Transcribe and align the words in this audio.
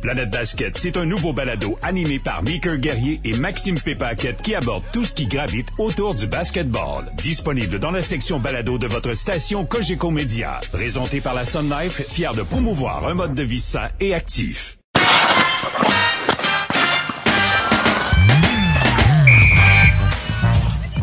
Planète 0.00 0.30
Basket, 0.30 0.76
c'est 0.78 0.96
un 0.96 1.04
nouveau 1.04 1.32
balado 1.32 1.78
animé 1.82 2.18
par 2.18 2.42
Mickey 2.42 2.78
Guerrier 2.78 3.20
et 3.24 3.36
Maxime 3.36 3.78
Pépaquette 3.78 4.40
qui 4.42 4.54
aborde 4.54 4.82
tout 4.92 5.04
ce 5.04 5.14
qui 5.14 5.26
gravite 5.26 5.68
autour 5.78 6.14
du 6.14 6.26
basketball. 6.26 7.04
Disponible 7.16 7.78
dans 7.78 7.90
la 7.90 8.02
section 8.02 8.40
balado 8.40 8.78
de 8.78 8.86
votre 8.86 9.14
station 9.14 9.66
Cogeco 9.66 10.10
Média. 10.10 10.60
Présenté 10.72 11.20
par 11.20 11.34
la 11.34 11.44
Sun 11.44 11.70
Life, 11.70 12.02
fier 12.08 12.34
de 12.34 12.42
promouvoir 12.42 13.06
un 13.08 13.14
mode 13.14 13.34
de 13.34 13.42
vie 13.42 13.60
sain 13.60 13.88
et 14.00 14.14
actif. 14.14 14.78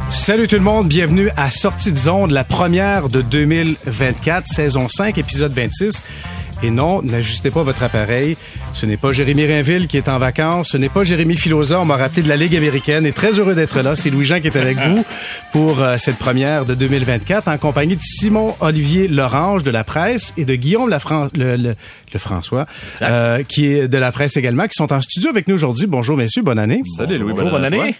Salut 0.10 0.48
tout 0.48 0.56
le 0.56 0.62
monde, 0.62 0.88
bienvenue 0.88 1.30
à 1.38 1.52
Sortie 1.52 1.92
de 1.92 1.98
zone, 1.98 2.34
la 2.34 2.44
première 2.44 3.08
de 3.08 3.22
2024, 3.22 4.48
saison 4.48 4.90
5, 4.90 5.18
épisode 5.18 5.54
26. 5.54 6.04
Et 6.64 6.72
non, 6.72 7.04
n'ajustez 7.04 7.52
pas 7.52 7.62
votre 7.62 7.84
appareil. 7.84 8.36
Ce 8.74 8.86
n'est 8.86 8.98
pas 8.98 9.12
Jérémy 9.12 9.46
Rainville 9.46 9.88
qui 9.88 9.98
est 9.98 10.10
en 10.10 10.18
vacances. 10.18 10.70
Ce 10.70 10.78
n'est 10.78 10.90
pas 10.90 11.04
Jérémy 11.04 11.36
Filosa. 11.36 11.80
On 11.80 11.86
m'a 11.86 11.98
rappelé 11.98 12.24
de 12.24 12.30
la 12.30 12.36
Ligue 12.36 12.56
américaine. 12.56 13.06
Et 13.06 13.12
très 13.12 13.38
heureux 13.40 13.54
d'être 13.54 13.82
là. 13.82 13.96
C'est 13.96 14.10
Louis-Jean 14.10 14.42
qui 14.42 14.48
est 14.48 14.58
avec 14.58 14.78
vous 14.78 15.06
pour 15.52 15.82
euh, 15.82 15.98
cette 15.98 16.18
première 16.18 16.66
de 16.66 16.74
2024 16.74 17.48
en 17.48 17.58
compagnie 17.58 17.96
de 17.96 18.02
Simon-Olivier 18.02 19.08
Lorange 19.08 19.64
de 19.64 19.72
la 19.72 19.84
presse 19.84 20.34
et 20.36 20.46
de 20.46 20.56
Guillaume 20.56 20.90
Lafran 20.90 21.28
le, 21.36 21.58
le, 21.58 21.76
le 22.14 22.20
François, 22.20 22.66
euh, 23.04 23.44
qui 23.44 23.68
est 23.68 23.88
de 23.88 23.98
la 23.98 24.12
presse 24.12 24.36
également, 24.38 24.68
qui 24.68 24.76
sont 24.76 24.92
en 24.92 25.02
studio 25.02 25.30
avec 25.30 25.48
nous 25.48 25.56
aujourd'hui. 25.56 25.86
Bonjour 25.86 26.18
messieurs, 26.18 26.42
bonne 26.42 26.60
année. 26.60 26.82
Salut 26.86 27.20
Louis, 27.20 27.34
Bonjour, 27.34 27.52
bonne 27.52 27.66
année. 27.66 27.96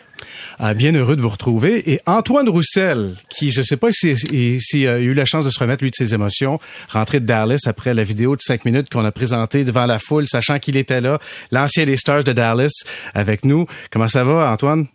Ah, 0.60 0.74
bien 0.74 0.94
heureux 0.96 1.16
de 1.16 1.22
vous 1.22 1.30
retrouver. 1.30 1.92
Et 1.92 2.00
Antoine 2.08 2.50
Roussel, 2.50 3.14
qui, 3.30 3.52
je 3.52 3.62
sais 3.62 3.78
pas 3.78 3.92
s'il 3.92 4.18
si, 4.18 4.60
si, 4.60 4.88
a 4.88 4.98
eu 4.98 5.14
la 5.14 5.26
chance 5.26 5.46
de 5.46 5.52
se 5.52 5.60
remettre, 5.60 5.84
lui, 5.84 5.92
de 5.92 5.96
ses 5.96 6.16
émotions, 6.16 6.60
rentré 6.90 7.20
de 7.20 7.26
Dallas 7.26 7.60
après 7.68 7.94
la 7.94 8.04
vidéo 8.04 8.36
de 8.36 8.42
cinq 8.42 8.66
minutes 8.66 8.90
qu'on 8.90 9.06
a 9.06 9.12
présentée 9.12 9.64
devant 9.64 9.86
la 9.86 10.00
foule, 10.00 10.28
sachant 10.28 10.58
qu'il 10.58 10.76
était 10.76 11.02
là, 11.02 11.20
l'ancien 11.52 11.86
des 11.86 11.96
Stars 11.96 12.24
de 12.24 12.34
Dallas, 12.34 12.84
avec 13.14 13.46
nous. 13.46 13.68
Comment 13.92 14.08
ça 14.08 14.24
va, 14.24 14.52
Antoine? 14.52 14.88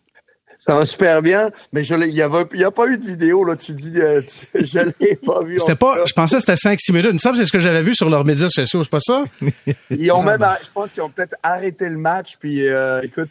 Ça 0.65 0.77
va 0.77 0.87
super 0.87 1.23
bien, 1.23 1.51
mais 1.73 1.83
je 1.83 1.95
il 1.95 2.15
y 2.15 2.23
avait 2.23 2.45
il 2.55 2.61
y 2.61 2.65
a 2.65 2.71
pas 2.71 2.87
eu 2.87 2.97
de 2.97 3.05
vidéo 3.05 3.45
là, 3.45 3.57
tu 3.57 3.73
dis 3.73 3.93
euh, 3.97 4.21
tu, 4.21 4.65
je 4.67 4.79
l'ai 5.01 5.17
pas 5.17 5.41
vu. 5.45 5.59
C'était 5.59 5.75
pas 5.75 6.05
je 6.07 6.13
pensais 6.13 6.37
que 6.37 6.41
c'était 6.43 6.57
5 6.57 6.79
6 6.81 6.93
minutes. 6.93 7.09
Il 7.11 7.15
me 7.15 7.19
semble 7.19 7.35
que 7.35 7.41
c'est 7.41 7.49
ce 7.49 7.53
que 7.53 7.59
j'avais 7.59 7.83
vu 7.83 7.97
sur 7.97 8.09
leurs 8.09 8.25
médias 8.25 8.49
sociaux, 8.49 8.83
c'est 8.85 8.91
pas 8.91 9.01
ça? 9.01 9.25
Ils 9.91 10.13
ont 10.13 10.23
même 10.23 10.41
je 10.63 10.71
pense 10.73 10.93
qu'ils 10.93 11.03
ont 11.03 11.11
peut-être 11.11 11.35
arrêté 11.43 11.89
le 11.89 11.99
match 11.99 12.37
puis 12.39 12.67
euh, 12.69 13.01
écoute, 13.03 13.31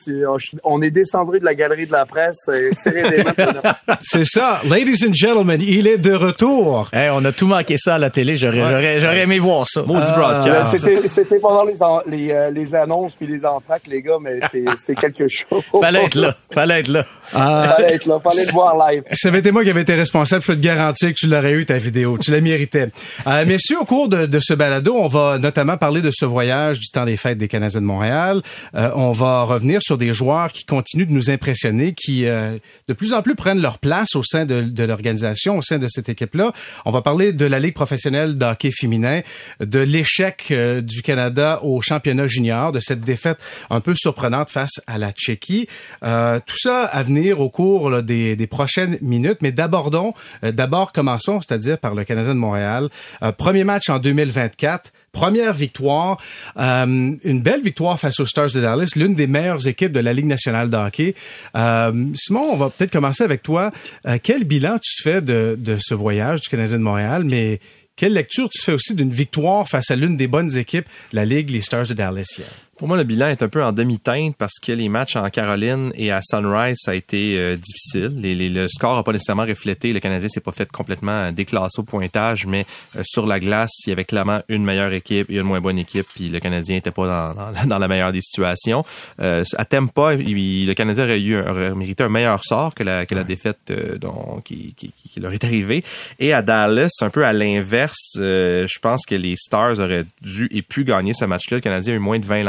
on 0.66 0.82
est 0.82 0.92
descendu 0.92 1.40
de 1.40 1.46
la 1.46 1.56
galerie 1.56 1.88
de 1.88 1.94
la 1.94 2.06
presse 2.06 2.48
mains. 2.48 3.72
c'est 4.02 4.26
ça. 4.26 4.62
Ladies 4.70 5.06
and 5.08 5.14
gentlemen, 5.14 5.62
il 5.62 5.88
est 5.88 5.98
de 5.98 6.14
retour. 6.14 6.90
Hey, 6.92 7.10
on 7.14 7.24
a 7.24 7.32
tout 7.32 7.48
manqué 7.48 7.78
ça 7.78 7.96
à 7.96 7.98
la 7.98 8.10
télé, 8.10 8.36
j'aurais 8.36 8.62
ouais. 8.62 9.00
j'aurais 9.00 9.22
aimé 9.22 9.40
voir 9.40 9.68
ça. 9.70 9.84
Maudit 9.84 10.12
broadcast. 10.12 10.78
C'était 10.78 11.08
c'était 11.08 11.40
pendant 11.40 11.64
les 11.64 11.76
les, 12.08 12.32
euh, 12.32 12.50
les 12.50 12.76
annonces 12.76 13.16
puis 13.16 13.28
les 13.28 13.46
entraques 13.46 13.88
les 13.88 14.02
gars, 14.02 14.18
mais 14.20 14.40
c'était 14.76 14.96
quelque 14.96 15.30
chose. 15.30 15.64
Fallait 15.80 16.06
être 16.06 16.16
là, 16.16 16.36
fallait 16.54 16.82
être 16.82 16.90
là. 16.90 17.06
Euh, 17.36 17.64
fallait 17.64 17.94
être 17.94 18.06
là, 18.06 18.20
fallait 18.20 18.46
le 18.46 18.52
voir 18.52 18.90
live. 18.90 19.04
Ça 19.14 19.30
avait 19.30 19.40
été 19.40 19.52
moi 19.52 19.64
qui 19.64 19.70
avais 19.70 19.82
été 19.82 19.96
responsable, 19.96 20.42
je 20.42 20.48
peux 20.48 20.56
te 20.56 20.62
garantir 20.62 21.10
que 21.10 21.16
tu 21.16 21.28
l'aurais 21.28 21.54
eu 21.54 21.66
ta 21.66 21.78
vidéo. 21.78 22.18
Tu 22.18 22.32
la 22.32 22.42
méritais. 22.42 22.88
Euh, 23.28 23.46
messieurs, 23.46 23.80
au 23.80 23.86
cours 23.86 24.10
de, 24.10 24.26
de, 24.26 24.40
ce 24.40 24.54
balado, 24.54 24.96
on 24.96 25.08
va 25.08 25.38
notamment 25.38 25.78
parler 25.78 26.02
de 26.02 26.12
ce 26.12 26.26
voyage 26.26 26.80
du 26.80 26.90
temps 26.90 27.06
des 27.06 27.18
fêtes 27.18 27.38
des 27.38 27.48
Canadiens 27.48 27.82
de 27.82 27.86
Montréal. 27.86 28.42
Euh, 28.76 28.92
on 28.96 29.12
va 29.12 29.44
revenir 29.44 29.80
sur 29.82 29.98
des 29.98 30.14
joueurs 30.14 30.52
qui 30.52 30.66
continuent 30.66 31.06
de 31.06 31.12
nous 31.12 31.30
impressionner, 31.30 31.94
qui 31.94 32.26
euh, 32.26 32.58
de 32.88 32.94
plus 32.94 33.14
en 33.14 33.22
plus 33.22 33.36
prennent 33.36 33.62
leur 33.62 33.80
place 33.80 34.16
au 34.16 34.24
sein 34.24 34.46
de, 34.46 34.62
de 34.62 34.84
l'organisation, 34.84 35.58
au 35.58 35.62
sein 35.62 35.78
de 35.78 35.88
cette 35.88 36.10
équipe-là. 36.10 36.52
On 36.86 36.92
va 36.92 37.02
parler 37.02 37.34
de 37.34 37.46
la 37.46 37.60
Ligue 37.60 37.76
professionnelle 37.76 38.38
de 38.38 38.46
hockey 38.46 38.72
féminin, 38.72 39.22
de 39.60 39.80
l'échec 39.80 40.48
euh, 40.52 40.82
du 40.82 41.02
Canada 41.02 41.60
au 41.64 41.82
championnat 41.82 42.28
junior, 42.28 42.72
de 42.72 42.80
cette 42.80 43.02
défaite 43.02 43.38
un 43.70 43.80
peu 43.80 43.94
surprenante 43.96 44.50
face 44.50 44.82
à 44.88 44.98
la 44.98 45.12
Tchéquie. 45.12 45.68
tout 46.02 46.58
ça 46.58 46.84
à 46.86 47.04
venir 47.04 47.11
au 47.38 47.50
cours 47.50 48.02
des, 48.02 48.48
prochaines 48.50 48.98
minutes. 49.02 49.38
Mais 49.42 49.54
euh, 49.60 50.52
d'abord 50.52 50.92
commençons, 50.92 51.40
c'est-à-dire 51.42 51.78
par 51.78 51.96
le 51.96 52.04
Canadien 52.04 52.34
de 52.34 52.40
Montréal. 52.40 52.90
Euh, 53.24 53.32
premier 53.32 53.64
match 53.64 53.90
en 53.90 54.00
2024. 54.00 54.92
Première 55.12 55.54
victoire, 55.54 56.22
euh, 56.58 56.86
une 56.86 57.42
belle 57.42 57.62
victoire 57.62 58.00
face 58.00 58.22
aux 58.22 58.26
Stars 58.26 58.52
de 58.54 58.62
Dallas, 58.62 58.94
l'une 58.96 59.14
des 59.14 59.28
meilleures 59.28 59.68
équipes 59.68 59.92
de 59.92 60.00
la 60.00 60.14
Ligue 60.14 60.26
nationale 60.26 60.70
de 60.70 60.78
hockey. 60.78 61.16
Simon, 61.54 62.48
on 62.54 62.56
va 62.56 62.70
peut-être 62.70 62.92
commencer 62.92 63.22
avec 63.26 63.44
toi. 63.44 63.72
Quel 64.24 64.46
bilan 64.46 64.78
tu 64.82 65.04
fais 65.04 65.20
de, 65.20 65.58
de 65.60 65.78
ce 65.82 65.94
voyage 65.94 66.40
du 66.40 66.48
Canadien 66.48 66.78
de 66.78 66.84
Montréal, 66.84 67.26
mais 67.26 67.60
quelle 67.98 68.14
lecture 68.14 68.50
tu 68.50 68.62
fais 68.64 68.72
aussi 68.72 68.96
d'une 68.96 69.10
victoire 69.10 69.68
face 69.68 69.92
à 69.92 69.98
l'une 69.98 70.16
des 70.16 70.28
bonnes 70.28 70.58
équipes 70.58 70.86
la 71.12 71.26
Ligue, 71.26 71.50
les 71.50 71.62
Stars 71.62 71.88
de 71.88 71.94
Dallas 71.94 72.34
hier? 72.38 72.48
Pour 72.82 72.88
moi, 72.88 72.98
le 72.98 73.04
bilan 73.04 73.28
est 73.28 73.44
un 73.44 73.48
peu 73.48 73.64
en 73.64 73.74
demi-teinte 73.74 74.36
parce 74.38 74.58
que 74.60 74.72
les 74.72 74.90
matchs 74.90 75.16
en 75.16 75.30
Caroline 75.30 75.92
et 75.94 76.12
à 76.12 76.20
Sunrise, 76.24 76.78
ça 76.80 76.90
a 76.90 76.94
été 76.96 77.38
euh, 77.38 77.56
difficile. 77.56 78.20
Les, 78.20 78.34
les, 78.34 78.50
le 78.50 78.68
score 78.68 78.96
n'a 78.96 79.04
pas 79.04 79.12
nécessairement 79.12 79.46
reflété. 79.46 79.94
Le 79.94 80.00
Canadien 80.00 80.28
s'est 80.28 80.42
pas 80.42 80.52
fait 80.52 80.68
complètement 80.72 81.32
déclasser 81.32 81.80
au 81.80 81.84
pointage, 81.84 82.48
mais 82.48 82.66
euh, 82.96 83.04
sur 83.06 83.28
la 83.28 83.40
glace, 83.40 83.70
il 83.86 83.92
y 83.92 83.94
avait 83.94 84.04
clairement 84.04 84.42
une 84.50 84.64
meilleure 84.64 84.92
équipe 84.94 85.30
et 85.30 85.36
une 85.36 85.44
moins 85.44 85.62
bonne 85.62 85.78
équipe, 85.78 86.08
puis 86.12 86.30
le 86.30 86.40
Canadien 86.40 86.78
n'était 86.78 86.90
pas 86.90 87.06
dans, 87.06 87.36
dans, 87.36 87.68
dans, 87.68 87.78
la 87.78 87.88
meilleure 87.88 88.12
des 88.12 88.22
situations. 88.22 88.84
Euh, 89.20 89.44
à 89.58 89.66
Tempa, 89.66 90.16
il, 90.16 90.66
le 90.66 90.74
Canadien 90.74 91.04
aurait, 91.04 91.22
eu, 91.22 91.40
aurait 91.40 91.76
mérité 91.76 92.04
un 92.04 92.10
meilleur 92.10 92.44
sort 92.44 92.74
que 92.74 92.82
la, 92.82 93.06
que 93.06 93.14
la 93.14 93.24
défaite 93.24 93.60
euh, 93.70 94.00
dont, 94.00 94.42
qui, 94.44 94.74
qui, 94.76 94.92
qui, 94.92 95.20
leur 95.20 95.34
est 95.34 95.44
arrivée. 95.44 95.84
Et 96.18 96.34
à 96.34 96.42
Dallas, 96.42 96.90
un 97.02 97.12
peu 97.12 97.28
à 97.28 97.32
l'inverse, 97.32 98.16
euh, 98.18 98.66
je 98.68 98.80
pense 98.80 99.06
que 99.06 99.14
les 99.14 99.36
Stars 99.36 99.78
auraient 99.78 100.06
dû 100.24 100.48
et 100.50 100.64
pu 100.64 100.84
gagner 100.84 101.14
ce 101.14 101.26
match-là. 101.26 101.58
Le 101.58 101.62
Canadien 101.62 101.94
a 101.94 101.98
eu 101.98 102.00
moins 102.00 102.18
de 102.18 102.26
20 102.26 102.42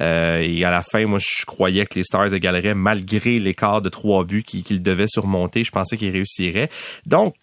euh, 0.00 0.40
et 0.40 0.64
à 0.64 0.70
la 0.70 0.82
fin, 0.82 1.04
moi, 1.06 1.18
je 1.18 1.44
croyais 1.46 1.86
que 1.86 1.94
les 1.96 2.04
Stars 2.04 2.32
égaleraient 2.32 2.74
malgré 2.74 3.38
l'écart 3.38 3.82
de 3.82 3.88
trois 3.88 4.24
buts 4.24 4.42
qu'ils 4.42 4.82
devaient 4.82 5.08
surmonter. 5.08 5.64
Je 5.64 5.70
pensais 5.70 5.96
qu'ils 5.96 6.12
réussiraient. 6.12 6.70
Donc, 7.06 7.34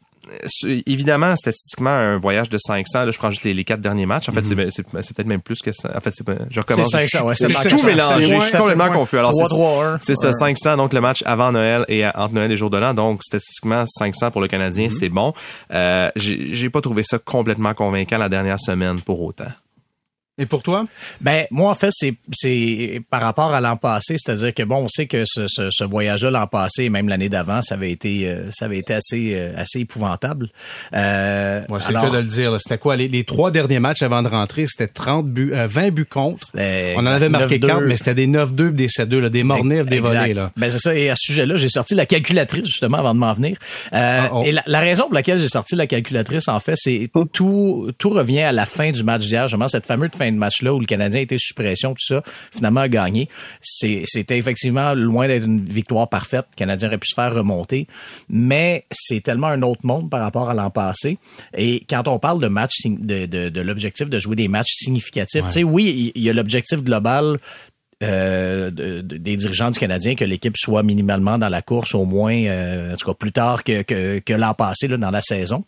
évidemment, 0.86 1.36
statistiquement, 1.36 1.90
un 1.90 2.18
voyage 2.18 2.50
de 2.50 2.58
500, 2.58 3.06
là, 3.06 3.12
je 3.12 3.18
prends 3.18 3.30
juste 3.30 3.44
les, 3.44 3.54
les 3.54 3.64
quatre 3.64 3.82
derniers 3.82 4.06
matchs. 4.06 4.30
En 4.30 4.34
fait, 4.34 4.42
mm 4.42 4.60
-hmm. 4.60 4.72
c'est 4.72 5.16
peut-être 5.16 5.28
même 5.28 5.42
plus 5.42 5.62
que 5.62 5.72
ça. 5.72 5.92
En 5.96 6.02
fait, 6.02 6.14
c'est 6.14 6.26
je 6.50 6.60
recommence. 6.60 6.90
C'est 6.92 7.08
500, 7.08 7.26
ouais, 7.28 7.36
c'est 7.36 7.48
tout 7.48 7.86
mélangé. 7.86 8.36
Je 8.36 8.42
suis 8.42 8.58
complètement 8.58 8.92
confus. 8.92 9.18
Alors, 9.18 9.34
c'est 10.02 10.16
ça, 10.16 10.32
500, 10.32 10.78
donc 10.78 10.94
le 10.94 11.02
match 11.02 11.24
avant 11.26 11.52
Noël 11.52 11.86
et 11.88 12.06
entre 12.06 12.34
Noël 12.34 12.52
et 12.52 12.58
jour 12.58 12.70
de 12.70 12.78
l'an. 12.78 12.94
Donc, 12.94 13.24
statistiquement, 13.24 13.86
500 13.88 14.32
pour 14.32 14.42
le 14.42 14.48
Canadien, 14.48 14.88
mm 14.88 14.90
-hmm. 14.90 15.00
c'est 15.00 15.10
bon. 15.10 15.34
Euh, 15.74 16.10
J'ai 16.16 16.70
pas 16.70 16.82
trouvé 16.82 17.04
ça 17.04 17.18
complètement 17.20 17.74
convaincant 17.74 18.18
la 18.18 18.30
dernière 18.30 18.60
semaine 18.60 19.02
pour 19.02 19.22
autant. 19.22 19.54
Et 20.40 20.46
pour 20.46 20.62
toi? 20.62 20.86
Ben 21.20 21.46
moi 21.50 21.72
en 21.72 21.74
fait 21.74 21.90
c'est 21.92 22.14
c'est 22.32 23.02
par 23.10 23.22
rapport 23.22 23.56
à 23.56 23.60
l'an 23.60 23.76
passé, 23.76 24.18
c'est-à-dire 24.18 24.54
que 24.54 24.62
bon 24.62 24.84
on 24.84 24.88
sait 24.88 25.08
que 25.08 25.24
ce, 25.26 25.48
ce, 25.48 25.70
ce 25.72 25.84
voyage-là 25.84 26.30
l'an 26.30 26.46
passé 26.46 26.84
et 26.84 26.90
même 26.90 27.10
l'année 27.10 27.28
d'avant 27.28 27.64
ça 27.64 27.74
avait 27.74 27.90
été 27.90 28.28
euh, 28.28 28.52
ça 28.52 28.66
avait 28.66 28.78
été 28.78 28.94
assez 28.94 29.32
euh, 29.34 29.54
assez 29.58 29.80
épouvantable. 29.80 30.50
Euh, 30.94 31.62
ouais, 31.70 31.80
c'est 31.82 31.92
que 31.92 32.12
de 32.12 32.18
le 32.18 32.24
dire. 32.26 32.56
C'était 32.60 32.78
quoi? 32.78 32.96
Les, 32.96 33.08
les, 33.08 33.24
trois 33.24 33.50
derniers 33.50 33.80
matchs 33.80 34.04
avant 34.04 34.22
de 34.22 34.28
rentrer 34.28 34.68
C'était 34.68 34.88
30 34.88 35.28
buts, 35.28 35.54
euh, 35.54 35.66
20 35.66 35.90
buts 35.90 36.06
contre. 36.06 36.46
On 36.56 37.00
en 37.00 37.06
avait 37.08 37.30
marqué 37.30 37.60
4 37.60 37.82
mais 37.86 37.98
c'était 37.98 38.14
des 38.14 38.28
9-2 38.28 38.70
des 38.74 38.90
7-2 38.90 39.18
là, 39.18 39.30
des 39.30 39.44
mornifs, 39.44 39.86
des 39.86 40.00
volets 40.00 40.36
là. 40.36 40.52
Ben 40.56 40.70
c'est 40.70 40.78
ça. 40.78 40.96
Et 40.96 41.10
à 41.10 41.16
ce 41.16 41.32
sujet-là 41.32 41.58
j'ai 41.58 41.70
sorti 41.70 41.96
la 41.96 42.06
calculatrice 42.06 42.66
justement 42.66 43.00
avant 43.00 43.16
de 43.16 43.20
m'en 43.20 43.34
venir. 43.34 43.58
Euh, 43.94 44.22
oh. 44.32 44.44
Et 44.46 44.52
la, 44.52 44.62
la, 44.68 44.80
raison 44.82 45.06
pour 45.06 45.16
laquelle 45.16 45.40
j'ai 45.40 45.48
sorti 45.48 45.76
la 45.76 45.88
calculatrice 45.88 46.48
en 46.48 46.60
fait 46.60 46.76
c'est 46.76 47.10
tout 47.34 47.92
tout 47.98 48.10
revient 48.12 48.42
à 48.42 48.52
la 48.52 48.68
fin 48.68 48.92
du 48.92 49.04
match 49.04 49.26
d'hier, 49.26 49.48
justement 49.48 49.68
cette 49.68 49.88
fameuse 49.88 50.12
fin 50.16 50.27
de 50.32 50.38
match-là 50.38 50.74
où 50.74 50.80
le 50.80 50.86
Canadien 50.86 51.22
était 51.22 51.38
sous 51.40 51.54
pression, 51.54 51.92
tout 51.94 52.06
ça, 52.06 52.24
finalement 52.52 52.82
a 52.82 52.90
gagné. 52.90 53.30
C'était 53.62 54.38
effectivement 54.38 54.94
loin 54.94 55.28
d'être 55.28 55.46
une 55.46 55.66
victoire 55.66 56.10
parfaite. 56.10 56.46
Le 56.52 56.56
Canadien 56.58 56.88
aurait 56.90 56.98
pu 56.98 57.08
se 57.08 57.16
faire 57.16 57.34
remonter, 57.34 57.88
mais 58.30 58.86
c'est 58.92 59.22
tellement 59.22 59.48
un 59.48 59.62
autre 59.62 59.82
monde 59.86 60.10
par 60.10 60.22
rapport 60.22 60.50
à 60.50 60.54
l'an 60.54 60.70
passé. 60.70 61.18
Et 61.56 61.84
quand 61.90 62.08
on 62.08 62.20
parle 62.20 62.42
de 62.42 62.48
match, 62.48 62.74
de, 62.86 63.26
de, 63.26 63.50
de 63.50 63.62
l'objectif 63.62 64.10
de 64.10 64.20
jouer 64.20 64.36
des 64.36 64.48
matchs 64.48 64.74
significatifs, 64.74 65.42
ouais. 65.44 65.48
tu 65.48 65.54
sais, 65.54 65.64
oui, 65.64 66.12
il 66.16 66.22
y 66.22 66.30
a 66.30 66.34
l'objectif 66.34 66.84
global 66.84 67.38
euh, 68.04 68.70
de, 68.70 69.02
de, 69.02 69.18
des 69.18 69.38
dirigeants 69.38 69.72
du 69.72 69.80
Canadien 69.80 70.14
que 70.14 70.24
l'équipe 70.24 70.56
soit 70.56 70.84
minimalement 70.84 71.38
dans 71.38 71.50
la 71.50 71.62
course 71.62 71.96
au 71.96 72.06
moins, 72.06 72.36
euh, 72.44 72.94
en 72.94 72.96
tout 72.96 73.08
cas 73.08 73.14
plus 73.16 73.32
tard 73.32 73.64
que, 73.64 73.82
que, 73.82 74.20
que 74.20 74.34
l'an 74.34 74.54
passé 74.54 74.88
là, 74.88 74.98
dans 74.98 75.10
la 75.10 75.22
saison. 75.22 75.64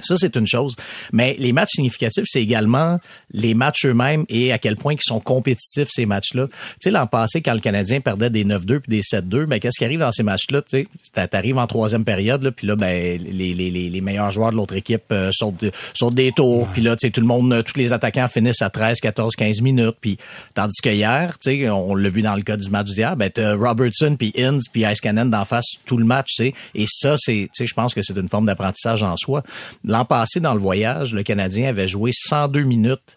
Ça, 0.00 0.16
c'est 0.16 0.34
une 0.36 0.46
chose. 0.46 0.74
Mais 1.12 1.36
les 1.38 1.52
matchs 1.52 1.70
significatifs, 1.76 2.24
c'est 2.26 2.42
également 2.42 2.98
les 3.32 3.54
matchs 3.54 3.86
eux-mêmes 3.86 4.24
et 4.28 4.52
à 4.52 4.58
quel 4.58 4.76
point 4.76 4.94
ils 4.94 4.98
sont 5.02 5.20
compétitifs, 5.20 5.88
ces 5.90 6.04
matchs-là. 6.04 6.48
Tu 6.48 6.54
sais, 6.80 6.90
l'an 6.90 7.06
passé, 7.06 7.42
quand 7.42 7.54
le 7.54 7.60
Canadien 7.60 8.00
perdait 8.00 8.30
des 8.30 8.44
9-2 8.44 8.80
puis 8.80 8.90
des 8.90 9.02
7-2, 9.02 9.46
ben, 9.46 9.60
qu'est-ce 9.60 9.78
qui 9.78 9.84
arrive 9.84 10.00
dans 10.00 10.12
ces 10.12 10.24
matchs-là? 10.24 10.62
Tu 10.62 10.86
sais, 11.14 11.28
t'arrives 11.28 11.58
en 11.58 11.66
troisième 11.66 12.04
période, 12.04 12.42
là, 12.42 12.50
puis 12.50 12.66
là, 12.66 12.76
ben, 12.76 13.20
les, 13.22 13.54
les, 13.54 13.70
les, 13.70 14.00
meilleurs 14.00 14.30
joueurs 14.30 14.50
de 14.50 14.56
l'autre 14.56 14.74
équipe 14.74 15.04
euh, 15.12 15.30
sautent, 15.32 15.64
sautent 15.94 16.14
des 16.14 16.32
tours, 16.32 16.68
puis 16.68 16.82
là, 16.82 16.96
tu 16.96 17.06
sais, 17.06 17.12
tout 17.12 17.20
le 17.20 17.26
monde, 17.26 17.62
tous 17.64 17.78
les 17.78 17.92
attaquants 17.92 18.26
finissent 18.26 18.62
à 18.62 18.70
13, 18.70 18.98
14, 19.00 19.36
15 19.36 19.60
minutes, 19.60 19.96
puis 20.00 20.18
tandis 20.54 20.80
que 20.82 20.90
hier, 20.90 21.38
tu 21.38 21.50
sais, 21.50 21.70
on 21.70 21.94
l'a 21.94 22.08
vu 22.08 22.22
dans 22.22 22.34
le 22.34 22.42
cas 22.42 22.56
du 22.56 22.68
match 22.68 22.88
d'hier, 22.88 23.16
ben, 23.16 23.30
Robertson, 23.36 24.16
puis 24.18 24.32
Inns, 24.36 24.60
puis 24.72 24.82
Ice-Cannon 24.82 25.26
d'en 25.26 25.44
face 25.44 25.66
tout 25.86 25.96
le 25.96 26.04
match, 26.04 26.34
tu 26.36 26.44
sais, 26.44 26.54
et 26.74 26.86
ça, 26.88 27.14
c'est, 27.16 27.48
tu 27.54 27.64
sais, 27.64 27.66
je 27.66 27.74
pense 27.74 27.94
que 27.94 28.02
c'est 28.02 28.16
une 28.16 28.28
forme 28.28 28.46
d'apprentissage 28.46 29.02
en 29.02 29.16
soi. 29.16 29.42
L'an 29.84 30.04
passé, 30.06 30.40
dans 30.40 30.54
le 30.54 30.60
voyage, 30.60 31.12
le 31.12 31.22
Canadien 31.22 31.68
avait 31.68 31.88
joué 31.88 32.10
102 32.12 32.62
minutes 32.62 33.16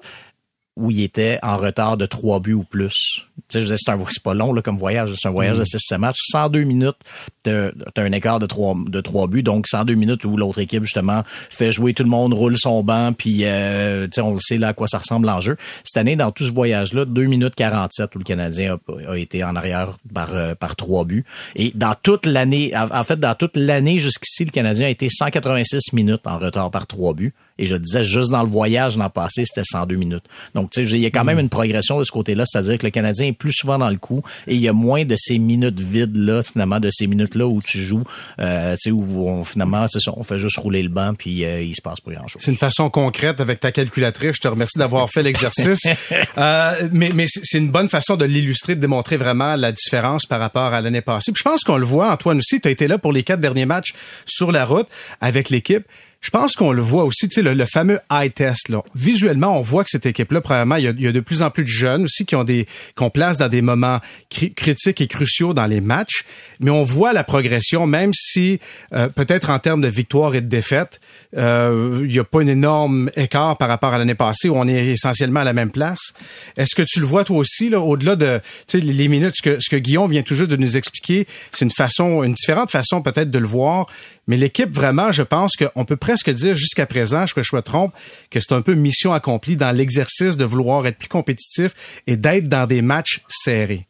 où 0.77 0.91
il 0.91 1.01
était 1.01 1.39
en 1.41 1.57
retard 1.57 1.97
de 1.97 2.05
trois 2.05 2.39
buts 2.39 2.53
ou 2.53 2.63
plus. 2.63 3.25
Tu 3.49 3.61
sais, 3.61 3.77
c'est 3.77 3.91
un, 3.91 3.97
c'est 4.09 4.23
pas 4.23 4.33
long, 4.33 4.53
là, 4.53 4.61
comme 4.61 4.77
voyage. 4.77 5.11
C'est 5.19 5.27
un 5.27 5.31
voyage 5.31 5.57
de 5.57 5.63
6 5.63 5.77
mm. 5.91 5.97
matchs. 5.97 6.17
102 6.31 6.63
minutes, 6.63 6.97
t'as, 7.43 7.71
un 7.95 8.11
écart 8.11 8.39
de 8.39 8.45
trois, 8.45 8.75
de 8.85 9.01
trois 9.01 9.27
buts. 9.27 9.43
Donc, 9.43 9.67
102 9.67 9.95
minutes 9.95 10.23
où 10.25 10.37
l'autre 10.37 10.59
équipe, 10.59 10.83
justement, 10.83 11.23
fait 11.25 11.71
jouer 11.71 11.93
tout 11.93 12.03
le 12.03 12.09
monde, 12.09 12.33
roule 12.33 12.57
son 12.57 12.83
banc, 12.83 13.13
puis, 13.13 13.39
euh, 13.43 14.05
tu 14.05 14.13
sais, 14.13 14.21
on 14.21 14.37
sait 14.37 14.57
là 14.57 14.69
à 14.69 14.73
quoi 14.73 14.87
ça 14.87 14.99
ressemble 14.99 15.27
en 15.29 15.41
jeu. 15.41 15.57
Cette 15.83 15.97
année, 15.97 16.15
dans 16.15 16.31
tout 16.31 16.45
ce 16.45 16.53
voyage-là, 16.53 17.05
2 17.05 17.23
minutes 17.25 17.55
47 17.55 18.15
où 18.15 18.19
le 18.19 18.23
Canadien 18.23 18.77
a, 18.87 19.11
a 19.11 19.17
été 19.17 19.43
en 19.43 19.55
arrière 19.55 19.97
par, 20.13 20.35
euh, 20.35 20.53
par 20.53 20.75
trois 20.75 21.05
buts. 21.05 21.25
Et 21.55 21.71
dans 21.73 21.95
toute 22.01 22.27
l'année, 22.27 22.71
en 22.75 23.03
fait, 23.03 23.19
dans 23.19 23.33
toute 23.33 23.57
l'année 23.57 23.97
jusqu'ici, 23.99 24.45
le 24.45 24.51
Canadien 24.51 24.87
a 24.87 24.89
été 24.89 25.09
186 25.09 25.93
minutes 25.93 26.27
en 26.27 26.37
retard 26.37 26.69
par 26.69 26.85
trois 26.85 27.13
buts. 27.13 27.33
Et 27.59 27.65
je 27.65 27.75
disais, 27.75 28.03
juste 28.03 28.31
dans 28.31 28.43
le 28.43 28.49
voyage 28.49 28.97
l'an 28.97 29.09
passé, 29.09 29.43
c'était 29.45 29.63
102 29.63 29.95
minutes. 29.95 30.23
Donc, 30.55 30.71
tu 30.71 30.85
sais, 30.85 30.95
il 30.95 31.01
y 31.01 31.05
a 31.05 31.09
quand 31.09 31.23
même 31.23 31.37
mm. 31.37 31.41
une 31.41 31.49
progression 31.49 31.99
de 31.99 32.03
ce 32.03 32.11
côté-là, 32.11 32.43
c'est-à-dire 32.45 32.77
que 32.77 32.85
le 32.85 32.91
Canadien 32.91 33.27
est 33.27 33.33
plus 33.33 33.53
souvent 33.53 33.77
dans 33.77 33.89
le 33.89 33.97
coup 33.97 34.21
et 34.47 34.55
il 34.55 34.61
y 34.61 34.67
a 34.67 34.73
moins 34.73 35.05
de 35.05 35.15
ces 35.17 35.39
minutes 35.39 35.79
vides-là, 35.79 36.43
finalement, 36.43 36.79
de 36.79 36.89
ces 36.91 37.07
minutes-là 37.07 37.47
où 37.47 37.61
tu 37.61 37.79
joues, 37.79 38.03
euh, 38.39 38.73
tu 38.73 38.89
sais, 38.89 38.91
où 38.91 39.27
on, 39.27 39.43
finalement, 39.43 39.85
c'est 39.87 39.99
ça, 39.99 40.11
on 40.15 40.23
fait 40.23 40.39
juste 40.39 40.57
rouler 40.57 40.83
le 40.83 40.89
banc 40.89 41.13
puis 41.17 41.45
euh, 41.45 41.61
il 41.61 41.75
se 41.75 41.81
passe 41.81 41.99
pas 41.99 42.11
grand-chose. 42.11 42.41
C'est 42.43 42.51
une 42.51 42.57
façon 42.57 42.89
concrète 42.89 43.41
avec 43.41 43.59
ta 43.59 43.71
calculatrice. 43.71 44.35
Je 44.35 44.41
te 44.41 44.47
remercie 44.47 44.77
d'avoir 44.77 45.09
fait 45.09 45.23
l'exercice. 45.23 45.81
euh, 46.37 46.87
mais 46.91 47.11
mais 47.13 47.25
c'est 47.27 47.57
une 47.57 47.71
bonne 47.71 47.89
façon 47.89 48.15
de 48.15 48.25
l'illustrer, 48.25 48.75
de 48.75 48.81
démontrer 48.81 49.17
vraiment 49.17 49.55
la 49.55 49.71
différence 49.71 50.25
par 50.25 50.39
rapport 50.39 50.73
à 50.73 50.81
l'année 50.81 51.01
passée. 51.01 51.31
Puis 51.31 51.41
je 51.43 51.49
pense 51.49 51.63
qu'on 51.63 51.77
le 51.77 51.85
voit, 51.85 52.11
Antoine 52.11 52.37
aussi, 52.37 52.61
tu 52.61 52.67
as 52.67 52.71
été 52.71 52.87
là 52.87 52.97
pour 52.97 53.11
les 53.11 53.23
quatre 53.23 53.39
derniers 53.39 53.65
matchs 53.65 53.93
sur 54.25 54.51
la 54.51 54.65
route 54.65 54.87
avec 55.21 55.49
l'équipe 55.49 55.83
je 56.27 56.31
pense 56.31 56.57
qu'on 56.57 56.73
le 56.73 56.81
voit 56.81 57.05
aussi, 57.05 57.29
tu 57.29 57.35
sais, 57.35 57.41
le, 57.41 57.65
fameux 57.65 57.99
eye 58.11 58.29
test. 58.29 58.67
Là. 58.67 58.81
Visuellement, 58.93 59.57
on 59.57 59.61
voit 59.61 59.85
que 59.85 59.89
cette 59.89 60.05
équipe-là, 60.05 60.41
premièrement, 60.41 60.75
il 60.75 60.83
y, 60.83 61.07
a, 61.07 61.11
de 61.13 61.19
plus 61.21 61.41
en 61.41 61.49
plus 61.51 61.63
de 61.63 61.69
jeunes 61.69 62.03
aussi 62.03 62.25
qui 62.25 62.35
ont 62.35 62.43
des 62.43 62.65
qu'on 62.95 63.09
place 63.09 63.37
dans 63.37 63.47
des 63.47 63.61
moments 63.61 64.01
critiques 64.29 64.99
et 64.99 65.07
cruciaux 65.07 65.53
dans 65.53 65.67
les 65.67 65.79
matchs, 65.79 66.25
mais 66.59 66.69
on 66.69 66.83
voit 66.83 67.13
la 67.13 67.23
progression, 67.23 67.87
même 67.87 68.11
si 68.13 68.59
euh, 68.91 69.07
peut-être 69.07 69.49
en 69.49 69.59
termes 69.59 69.79
de 69.79 69.87
victoire 69.87 70.35
et 70.35 70.41
de 70.41 70.47
défaite, 70.47 70.99
euh, 71.37 72.01
il 72.01 72.09
n'y 72.09 72.19
a 72.19 72.25
pas 72.25 72.41
un 72.41 72.47
énorme 72.47 73.09
écart 73.15 73.57
par 73.57 73.69
rapport 73.69 73.93
à 73.93 73.97
l'année 73.97 74.13
passée 74.13 74.49
où 74.49 74.57
on 74.57 74.67
est 74.67 74.87
essentiellement 74.87 75.39
à 75.39 75.45
la 75.45 75.53
même 75.53 75.71
place. 75.71 76.11
Est-ce 76.57 76.75
que 76.75 76.83
tu 76.85 76.99
le 76.99 77.05
vois 77.05 77.23
toi 77.23 77.37
aussi, 77.37 77.69
là, 77.69 77.79
au-delà 77.79 78.17
de 78.17 78.41
les 78.73 79.07
minutes, 79.07 79.35
ce 79.37 79.41
que, 79.41 79.59
ce 79.61 79.69
que 79.69 79.77
Guillaume 79.77 80.11
vient 80.11 80.23
toujours 80.23 80.49
de 80.49 80.57
nous 80.57 80.75
expliquer, 80.75 81.25
c'est 81.53 81.63
une 81.63 81.71
façon, 81.71 82.21
une 82.23 82.33
différente 82.33 82.69
façon 82.69 83.01
peut-être 83.01 83.31
de 83.31 83.39
le 83.39 83.47
voir, 83.47 83.87
mais 84.27 84.37
l'équipe 84.37 84.73
vraiment, 84.75 85.11
je 85.11 85.23
pense 85.23 85.55
qu'on 85.55 85.85
peut 85.85 85.95
presque 85.95 86.29
dire 86.29 86.55
jusqu'à 86.55 86.85
présent, 86.85 87.25
je, 87.25 87.33
je 87.41 87.55
me 87.55 87.61
trompe, 87.61 87.93
que 88.29 88.39
c'est 88.39 88.53
un 88.53 88.61
peu 88.61 88.73
mission 88.73 89.13
accomplie 89.13 89.55
dans 89.55 89.71
l'exercice 89.71 90.37
de 90.37 90.45
vouloir 90.45 90.85
être 90.85 90.97
plus 90.97 91.07
compétitif 91.07 92.01
et 92.05 92.17
d'être 92.17 92.47
dans 92.47 92.67
des 92.67 92.81
matchs 92.81 93.21
serrés. 93.27 93.86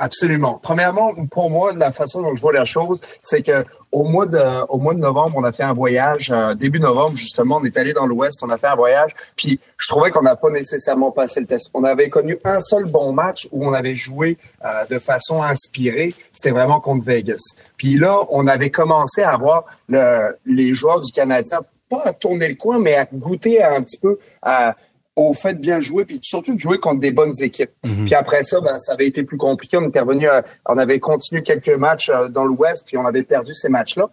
Absolument. 0.00 0.60
Premièrement, 0.62 1.12
pour 1.28 1.50
moi, 1.50 1.72
la 1.72 1.90
façon 1.90 2.22
dont 2.22 2.36
je 2.36 2.40
vois 2.40 2.52
la 2.52 2.64
chose, 2.64 3.00
c'est 3.20 3.42
que 3.42 3.64
au 3.90 4.04
mois 4.04 4.26
de 4.26 4.38
au 4.68 4.78
mois 4.78 4.94
de 4.94 5.00
novembre, 5.00 5.34
on 5.36 5.42
a 5.42 5.50
fait 5.50 5.64
un 5.64 5.72
voyage. 5.72 6.30
Euh, 6.30 6.54
début 6.54 6.78
novembre, 6.78 7.16
justement, 7.16 7.56
on 7.56 7.64
est 7.64 7.76
allé 7.76 7.92
dans 7.92 8.06
l'Ouest, 8.06 8.38
on 8.42 8.50
a 8.50 8.56
fait 8.58 8.68
un 8.68 8.76
voyage. 8.76 9.16
Puis 9.34 9.58
je 9.76 9.88
trouvais 9.88 10.12
qu'on 10.12 10.22
n'a 10.22 10.36
pas 10.36 10.50
nécessairement 10.50 11.10
passé 11.10 11.40
le 11.40 11.46
test. 11.46 11.70
On 11.74 11.82
avait 11.82 12.08
connu 12.10 12.38
un 12.44 12.60
seul 12.60 12.84
bon 12.84 13.12
match 13.12 13.48
où 13.50 13.66
on 13.66 13.72
avait 13.72 13.96
joué 13.96 14.38
euh, 14.64 14.84
de 14.88 15.00
façon 15.00 15.42
inspirée. 15.42 16.14
C'était 16.30 16.52
vraiment 16.52 16.78
contre 16.78 17.04
Vegas. 17.04 17.42
Puis 17.76 17.98
là, 17.98 18.20
on 18.30 18.46
avait 18.46 18.70
commencé 18.70 19.22
à 19.22 19.32
avoir 19.32 19.64
le, 19.88 20.36
les 20.46 20.74
joueurs 20.74 21.00
du 21.00 21.10
Canadien 21.10 21.60
pas 21.88 22.02
à 22.04 22.12
tourner 22.12 22.48
le 22.48 22.54
coin, 22.54 22.78
mais 22.78 22.96
à 22.96 23.06
goûter 23.12 23.62
un 23.62 23.82
petit 23.82 23.98
peu 23.98 24.18
à 24.42 24.76
au 25.18 25.34
fait 25.34 25.54
de 25.54 25.58
bien 25.58 25.80
jouer, 25.80 26.04
puis 26.04 26.18
surtout 26.22 26.54
de 26.54 26.60
jouer 26.60 26.78
contre 26.78 27.00
des 27.00 27.10
bonnes 27.10 27.32
équipes. 27.40 27.72
Mhm. 27.84 28.04
Puis 28.04 28.14
après 28.14 28.42
ça, 28.42 28.60
ben, 28.60 28.78
ça 28.78 28.92
avait 28.92 29.06
été 29.06 29.22
plus 29.22 29.36
compliqué. 29.36 29.76
On 29.76 29.88
était 29.88 30.00
revenu, 30.00 30.28
on 30.66 30.78
avait 30.78 31.00
continué 31.00 31.42
quelques 31.42 31.68
matchs 31.68 32.08
euh, 32.08 32.28
dans 32.28 32.44
l'Ouest, 32.44 32.84
puis 32.86 32.96
on 32.96 33.06
avait 33.06 33.22
perdu 33.22 33.52
ces 33.52 33.68
matchs-là. 33.68 34.08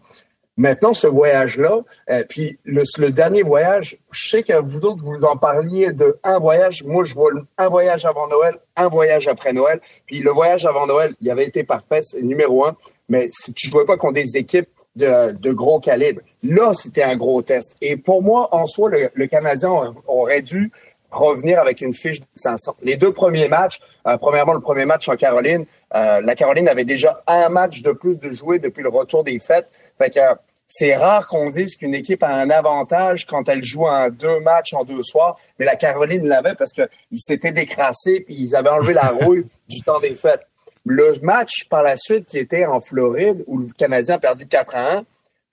Maintenant, 0.57 0.93
ce 0.93 1.07
voyage-là, 1.07 1.81
euh, 2.09 2.23
puis 2.27 2.57
le, 2.63 3.09
dernier 3.09 3.43
voyage, 3.43 3.97
je 4.11 4.29
sais 4.29 4.43
que 4.43 4.53
vous 4.61 4.85
autres, 4.85 5.03
vous 5.03 5.21
en 5.25 5.35
parliez 5.35 5.91
de 5.91 6.17
un 6.23 6.39
voyage. 6.39 6.83
Moi, 6.85 7.03
je 7.03 7.13
vois 7.13 7.31
un 7.57 7.67
voyage 7.67 8.05
avant 8.05 8.27
Noël, 8.27 8.55
un 8.77 8.87
voyage 8.87 9.27
après 9.27 9.51
Noël. 9.51 9.81
Puis 10.05 10.19
le 10.19 10.31
voyage 10.31 10.65
avant 10.65 10.87
Noël, 10.87 11.13
il 11.19 11.29
avait 11.29 11.45
été 11.45 11.65
parfait, 11.65 11.99
c'est 12.01 12.21
numéro 12.21 12.65
un. 12.65 12.77
Mais 13.09 13.27
si 13.31 13.53
tu 13.53 13.69
jouais 13.69 13.85
pas 13.85 13.97
contre 13.97 14.13
des 14.13 14.37
équipes 14.37 14.69
de, 14.95 15.33
de 15.33 15.51
gros 15.51 15.81
calibre, 15.81 16.21
là, 16.41 16.71
c'était 16.73 17.03
un 17.03 17.17
gros 17.17 17.41
test. 17.41 17.75
Et 17.81 17.97
pour 17.97 18.23
moi, 18.23 18.47
en 18.55 18.65
soi, 18.65 18.89
le, 18.89 19.09
le 19.13 19.27
Canadien 19.27 19.93
aurait 20.07 20.41
dû 20.41 20.71
revenir 21.11 21.59
avec 21.59 21.81
une 21.81 21.93
fiche 21.93 22.19
de 22.19 22.25
500. 22.35 22.77
Les 22.81 22.95
deux 22.95 23.11
premiers 23.11 23.47
matchs, 23.47 23.79
euh, 24.07 24.17
premièrement 24.17 24.53
le 24.53 24.59
premier 24.59 24.85
match 24.85 25.07
en 25.07 25.15
Caroline, 25.15 25.65
euh, 25.93 26.21
la 26.21 26.35
Caroline 26.35 26.67
avait 26.67 26.85
déjà 26.85 27.21
un 27.27 27.49
match 27.49 27.81
de 27.81 27.91
plus 27.91 28.17
de 28.17 28.31
jouer 28.31 28.59
depuis 28.59 28.83
le 28.83 28.89
retour 28.89 29.23
des 29.23 29.39
fêtes. 29.39 29.67
Fait 29.97 30.09
que 30.09 30.19
c'est 30.67 30.95
rare 30.95 31.27
qu'on 31.27 31.49
dise 31.49 31.75
qu'une 31.75 31.93
équipe 31.93 32.23
a 32.23 32.29
un 32.29 32.49
avantage 32.49 33.25
quand 33.25 33.47
elle 33.49 33.63
joue 33.63 33.85
en 33.85 34.09
deux 34.09 34.39
matchs 34.39 34.73
en 34.73 34.83
deux 34.83 35.03
soirs, 35.03 35.37
mais 35.59 35.65
la 35.65 35.75
Caroline 35.75 36.27
l'avait 36.27 36.55
parce 36.55 36.71
qu'ils 36.71 37.19
s'étaient 37.19 37.51
décrassés 37.51 38.21
puis 38.21 38.35
ils 38.37 38.55
avaient 38.55 38.69
enlevé 38.69 38.93
la 38.93 39.09
rouille 39.21 39.45
du 39.69 39.81
temps 39.81 39.99
des 39.99 40.15
fêtes. 40.15 40.45
Le 40.85 41.13
match 41.21 41.65
par 41.69 41.83
la 41.83 41.97
suite 41.97 42.25
qui 42.25 42.37
était 42.37 42.65
en 42.65 42.79
Floride 42.79 43.43
où 43.47 43.59
le 43.59 43.67
Canadien 43.77 44.15
a 44.15 44.19
perdu 44.19 44.47
4 44.47 44.75
à 44.75 44.97
1, 44.97 45.05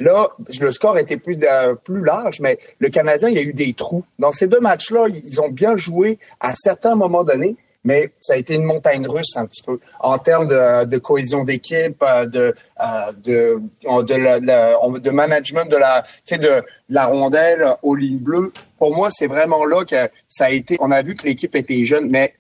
Là, 0.02 0.28
le 0.60 0.72
score 0.72 0.98
était 0.98 1.16
plus, 1.16 1.38
euh, 1.48 1.74
plus 1.74 2.04
large, 2.04 2.40
mais 2.40 2.58
le 2.80 2.88
Canadien, 2.88 3.28
il 3.28 3.34
y 3.36 3.38
a 3.38 3.42
eu 3.42 3.52
des 3.52 3.72
trous. 3.72 4.04
Dans 4.18 4.32
ces 4.32 4.48
deux 4.48 4.58
matchs-là, 4.58 5.06
ils 5.08 5.40
ont 5.40 5.48
bien 5.48 5.76
joué 5.76 6.18
à 6.40 6.54
certains 6.54 6.96
moments 6.96 7.22
donnés, 7.22 7.56
mais 7.84 8.10
ça 8.18 8.34
a 8.34 8.36
été 8.36 8.54
une 8.54 8.64
montagne 8.64 9.06
russe 9.06 9.36
un 9.36 9.46
petit 9.46 9.62
peu 9.62 9.78
en 10.00 10.18
termes 10.18 10.48
de, 10.48 10.98
cohésion 10.98 11.44
d'équipe, 11.44 12.02
euh, 12.02 12.26
de 12.26 12.54
euh, 12.80 13.12
de 13.12 14.98
de, 14.98 15.10
management 15.10 15.70
de 15.70 15.76
la 15.76 16.04
de 16.30 16.62
la 16.88 17.06
rondelle 17.06 17.76
aux 17.82 17.94
lignes 17.94 18.18
bleues. 18.18 18.52
Pour 18.78 18.94
moi, 18.94 19.08
c'est 19.10 19.28
vraiment 19.28 19.64
là 19.64 19.84
que 19.84 20.08
ça 20.26 20.46
a 20.46 20.50
été. 20.50 20.76
On 20.80 20.90
a 20.90 21.02
vu 21.02 21.14
que 21.14 21.26
l'équipe 21.26 21.54
était 21.54 21.84
jeune, 21.84 22.10
mais 22.10 22.34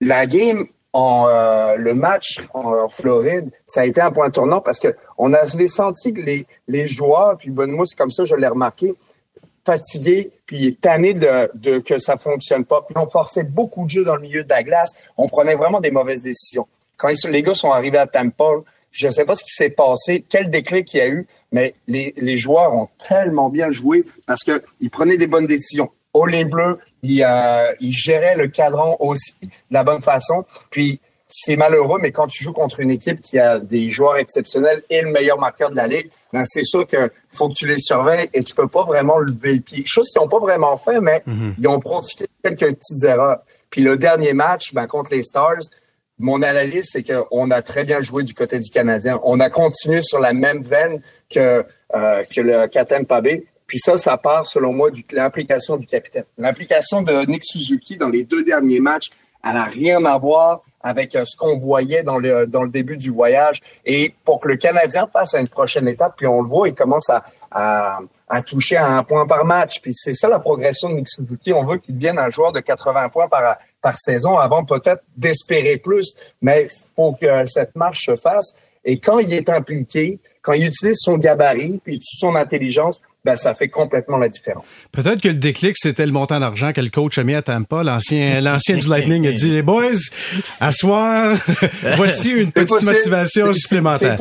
la 0.00 0.26
game 0.26 0.66
en 0.92 1.26
euh, 1.28 1.76
le 1.76 1.94
match 1.94 2.40
en, 2.52 2.88
Floride, 2.88 3.50
ça 3.66 3.82
a 3.82 3.84
été 3.84 4.00
un 4.00 4.10
point 4.10 4.30
tournant 4.30 4.60
parce 4.60 4.78
que 4.78 4.96
on 5.18 5.32
avait 5.32 5.68
senti 5.68 6.12
que 6.12 6.20
les, 6.20 6.46
les 6.68 6.88
joueurs, 6.88 7.36
puis 7.38 7.50
bonne 7.50 7.76
c'est 7.84 7.96
comme 7.96 8.10
ça, 8.10 8.24
je 8.24 8.34
l'ai 8.34 8.46
remarqué, 8.48 8.94
fatigués, 9.64 10.30
puis 10.46 10.76
tannés 10.76 11.14
de, 11.14 11.78
que 11.78 11.98
ça 11.98 12.16
fonctionne 12.16 12.64
pas. 12.64 12.82
Puis 12.82 12.96
on 12.96 13.08
forçait 13.08 13.44
beaucoup 13.44 13.84
de 13.84 13.90
jeux 13.90 14.04
dans 14.04 14.16
le 14.16 14.22
milieu 14.22 14.42
de 14.42 14.48
la 14.48 14.62
glace. 14.62 14.90
On 15.16 15.28
prenait 15.28 15.54
vraiment 15.54 15.80
des 15.80 15.90
mauvaises 15.90 16.22
décisions. 16.22 16.66
Quand 16.96 17.08
les 17.28 17.42
gars 17.42 17.54
sont 17.54 17.70
arrivés 17.70 17.98
à 17.98 18.06
Tampa, 18.06 18.50
je 18.90 19.08
sais 19.08 19.24
pas 19.24 19.36
ce 19.36 19.44
qui 19.44 19.52
s'est 19.52 19.70
passé, 19.70 20.24
quel 20.28 20.50
déclin 20.50 20.82
il 20.92 20.96
y 20.96 21.00
a 21.00 21.08
eu, 21.08 21.26
mais 21.52 21.74
les, 21.86 22.12
les 22.16 22.36
joueurs 22.36 22.74
ont 22.74 22.88
tellement 23.08 23.48
bien 23.48 23.70
joué 23.70 24.04
parce 24.26 24.42
qu'ils 24.42 24.90
prenaient 24.90 25.16
des 25.16 25.28
bonnes 25.28 25.46
décisions. 25.46 25.90
In 26.14 26.44
bleu, 26.46 26.78
il, 27.02 27.24
euh, 27.24 27.72
il 27.80 27.92
gérait 27.92 28.36
le 28.36 28.48
cadran 28.48 28.96
aussi 29.00 29.34
de 29.42 29.48
la 29.70 29.84
bonne 29.84 30.02
façon. 30.02 30.44
Puis 30.70 31.00
c'est 31.30 31.56
malheureux, 31.56 31.98
mais 32.00 32.10
quand 32.10 32.26
tu 32.26 32.42
joues 32.42 32.52
contre 32.52 32.80
une 32.80 32.90
équipe 32.90 33.20
qui 33.20 33.38
a 33.38 33.58
des 33.58 33.88
joueurs 33.88 34.16
exceptionnels 34.16 34.82
et 34.90 35.02
le 35.02 35.10
meilleur 35.10 35.38
marqueur 35.38 35.70
de 35.70 35.76
la 35.76 35.86
ligue, 35.86 36.10
ben 36.32 36.44
c'est 36.44 36.64
sûr 36.64 36.86
que 36.86 37.10
faut 37.30 37.48
que 37.48 37.54
tu 37.54 37.66
les 37.66 37.78
surveilles 37.78 38.28
et 38.34 38.42
tu 38.42 38.54
peux 38.54 38.68
pas 38.68 38.84
vraiment 38.84 39.18
lever 39.18 39.54
le 39.54 39.60
pied. 39.60 39.84
Chose 39.86 40.08
qu'ils 40.10 40.20
n'ont 40.20 40.28
pas 40.28 40.40
vraiment 40.40 40.76
fait, 40.76 41.00
mais 41.00 41.22
mhm. 41.26 41.54
ils 41.58 41.68
ont 41.68 41.80
profité 41.80 42.24
de 42.24 42.50
quelques 42.50 42.76
petites 42.76 43.04
erreurs. 43.04 43.38
Puis 43.70 43.82
le 43.82 43.96
dernier 43.96 44.32
match, 44.32 44.74
ben, 44.74 44.86
contre 44.86 45.12
les 45.12 45.22
Stars, 45.22 45.62
mon 46.18 46.42
analyse, 46.42 46.88
c'est 46.92 47.02
qu'on 47.02 47.50
a 47.50 47.62
très 47.62 47.84
bien 47.84 48.02
joué 48.02 48.24
du 48.24 48.34
côté 48.34 48.58
du 48.58 48.68
Canadien. 48.68 49.20
On 49.22 49.40
a 49.40 49.48
continué 49.48 50.02
sur 50.02 50.18
la 50.20 50.32
même 50.32 50.62
veine 50.62 51.00
que, 51.30 51.64
euh, 51.94 52.24
que 52.24 52.40
le 52.40 52.66
Katem 52.66 53.06
Pabé. 53.06 53.46
Puis 53.70 53.78
ça, 53.78 53.96
ça 53.96 54.16
part, 54.16 54.48
selon 54.48 54.72
moi, 54.72 54.90
de 54.90 55.00
l'implication 55.12 55.76
du 55.76 55.86
capitaine. 55.86 56.24
L'implication 56.36 57.02
de 57.02 57.24
Nick 57.26 57.44
Suzuki 57.44 57.96
dans 57.96 58.08
les 58.08 58.24
deux 58.24 58.42
derniers 58.42 58.80
matchs, 58.80 59.10
elle 59.44 59.52
n'a 59.52 59.66
rien 59.66 60.04
à 60.06 60.18
voir 60.18 60.62
avec 60.80 61.14
euh, 61.14 61.22
ce 61.24 61.36
qu'on 61.36 61.56
voyait 61.56 62.02
dans 62.02 62.18
le, 62.18 62.48
dans 62.48 62.64
le 62.64 62.68
début 62.68 62.96
du 62.96 63.10
voyage. 63.10 63.60
Et 63.86 64.12
pour 64.24 64.40
que 64.40 64.48
le 64.48 64.56
Canadien 64.56 65.06
passe 65.06 65.34
à 65.34 65.40
une 65.40 65.46
prochaine 65.46 65.86
étape, 65.86 66.14
puis 66.16 66.26
on 66.26 66.42
le 66.42 66.48
voit, 66.48 66.66
il 66.66 66.74
commence 66.74 67.08
à, 67.10 67.22
à, 67.52 68.00
à 68.28 68.42
toucher 68.42 68.76
à 68.76 68.88
un 68.88 69.04
point 69.04 69.24
par 69.24 69.44
match. 69.44 69.80
Puis 69.80 69.92
c'est 69.94 70.14
ça 70.14 70.26
la 70.26 70.40
progression 70.40 70.88
de 70.88 70.94
Nick 70.94 71.08
Suzuki. 71.08 71.52
On 71.52 71.64
veut 71.64 71.76
qu'il 71.76 71.94
devienne 71.94 72.18
un 72.18 72.30
joueur 72.30 72.50
de 72.50 72.58
80 72.58 73.08
points 73.10 73.28
par, 73.28 73.56
par 73.80 73.96
saison 73.96 74.36
avant 74.36 74.64
peut-être 74.64 75.04
d'espérer 75.16 75.76
plus. 75.76 76.16
Mais 76.42 76.66
faut 76.96 77.12
que 77.12 77.46
cette 77.46 77.76
marche 77.76 78.06
se 78.06 78.16
fasse. 78.16 78.52
Et 78.84 78.98
quand 78.98 79.20
il 79.20 79.32
est 79.32 79.48
impliqué, 79.48 80.18
quand 80.42 80.54
il 80.54 80.66
utilise 80.66 80.98
son 80.98 81.18
gabarit 81.18 81.80
puis 81.84 82.00
son 82.02 82.34
intelligence, 82.34 83.00
ben, 83.24 83.36
ça 83.36 83.54
fait 83.54 83.68
complètement 83.68 84.16
la 84.16 84.28
différence. 84.28 84.84
Peut-être 84.92 85.20
que 85.20 85.28
le 85.28 85.34
déclic, 85.34 85.76
c'était 85.76 86.06
le 86.06 86.12
montant 86.12 86.40
d'argent 86.40 86.72
que 86.72 86.80
le 86.80 86.88
coach 86.88 87.18
a 87.18 87.24
mis 87.24 87.34
à 87.34 87.42
Tampa. 87.42 87.82
L'ancien, 87.82 88.40
l'ancien 88.40 88.78
du 88.78 88.88
Lightning 88.88 89.26
a 89.26 89.32
dit, 89.32 89.50
les 89.50 89.62
boys, 89.62 89.92
à 90.58 90.72
soir, 90.72 91.36
voici 91.96 92.30
une 92.30 92.50
petite 92.52 92.82
motivation 92.82 93.52
supplémentaire. 93.52 94.18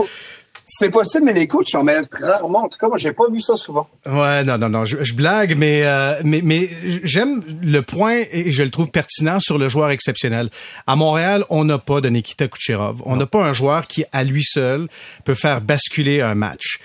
C'est 0.72 0.92
possible, 0.92 1.26
mais 1.26 1.34
les 1.34 1.48
coachs 1.48 1.74
en 1.74 1.84
mettent 1.84 2.14
rarement. 2.22 2.66
En 2.66 2.70
tout 2.70 2.78
cas, 2.78 2.88
moi, 2.88 2.98
j'ai 2.98 3.12
pas 3.12 3.28
vu 3.32 3.42
ça 3.42 3.56
souvent. 3.56 3.88
Ouais, 4.06 4.44
non, 4.44 4.60
non, 4.60 4.70
non, 4.70 4.86
je, 4.86 5.14
blague, 5.16 5.58
mais 5.58 5.82
euh, 5.84 6.22
mais 6.24 6.42
mais 6.44 6.70
j'aime 7.04 7.42
le 7.64 7.82
point 7.82 8.22
et 8.32 8.52
je 8.52 8.62
le 8.62 8.70
trouve 8.70 8.92
pertinent 8.92 9.40
sur 9.40 9.58
le 9.58 9.68
joueur 9.68 9.90
exceptionnel. 9.90 10.50
À 10.86 10.96
Montréal, 10.96 11.44
on 11.50 11.66
n'a 11.66 11.80
pas 11.80 12.02
de 12.02 12.10
Nikita 12.10 12.48
Kucherov. 12.48 13.02
On 13.06 13.16
n'a 13.16 13.26
pas 13.26 13.44
un 13.44 13.54
joueur 13.54 13.88
qui, 13.88 14.06
à 14.12 14.24
lui 14.24 14.44
seul, 14.44 14.88
peut 15.24 15.34
faire 15.34 15.62
basculer 15.62 16.22
un 16.22 16.36
match. 16.36 16.80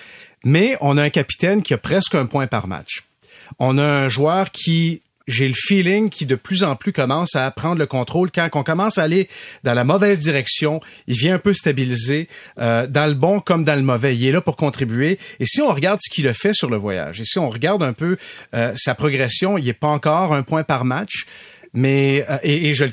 Mais 0.45 0.77
on 0.81 0.97
a 0.99 1.03
un 1.03 1.11
capitaine 1.11 1.63
qui 1.63 1.75
a 1.75 1.79
presque 1.79 2.15
un 2.15 2.27
point 2.27 2.47
par 2.47 2.67
match. 2.67 3.05
On 3.59 3.79
a 3.79 3.85
un 3.85 4.09
joueur 4.09 4.51
qui 4.51 5.01
j'ai 5.27 5.49
le 5.49 5.55
feeling 5.55 6.11
qui 6.11 6.27
de 6.27 6.35
plus 6.35 6.65
en 6.65 6.77
plus 6.77 6.93
commence 6.93 7.35
à 7.35 7.51
prendre 7.51 7.79
le 7.79 7.87
contrôle. 7.87 8.31
Quand 8.31 8.49
on 8.53 8.63
commence 8.63 8.99
à 8.99 9.05
aller 9.05 9.29
dans 9.63 9.75
la 9.75 9.85
mauvaise 9.85 10.21
direction, 10.21 10.81
il 11.07 11.17
vient 11.17 11.37
un 11.37 11.39
peu 11.39 11.55
stabiliser 11.55 12.29
euh, 12.59 12.87
dans 12.87 13.07
le 13.07 13.15
bon 13.15 13.41
comme 13.41 13.65
dans 13.65 13.75
le 13.75 13.83
mauvais. 13.83 14.17
Il 14.17 14.27
est 14.27 14.33
là 14.33 14.41
pour 14.41 14.57
contribuer. 14.57 15.19
Et 15.41 15.47
si 15.47 15.63
on 15.63 15.73
regarde 15.73 16.01
ce 16.03 16.11
qu'il 16.13 16.29
a 16.29 16.35
fait 16.35 16.53
sur 16.55 16.69
le 16.69 16.77
voyage, 16.77 17.21
et 17.21 17.25
si 17.25 17.39
on 17.39 17.49
regarde 17.49 17.83
un 17.83 17.93
peu 17.93 18.17
euh, 18.55 18.73
sa 18.77 18.95
progression, 18.95 19.57
il 19.57 19.69
est 19.69 19.73
pas 19.73 19.89
encore 19.89 20.35
un 20.35 20.43
point 20.43 20.63
par 20.63 20.85
match, 20.85 21.27
mais 21.73 22.25
euh, 22.29 22.39
et, 22.43 22.69
et 22.69 22.75
je 22.75 22.85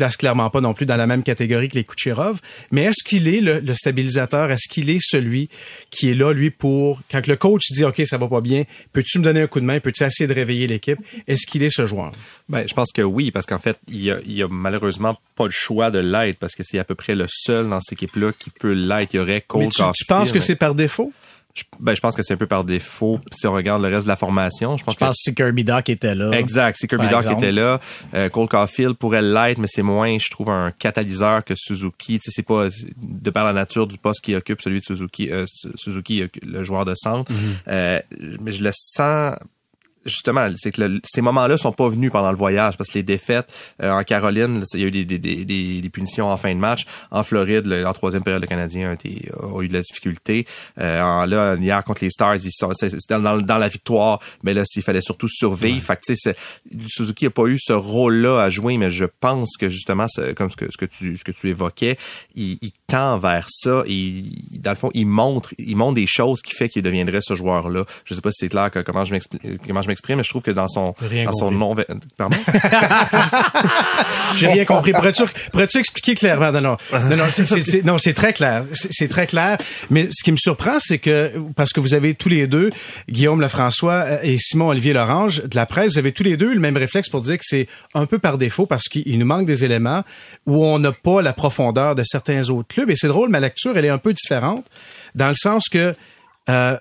place 0.00 0.16
clairement 0.16 0.48
pas 0.48 0.62
non 0.62 0.72
plus 0.72 0.86
dans 0.86 0.96
la 0.96 1.06
même 1.06 1.22
catégorie 1.22 1.68
que 1.68 1.74
les 1.74 1.84
Kucherov. 1.84 2.40
Mais 2.70 2.84
est-ce 2.84 3.04
qu'il 3.04 3.28
est 3.28 3.42
le, 3.42 3.74
stabilisateur? 3.74 4.50
Est-ce 4.50 4.66
qu'il 4.66 4.88
est 4.88 4.98
celui 4.98 5.50
qui 5.90 6.10
est 6.10 6.14
là, 6.14 6.32
lui, 6.32 6.50
pour, 6.50 7.02
quand 7.10 7.26
le 7.26 7.36
coach 7.36 7.70
dit, 7.70 7.84
OK, 7.84 8.00
ça 8.06 8.16
va 8.16 8.26
pas 8.26 8.40
bien, 8.40 8.64
peux-tu 8.94 9.18
me 9.18 9.24
donner 9.24 9.42
un 9.42 9.46
coup 9.46 9.60
de 9.60 9.66
main? 9.66 9.78
Peux-tu 9.78 10.02
essayer 10.02 10.26
de 10.26 10.32
réveiller 10.32 10.66
l'équipe? 10.66 10.98
Est-ce 11.28 11.46
qu'il 11.46 11.62
est 11.62 11.70
ce 11.70 11.84
joueur? 11.84 12.12
Ben, 12.48 12.66
je 12.66 12.72
pense 12.72 12.92
que 12.92 13.02
oui, 13.02 13.30
parce 13.30 13.44
qu'en 13.44 13.58
fait, 13.58 13.76
il 13.88 14.02
y, 14.02 14.10
a, 14.10 14.20
il 14.24 14.32
y 14.32 14.42
a 14.42 14.48
malheureusement 14.48 15.18
pas 15.36 15.44
le 15.44 15.50
choix 15.50 15.90
de 15.90 15.98
l'être 15.98 16.38
parce 16.38 16.54
que 16.54 16.62
c'est 16.64 16.78
à 16.78 16.84
peu 16.84 16.94
près 16.94 17.14
le 17.14 17.26
seul 17.28 17.68
dans 17.68 17.80
cette 17.82 17.92
équipe-là 17.92 18.32
qui 18.38 18.48
peut 18.48 18.72
l'être. 18.72 19.12
Il 19.12 19.18
y 19.18 19.20
aurait 19.20 19.42
Cole 19.42 19.64
Mais 19.64 19.68
tu 19.68 20.04
penses 20.06 20.32
que 20.32 20.40
c'est 20.40 20.56
par 20.56 20.74
défaut? 20.74 21.12
Je, 21.54 21.64
ben, 21.80 21.94
je 21.94 22.00
pense 22.00 22.14
que 22.14 22.22
c'est 22.22 22.34
un 22.34 22.36
peu 22.36 22.46
par 22.46 22.64
défaut. 22.64 23.20
Si 23.32 23.46
on 23.46 23.52
regarde 23.52 23.82
le 23.82 23.88
reste 23.88 24.04
de 24.04 24.08
la 24.08 24.16
formation, 24.16 24.76
je 24.76 24.84
pense, 24.84 24.94
je 24.94 24.98
pense 25.00 25.16
que, 25.16 25.22
si 25.30 25.34
Kirby 25.34 25.64
Doc 25.64 25.88
était 25.88 26.14
là. 26.14 26.30
Exact, 26.30 26.76
si 26.78 26.86
Kirby 26.86 27.08
Doc 27.08 27.26
était 27.26 27.52
là, 27.52 27.80
euh, 28.14 28.28
Cole 28.28 28.48
Caulfield 28.48 28.94
pourrait 28.96 29.22
l'être, 29.22 29.58
mais 29.58 29.66
c'est 29.68 29.82
moins, 29.82 30.16
je 30.18 30.30
trouve, 30.30 30.50
un 30.50 30.70
catalyseur 30.70 31.44
que 31.44 31.54
Suzuki. 31.56 32.18
Tu 32.18 32.30
sais, 32.30 32.36
c'est 32.36 32.46
pas 32.46 32.68
de 32.96 33.30
par 33.30 33.44
la 33.44 33.52
nature 33.52 33.86
du 33.86 33.98
poste 33.98 34.20
qu'il 34.20 34.36
occupe, 34.36 34.62
celui 34.62 34.80
de 34.80 34.84
Suzuki, 34.84 35.30
euh, 35.30 35.44
Suzuki, 35.74 36.24
le 36.42 36.62
joueur 36.62 36.84
de 36.84 36.94
centre. 36.94 37.30
Mm-hmm. 37.30 37.36
euh, 37.68 38.00
mais 38.40 38.52
je 38.52 38.62
le 38.62 38.70
sens 38.72 39.34
justement, 40.04 40.48
c'est 40.56 40.72
que 40.72 41.00
ces 41.04 41.20
moments-là 41.20 41.56
sont 41.56 41.72
pas 41.72 41.88
venus 41.88 42.10
pendant 42.10 42.30
le 42.30 42.36
voyage 42.36 42.76
parce 42.76 42.88
que 42.90 42.94
les 42.94 43.02
défaites 43.02 43.46
euh, 43.82 43.90
en 43.90 44.02
Caroline, 44.02 44.64
il 44.74 44.80
y 44.80 44.84
a 44.84 44.86
eu 44.86 44.90
des, 44.90 45.04
des, 45.04 45.18
des, 45.18 45.44
des, 45.80 45.90
punitions 45.90 46.28
en 46.28 46.36
fin 46.36 46.54
de 46.54 46.60
match. 46.60 46.86
En 47.10 47.22
Floride, 47.22 47.66
le, 47.66 47.86
en 47.86 47.92
troisième 47.92 48.22
période, 48.22 48.42
le 48.42 48.48
Canadien 48.48 48.90
a, 48.90 48.92
été, 48.94 49.28
a 49.32 49.62
eu 49.62 49.68
de 49.68 49.72
la 49.72 49.80
difficulté. 49.80 50.46
Euh, 50.78 51.00
en, 51.02 51.26
là, 51.26 51.56
hier 51.56 51.82
contre 51.84 52.04
les 52.04 52.10
Stars, 52.10 52.36
ils 52.36 52.52
sont, 52.52 52.72
c'était 52.74 53.20
dans, 53.20 53.38
dans, 53.38 53.58
la 53.58 53.68
victoire, 53.68 54.20
mais 54.42 54.54
là, 54.54 54.62
s'il 54.64 54.82
fallait 54.82 55.00
surtout 55.00 55.28
survivre. 55.28 55.82
Fait 55.82 55.96
que, 55.96 56.34
Suzuki 56.86 57.26
a 57.26 57.30
pas 57.30 57.46
eu 57.46 57.58
ce 57.58 57.72
rôle-là 57.72 58.42
à 58.42 58.50
jouer, 58.50 58.78
mais 58.78 58.90
je 58.90 59.04
pense 59.04 59.56
que 59.58 59.68
justement, 59.68 60.06
comme 60.36 60.50
ce 60.50 60.56
que, 60.56 60.66
ce 60.70 60.76
que 60.76 60.86
tu 60.86 61.16
ce 61.16 61.24
que 61.24 61.32
tu 61.32 61.48
évoquais, 61.48 61.96
il, 62.34 62.58
il 62.62 62.72
tend 62.86 63.18
vers 63.18 63.46
ça 63.48 63.82
et 63.86 64.24
dans 64.58 64.70
le 64.70 64.76
fond, 64.76 64.90
il 64.94 65.06
montre 65.06 65.54
il 65.58 65.76
montre 65.76 65.94
des 65.94 66.06
choses 66.06 66.40
qui 66.42 66.54
fait 66.54 66.68
qu'il 66.68 66.82
deviendrait 66.82 67.20
ce 67.20 67.34
joueur-là. 67.34 67.84
Je 68.04 68.14
sais 68.14 68.20
pas 68.20 68.30
si 68.30 68.38
c'est 68.40 68.48
clair 68.48 68.70
que, 68.70 68.80
comment 68.80 69.04
je 69.04 69.12
m'explique 69.12 69.42
comment 69.66 69.82
je 69.82 69.88
m'exprime, 69.90 70.18
mais 70.18 70.22
je 70.22 70.30
trouve 70.30 70.42
que 70.42 70.50
dans 70.50 70.68
son, 70.68 70.94
dans 71.00 71.32
son 71.32 71.50
nom, 71.50 71.74
pardon? 72.16 72.36
J'ai 74.36 74.48
rien 74.48 74.64
compris. 74.64 74.92
Pourrais-tu, 74.92 75.22
pourrais-tu 75.52 75.78
expliquer 75.78 76.14
clairement? 76.14 76.52
Non, 76.52 76.60
non, 76.60 76.76
non, 76.92 77.16
non 77.16 77.24
c'est, 77.30 77.84
non, 77.84 77.98
c'est 77.98 78.14
très 78.14 78.32
clair. 78.32 78.64
C'est, 78.72 79.08
très 79.08 79.26
clair. 79.26 79.58
Mais 79.90 80.08
ce 80.10 80.22
qui 80.22 80.32
me 80.32 80.36
surprend, 80.36 80.78
c'est 80.78 80.98
que, 80.98 81.32
parce 81.56 81.72
que 81.72 81.80
vous 81.80 81.94
avez 81.94 82.14
tous 82.14 82.28
les 82.28 82.46
deux, 82.46 82.70
Guillaume 83.08 83.40
Lefrançois 83.40 84.04
euh, 84.06 84.18
et 84.22 84.38
Simon-Olivier 84.38 84.92
Lorange, 84.92 85.42
de 85.44 85.56
la 85.56 85.66
presse, 85.66 85.92
vous 85.92 85.98
avez 85.98 86.12
tous 86.12 86.22
les 86.22 86.36
deux 86.36 86.54
le 86.54 86.60
même 86.60 86.76
réflexe 86.76 87.08
pour 87.08 87.20
dire 87.22 87.38
que 87.38 87.44
c'est 87.44 87.66
un 87.94 88.06
peu 88.06 88.18
par 88.18 88.38
défaut 88.38 88.66
parce 88.66 88.88
qu'il 88.88 89.18
nous 89.18 89.26
manque 89.26 89.46
des 89.46 89.64
éléments 89.64 90.02
où 90.46 90.64
on 90.64 90.78
n'a 90.78 90.92
pas 90.92 91.22
la 91.22 91.32
profondeur 91.32 91.94
de 91.94 92.02
certains 92.04 92.48
autres 92.50 92.68
clubs. 92.68 92.90
Et 92.90 92.96
c'est 92.96 93.08
drôle, 93.08 93.28
ma 93.30 93.40
lecture, 93.40 93.76
elle 93.76 93.84
est 93.84 93.90
un 93.90 93.98
peu 93.98 94.12
différente 94.12 94.66
dans 95.14 95.28
le 95.28 95.34
sens 95.34 95.68
que, 95.68 95.94
euh, 96.48 96.76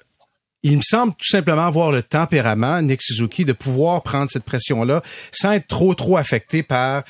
il 0.64 0.78
me 0.78 0.82
semble 0.82 1.14
tout 1.14 1.28
simplement 1.28 1.66
avoir 1.66 1.92
le 1.92 2.02
tempérament, 2.02 2.82
Nick 2.82 3.02
Suzuki, 3.02 3.46
de 3.46 3.54
pouvoir 3.54 4.04
prendre 4.04 4.30
cette 4.30 4.44
pression-là 4.44 5.02
sans 5.32 5.54
être 5.54 5.68
trop, 5.68 5.94
trop 5.94 6.18
affecté 6.18 6.64
par 6.64 7.04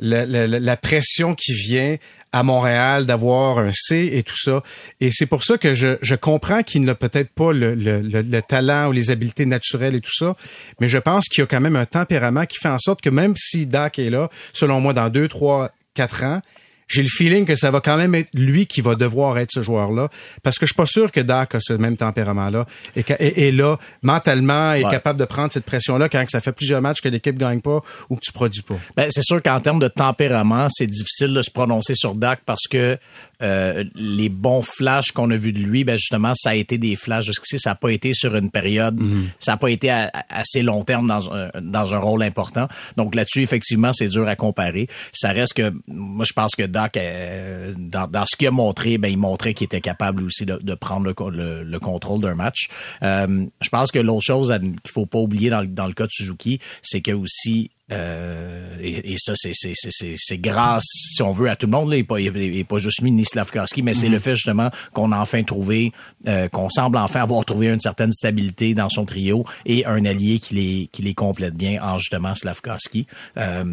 la, 0.00 0.76
pression 0.76 1.34
qui 1.34 1.52
vient 1.52 1.96
à 2.32 2.42
Montréal 2.42 3.06
d'avoir 3.06 3.58
un 3.58 3.72
C 3.72 4.10
et 4.12 4.22
tout 4.22 4.36
ça. 4.36 4.62
Et 5.00 5.10
c'est 5.10 5.26
pour 5.26 5.42
ça 5.42 5.58
que 5.58 5.74
je, 5.74 5.96
je 6.02 6.14
comprends 6.14 6.62
qu'il 6.62 6.82
n'a 6.82 6.94
peut-être 6.94 7.30
pas 7.30 7.52
le, 7.52 7.74
le, 7.74 8.00
le, 8.00 8.42
talent 8.42 8.88
ou 8.88 8.92
les 8.92 9.10
habiletés 9.10 9.46
naturelles 9.46 9.94
et 9.94 10.00
tout 10.00 10.14
ça, 10.14 10.36
mais 10.80 10.88
je 10.88 10.98
pense 10.98 11.26
qu'il 11.28 11.42
y 11.42 11.44
a 11.44 11.46
quand 11.46 11.60
même 11.60 11.76
un 11.76 11.86
tempérament 11.86 12.46
qui 12.46 12.58
fait 12.58 12.68
en 12.68 12.78
sorte 12.78 13.00
que 13.00 13.10
même 13.10 13.34
si 13.36 13.66
Dak 13.66 13.98
est 13.98 14.10
là, 14.10 14.28
selon 14.52 14.80
moi, 14.80 14.92
dans 14.92 15.08
deux, 15.08 15.28
trois, 15.28 15.70
quatre 15.94 16.22
ans, 16.22 16.40
j'ai 16.88 17.02
le 17.02 17.08
feeling 17.08 17.44
que 17.44 17.54
ça 17.54 17.70
va 17.70 17.80
quand 17.80 17.96
même 17.96 18.14
être 18.14 18.30
lui 18.34 18.66
qui 18.66 18.80
va 18.80 18.94
devoir 18.94 19.38
être 19.38 19.52
ce 19.52 19.62
joueur-là, 19.62 20.08
parce 20.42 20.58
que 20.58 20.66
je 20.66 20.70
suis 20.72 20.76
pas 20.76 20.86
sûr 20.86 21.12
que 21.12 21.20
Dak 21.20 21.54
a 21.54 21.58
ce 21.60 21.74
même 21.74 21.96
tempérament-là 21.96 22.66
et, 22.96 23.04
et, 23.20 23.52
là 23.52 23.78
mentalement 24.02 24.72
est 24.72 24.82
capable 24.82 25.18
de 25.18 25.24
prendre 25.24 25.52
cette 25.52 25.64
pression-là 25.64 26.08
quand 26.08 26.24
ça 26.28 26.40
fait 26.40 26.52
plusieurs 26.52 26.80
matchs 26.80 27.00
que 27.00 27.08
l'équipe 27.08 27.36
gagne 27.38 27.60
pas 27.60 27.80
ou 28.08 28.16
que 28.16 28.20
tu 28.20 28.32
produis 28.32 28.62
pas. 28.62 28.76
Ben, 28.96 29.08
c'est 29.10 29.22
sûr 29.22 29.42
qu'en 29.42 29.60
termes 29.60 29.78
de 29.78 29.88
tempérament, 29.88 30.68
c'est 30.70 30.86
difficile 30.86 31.34
de 31.34 31.42
se 31.42 31.50
prononcer 31.50 31.94
sur 31.94 32.14
Dak 32.14 32.40
parce 32.44 32.66
que 32.70 32.98
euh, 33.42 33.84
les 33.94 34.28
bons 34.28 34.62
flashs 34.62 35.12
qu'on 35.12 35.30
a 35.30 35.36
vus 35.36 35.52
de 35.52 35.60
lui, 35.60 35.84
ben 35.84 35.96
justement, 35.96 36.32
ça 36.34 36.50
a 36.50 36.54
été 36.54 36.78
des 36.78 36.96
flashs 36.96 37.26
jusqu'ici. 37.26 37.58
Ça 37.58 37.70
n'a 37.70 37.74
pas 37.76 37.90
été 37.90 38.14
sur 38.14 38.34
une 38.34 38.50
période, 38.50 39.00
mhm. 39.00 39.28
ça 39.38 39.52
n'a 39.52 39.56
pas 39.56 39.70
été 39.70 39.90
assez 40.28 40.62
long 40.62 40.84
terme 40.84 41.06
dans 41.06 41.32
un, 41.32 41.50
dans 41.60 41.94
un 41.94 41.98
rôle 41.98 42.22
important. 42.22 42.68
Donc 42.96 43.14
là-dessus, 43.14 43.42
effectivement, 43.42 43.92
c'est 43.92 44.08
dur 44.08 44.26
à 44.26 44.36
comparer. 44.36 44.88
Ça 45.12 45.30
reste 45.30 45.54
que, 45.54 45.72
moi, 45.86 46.24
je 46.26 46.32
pense 46.32 46.54
que 46.54 46.64
Doc, 46.64 46.96
euh, 46.96 47.72
dans, 47.76 48.08
dans, 48.08 48.24
ce 48.26 48.36
qu'il 48.36 48.48
a 48.48 48.50
montré, 48.50 48.98
ben 48.98 49.08
il 49.08 49.18
montrait 49.18 49.54
qu'il 49.54 49.66
était 49.66 49.80
capable 49.80 50.24
aussi 50.24 50.44
de, 50.44 50.58
de 50.60 50.74
prendre 50.74 51.06
le, 51.06 51.62
le, 51.62 51.78
contrôle 51.78 52.20
d'un 52.20 52.34
match. 52.34 52.68
Euh, 53.02 53.46
je 53.60 53.68
pense 53.68 53.92
que 53.92 53.98
l'autre 53.98 54.24
chose 54.24 54.52
qu'il 54.60 54.90
faut 54.90 55.06
pas 55.06 55.18
oublier 55.18 55.50
dans, 55.50 55.64
dans 55.64 55.86
le 55.86 55.92
cas 55.92 56.04
de 56.04 56.10
Suzuki, 56.10 56.58
c'est 56.82 57.00
que 57.00 57.12
aussi 57.12 57.70
euh, 57.90 58.76
et, 58.80 59.12
et, 59.12 59.16
ça, 59.18 59.32
c'est 59.34 60.38
grâce, 60.38 60.84
si 60.84 61.22
on 61.22 61.30
veut, 61.30 61.48
à 61.48 61.56
tout 61.56 61.66
le 61.66 61.72
monde. 61.72 61.90
Là, 61.90 61.96
et, 61.96 62.04
pas, 62.04 62.20
et 62.20 62.64
pas 62.64 62.78
juste 62.78 63.00
lui 63.00 63.10
ni 63.10 63.24
Slavkowski, 63.24 63.82
mais 63.82 63.94
c'est 63.94 64.08
mm-hmm. 64.08 64.12
le 64.12 64.18
fait 64.18 64.34
justement 64.36 64.70
qu'on 64.92 65.12
a 65.12 65.18
enfin 65.18 65.42
trouvé, 65.42 65.92
euh, 66.26 66.48
qu'on 66.48 66.68
semble 66.68 66.98
enfin 66.98 67.22
avoir 67.22 67.44
trouvé 67.44 67.68
une 67.68 67.80
certaine 67.80 68.12
stabilité 68.12 68.74
dans 68.74 68.88
son 68.88 69.04
trio 69.04 69.44
et 69.64 69.86
un 69.86 70.04
allié 70.04 70.38
qui 70.38 70.54
les, 70.54 70.88
qui 70.92 71.02
les 71.02 71.14
complète 71.14 71.54
bien 71.54 71.82
en 71.82 71.98
justement 71.98 72.34
Slavkowski. 72.34 73.06
Euh, 73.36 73.64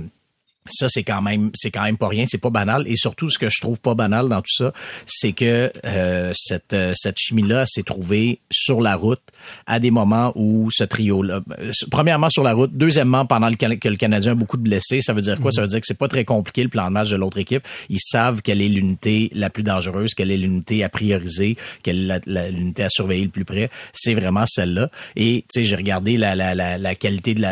ça 0.70 0.88
c'est 0.90 1.04
quand 1.04 1.22
même 1.22 1.52
c'est 1.54 1.70
quand 1.70 1.84
même 1.84 1.98
pas 1.98 2.08
rien 2.08 2.26
c'est 2.28 2.42
pas 2.42 2.50
banal. 2.50 2.88
Et 2.88 2.96
surtout 2.96 3.30
ce 3.30 3.38
que 3.38 3.50
je 3.50 3.62
trouve 3.62 3.80
pas 3.80 3.94
banal 3.94 4.30
dans 4.30 4.42
tout 4.42 4.56
ça 4.56 4.74
c'est 5.06 5.34
que 5.34 5.72
euh, 5.86 6.32
cette 6.36 6.74
euh, 6.74 6.94
cette 6.96 7.18
chimie 7.18 7.44
là 7.44 7.66
s'est 7.68 7.84
trouvée 7.84 8.40
sur 8.52 8.82
la 8.82 8.96
route 8.96 9.22
à 9.68 9.80
des 9.80 9.92
moments 9.92 10.32
où 10.36 10.70
ce 10.72 10.84
trio 10.84 11.22
là 11.22 11.42
euh, 11.60 11.72
premièrement 11.92 12.30
sur 12.30 12.44
la 12.44 12.54
route 12.54 12.72
deuxièmement 12.74 13.26
pendant 13.26 13.48
le, 13.48 13.56
que 13.56 13.88
le 13.88 13.96
Canadien 13.96 14.32
a 14.32 14.36
beaucoup 14.36 14.58
de 14.58 14.64
blessés 14.64 15.02
ça 15.02 15.14
veut 15.14 15.22
dire 15.22 15.40
quoi? 15.40 15.52
Ça 15.52 15.62
veut 15.62 15.68
dire 15.68 15.80
que 15.80 15.88
c'est 15.88 15.98
pas 15.98 16.08
très 16.08 16.26
compliqué 16.26 16.64
le 16.64 16.70
plan 16.70 16.88
de 16.88 16.92
match 16.92 17.10
de 17.10 17.16
l'autre 17.16 17.38
équipe. 17.38 17.64
Ils 17.90 18.00
savent 18.00 18.42
quelle 18.42 18.62
est 18.62 18.70
l'unité 18.70 19.30
la 19.36 19.50
plus 19.50 19.64
dangereuse 19.64 20.14
quelle 20.16 20.32
est 20.32 20.38
l'unité 20.38 20.84
à 20.84 20.90
prioriser 20.90 21.58
quelle 21.84 22.12
est 22.26 22.52
l'unité 22.52 22.84
à 22.84 22.90
surveiller 22.90 23.26
le 23.26 23.30
plus 23.30 23.46
près. 23.46 23.70
C'est 23.94 24.16
vraiment 24.16 24.46
celle-là. 24.48 24.90
Et 25.16 25.44
tu 25.52 25.60
sais 25.62 25.66
j'ai 25.66 25.76
regardé 25.76 26.18
la, 26.18 26.36
la, 26.36 26.56
la, 26.56 26.78
la, 26.78 26.96
qualité 26.96 27.36
de 27.36 27.44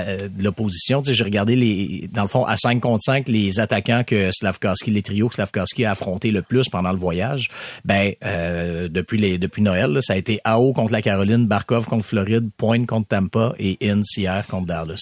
l'opposition. 0.41 1.01
Tu 1.01 1.09
sais 1.09 1.13
j'ai 1.13 1.23
regardé 1.23 1.55
les 1.55 2.09
dans 2.11 2.23
le 2.23 2.27
fond 2.27 2.45
à 2.45 2.57
5 2.57 2.79
contre 2.79 3.02
les 3.27 3.59
attaquants 3.59 4.03
que 4.05 4.29
Slavkowski, 4.31 4.91
les 4.91 5.01
trios 5.01 5.29
que 5.29 5.35
Slavkowski 5.35 5.85
a 5.85 5.91
affronté 5.91 6.31
le 6.31 6.41
plus 6.41 6.69
pendant 6.69 6.91
le 6.91 6.97
voyage, 6.97 7.49
ben 7.85 8.13
euh, 8.23 8.87
depuis 8.89 9.61
Noël, 9.61 9.99
ça 10.01 10.13
a 10.13 10.15
été 10.15 10.39
AO 10.43 10.73
contre 10.73 10.91
la 10.91 11.01
Caroline, 11.01 11.45
Barkov 11.47 11.85
contre 11.85 12.05
Floride, 12.05 12.49
Point 12.57 12.85
contre 12.85 13.07
Tampa 13.09 13.53
et 13.59 13.77
Ince 13.81 14.17
hier 14.17 14.45
contre 14.47 14.67
Dallas. 14.67 15.01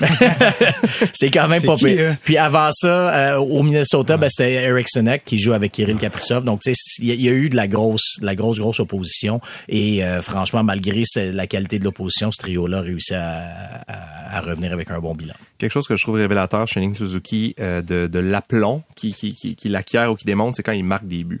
c'est 1.12 1.30
quand 1.30 1.48
même 1.48 1.62
pas 1.62 1.76
pire. 1.76 2.12
Hein? 2.12 2.16
Puis 2.24 2.38
avant 2.38 2.70
ça, 2.72 3.34
euh, 3.34 3.36
au 3.36 3.62
Minnesota, 3.62 4.16
ben, 4.16 4.28
c'était 4.30 4.52
Eric 4.52 4.88
Sinek 4.88 5.24
qui 5.24 5.38
joue 5.38 5.52
avec 5.52 5.72
Kirill 5.72 5.98
Kaprizov. 5.98 6.44
Donc, 6.44 6.60
tu 6.60 6.72
sais, 6.74 7.02
il 7.02 7.20
y, 7.20 7.28
a 7.28 7.32
eu 7.32 7.48
de 7.48 7.56
la 7.56 7.68
grosse, 7.68 8.18
la 8.22 8.34
grosse, 8.34 8.58
grosse 8.58 8.80
opposition. 8.80 9.40
Et 9.68 10.02
euh, 10.02 10.22
franchement, 10.22 10.64
malgré 10.64 11.02
la 11.16 11.46
qualité 11.46 11.78
de 11.78 11.84
l'opposition, 11.84 12.32
ce 12.32 12.38
trio-là 12.38 12.78
a 12.78 12.80
réussi 12.82 13.14
à, 13.14 13.84
à, 13.86 14.40
revenir 14.40 14.72
avec 14.72 14.90
un 14.90 14.98
bon 14.98 15.14
bilan. 15.14 15.34
Quelque 15.58 15.72
chose 15.72 15.86
que 15.86 15.96
je 15.96 16.02
trouve 16.02 16.16
révélateur 16.16 16.66
chez 16.66 16.80
Nick 16.80 16.96
Suzuki, 16.96 17.54
euh, 17.60 17.82
de, 17.82 18.06
de 18.06 18.18
l'aplomb 18.18 18.82
qui, 18.96 19.12
qui, 19.12 19.34
qui, 19.34 19.54
qui 19.56 19.68
l'acquiert 19.68 20.10
ou 20.10 20.16
qui 20.16 20.24
démontre, 20.24 20.56
c'est 20.56 20.62
quand 20.62 20.72
il 20.72 20.84
marque 20.84 21.06
des 21.06 21.24
buts. 21.24 21.40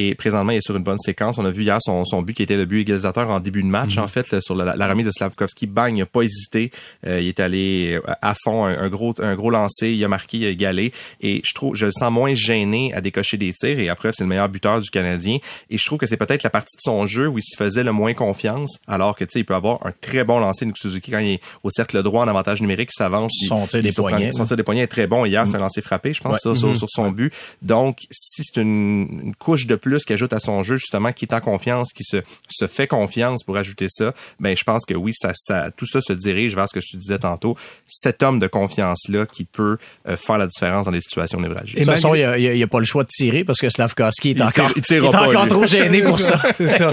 Et 0.00 0.14
présentement, 0.14 0.52
il 0.52 0.58
est 0.58 0.64
sur 0.64 0.76
une 0.76 0.84
bonne 0.84 0.98
séquence. 0.98 1.38
On 1.38 1.44
a 1.44 1.50
vu 1.50 1.64
hier 1.64 1.78
son, 1.80 2.04
son 2.04 2.22
but 2.22 2.32
qui 2.32 2.44
était 2.44 2.54
le 2.54 2.66
but 2.66 2.82
égalisateur 2.82 3.28
en 3.30 3.40
début 3.40 3.64
de 3.64 3.68
match, 3.68 3.96
mm-hmm. 3.96 4.02
en 4.02 4.06
fait, 4.06 4.40
sur 4.40 4.54
la, 4.54 4.88
remise 4.88 5.06
de 5.06 5.10
Slavkovski. 5.10 5.66
Bang, 5.66 5.96
il 5.96 5.98
n'a 5.98 6.06
pas 6.06 6.22
hésité. 6.22 6.70
Euh, 7.04 7.20
il 7.20 7.26
est 7.26 7.40
allé 7.40 7.98
à 8.22 8.34
fond, 8.40 8.64
un, 8.64 8.88
gros 8.88 9.12
un 9.20 9.34
gros 9.34 9.50
lancé, 9.50 9.90
il 9.90 10.04
a 10.04 10.08
marqué, 10.08 10.38
il 10.38 10.46
a 10.46 10.50
égalé. 10.50 10.92
Et 11.20 11.42
je 11.44 11.52
trouve, 11.52 11.74
je 11.74 11.86
le 11.86 11.90
sens 11.90 12.12
moins 12.12 12.32
gêné 12.36 12.94
à 12.94 13.00
décocher 13.00 13.38
des 13.38 13.52
tirs. 13.52 13.80
Et 13.80 13.88
après, 13.88 14.12
c'est 14.12 14.22
le 14.22 14.28
meilleur 14.28 14.48
buteur 14.48 14.80
du 14.80 14.88
Canadien. 14.88 15.38
Et 15.68 15.78
je 15.78 15.84
trouve 15.84 15.98
que 15.98 16.06
c'est 16.06 16.16
peut-être 16.16 16.44
la 16.44 16.50
partie 16.50 16.76
de 16.76 16.82
son 16.82 17.04
jeu 17.06 17.26
où 17.26 17.38
il 17.38 17.42
se 17.42 17.56
faisait 17.56 17.82
le 17.82 17.90
moins 17.90 18.14
confiance, 18.14 18.78
alors 18.86 19.16
que, 19.16 19.24
tu 19.24 19.32
sais, 19.32 19.40
il 19.40 19.44
peut 19.44 19.56
avoir 19.56 19.84
un 19.84 19.92
très 20.00 20.22
bon 20.22 20.38
lancer, 20.38 20.64
Nick 20.64 20.78
Suzuki, 20.78 21.10
quand 21.10 21.18
il 21.18 21.32
est 21.32 21.40
au 21.64 21.70
cercle 21.70 22.00
droit 22.04 22.24
en 22.24 22.28
avantage 22.28 22.60
numérique, 22.60 22.90
il 22.92 22.96
s'avance. 22.96 23.32
Son 23.48 23.66
tir 23.66 23.82
des 23.82 23.90
poignets. 23.90 24.30
Son 24.30 24.44
tir 24.44 24.56
des 24.56 24.62
poignets 24.62 24.82
est 24.82 24.86
très 24.86 25.08
bon. 25.08 25.24
Hier, 25.24 25.44
c'est 25.48 25.56
un 25.56 25.58
lancer 25.58 25.80
frappé, 25.80 26.12
je 26.12 26.20
pense, 26.20 26.38
ça, 26.38 26.54
sur, 26.54 26.72
mm-hmm. 26.72 26.84
son 26.86 27.10
but. 27.10 27.34
Donc, 27.62 27.98
si 28.10 28.42
c'est 28.44 28.60
une, 28.60 29.34
couche 29.38 29.66
de 29.66 29.74
plus 29.74 29.87
qui 29.96 30.12
ajoute 30.12 30.32
à 30.32 30.40
son 30.40 30.62
jeu, 30.62 30.76
justement, 30.76 31.12
qui 31.12 31.24
est 31.24 31.34
en 31.34 31.40
confiance, 31.40 31.92
qui 31.92 32.04
se, 32.04 32.18
se 32.48 32.66
fait 32.66 32.86
confiance 32.86 33.42
pour 33.44 33.56
ajouter 33.56 33.86
ça, 33.88 34.12
ben, 34.40 34.56
je 34.56 34.64
pense 34.64 34.84
que 34.84 34.94
oui, 34.94 35.12
ça, 35.14 35.32
ça, 35.34 35.70
tout 35.76 35.86
ça 35.86 36.00
se 36.00 36.12
dirige 36.12 36.54
vers 36.54 36.68
ce 36.68 36.74
que 36.74 36.80
je 36.80 36.92
te 36.92 36.96
disais 36.96 37.18
tantôt. 37.18 37.56
Cet 37.86 38.22
homme 38.22 38.38
de 38.38 38.46
confiance-là 38.46 39.26
qui 39.26 39.44
peut 39.44 39.78
euh, 40.08 40.16
faire 40.16 40.38
la 40.38 40.46
différence 40.46 40.86
dans 40.86 40.92
des 40.92 41.00
situations 41.00 41.40
névralgiques. 41.40 41.76
Et 41.76 41.80
de 41.80 41.84
toute 41.84 41.94
façon, 41.94 42.14
il 42.14 42.20
n'y 42.20 42.62
a, 42.62 42.64
a, 42.64 42.68
pas 42.68 42.80
le 42.80 42.84
choix 42.84 43.04
de 43.04 43.08
tirer 43.08 43.44
parce 43.44 43.60
que 43.60 43.68
Slavkovski 43.68 44.30
est 44.30 44.42
encore, 44.42 44.70
il, 44.76 44.94
est 44.94 45.00
encore 45.00 45.48
trop 45.48 45.66
gêné 45.66 46.02
pour 46.02 46.18
ça. 46.20 46.40
C'est 46.54 46.68
ça. 46.68 46.90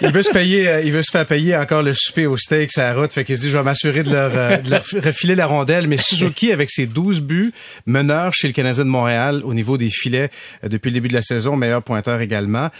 Il 0.00 0.10
veut 0.10 0.22
se 0.22 0.30
payer, 0.30 0.68
euh, 0.68 0.82
il 0.82 0.92
veut 0.92 1.02
se 1.02 1.10
faire 1.10 1.26
payer 1.26 1.56
encore 1.56 1.82
le 1.82 1.94
souper 1.94 2.26
au 2.26 2.36
steak 2.36 2.70
sa 2.70 2.92
route. 2.94 3.12
Fait 3.12 3.24
qu'il 3.24 3.36
se 3.36 3.42
dit, 3.42 3.50
je 3.50 3.56
vais 3.56 3.62
m'assurer 3.62 4.02
de 4.02 4.10
leur, 4.10 4.32
euh, 4.34 4.56
de 4.58 4.70
leur 4.70 4.84
refiler 5.02 5.34
la 5.34 5.46
rondelle. 5.46 5.86
Mais 5.86 5.96
Suzuki, 5.96 6.52
avec 6.52 6.70
ses 6.70 6.86
12 6.86 7.20
buts, 7.20 7.52
meneur 7.86 8.32
chez 8.34 8.46
le 8.46 8.52
Canadien 8.52 8.84
de 8.84 8.90
Montréal 8.90 9.42
au 9.44 9.54
niveau 9.54 9.78
des 9.78 9.90
filets 9.90 10.30
depuis 10.62 10.90
le 10.90 10.94
début 10.94 11.08
de 11.08 11.14
la 11.14 11.22
saison, 11.22 11.56
meilleur 11.56 11.82
pointeur 11.82 12.20
également. 12.24 12.70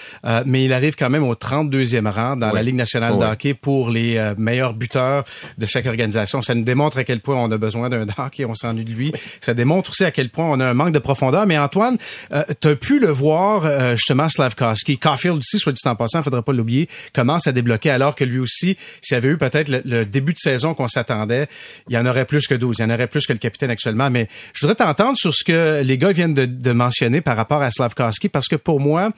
mais 0.47 0.65
il 0.65 0.73
arrive 0.73 0.97
quand 0.97 1.11
même 1.11 1.23
au 1.23 1.35
32e 1.35 2.09
rang 2.09 2.37
dans 2.37 2.53
la 2.53 2.63
Ligue 2.63 2.75
nationale 2.75 3.19
de 3.19 3.25
hockey 3.25 3.55
pour 3.55 3.91
les 3.91 4.33
meilleurs 4.39 4.75
buteurs 4.75 5.25
de 5.59 5.67
chaque 5.67 5.87
organisation. 5.87 6.43
Ça 6.43 6.55
nous 6.55 6.65
démontre 6.65 6.99
à 6.99 7.05
quel 7.05 7.21
point 7.21 7.37
on 7.37 7.51
a 7.51 7.59
besoin 7.59 7.89
d'un 7.89 8.07
hockey, 8.19 8.45
on 8.45 8.55
s'ennuie 8.55 8.85
de 8.85 8.91
lui. 8.91 9.13
Ça 9.41 9.55
démontre 9.55 9.91
aussi 9.91 10.05
à 10.05 10.11
quel 10.11 10.31
point 10.31 10.47
on 10.47 10.61
a 10.61 10.67
un 10.67 10.75
manque 10.75 10.93
de 10.93 10.99
profondeur. 10.99 11.47
Mais 11.47 11.59
Antoine, 11.59 11.97
euh, 12.33 12.43
tu 12.61 12.69
as 12.69 12.77
pu 12.77 12.99
le 12.99 13.11
voir, 13.11 13.65
euh, 13.65 13.97
justement, 13.97 14.29
Slavkowski. 14.29 14.99
Caulfield 14.99 15.39
aussi, 15.39 15.59
soit 15.59 15.73
dit 15.73 15.81
en 15.85 15.97
passant, 15.97 16.23
faudrait 16.23 16.43
pas 16.43 16.53
l'oublier, 16.53 16.89
commence 17.15 17.47
à 17.47 17.53
débloquer 17.53 17.91
alors 17.91 18.15
que 18.15 18.25
lui 18.25 18.39
aussi, 18.39 18.77
s'il 19.03 19.15
y 19.15 19.19
avait 19.19 19.29
eu 19.29 19.39
peut-être 19.39 19.69
le, 19.85 20.05
début 20.05 20.33
de 20.33 20.39
saison 20.39 20.75
qu'on 20.75 20.89
s'attendait, 20.89 21.47
il 21.89 21.95
y 21.95 21.99
en 21.99 22.07
aurait 22.07 22.25
plus 22.25 22.47
que 22.47 22.55
12. 22.55 22.77
Il 22.79 22.83
y 22.83 22.85
en 22.85 22.91
aurait 22.91 23.07
plus 23.07 23.27
que 23.27 23.33
le 23.33 23.39
capitaine 23.39 23.71
actuellement. 23.71 24.11
Mais 24.11 24.29
je 24.53 24.61
voudrais 24.61 24.77
t'entendre 24.77 25.17
sur 25.17 25.35
ce 25.35 25.45
que 25.45 25.83
les 25.83 25.99
gars 25.99 26.13
viennent 26.13 26.35
de, 26.35 26.47
de 26.47 26.73
mentionner 26.73 27.21
par 27.21 27.37
rapport 27.37 27.63
à 27.63 27.71
Slavkowski 27.71 28.29
parce 28.29 28.49
que 28.49 28.57
pour 28.57 28.81
moi, 28.81 29.11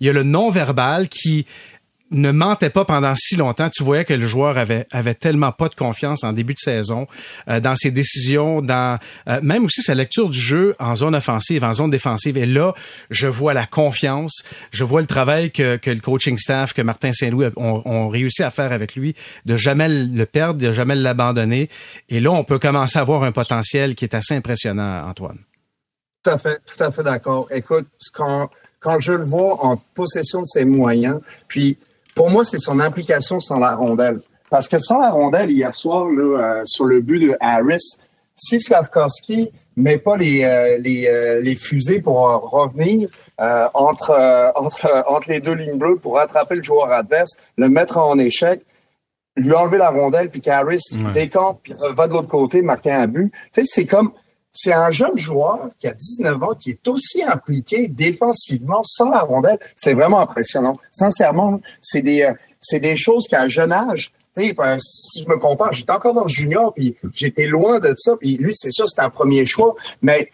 il 0.00 0.06
y 0.06 0.10
a 0.10 0.12
le 0.12 0.22
non-verbal 0.22 1.08
qui 1.08 1.46
ne 2.10 2.30
mentait 2.30 2.70
pas 2.70 2.84
pendant 2.84 3.14
si 3.16 3.36
longtemps. 3.36 3.68
Tu 3.70 3.82
voyais 3.82 4.04
que 4.04 4.14
le 4.14 4.26
joueur 4.26 4.56
avait 4.58 4.86
avait 4.92 5.14
tellement 5.14 5.52
pas 5.52 5.68
de 5.68 5.74
confiance 5.74 6.24
en 6.24 6.32
début 6.32 6.54
de 6.54 6.58
saison 6.58 7.06
euh, 7.48 7.60
dans 7.60 7.76
ses 7.76 7.90
décisions, 7.90 8.62
dans 8.62 8.98
euh, 9.28 9.40
même 9.42 9.64
aussi 9.64 9.82
sa 9.82 9.94
lecture 9.94 10.28
du 10.30 10.38
jeu 10.38 10.76
en 10.78 10.96
zone 10.96 11.14
offensive, 11.14 11.64
en 11.64 11.74
zone 11.74 11.90
défensive. 11.90 12.36
Et 12.36 12.46
là, 12.46 12.74
je 13.10 13.26
vois 13.26 13.54
la 13.54 13.66
confiance, 13.66 14.44
je 14.70 14.84
vois 14.84 15.00
le 15.00 15.06
travail 15.06 15.50
que, 15.50 15.76
que 15.76 15.90
le 15.90 16.00
coaching 16.00 16.38
staff, 16.38 16.72
que 16.72 16.82
Martin 16.82 17.12
Saint-Louis 17.12 17.48
ont, 17.56 17.82
ont, 17.84 18.08
réussi 18.08 18.42
à 18.42 18.50
faire 18.50 18.72
avec 18.72 18.94
lui, 18.94 19.14
de 19.44 19.56
jamais 19.56 19.88
le 19.88 20.26
perdre, 20.26 20.60
de 20.60 20.72
jamais 20.72 20.94
l'abandonner. 20.94 21.68
Et 22.08 22.20
là, 22.20 22.30
on 22.30 22.44
peut 22.44 22.58
commencer 22.58 22.98
à 22.98 23.02
avoir 23.02 23.24
un 23.24 23.32
potentiel 23.32 23.94
qui 23.94 24.04
est 24.04 24.14
assez 24.14 24.34
impressionnant, 24.34 25.08
Antoine. 25.08 25.38
Tout 26.22 26.30
à 26.30 26.38
fait, 26.38 26.60
tout 26.64 26.82
à 26.82 26.90
fait 26.90 27.02
d'accord. 27.02 27.48
Écoute, 27.50 27.86
quand 28.12 28.50
quand 28.84 29.00
je 29.00 29.12
le 29.12 29.24
vois 29.24 29.64
en 29.64 29.78
possession 29.94 30.42
de 30.42 30.46
ses 30.46 30.66
moyens, 30.66 31.18
puis 31.48 31.78
pour 32.14 32.28
moi, 32.30 32.44
c'est 32.44 32.58
son 32.58 32.80
implication 32.80 33.40
sans 33.40 33.58
la 33.58 33.74
rondelle. 33.74 34.20
Parce 34.50 34.68
que 34.68 34.78
sans 34.78 34.98
la 35.00 35.10
rondelle, 35.10 35.50
hier 35.50 35.74
soir, 35.74 36.06
là, 36.06 36.38
euh, 36.38 36.62
sur 36.66 36.84
le 36.84 37.00
but 37.00 37.18
de 37.18 37.36
Harris, 37.40 37.96
si 38.36 38.60
Slavkovski 38.60 39.50
met 39.76 39.96
pas 39.96 40.18
les, 40.18 40.44
euh, 40.44 40.78
les, 40.78 41.08
euh, 41.08 41.40
les, 41.40 41.56
fusées 41.56 42.00
pour 42.00 42.18
revenir 42.52 43.08
entre, 43.72 44.52
entre, 44.54 45.04
entre 45.08 45.28
les 45.30 45.40
deux 45.40 45.54
lignes 45.54 45.78
bleues 45.78 45.96
pour 45.96 46.20
attraper 46.20 46.54
le 46.56 46.62
joueur 46.62 46.92
adverse, 46.92 47.32
le 47.56 47.68
mettre 47.68 47.96
en 47.96 48.18
échec, 48.18 48.60
lui 49.36 49.52
enlever 49.52 49.78
la 49.78 49.90
rondelle, 49.90 50.30
puis 50.30 50.40
qu'Harris 50.40 50.82
décampe, 51.12 51.60
puis 51.64 51.72
va 51.96 52.06
de 52.06 52.12
l'autre 52.12 52.28
côté, 52.28 52.62
marquer 52.62 52.92
un 52.92 53.08
but. 53.08 53.32
Tu 53.32 53.38
sais, 53.50 53.62
c'est 53.64 53.86
comme 53.86 54.12
c'est 54.54 54.72
un 54.72 54.90
jeune 54.90 55.18
joueur 55.18 55.68
qui 55.78 55.88
a 55.88 55.92
19 55.92 56.42
ans, 56.42 56.54
qui 56.54 56.70
est 56.70 56.88
aussi 56.88 57.22
impliqué 57.22 57.88
défensivement 57.88 58.82
sans 58.84 59.10
la 59.10 59.18
rondelle. 59.18 59.58
C'est 59.74 59.94
vraiment 59.94 60.20
impressionnant. 60.20 60.78
Sincèrement, 60.92 61.60
c'est 61.80 62.02
des, 62.02 62.22
euh, 62.22 62.32
c'est 62.60 62.78
des 62.78 62.96
choses 62.96 63.26
qu'à 63.28 63.42
un 63.42 63.48
jeune 63.48 63.72
âge, 63.72 64.12
ben, 64.36 64.78
si 64.80 65.22
je 65.22 65.28
me 65.28 65.38
compare, 65.38 65.72
j'étais 65.72 65.92
encore 65.92 66.14
dans 66.14 66.24
le 66.24 66.28
junior, 66.28 66.72
puis 66.72 66.96
j'étais 67.12 67.46
loin 67.46 67.80
de 67.80 67.94
ça. 67.96 68.16
Puis 68.16 68.36
lui, 68.36 68.52
c'est 68.54 68.70
sûr, 68.70 68.88
c'est 68.88 69.00
un 69.00 69.10
premier 69.10 69.44
choix, 69.44 69.74
mais 70.02 70.30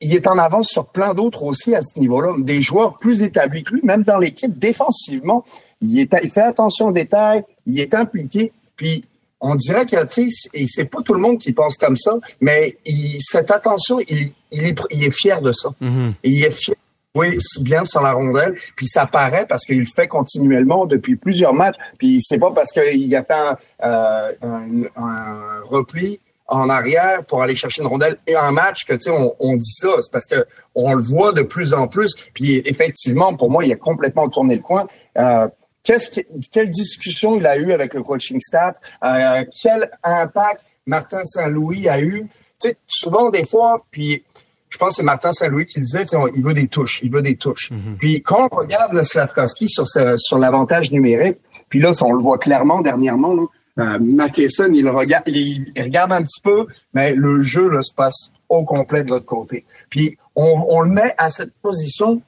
il 0.00 0.14
est 0.14 0.26
en 0.26 0.38
avance 0.38 0.68
sur 0.68 0.86
plein 0.86 1.14
d'autres 1.14 1.42
aussi 1.42 1.74
à 1.74 1.82
ce 1.82 1.98
niveau-là. 1.98 2.34
Des 2.38 2.60
joueurs 2.60 2.98
plus 2.98 3.22
établis 3.22 3.64
que 3.64 3.74
lui, 3.74 3.82
même 3.82 4.02
dans 4.02 4.18
l'équipe, 4.18 4.56
défensivement, 4.58 5.44
il 5.80 6.08
fait 6.08 6.42
attention 6.42 6.88
aux 6.88 6.92
détails, 6.92 7.44
il 7.66 7.78
est 7.80 7.94
impliqué. 7.94 8.52
Puis 8.76 9.04
on 9.40 9.54
dirait 9.54 9.86
que, 9.86 10.04
tu 10.06 10.30
sais, 10.30 10.48
et 10.54 10.66
c'est 10.68 10.84
pas 10.84 11.00
tout 11.02 11.14
le 11.14 11.20
monde 11.20 11.38
qui 11.38 11.52
pense 11.52 11.76
comme 11.76 11.96
ça, 11.96 12.14
mais 12.40 12.76
il, 12.84 13.18
cette 13.20 13.50
attention, 13.50 14.00
il, 14.00 14.32
il, 14.50 14.66
est, 14.66 14.80
il 14.90 15.04
est 15.04 15.10
fier 15.10 15.40
de 15.40 15.52
ça. 15.52 15.70
Mm-hmm. 15.80 16.12
Il 16.24 16.44
est 16.44 16.50
fier 16.50 16.76
oui, 17.14 17.36
bien 17.62 17.84
sur 17.84 18.00
la 18.00 18.12
rondelle, 18.12 18.54
puis 18.76 18.86
ça 18.86 19.06
paraît 19.06 19.46
parce 19.46 19.64
qu'il 19.64 19.80
le 19.80 19.86
fait 19.86 20.06
continuellement 20.06 20.86
depuis 20.86 21.16
plusieurs 21.16 21.54
matchs. 21.54 21.76
Puis 21.98 22.18
c'est 22.20 22.38
pas 22.38 22.52
parce 22.52 22.70
qu'il 22.70 23.14
a 23.16 23.24
fait 23.24 23.34
un, 23.34 23.56
euh, 23.82 24.32
un, 24.94 25.60
repli 25.64 26.20
en 26.46 26.70
arrière 26.70 27.24
pour 27.24 27.42
aller 27.42 27.56
chercher 27.56 27.82
une 27.82 27.88
rondelle 27.88 28.18
et 28.26 28.36
un 28.36 28.52
match 28.52 28.84
que 28.84 28.94
tu 28.94 29.00
sais 29.00 29.10
on, 29.10 29.34
on, 29.40 29.56
dit 29.56 29.72
ça, 29.72 29.88
c'est 30.00 30.12
parce 30.12 30.26
que 30.26 30.46
on 30.74 30.94
le 30.94 31.02
voit 31.02 31.32
de 31.32 31.42
plus 31.42 31.74
en 31.74 31.88
plus. 31.88 32.14
Puis 32.34 32.62
effectivement, 32.64 33.34
pour 33.34 33.50
moi, 33.50 33.64
il 33.64 33.72
a 33.72 33.76
complètement 33.76 34.28
tourné 34.28 34.56
le 34.56 34.62
coin. 34.62 34.86
Euh, 35.16 35.48
Qu'est-ce 35.88 36.20
quelle 36.52 36.68
discussion 36.68 37.36
il 37.36 37.46
a 37.46 37.56
eu 37.56 37.72
avec 37.72 37.94
le 37.94 38.02
coaching 38.02 38.38
staff? 38.40 38.74
Euh, 39.02 39.42
quel 39.62 39.90
impact 40.04 40.62
Martin 40.84 41.24
Saint-Louis 41.24 41.88
a 41.88 41.98
eu? 41.98 42.28
Tu 42.60 42.68
sais, 42.68 42.76
souvent, 42.86 43.30
des 43.30 43.46
fois, 43.46 43.86
puis 43.90 44.22
je 44.68 44.76
pense 44.76 44.90
que 44.90 44.94
c'est 44.96 45.02
Martin 45.02 45.32
Saint-Louis 45.32 45.64
qui 45.64 45.80
disait, 45.80 46.04
il 46.36 46.42
veut 46.42 46.52
des 46.52 46.68
touches, 46.68 47.00
il 47.02 47.10
veut 47.10 47.22
des 47.22 47.36
touches. 47.36 47.72
Mm-hmm. 47.72 47.96
Puis 47.98 48.22
quand 48.22 48.50
on 48.52 48.56
regarde 48.56 48.92
le 48.92 49.02
Slavkovski 49.02 49.66
sur, 49.66 49.86
sur 49.86 50.38
l'avantage 50.38 50.90
numérique, 50.90 51.38
puis 51.70 51.80
là, 51.80 51.92
on 52.02 52.12
le 52.12 52.20
voit 52.20 52.36
clairement 52.36 52.82
dernièrement, 52.82 53.32
là, 53.32 53.46
euh, 53.78 53.98
Matheson, 53.98 54.70
il 54.74 54.86
regarde, 54.90 55.24
il, 55.26 55.72
regarde 55.74 56.12
un 56.12 56.22
petit 56.22 56.42
peu, 56.42 56.66
mais 56.92 57.14
le 57.14 57.42
jeu 57.42 57.66
là, 57.70 57.80
se 57.80 57.94
passe 57.94 58.30
au 58.50 58.62
complet 58.66 59.04
de 59.04 59.10
l'autre 59.10 59.24
côté. 59.24 59.64
Puis 59.88 60.18
on, 60.36 60.66
on 60.68 60.82
le 60.82 60.90
met 60.90 61.14
à 61.16 61.30
cette 61.30 61.54
position 61.62 62.20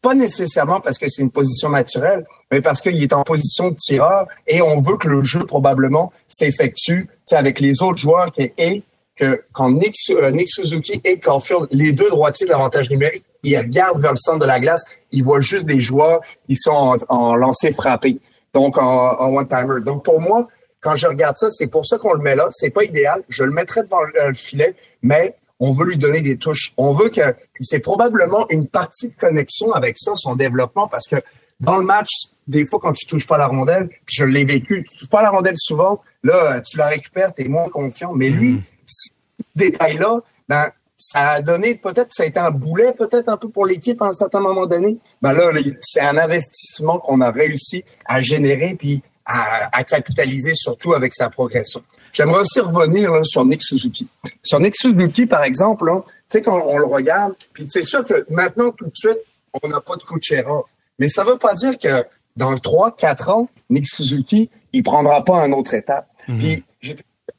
pas 0.00 0.14
nécessairement 0.14 0.80
parce 0.80 0.98
que 0.98 1.06
c'est 1.08 1.22
une 1.22 1.30
position 1.30 1.70
naturelle, 1.70 2.24
mais 2.54 2.60
parce 2.60 2.80
qu'il 2.80 3.02
est 3.02 3.12
en 3.12 3.24
position 3.24 3.70
de 3.70 3.74
tireur 3.74 4.28
et 4.46 4.62
on 4.62 4.78
veut 4.78 4.96
que 4.96 5.08
le 5.08 5.24
jeu 5.24 5.44
probablement 5.44 6.12
s'effectue 6.28 7.08
avec 7.32 7.58
les 7.58 7.82
autres 7.82 7.98
joueurs 7.98 8.30
et 8.38 8.84
que 9.16 9.42
quand 9.52 9.72
Nick, 9.72 9.96
euh, 10.10 10.30
Nick 10.30 10.48
Suzuki 10.48 11.00
et 11.02 11.18
Caulfield, 11.18 11.66
les 11.72 11.90
deux 11.90 12.08
droitiers 12.10 12.46
de 12.46 12.52
l'avantage 12.52 12.88
numérique, 12.90 13.24
ils 13.42 13.58
regardent 13.58 14.00
vers 14.00 14.12
le 14.12 14.16
centre 14.16 14.38
de 14.38 14.44
la 14.44 14.60
glace, 14.60 14.84
ils 15.10 15.24
voient 15.24 15.40
juste 15.40 15.64
des 15.64 15.80
joueurs 15.80 16.20
qui 16.46 16.54
sont 16.54 16.70
en, 16.70 16.96
en 17.08 17.34
lancer 17.34 17.72
frappé, 17.72 18.20
donc 18.52 18.78
en, 18.78 19.34
one-timer. 19.34 19.80
Donc 19.84 20.04
pour 20.04 20.20
moi, 20.20 20.46
quand 20.80 20.94
je 20.94 21.08
regarde 21.08 21.36
ça, 21.36 21.50
c'est 21.50 21.66
pour 21.66 21.84
ça 21.84 21.98
qu'on 21.98 22.12
le 22.12 22.22
met 22.22 22.36
là. 22.36 22.46
C'est 22.52 22.70
pas 22.70 22.84
idéal. 22.84 23.24
Je 23.28 23.42
le 23.42 23.50
mettrais 23.50 23.82
devant 23.82 24.02
le 24.02 24.32
filet, 24.34 24.76
mais 25.02 25.34
on 25.58 25.72
veut 25.72 25.86
lui 25.86 25.96
donner 25.96 26.20
des 26.20 26.36
touches. 26.36 26.72
On 26.76 26.92
veut 26.92 27.08
que 27.08 27.34
c'est 27.58 27.80
probablement 27.80 28.46
une 28.48 28.68
partie 28.68 29.08
de 29.08 29.14
connexion 29.14 29.72
avec 29.72 29.98
ça, 29.98 30.12
son 30.14 30.36
développement, 30.36 30.86
parce 30.86 31.08
que 31.08 31.16
dans 31.60 31.78
le 31.78 31.84
match, 31.84 32.08
des 32.46 32.66
fois, 32.66 32.78
quand 32.80 32.92
tu 32.92 33.06
touches 33.06 33.26
pas 33.26 33.38
la 33.38 33.46
rondelle, 33.46 33.88
puis 33.88 34.16
je 34.16 34.24
l'ai 34.24 34.44
vécu, 34.44 34.84
tu 34.84 34.96
touches 34.96 35.10
pas 35.10 35.22
la 35.22 35.30
rondelle 35.30 35.56
souvent, 35.56 36.02
là, 36.22 36.60
tu 36.60 36.76
la 36.76 36.88
récupères, 36.88 37.34
tu 37.34 37.44
es 37.44 37.48
moins 37.48 37.68
confiant. 37.68 38.12
Mais 38.14 38.28
lui, 38.28 38.54
mm. 38.54 38.62
ce 38.86 39.10
détail-là, 39.56 40.20
ben, 40.48 40.68
ça 40.96 41.30
a 41.30 41.42
donné, 41.42 41.74
peut-être, 41.74 42.12
ça 42.12 42.22
a 42.22 42.26
été 42.26 42.38
un 42.38 42.50
boulet, 42.50 42.92
peut-être 42.92 43.28
un 43.28 43.36
peu 43.36 43.48
pour 43.48 43.66
l'équipe 43.66 44.00
à 44.02 44.06
un 44.06 44.12
certain 44.12 44.40
moment 44.40 44.66
donné. 44.66 44.98
Ben 45.22 45.32
là, 45.32 45.50
c'est 45.80 46.00
un 46.00 46.16
investissement 46.16 46.98
qu'on 46.98 47.20
a 47.20 47.30
réussi 47.30 47.84
à 48.06 48.20
générer, 48.20 48.74
puis 48.78 49.02
à, 49.24 49.76
à 49.76 49.84
capitaliser, 49.84 50.52
surtout 50.54 50.92
avec 50.92 51.14
sa 51.14 51.30
progression. 51.30 51.82
J'aimerais 52.12 52.42
aussi 52.42 52.60
revenir 52.60 53.10
sur 53.24 53.44
Nick 53.44 53.60
Suzuki. 53.62 54.06
Sur 54.42 54.60
Nick 54.60 54.76
Suzuki, 54.76 55.26
par 55.26 55.42
exemple, 55.42 55.90
tu 55.94 56.02
sais, 56.28 56.42
quand 56.42 56.62
on 56.64 56.78
le 56.78 56.86
regarde, 56.86 57.34
puis 57.52 57.66
c'est 57.68 57.82
sûr 57.82 58.04
que 58.04 58.24
maintenant, 58.30 58.70
tout 58.70 58.84
de 58.84 58.94
suite, 58.94 59.18
on 59.62 59.68
n'a 59.68 59.80
pas 59.80 59.96
de 59.96 60.02
Kucherov. 60.02 60.64
Mais 60.98 61.08
ça 61.08 61.24
ne 61.24 61.30
veut 61.30 61.38
pas 61.38 61.54
dire 61.54 61.78
que 61.78 62.04
dans 62.36 62.56
trois, 62.58 62.94
quatre 62.94 63.28
ans, 63.28 63.48
Nick 63.70 63.86
Suzuki, 63.86 64.50
il 64.72 64.82
prendra 64.82 65.24
pas 65.24 65.44
une 65.46 65.54
autre 65.54 65.74
étape. 65.74 66.08
Mhm. 66.28 66.38
Puis, 66.38 66.64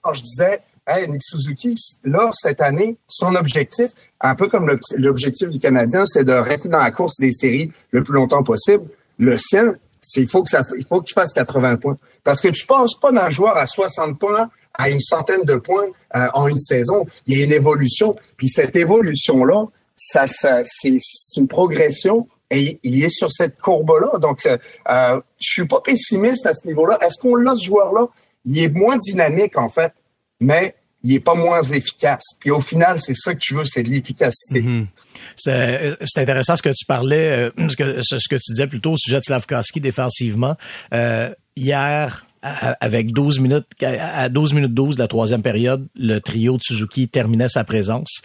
quand 0.01 0.13
je 0.13 0.21
disais, 0.21 0.61
hey, 0.87 1.09
Nick 1.09 1.21
Suzuki, 1.23 1.75
là, 2.03 2.29
cette 2.33 2.61
année, 2.61 2.97
son 3.07 3.35
objectif, 3.35 3.91
un 4.21 4.35
peu 4.35 4.47
comme 4.47 4.77
l'objectif 4.97 5.49
du 5.49 5.59
Canadien, 5.59 6.05
c'est 6.05 6.23
de 6.23 6.33
rester 6.33 6.69
dans 6.69 6.79
la 6.79 6.91
course 6.91 7.19
des 7.19 7.31
séries 7.31 7.71
le 7.91 8.03
plus 8.03 8.13
longtemps 8.13 8.43
possible. 8.43 8.85
Le 9.17 9.37
sien, 9.37 9.75
il 10.15 10.27
faut 10.27 10.43
que 10.43 10.49
ça, 10.49 10.63
il 10.77 10.85
faut 10.85 11.01
qu'il 11.01 11.13
fasse 11.13 11.33
80 11.33 11.77
points. 11.77 11.97
Parce 12.23 12.41
que 12.41 12.47
tu 12.49 12.65
penses 12.65 12.99
pas 12.99 13.11
d'un 13.11 13.29
joueur 13.29 13.57
à 13.57 13.65
60 13.65 14.19
points 14.19 14.49
à 14.77 14.89
une 14.89 14.99
centaine 14.99 15.43
de 15.43 15.55
points 15.55 15.87
euh, 16.15 16.27
en 16.33 16.47
une 16.47 16.57
saison. 16.57 17.05
Il 17.27 17.37
y 17.37 17.41
a 17.41 17.45
une 17.45 17.51
évolution. 17.51 18.15
Puis 18.37 18.49
cette 18.49 18.75
évolution-là, 18.75 19.65
ça, 19.95 20.27
ça 20.27 20.61
c'est 20.65 20.97
une 21.37 21.47
progression 21.47 22.27
et 22.51 22.79
il 22.83 23.03
est 23.03 23.09
sur 23.09 23.31
cette 23.31 23.59
courbe-là. 23.59 24.19
Donc, 24.19 24.45
euh, 24.45 24.57
euh, 24.89 25.19
je 25.39 25.49
suis 25.49 25.65
pas 25.65 25.81
pessimiste 25.81 26.45
à 26.45 26.53
ce 26.53 26.67
niveau-là. 26.67 26.97
Est-ce 27.01 27.17
qu'on 27.19 27.35
l'a, 27.35 27.55
ce 27.55 27.65
joueur-là? 27.65 28.07
Il 28.45 28.59
est 28.59 28.69
moins 28.69 28.97
dynamique, 28.97 29.57
en 29.57 29.69
fait, 29.69 29.91
mais 30.39 30.75
il 31.05 31.13
est 31.13 31.19
pas 31.19 31.35
moins 31.35 31.61
efficace. 31.61 32.23
Puis 32.39 32.51
au 32.51 32.61
final, 32.61 32.99
c'est 32.99 33.13
ça 33.13 33.33
que 33.35 33.39
tu 33.39 33.53
veux, 33.53 33.63
c'est 33.63 33.83
de 33.83 33.89
l'efficacité. 33.89 34.61
Mm-hmm. 34.61 34.87
C'est 35.35 36.17
intéressant 36.17 36.57
ce 36.57 36.63
que 36.63 36.69
tu 36.69 36.85
parlais, 36.85 37.51
euh, 37.57 37.67
ce, 37.69 37.75
que, 37.75 38.35
tu 38.35 38.51
disais 38.51 38.67
plutôt 38.67 38.93
au 38.93 38.97
sujet 38.97 39.19
de 39.19 39.23
Slavkowski 39.23 39.79
défensivement. 39.79 40.55
Euh, 40.93 41.29
hier, 41.55 42.25
avec 42.41 43.11
12 43.11 43.39
minutes, 43.39 43.65
à 43.81 44.29
12 44.29 44.53
minutes 44.53 44.73
12 44.73 44.95
de 44.95 45.01
la 45.01 45.07
troisième 45.07 45.41
période, 45.41 45.87
le 45.95 46.19
trio 46.19 46.57
de 46.57 46.61
Suzuki 46.61 47.07
terminait 47.07 47.49
sa 47.49 47.63
présence. 47.63 48.21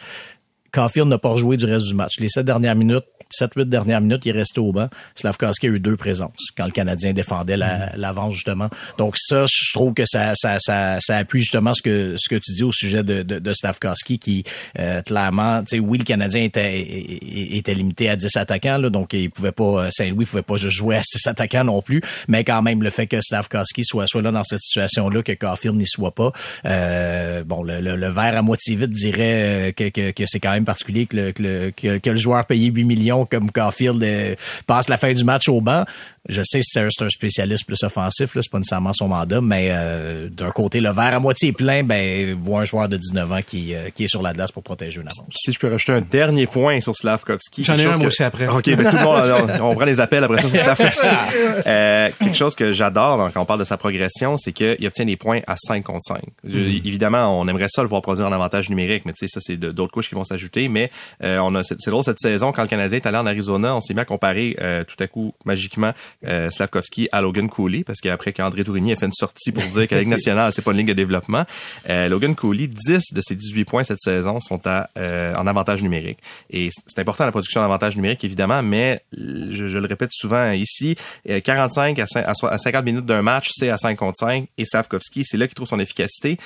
Caulfield 0.72 1.08
n'a 1.08 1.18
pas 1.18 1.36
joué 1.36 1.56
du 1.56 1.64
reste 1.64 1.86
du 1.86 1.94
match. 1.94 2.18
Les 2.18 2.28
sept 2.28 2.44
dernières 2.44 2.76
minutes, 2.76 3.04
7-8 3.32 3.64
dernières 3.64 4.00
minutes, 4.00 4.22
il 4.24 4.30
est 4.30 4.38
resté 4.38 4.60
au 4.60 4.72
banc. 4.72 4.88
Slavkowski 5.14 5.66
a 5.66 5.70
eu 5.70 5.80
deux 5.80 5.96
présences 5.96 6.50
quand 6.56 6.64
le 6.64 6.72
Canadien 6.72 7.12
défendait 7.12 7.56
mm. 7.56 7.96
l'avance, 7.96 8.34
justement. 8.34 8.68
Donc 8.98 9.16
ça, 9.16 9.44
je 9.50 9.72
trouve 9.72 9.94
que 9.94 10.04
ça, 10.06 10.32
ça, 10.34 10.56
ça, 10.58 10.98
ça, 11.00 11.16
appuie 11.16 11.40
justement 11.40 11.74
ce 11.74 11.82
que, 11.82 12.16
ce 12.18 12.28
que 12.28 12.36
tu 12.36 12.52
dis 12.52 12.62
au 12.62 12.72
sujet 12.72 13.02
de, 13.02 13.22
de, 13.22 13.38
de 13.38 13.52
Slavkowski 13.52 14.18
qui, 14.18 14.44
euh, 14.78 15.02
clairement, 15.02 15.60
tu 15.60 15.76
sais, 15.76 15.78
oui, 15.78 15.98
le 15.98 16.04
Canadien 16.04 16.42
était, 16.42 16.80
était 16.80 17.74
limité 17.74 18.08
à 18.08 18.16
10 18.16 18.36
attaquants, 18.36 18.78
là, 18.78 18.90
donc 18.90 19.12
il 19.12 19.30
pouvait 19.30 19.52
pas, 19.52 19.90
Saint-Louis 19.90 20.24
pouvait 20.24 20.42
pas 20.42 20.56
juste 20.56 20.76
jouer 20.76 20.96
à 20.96 21.02
6 21.02 21.26
attaquants 21.26 21.64
non 21.64 21.82
plus, 21.82 22.00
mais 22.28 22.44
quand 22.44 22.62
même, 22.62 22.82
le 22.82 22.90
fait 22.90 23.06
que 23.06 23.20
Slavkowski 23.20 23.84
soit, 23.84 24.06
soit 24.06 24.22
là 24.22 24.30
dans 24.32 24.44
cette 24.44 24.60
situation-là, 24.60 25.22
que 25.22 25.32
Caulfield 25.32 25.76
n'y 25.76 25.86
soit 25.86 26.14
pas, 26.14 26.32
euh, 26.66 27.44
bon, 27.44 27.62
le, 27.62 27.80
le, 27.80 28.08
verre 28.10 28.36
à 28.36 28.42
moitié 28.42 28.76
vide 28.76 28.90
dirait 28.90 29.70
euh, 29.70 29.72
que, 29.72 29.88
que, 29.88 30.10
que 30.10 30.24
c'est 30.26 30.40
quand 30.40 30.52
même 30.52 30.64
particulier 30.64 31.06
que 31.06 31.16
le, 31.16 31.32
que 31.32 31.42
le, 31.42 31.98
que 31.98 32.10
le 32.10 32.16
joueur 32.16 32.44
payé 32.46 32.70
8 32.70 32.84
millions 32.84 33.19
comme 33.26 33.50
Caulfield 33.50 34.02
euh, 34.02 34.34
passe 34.66 34.88
la 34.88 34.96
fin 34.96 35.12
du 35.12 35.24
match 35.24 35.48
au 35.48 35.60
banc. 35.60 35.84
Je 36.28 36.42
sais 36.44 36.60
que 36.60 36.66
c'est 36.68 36.80
un 36.80 37.08
spécialiste 37.08 37.64
plus 37.64 37.82
offensif, 37.82 38.34
là, 38.34 38.42
c'est 38.42 38.50
pas 38.50 38.58
nécessairement 38.58 38.92
son 38.92 39.08
mandat, 39.08 39.40
mais 39.40 39.68
euh, 39.70 40.28
d'un 40.28 40.50
côté, 40.50 40.80
le 40.80 40.90
verre 40.90 41.14
à 41.14 41.18
moitié 41.18 41.52
plein, 41.52 41.82
ben 41.82 42.34
voit 42.34 42.60
un 42.60 42.64
joueur 42.64 42.90
de 42.90 42.98
19 42.98 43.32
ans 43.32 43.38
qui, 43.44 43.74
euh, 43.74 43.88
qui 43.88 44.04
est 44.04 44.08
sur 44.08 44.20
la 44.20 44.34
glace 44.34 44.52
pour 44.52 44.62
protéger 44.62 45.00
une 45.00 45.06
avance. 45.06 45.34
Si 45.34 45.50
je 45.50 45.58
peux 45.58 45.68
rajouter 45.68 45.92
un 45.92 46.02
dernier 46.02 46.46
point 46.46 46.78
sur 46.82 46.94
Slavkovski. 46.94 47.64
J'en 47.64 47.78
ai 47.78 47.86
un 47.86 47.98
aussi 48.04 48.22
après. 48.22 48.48
OK, 48.48 48.64
ben 48.66 48.90
tout 48.90 48.96
le 48.96 49.02
monde, 49.02 49.50
on, 49.62 49.74
prend 49.74 49.86
les 49.86 49.98
appels 49.98 50.22
après 50.22 50.42
ça 50.42 50.48
sur 50.50 50.60
Slavkovski. 50.60 51.06
euh, 51.66 52.10
quelque 52.18 52.36
chose 52.36 52.54
que 52.54 52.74
j'adore 52.74 53.30
quand 53.32 53.40
on 53.40 53.46
parle 53.46 53.60
de 53.60 53.64
sa 53.64 53.78
progression, 53.78 54.36
c'est 54.36 54.52
qu'il 54.52 54.86
obtient 54.86 55.06
des 55.06 55.16
points 55.16 55.40
à 55.46 55.56
5 55.56 55.82
contre 55.82 56.04
5. 56.06 56.20
Mm. 56.44 56.58
Évidemment, 56.84 57.40
on 57.40 57.48
aimerait 57.48 57.68
ça 57.70 57.82
le 57.82 57.88
voir 57.88 58.02
produire 58.02 58.26
en 58.26 58.32
avantage 58.32 58.68
numérique, 58.68 59.04
mais 59.06 59.12
tu 59.14 59.26
sais, 59.26 59.32
ça 59.32 59.40
c'est 59.42 59.56
d'autres 59.56 59.92
couches 59.92 60.10
qui 60.10 60.14
vont 60.14 60.24
s'ajouter, 60.24 60.68
mais 60.68 60.90
euh, 61.24 61.38
on 61.38 61.54
a 61.54 61.62
c'est 61.64 61.88
drôle 61.88 62.04
cette 62.04 62.20
saison 62.20 62.52
quand 62.52 62.62
le 62.62 62.68
Canadien 62.68 62.98
est 62.98 63.06
allé 63.06 63.16
en 63.16 63.26
Arizona, 63.26 63.74
on 63.74 63.80
s'est 63.80 63.94
bien 63.94 64.04
comparé 64.04 64.54
tout 64.86 65.02
à 65.02 65.06
coup 65.06 65.32
magiquement 65.46 65.92
euh, 66.26 66.50
Slavkovski 66.50 67.08
à 67.12 67.20
Logan 67.20 67.48
Cooley, 67.48 67.84
parce 67.84 68.00
qu'après 68.00 68.32
qu'André 68.32 68.64
Tourigny 68.64 68.92
a 68.92 68.96
fait 68.96 69.06
une 69.06 69.12
sortie 69.12 69.52
pour 69.52 69.62
dire 69.64 69.88
que 69.88 69.94
la 69.94 70.00
Ligue 70.00 70.10
nationale, 70.10 70.52
c'est 70.52 70.62
pas 70.62 70.72
une 70.72 70.78
ligue 70.78 70.88
de 70.88 70.92
développement, 70.92 71.44
euh, 71.88 72.08
Logan 72.08 72.34
Cooley, 72.34 72.66
10 72.66 73.12
de 73.12 73.20
ses 73.20 73.34
18 73.34 73.64
points 73.64 73.84
cette 73.84 74.00
saison 74.00 74.40
sont 74.40 74.60
à, 74.66 74.90
euh, 74.98 75.34
en 75.34 75.46
avantage 75.46 75.82
numérique. 75.82 76.18
Et 76.50 76.70
c'est 76.86 77.00
important 77.00 77.24
la 77.24 77.32
production 77.32 77.60
d'avantage 77.60 77.96
numérique, 77.96 78.24
évidemment, 78.24 78.62
mais 78.62 79.02
je, 79.12 79.78
le 79.78 79.86
répète 79.86 80.10
souvent 80.12 80.52
ici, 80.52 80.96
45 81.44 81.98
à, 81.98 82.04
à 82.24 82.58
50 82.58 82.84
minutes 82.84 83.06
d'un 83.06 83.22
match, 83.22 83.50
c'est 83.52 83.70
à 83.70 83.76
5 83.76 83.96
contre 83.96 84.18
5, 84.18 84.46
et 84.58 84.64
Slavkovski, 84.64 85.24
c'est 85.24 85.36
là 85.36 85.46
qu'il 85.46 85.54
trouve 85.54 85.68
son 85.68 85.80
efficacité. 85.80 86.38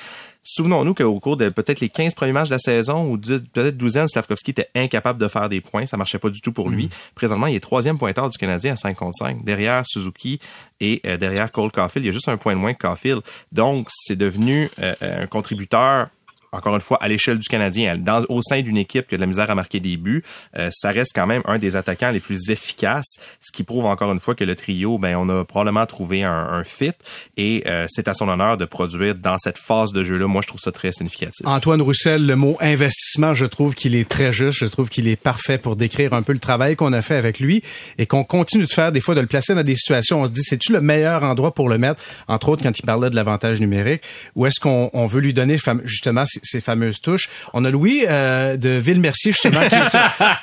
Souvenons-nous 0.47 0.93
qu'au 0.93 1.19
cours 1.19 1.37
de 1.37 1.49
peut-être 1.49 1.79
les 1.79 1.89
15 1.89 2.13
premiers 2.13 2.31
matchs 2.31 2.49
de 2.49 2.53
la 2.53 2.59
saison 2.59 3.11
ou 3.11 3.17
peut-être 3.17 3.75
12 3.75 3.97
ans, 3.97 4.07
Slavkovski 4.07 4.51
était 4.51 4.69
incapable 4.75 5.19
de 5.19 5.27
faire 5.27 5.49
des 5.49 5.59
points. 5.59 5.87
Ça 5.87 5.97
marchait 5.97 6.19
pas 6.19 6.29
du 6.29 6.39
tout 6.39 6.51
pour 6.51 6.69
lui. 6.69 6.85
Mm. 6.85 6.89
Présentement, 7.15 7.47
il 7.47 7.55
est 7.55 7.59
troisième 7.59 7.97
pointeur 7.97 8.29
du 8.29 8.37
Canadien 8.37 8.73
à 8.73 8.75
5 8.75 8.95
contre 8.95 9.17
5. 9.17 9.43
Derrière 9.43 9.81
Suzuki 9.87 10.39
et 10.79 11.01
euh, 11.07 11.17
derrière 11.17 11.51
Cole 11.51 11.71
Caulfield, 11.71 12.05
il 12.05 12.07
y 12.07 12.09
a 12.09 12.13
juste 12.13 12.29
un 12.29 12.37
point 12.37 12.53
de 12.53 12.59
moins 12.59 12.75
que 12.75 12.87
Caulfield. 12.87 13.21
Donc, 13.51 13.87
c'est 13.89 14.15
devenu 14.15 14.69
euh, 14.79 14.93
un 15.01 15.25
contributeur 15.25 16.09
encore 16.55 16.75
une 16.75 16.81
fois, 16.81 16.97
à 17.01 17.07
l'échelle 17.07 17.37
du 17.37 17.47
Canadien, 17.47 17.99
au 18.29 18.41
sein 18.41 18.61
d'une 18.61 18.77
équipe 18.77 19.07
qui 19.07 19.15
a 19.15 19.17
de 19.17 19.21
la 19.21 19.27
misère 19.27 19.49
à 19.49 19.55
marquer 19.55 19.79
des 19.79 19.97
buts, 19.97 20.23
euh, 20.57 20.69
ça 20.71 20.91
reste 20.91 21.11
quand 21.13 21.27
même 21.27 21.41
un 21.45 21.57
des 21.57 21.75
attaquants 21.75 22.11
les 22.11 22.19
plus 22.19 22.49
efficaces, 22.49 23.19
ce 23.41 23.51
qui 23.51 23.63
prouve 23.63 23.85
encore 23.85 24.11
une 24.11 24.19
fois 24.19 24.35
que 24.35 24.43
le 24.43 24.55
trio, 24.55 24.97
ben, 24.97 25.15
on 25.15 25.29
a 25.29 25.43
probablement 25.43 25.85
trouvé 25.85 26.23
un, 26.23 26.63
fit 26.65 26.91
et 27.37 27.63
euh, 27.67 27.85
c'est 27.89 28.07
à 28.07 28.13
son 28.13 28.29
honneur 28.29 28.57
de 28.57 28.65
produire 28.65 29.13
dans 29.13 29.37
cette 29.37 29.57
phase 29.57 29.91
de 29.91 30.03
jeu-là. 30.03 30.25
Moi, 30.27 30.41
je 30.41 30.47
trouve 30.47 30.59
ça 30.59 30.71
très 30.71 30.91
significatif. 30.91 31.45
Antoine 31.45 31.81
Roussel, 31.81 32.25
le 32.25 32.35
mot 32.35 32.57
investissement, 32.59 33.33
je 33.33 33.45
trouve 33.45 33.75
qu'il 33.75 33.95
est 33.95 34.07
très 34.07 34.31
juste. 34.31 34.59
Je 34.59 34.65
trouve 34.65 34.89
qu'il 34.89 35.07
est 35.07 35.15
parfait 35.15 35.57
pour 35.57 35.75
décrire 35.75 36.13
un 36.13 36.23
peu 36.23 36.33
le 36.33 36.39
travail 36.39 36.75
qu'on 36.75 36.93
a 36.93 37.01
fait 37.01 37.15
avec 37.15 37.39
lui 37.39 37.61
et 37.97 38.05
qu'on 38.05 38.23
continue 38.23 38.63
de 38.63 38.69
faire 38.69 38.91
des 38.91 39.01
fois, 39.01 39.15
de 39.15 39.21
le 39.21 39.27
placer 39.27 39.53
dans 39.53 39.63
des 39.63 39.75
situations. 39.75 40.21
On 40.21 40.27
se 40.27 40.31
dit, 40.31 40.43
c'est-tu 40.43 40.71
le 40.71 40.81
meilleur 40.81 41.23
endroit 41.23 41.53
pour 41.53 41.69
le 41.69 41.77
mettre? 41.77 42.01
Entre 42.27 42.49
autres, 42.49 42.63
quand 42.63 42.77
il 42.77 42.83
parlait 42.83 43.09
de 43.09 43.15
l'avantage 43.15 43.59
numérique, 43.59 44.01
ou 44.35 44.45
est-ce 44.45 44.59
qu'on 44.59 44.89
on 44.93 45.05
veut 45.05 45.21
lui 45.21 45.33
donner 45.33 45.57
justement 45.83 46.23
ces 46.45 46.61
fameuses 46.61 47.01
touches. 47.01 47.29
On 47.53 47.65
a 47.65 47.71
Louis 47.71 48.05
euh, 48.07 48.57
de 48.57 48.69
Ville-Mercier, 48.69 49.31
justement. 49.31 49.61
Qui 49.61 49.75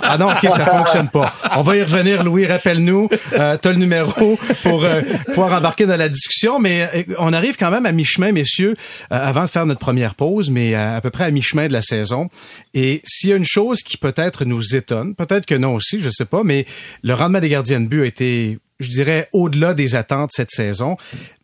ah 0.00 0.18
non, 0.18 0.28
OK, 0.28 0.50
ça 0.50 0.66
fonctionne 0.66 1.08
pas. 1.08 1.32
On 1.56 1.62
va 1.62 1.76
y 1.76 1.82
revenir, 1.82 2.22
Louis. 2.24 2.46
Rappelle-nous, 2.46 3.08
euh, 3.34 3.56
tu 3.60 3.68
as 3.68 3.72
le 3.72 3.78
numéro 3.78 4.38
pour 4.62 4.84
euh, 4.84 5.02
pouvoir 5.26 5.52
embarquer 5.52 5.86
dans 5.86 5.96
la 5.96 6.08
discussion. 6.08 6.58
Mais 6.58 6.88
euh, 6.94 7.14
on 7.18 7.32
arrive 7.32 7.56
quand 7.56 7.70
même 7.70 7.86
à 7.86 7.92
mi-chemin, 7.92 8.32
messieurs, 8.32 8.74
avant 9.10 9.44
de 9.44 9.48
faire 9.48 9.66
notre 9.66 9.80
première 9.80 10.14
pause, 10.14 10.50
mais 10.50 10.74
à, 10.74 11.00
peu 11.00 11.10
près 11.10 11.24
à 11.24 11.30
mi-chemin 11.30 11.68
de 11.68 11.72
la 11.72 11.82
saison. 11.82 12.28
Et 12.74 13.00
s'il 13.04 13.30
y 13.30 13.32
a 13.32 13.36
une 13.36 13.44
chose 13.44 13.82
qui 13.82 13.96
peut-être 13.96 14.44
nous 14.44 14.76
étonne, 14.76 15.14
peut-être 15.14 15.46
que 15.46 15.54
non 15.54 15.74
aussi, 15.74 16.00
je 16.00 16.10
sais 16.10 16.24
pas, 16.24 16.42
mais 16.44 16.66
le 17.02 17.14
rendement 17.14 17.40
des 17.40 17.48
gardiens 17.48 17.80
de 17.80 17.86
but 17.86 18.02
a 18.02 18.06
été 18.06 18.58
je 18.82 18.90
dirais, 18.90 19.28
au-delà 19.32 19.74
des 19.74 19.94
attentes 19.94 20.30
cette 20.32 20.50
saison, 20.50 20.96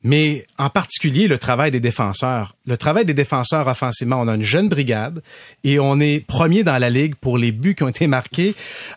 mais 0.02 0.44
en 0.58 0.70
particulier 0.70 1.28
le 1.28 1.38
travail 1.38 1.70
des 1.70 1.80
défenseurs. 1.80 2.54
Le 2.66 2.76
travail 2.76 3.04
des 3.04 3.14
défenseurs 3.14 3.66
offensivement, 3.66 4.20
on 4.20 4.28
a 4.28 4.34
une 4.34 4.42
jeune 4.42 4.68
brigade 4.68 5.22
et 5.64 5.78
on 5.78 6.00
est 6.00 6.20
premier 6.20 6.62
dans 6.62 6.78
la 6.78 6.90
ligue 6.90 7.14
pour 7.14 7.38
les 7.38 7.52
buts 7.52 7.74
qui 7.74 7.82
ont 7.82 7.88
été 7.88 8.06
marqués. 8.06 8.54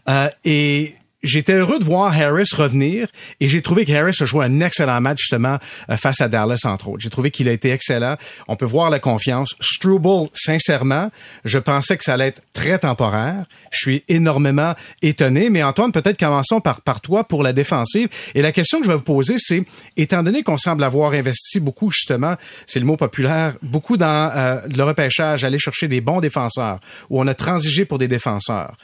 Euh, 0.09 0.29
et 0.45 0.95
j'étais 1.23 1.53
heureux 1.53 1.79
de 1.79 1.83
voir 1.83 2.13
Harris 2.13 2.49
revenir 2.55 3.07
et 3.39 3.47
j'ai 3.47 3.61
trouvé 3.61 3.85
que 3.85 3.91
Harris 3.91 4.17
a 4.19 4.25
joué 4.25 4.45
un 4.45 4.61
excellent 4.61 4.99
match 5.01 5.19
justement 5.19 5.57
euh, 5.89 5.97
face 5.97 6.21
à 6.21 6.27
Dallas 6.27 6.61
entre 6.65 6.89
autres. 6.89 7.01
J'ai 7.01 7.09
trouvé 7.09 7.31
qu'il 7.31 7.47
a 7.47 7.51
été 7.51 7.71
excellent. 7.71 8.17
On 8.47 8.55
peut 8.55 8.65
voir 8.65 8.89
la 8.89 8.99
confiance. 8.99 9.55
Struble, 9.59 10.29
sincèrement, 10.33 11.11
je 11.45 11.59
pensais 11.59 11.97
que 11.97 12.03
ça 12.03 12.13
allait 12.13 12.27
être 12.27 12.41
très 12.53 12.79
temporaire. 12.79 13.45
Je 13.71 13.77
suis 13.77 14.03
énormément 14.07 14.73
étonné. 15.01 15.49
Mais 15.49 15.63
Antoine, 15.63 15.91
peut-être 15.91 16.17
commençons 16.17 16.61
par, 16.61 16.81
toi 17.01 17.23
pour 17.23 17.43
la 17.43 17.53
défensive. 17.53 18.09
Et 18.35 18.41
la 18.41 18.51
question 18.51 18.79
que 18.79 18.85
je 18.85 18.91
vais 18.91 18.97
vous 18.97 19.03
poser, 19.03 19.35
c'est, 19.37 19.63
étant 19.97 20.23
donné 20.23 20.43
qu'on 20.43 20.57
semble 20.57 20.83
avoir 20.83 21.13
investi 21.13 21.59
beaucoup 21.59 21.89
justement, 21.89 22.35
c'est 22.67 22.79
le 22.79 22.85
mot 22.85 22.97
populaire, 22.97 23.55
beaucoup 23.61 23.97
dans 23.97 24.31
euh, 24.35 24.59
le 24.75 24.83
repêchage, 24.83 25.43
aller 25.43 25.59
chercher 25.59 25.87
des 25.87 26.01
bons 26.01 26.19
défenseurs, 26.19 26.79
où 27.09 27.19
on 27.19 27.27
a 27.27 27.33
transigé 27.33 27.85
pour 27.85 27.97
des 27.97 28.07
défenseurs. 28.07 28.75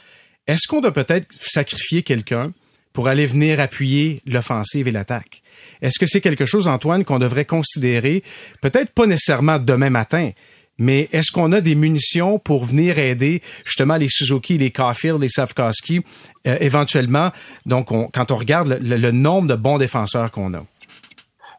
Est-ce 0.48 0.66
qu'on 0.66 0.80
doit 0.80 0.92
peut-être 0.92 1.28
sacrifier 1.38 2.02
quelqu'un 2.02 2.52
pour 2.94 3.06
aller 3.06 3.26
venir 3.26 3.60
appuyer 3.60 4.22
l'offensive 4.26 4.88
et 4.88 4.92
l'attaque? 4.92 5.42
Est-ce 5.82 5.98
que 5.98 6.06
c'est 6.06 6.22
quelque 6.22 6.46
chose, 6.46 6.66
Antoine, 6.66 7.04
qu'on 7.04 7.18
devrait 7.18 7.44
considérer, 7.44 8.24
peut-être 8.62 8.90
pas 8.92 9.06
nécessairement 9.06 9.58
demain 9.58 9.90
matin, 9.90 10.30
mais 10.78 11.08
est-ce 11.12 11.32
qu'on 11.32 11.52
a 11.52 11.60
des 11.60 11.74
munitions 11.74 12.38
pour 12.38 12.64
venir 12.64 12.98
aider 12.98 13.42
justement 13.64 13.96
les 13.96 14.08
Suzuki, 14.08 14.56
les 14.58 14.70
Caulfield, 14.70 15.20
les 15.20 15.28
Savkoski 15.28 16.00
euh, 16.46 16.56
éventuellement? 16.60 17.30
Donc, 17.66 17.88
quand 17.88 18.30
on 18.30 18.36
regarde 18.36 18.78
le, 18.80 19.10
nombre 19.10 19.48
de 19.48 19.54
bons 19.54 19.78
défenseurs 19.78 20.30
qu'on 20.30 20.54
a. 20.54 20.64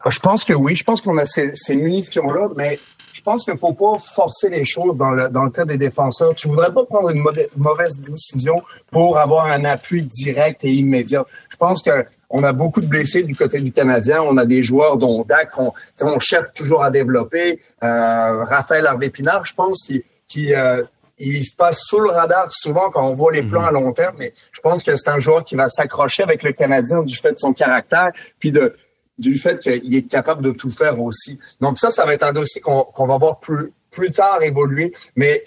Je 0.09 0.19
pense 0.19 0.45
que 0.45 0.53
oui. 0.53 0.75
Je 0.75 0.85
pense 0.85 1.01
qu'on 1.01 1.17
a 1.17 1.25
ces 1.25 1.75
munitions-là, 1.75 2.47
mais 2.55 2.79
je 3.19 3.23
pense 3.25 3.43
qu'il 3.43 3.53
ne 3.53 3.59
faut 3.59 3.73
pas 3.73 3.97
forcer 3.97 4.47
les 4.47 4.63
choses 4.63 4.95
dans 4.95 5.11
le, 5.11 5.27
dans 5.27 5.43
le 5.43 5.49
cas 5.49 5.65
des 5.65 5.77
défenseurs. 5.77 6.33
Tu 6.35 6.47
voudrais 6.47 6.71
pas 6.71 6.85
prendre 6.85 7.09
une 7.09 7.21
mauvaise 7.57 7.97
décision 7.97 8.63
pour 8.91 9.17
avoir 9.17 9.47
un 9.47 9.65
appui 9.65 10.03
direct 10.03 10.63
et 10.63 10.71
immédiat. 10.71 11.25
Je 11.49 11.57
pense 11.57 11.81
que 11.81 12.05
on 12.29 12.43
a 12.43 12.53
beaucoup 12.53 12.79
de 12.79 12.85
blessés 12.85 13.23
du 13.23 13.35
côté 13.35 13.59
du 13.59 13.73
Canadien. 13.73 14.21
On 14.21 14.37
a 14.37 14.45
des 14.45 14.63
joueurs 14.63 14.95
dont 14.95 15.25
Dak, 15.27 15.49
on, 15.59 15.73
on 16.01 16.19
cherche 16.19 16.53
toujours 16.55 16.81
à 16.81 16.91
développer. 16.91 17.59
Euh, 17.83 18.45
Raphaël 18.45 18.87
Harvey-Pinard, 18.87 19.45
je 19.45 19.53
pense 19.53 19.81
qu'il 19.81 20.55
euh, 20.55 20.83
il 21.17 21.43
se 21.43 21.51
passe 21.53 21.81
sous 21.81 21.99
le 21.99 22.11
radar 22.11 22.47
souvent 22.51 22.89
quand 22.89 23.05
on 23.05 23.15
voit 23.15 23.33
les 23.33 23.43
plans 23.43 23.63
mhm. 23.63 23.67
à 23.67 23.71
long 23.71 23.91
terme, 23.91 24.15
mais 24.17 24.31
je 24.53 24.61
pense 24.61 24.81
que 24.81 24.95
c'est 24.95 25.09
un 25.09 25.19
joueur 25.19 25.43
qui 25.43 25.55
va 25.55 25.67
s'accrocher 25.67 26.23
avec 26.23 26.41
le 26.43 26.53
Canadien 26.53 27.03
du 27.03 27.17
fait 27.17 27.33
de 27.33 27.39
son 27.39 27.51
caractère, 27.51 28.11
puis 28.39 28.53
de 28.53 28.73
du 29.19 29.35
fait 29.35 29.59
qu'il 29.59 29.95
est 29.95 30.07
capable 30.07 30.41
de 30.41 30.51
tout 30.51 30.69
faire 30.69 30.99
aussi. 31.01 31.37
Donc 31.61 31.77
ça, 31.77 31.91
ça 31.91 32.05
va 32.05 32.13
être 32.13 32.23
un 32.23 32.33
dossier 32.33 32.61
qu'on 32.61 33.07
va 33.07 33.17
voir 33.17 33.39
plus 33.39 33.73
plus 33.89 34.11
tard 34.11 34.41
évoluer. 34.43 34.93
Mais 35.15 35.43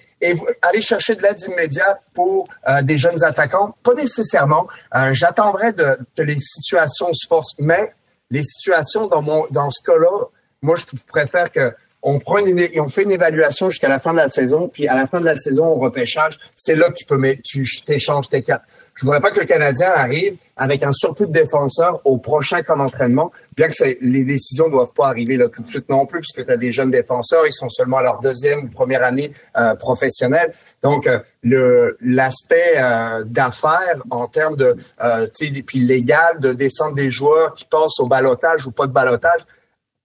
aller 0.62 0.82
chercher 0.82 1.14
de 1.16 1.22
l'aide 1.22 1.40
immédiate 1.40 2.00
pour 2.12 2.48
euh, 2.68 2.82
des 2.82 2.98
jeunes 2.98 3.22
attaquants, 3.24 3.74
pas 3.82 3.94
nécessairement. 3.94 4.66
Euh, 4.94 5.12
J'attendrai 5.12 5.72
de, 5.72 5.96
que 6.16 6.22
les 6.22 6.38
situations 6.38 7.12
se 7.12 7.26
forcent, 7.26 7.58
mais 7.58 7.92
les 8.30 8.42
situations 8.42 9.06
dans 9.06 9.22
mon 9.22 9.46
dans 9.50 9.70
ce 9.70 9.82
cas-là, 9.84 10.26
moi 10.62 10.76
je 10.76 10.84
préfère 11.06 11.50
que 11.50 11.74
on 12.02 12.18
une, 12.38 12.68
on 12.80 12.88
fait 12.88 13.04
une 13.04 13.12
évaluation 13.12 13.70
jusqu'à 13.70 13.88
la 13.88 14.00
fin 14.00 14.12
de 14.12 14.16
la 14.16 14.28
saison, 14.28 14.68
puis 14.68 14.88
à 14.88 14.96
la 14.96 15.06
fin 15.06 15.20
de 15.20 15.24
la 15.24 15.36
saison, 15.36 15.66
au 15.66 15.76
repêchage, 15.76 16.36
c'est 16.56 16.74
là 16.74 16.88
que 16.88 16.94
tu 16.94 17.04
peux 17.04 17.16
mettre, 17.16 17.42
tu 17.44 17.64
t'échanges 17.84 18.28
tes 18.28 18.42
quatre. 18.42 18.64
Je 18.94 19.04
voudrais 19.04 19.20
pas 19.20 19.30
que 19.30 19.40
le 19.40 19.46
Canadien 19.46 19.90
arrive 19.94 20.36
avec 20.56 20.82
un 20.82 20.92
surplus 20.92 21.26
de 21.26 21.32
défenseurs 21.32 22.00
au 22.04 22.18
prochain 22.18 22.62
camp 22.62 22.76
d'entraînement, 22.76 23.32
bien 23.56 23.68
que 23.68 23.74
les 24.00 24.24
décisions 24.24 24.66
ne 24.66 24.72
doivent 24.72 24.92
pas 24.94 25.08
arriver 25.08 25.36
là 25.36 25.48
tout 25.48 25.62
de 25.62 25.66
suite 25.66 25.88
non 25.88 26.04
plus, 26.04 26.20
puisque 26.20 26.46
tu 26.46 26.52
as 26.52 26.56
des 26.56 26.72
jeunes 26.72 26.90
défenseurs, 26.90 27.46
ils 27.46 27.52
sont 27.52 27.70
seulement 27.70 27.98
à 27.98 28.02
leur 28.02 28.20
deuxième 28.20 28.64
ou 28.64 28.68
première 28.68 29.02
année 29.02 29.32
euh, 29.56 29.74
professionnelle. 29.74 30.52
Donc, 30.82 31.06
euh, 31.06 31.20
le 31.42 31.96
l'aspect 32.00 32.74
euh, 32.76 33.24
d'affaires 33.24 34.02
en 34.10 34.26
termes 34.26 34.56
de, 34.56 34.76
euh, 35.02 35.26
puis 35.66 35.80
légal, 35.80 36.38
de 36.38 36.52
descendre 36.52 36.94
des 36.94 37.10
joueurs 37.10 37.54
qui 37.54 37.64
passent 37.64 37.98
au 37.98 38.06
balotage 38.06 38.66
ou 38.66 38.72
pas 38.72 38.86
de 38.86 38.92
balotage, 38.92 39.40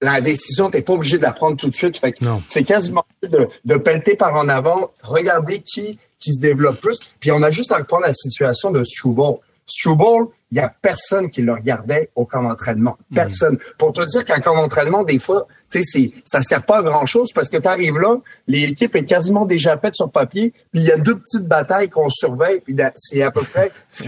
la 0.01 0.21
décision, 0.21 0.69
t'es 0.69 0.81
pas 0.81 0.93
obligé 0.93 1.17
de 1.17 1.23
la 1.23 1.31
prendre 1.31 1.57
tout 1.57 1.69
de 1.69 1.73
suite. 1.73 1.99
c'est 2.47 2.63
quasiment 2.63 3.03
de, 3.23 3.47
de 3.65 3.75
pelleter 3.75 4.15
par 4.15 4.35
en 4.35 4.47
avant, 4.47 4.91
regarder 5.01 5.59
qui 5.59 5.97
qui 6.19 6.33
se 6.33 6.39
développe 6.39 6.81
plus. 6.81 6.99
Puis 7.19 7.31
on 7.31 7.41
a 7.43 7.51
juste 7.51 7.71
à 7.71 7.77
reprendre 7.77 8.05
la 8.05 8.13
situation 8.13 8.71
de 8.71 8.83
Struble. 8.83 9.39
Struble, 9.65 10.29
il 10.51 10.57
y 10.57 10.61
a 10.61 10.73
personne 10.81 11.29
qui 11.29 11.41
le 11.41 11.53
regardait 11.53 12.09
au 12.15 12.25
camp 12.25 12.41
d'entraînement. 12.41 12.97
Hmm. 13.11 13.15
Personne. 13.15 13.57
Pour 13.77 13.91
te 13.91 14.01
dire 14.05 14.23
qu'un 14.23 14.39
camp 14.39 14.55
d'entraînement, 14.55 15.03
des 15.03 15.19
fois, 15.19 15.45
tu 15.69 15.83
sais, 15.83 16.11
ça 16.23 16.41
sert 16.41 16.63
pas 16.63 16.79
à 16.79 16.83
grand 16.83 17.05
chose 17.05 17.31
parce 17.33 17.49
que 17.49 17.57
tu 17.57 17.67
arrives 17.67 17.97
là, 17.97 18.15
l'équipe 18.47 18.95
est 18.95 19.03
quasiment 19.03 19.45
déjà 19.45 19.77
faite 19.77 19.95
sur 19.95 20.09
papier, 20.09 20.53
puis 20.71 20.81
il 20.81 20.83
y 20.83 20.91
a 20.91 20.97
deux 20.97 21.19
petites 21.19 21.45
batailles 21.45 21.89
qu'on 21.89 22.09
surveille, 22.09 22.61
puis 22.61 22.75
c'est 22.95 23.21
à 23.21 23.31
peu 23.31 23.41
près. 23.53 23.71
tu 23.91 24.05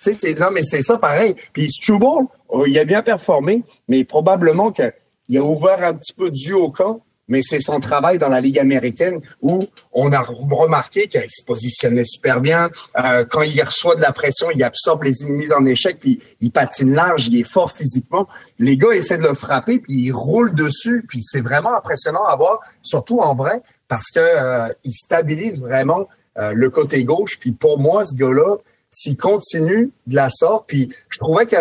sais, 0.00 0.34
non, 0.34 0.50
mais 0.52 0.62
c'est 0.62 0.80
ça 0.80 0.96
pareil. 0.96 1.34
Puis 1.52 1.70
Struble, 1.70 2.28
oh, 2.48 2.66
il 2.66 2.78
a 2.78 2.84
bien 2.84 3.02
performé, 3.02 3.64
mais 3.88 4.04
probablement 4.04 4.70
qu'il 4.70 5.38
a 5.38 5.42
ouvert 5.42 5.82
un 5.82 5.94
petit 5.94 6.12
peu 6.12 6.30
du 6.30 6.52
au 6.52 6.70
camp 6.70 7.02
mais 7.30 7.40
c'est 7.42 7.60
son 7.60 7.80
travail 7.80 8.18
dans 8.18 8.28
la 8.28 8.42
Ligue 8.42 8.58
américaine 8.58 9.20
où 9.40 9.66
on 9.92 10.12
a 10.12 10.20
remarqué 10.20 11.08
qu'il 11.08 11.30
se 11.30 11.42
positionnait 11.44 12.04
super 12.04 12.40
bien. 12.40 12.70
Euh, 12.98 13.24
quand 13.24 13.42
il 13.42 13.62
reçoit 13.62 13.94
de 13.94 14.02
la 14.02 14.12
pression, 14.12 14.48
il 14.54 14.62
absorbe 14.62 15.04
les 15.04 15.24
ennemis 15.24 15.52
en 15.52 15.64
échec, 15.64 15.98
puis 15.98 16.20
il 16.40 16.50
patine 16.50 16.92
large, 16.92 17.28
il 17.28 17.38
est 17.38 17.50
fort 17.50 17.72
physiquement. 17.72 18.28
Les 18.58 18.76
gars 18.76 18.92
essaient 18.92 19.16
de 19.16 19.26
le 19.26 19.34
frapper, 19.34 19.78
puis 19.78 19.94
il 19.94 20.12
roule 20.12 20.54
dessus, 20.54 21.04
puis 21.08 21.22
c'est 21.22 21.40
vraiment 21.40 21.74
impressionnant 21.74 22.24
à 22.24 22.36
voir, 22.36 22.60
surtout 22.82 23.20
en 23.20 23.34
vrai, 23.34 23.62
parce 23.88 24.10
que 24.10 24.20
euh, 24.20 24.68
il 24.84 24.92
stabilise 24.92 25.62
vraiment 25.62 26.08
euh, 26.38 26.52
le 26.54 26.68
côté 26.70 27.04
gauche. 27.04 27.38
Puis 27.38 27.52
pour 27.52 27.78
moi, 27.78 28.04
ce 28.04 28.14
gars-là, 28.14 28.56
s'il 28.90 29.16
continue 29.16 29.92
de 30.06 30.16
la 30.16 30.28
sorte, 30.28 30.64
puis 30.66 30.92
je 31.08 31.18
trouvais 31.18 31.46
que 31.46 31.56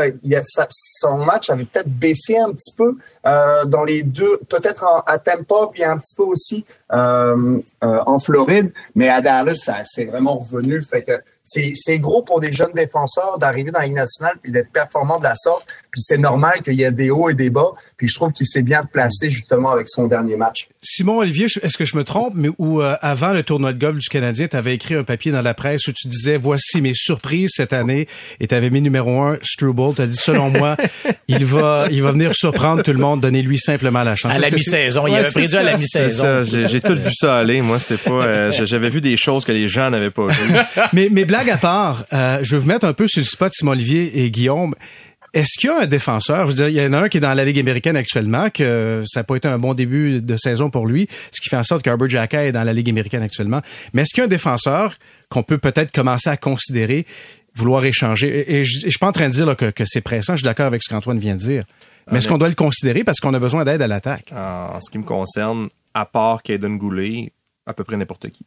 son 0.69 1.17
match 1.17 1.49
avait 1.51 1.65
peut-être 1.65 1.89
baissé 1.89 2.37
un 2.37 2.51
petit 2.51 2.73
peu 2.75 2.97
euh, 3.27 3.65
dans 3.65 3.83
les 3.83 4.01
deux, 4.01 4.39
peut-être 4.49 5.03
à 5.05 5.19
Tampa, 5.19 5.69
puis 5.71 5.83
un 5.83 5.97
petit 5.99 6.15
peu 6.15 6.23
aussi 6.23 6.65
euh, 6.91 7.59
euh, 7.83 7.99
en 8.07 8.19
Floride, 8.19 8.73
mais 8.95 9.09
à 9.09 9.21
Dallas, 9.21 9.69
c'est 9.85 10.05
vraiment 10.05 10.39
revenu. 10.39 10.81
Fait 10.81 11.03
que 11.03 11.21
c'est 11.43 11.99
gros 11.99 12.21
pour 12.21 12.39
des 12.39 12.51
jeunes 12.51 12.73
défenseurs 12.73 13.37
d'arriver 13.39 13.71
dans 13.71 13.79
la 13.79 13.85
Ligue 13.85 13.95
nationale 13.95 14.35
puis 14.41 14.51
d'être 14.51 14.71
performant 14.71 15.17
de 15.19 15.23
la 15.23 15.35
sorte. 15.35 15.65
Puis 15.99 16.05
c'est 16.05 16.17
normal 16.17 16.61
qu'il 16.63 16.75
y 16.75 16.83
ait 16.83 16.93
des 16.93 17.09
hauts 17.09 17.29
et 17.29 17.33
des 17.33 17.49
bas. 17.49 17.73
Puis 17.97 18.07
je 18.07 18.15
trouve 18.15 18.31
qu'il 18.31 18.47
s'est 18.47 18.61
bien 18.61 18.85
placé 18.85 19.29
justement 19.29 19.71
avec 19.71 19.89
son 19.89 20.07
dernier 20.07 20.37
match. 20.37 20.69
Simon 20.81 21.17
Olivier, 21.17 21.47
est-ce 21.61 21.77
que 21.77 21.83
je 21.83 21.97
me 21.97 22.05
trompe, 22.05 22.31
mais 22.35 22.47
où 22.57 22.81
euh, 22.81 22.95
avant 23.01 23.33
le 23.33 23.43
tournoi 23.43 23.73
de 23.73 23.79
golf 23.79 23.97
du 23.97 24.07
Canadien, 24.07 24.47
tu 24.47 24.55
avais 24.55 24.73
écrit 24.73 24.95
un 24.95 25.03
papier 25.03 25.33
dans 25.33 25.41
la 25.41 25.53
presse 25.53 25.89
où 25.89 25.91
tu 25.91 26.07
disais 26.07 26.37
voici 26.37 26.79
mes 26.79 26.93
surprises 26.93 27.49
cette 27.53 27.73
année 27.73 28.07
et 28.39 28.47
tu 28.47 28.55
avais 28.55 28.69
mis 28.69 28.81
numéro 28.81 29.21
un 29.21 29.37
Struble. 29.41 29.93
Tu 29.93 30.01
as 30.01 30.07
dit 30.07 30.17
selon 30.17 30.49
moi, 30.49 30.77
il 31.27 31.43
va 31.43 31.87
il 31.91 32.01
va 32.01 32.13
venir 32.13 32.33
surprendre 32.33 32.81
tout 32.81 32.93
le 32.93 32.99
monde, 32.99 33.19
donnez-lui 33.19 33.59
simplement 33.59 34.03
la 34.03 34.15
chance. 34.15 34.31
À 34.31 34.39
la 34.39 34.51
mi-saison, 34.51 35.05
il 35.05 35.15
avait 35.15 35.29
prévu 35.29 35.55
à 35.57 35.63
la 35.63 35.77
mi-saison. 35.77 36.43
J'ai 36.43 36.79
tout 36.79 36.95
vu 36.95 37.11
ça 37.13 37.39
aller. 37.39 37.61
Moi, 37.61 37.79
c'est 37.79 38.01
pas. 38.01 38.11
Euh, 38.11 38.51
j'avais 38.63 38.89
vu 38.89 39.01
des 39.01 39.17
choses 39.17 39.43
que 39.43 39.51
les 39.51 39.67
gens 39.67 39.89
n'avaient 39.89 40.11
pas 40.11 40.27
vues. 40.27 40.55
mais 40.93 41.09
mais 41.11 41.25
blague 41.25 41.49
à 41.49 41.57
part, 41.57 42.05
euh, 42.13 42.39
je 42.41 42.55
vais 42.55 42.61
vous 42.61 42.67
mettre 42.67 42.85
un 42.85 42.93
peu 42.93 43.07
sur 43.09 43.19
le 43.19 43.25
spot, 43.25 43.51
Simon 43.53 43.71
Olivier 43.71 44.23
et 44.23 44.31
Guillaume. 44.31 44.75
Est-ce 45.33 45.59
qu'il 45.59 45.69
y 45.69 45.73
a 45.73 45.81
un 45.81 45.85
défenseur? 45.85 46.47
Je 46.47 46.47
veux 46.47 46.53
dire, 46.55 46.69
il 46.69 46.75
y 46.75 46.81
en 46.81 46.93
a 46.93 47.03
un 47.03 47.09
qui 47.09 47.17
est 47.17 47.21
dans 47.21 47.33
la 47.33 47.45
Ligue 47.45 47.59
américaine 47.59 47.95
actuellement, 47.95 48.49
que 48.49 49.03
ça 49.05 49.19
n'a 49.19 49.23
pas 49.23 49.35
été 49.35 49.47
un 49.47 49.59
bon 49.59 49.73
début 49.73 50.21
de 50.21 50.37
saison 50.37 50.69
pour 50.69 50.87
lui, 50.87 51.07
ce 51.31 51.39
qui 51.41 51.49
fait 51.49 51.57
en 51.57 51.63
sorte 51.63 51.83
qu'Arbor 51.83 52.09
Jacka 52.09 52.45
est 52.45 52.51
dans 52.51 52.63
la 52.63 52.73
Ligue 52.73 52.89
américaine 52.89 53.21
actuellement. 53.21 53.61
Mais 53.93 54.01
est-ce 54.01 54.13
qu'il 54.13 54.21
y 54.21 54.23
a 54.23 54.25
un 54.25 54.29
défenseur 54.29 54.95
qu'on 55.29 55.43
peut 55.43 55.57
peut-être 55.57 55.91
commencer 55.91 56.29
à 56.29 56.37
considérer 56.37 57.05
vouloir 57.53 57.85
échanger? 57.85 58.57
Et, 58.57 58.63
je, 58.63 58.85
ne 58.85 58.89
suis 58.89 58.99
pas 58.99 59.07
en 59.07 59.11
train 59.11 59.29
de 59.29 59.33
dire 59.33 59.55
que, 59.55 59.83
c'est 59.85 60.01
pressant, 60.01 60.33
je 60.33 60.39
suis 60.39 60.45
d'accord 60.45 60.65
avec 60.65 60.81
ce 60.83 60.89
qu'Antoine 60.89 61.19
vient 61.19 61.35
de 61.35 61.41
dire. 61.41 61.63
Mais 62.11 62.17
est-ce 62.17 62.27
qu'on 62.27 62.39
doit 62.39 62.49
le 62.49 62.55
considérer 62.55 63.03
parce 63.03 63.19
qu'on 63.19 63.33
a 63.35 63.39
besoin 63.39 63.63
d'aide 63.65 63.83
à 63.83 63.87
l'attaque? 63.87 64.31
En 64.35 64.81
ce 64.81 64.89
qui 64.89 64.97
me 64.97 65.03
concerne, 65.03 65.67
à 65.93 66.05
part 66.05 66.41
Kaden 66.41 66.77
Goulet, 66.79 67.31
à 67.67 67.73
peu 67.73 67.83
près 67.83 67.97
n'importe 67.97 68.29
qui. 68.31 68.45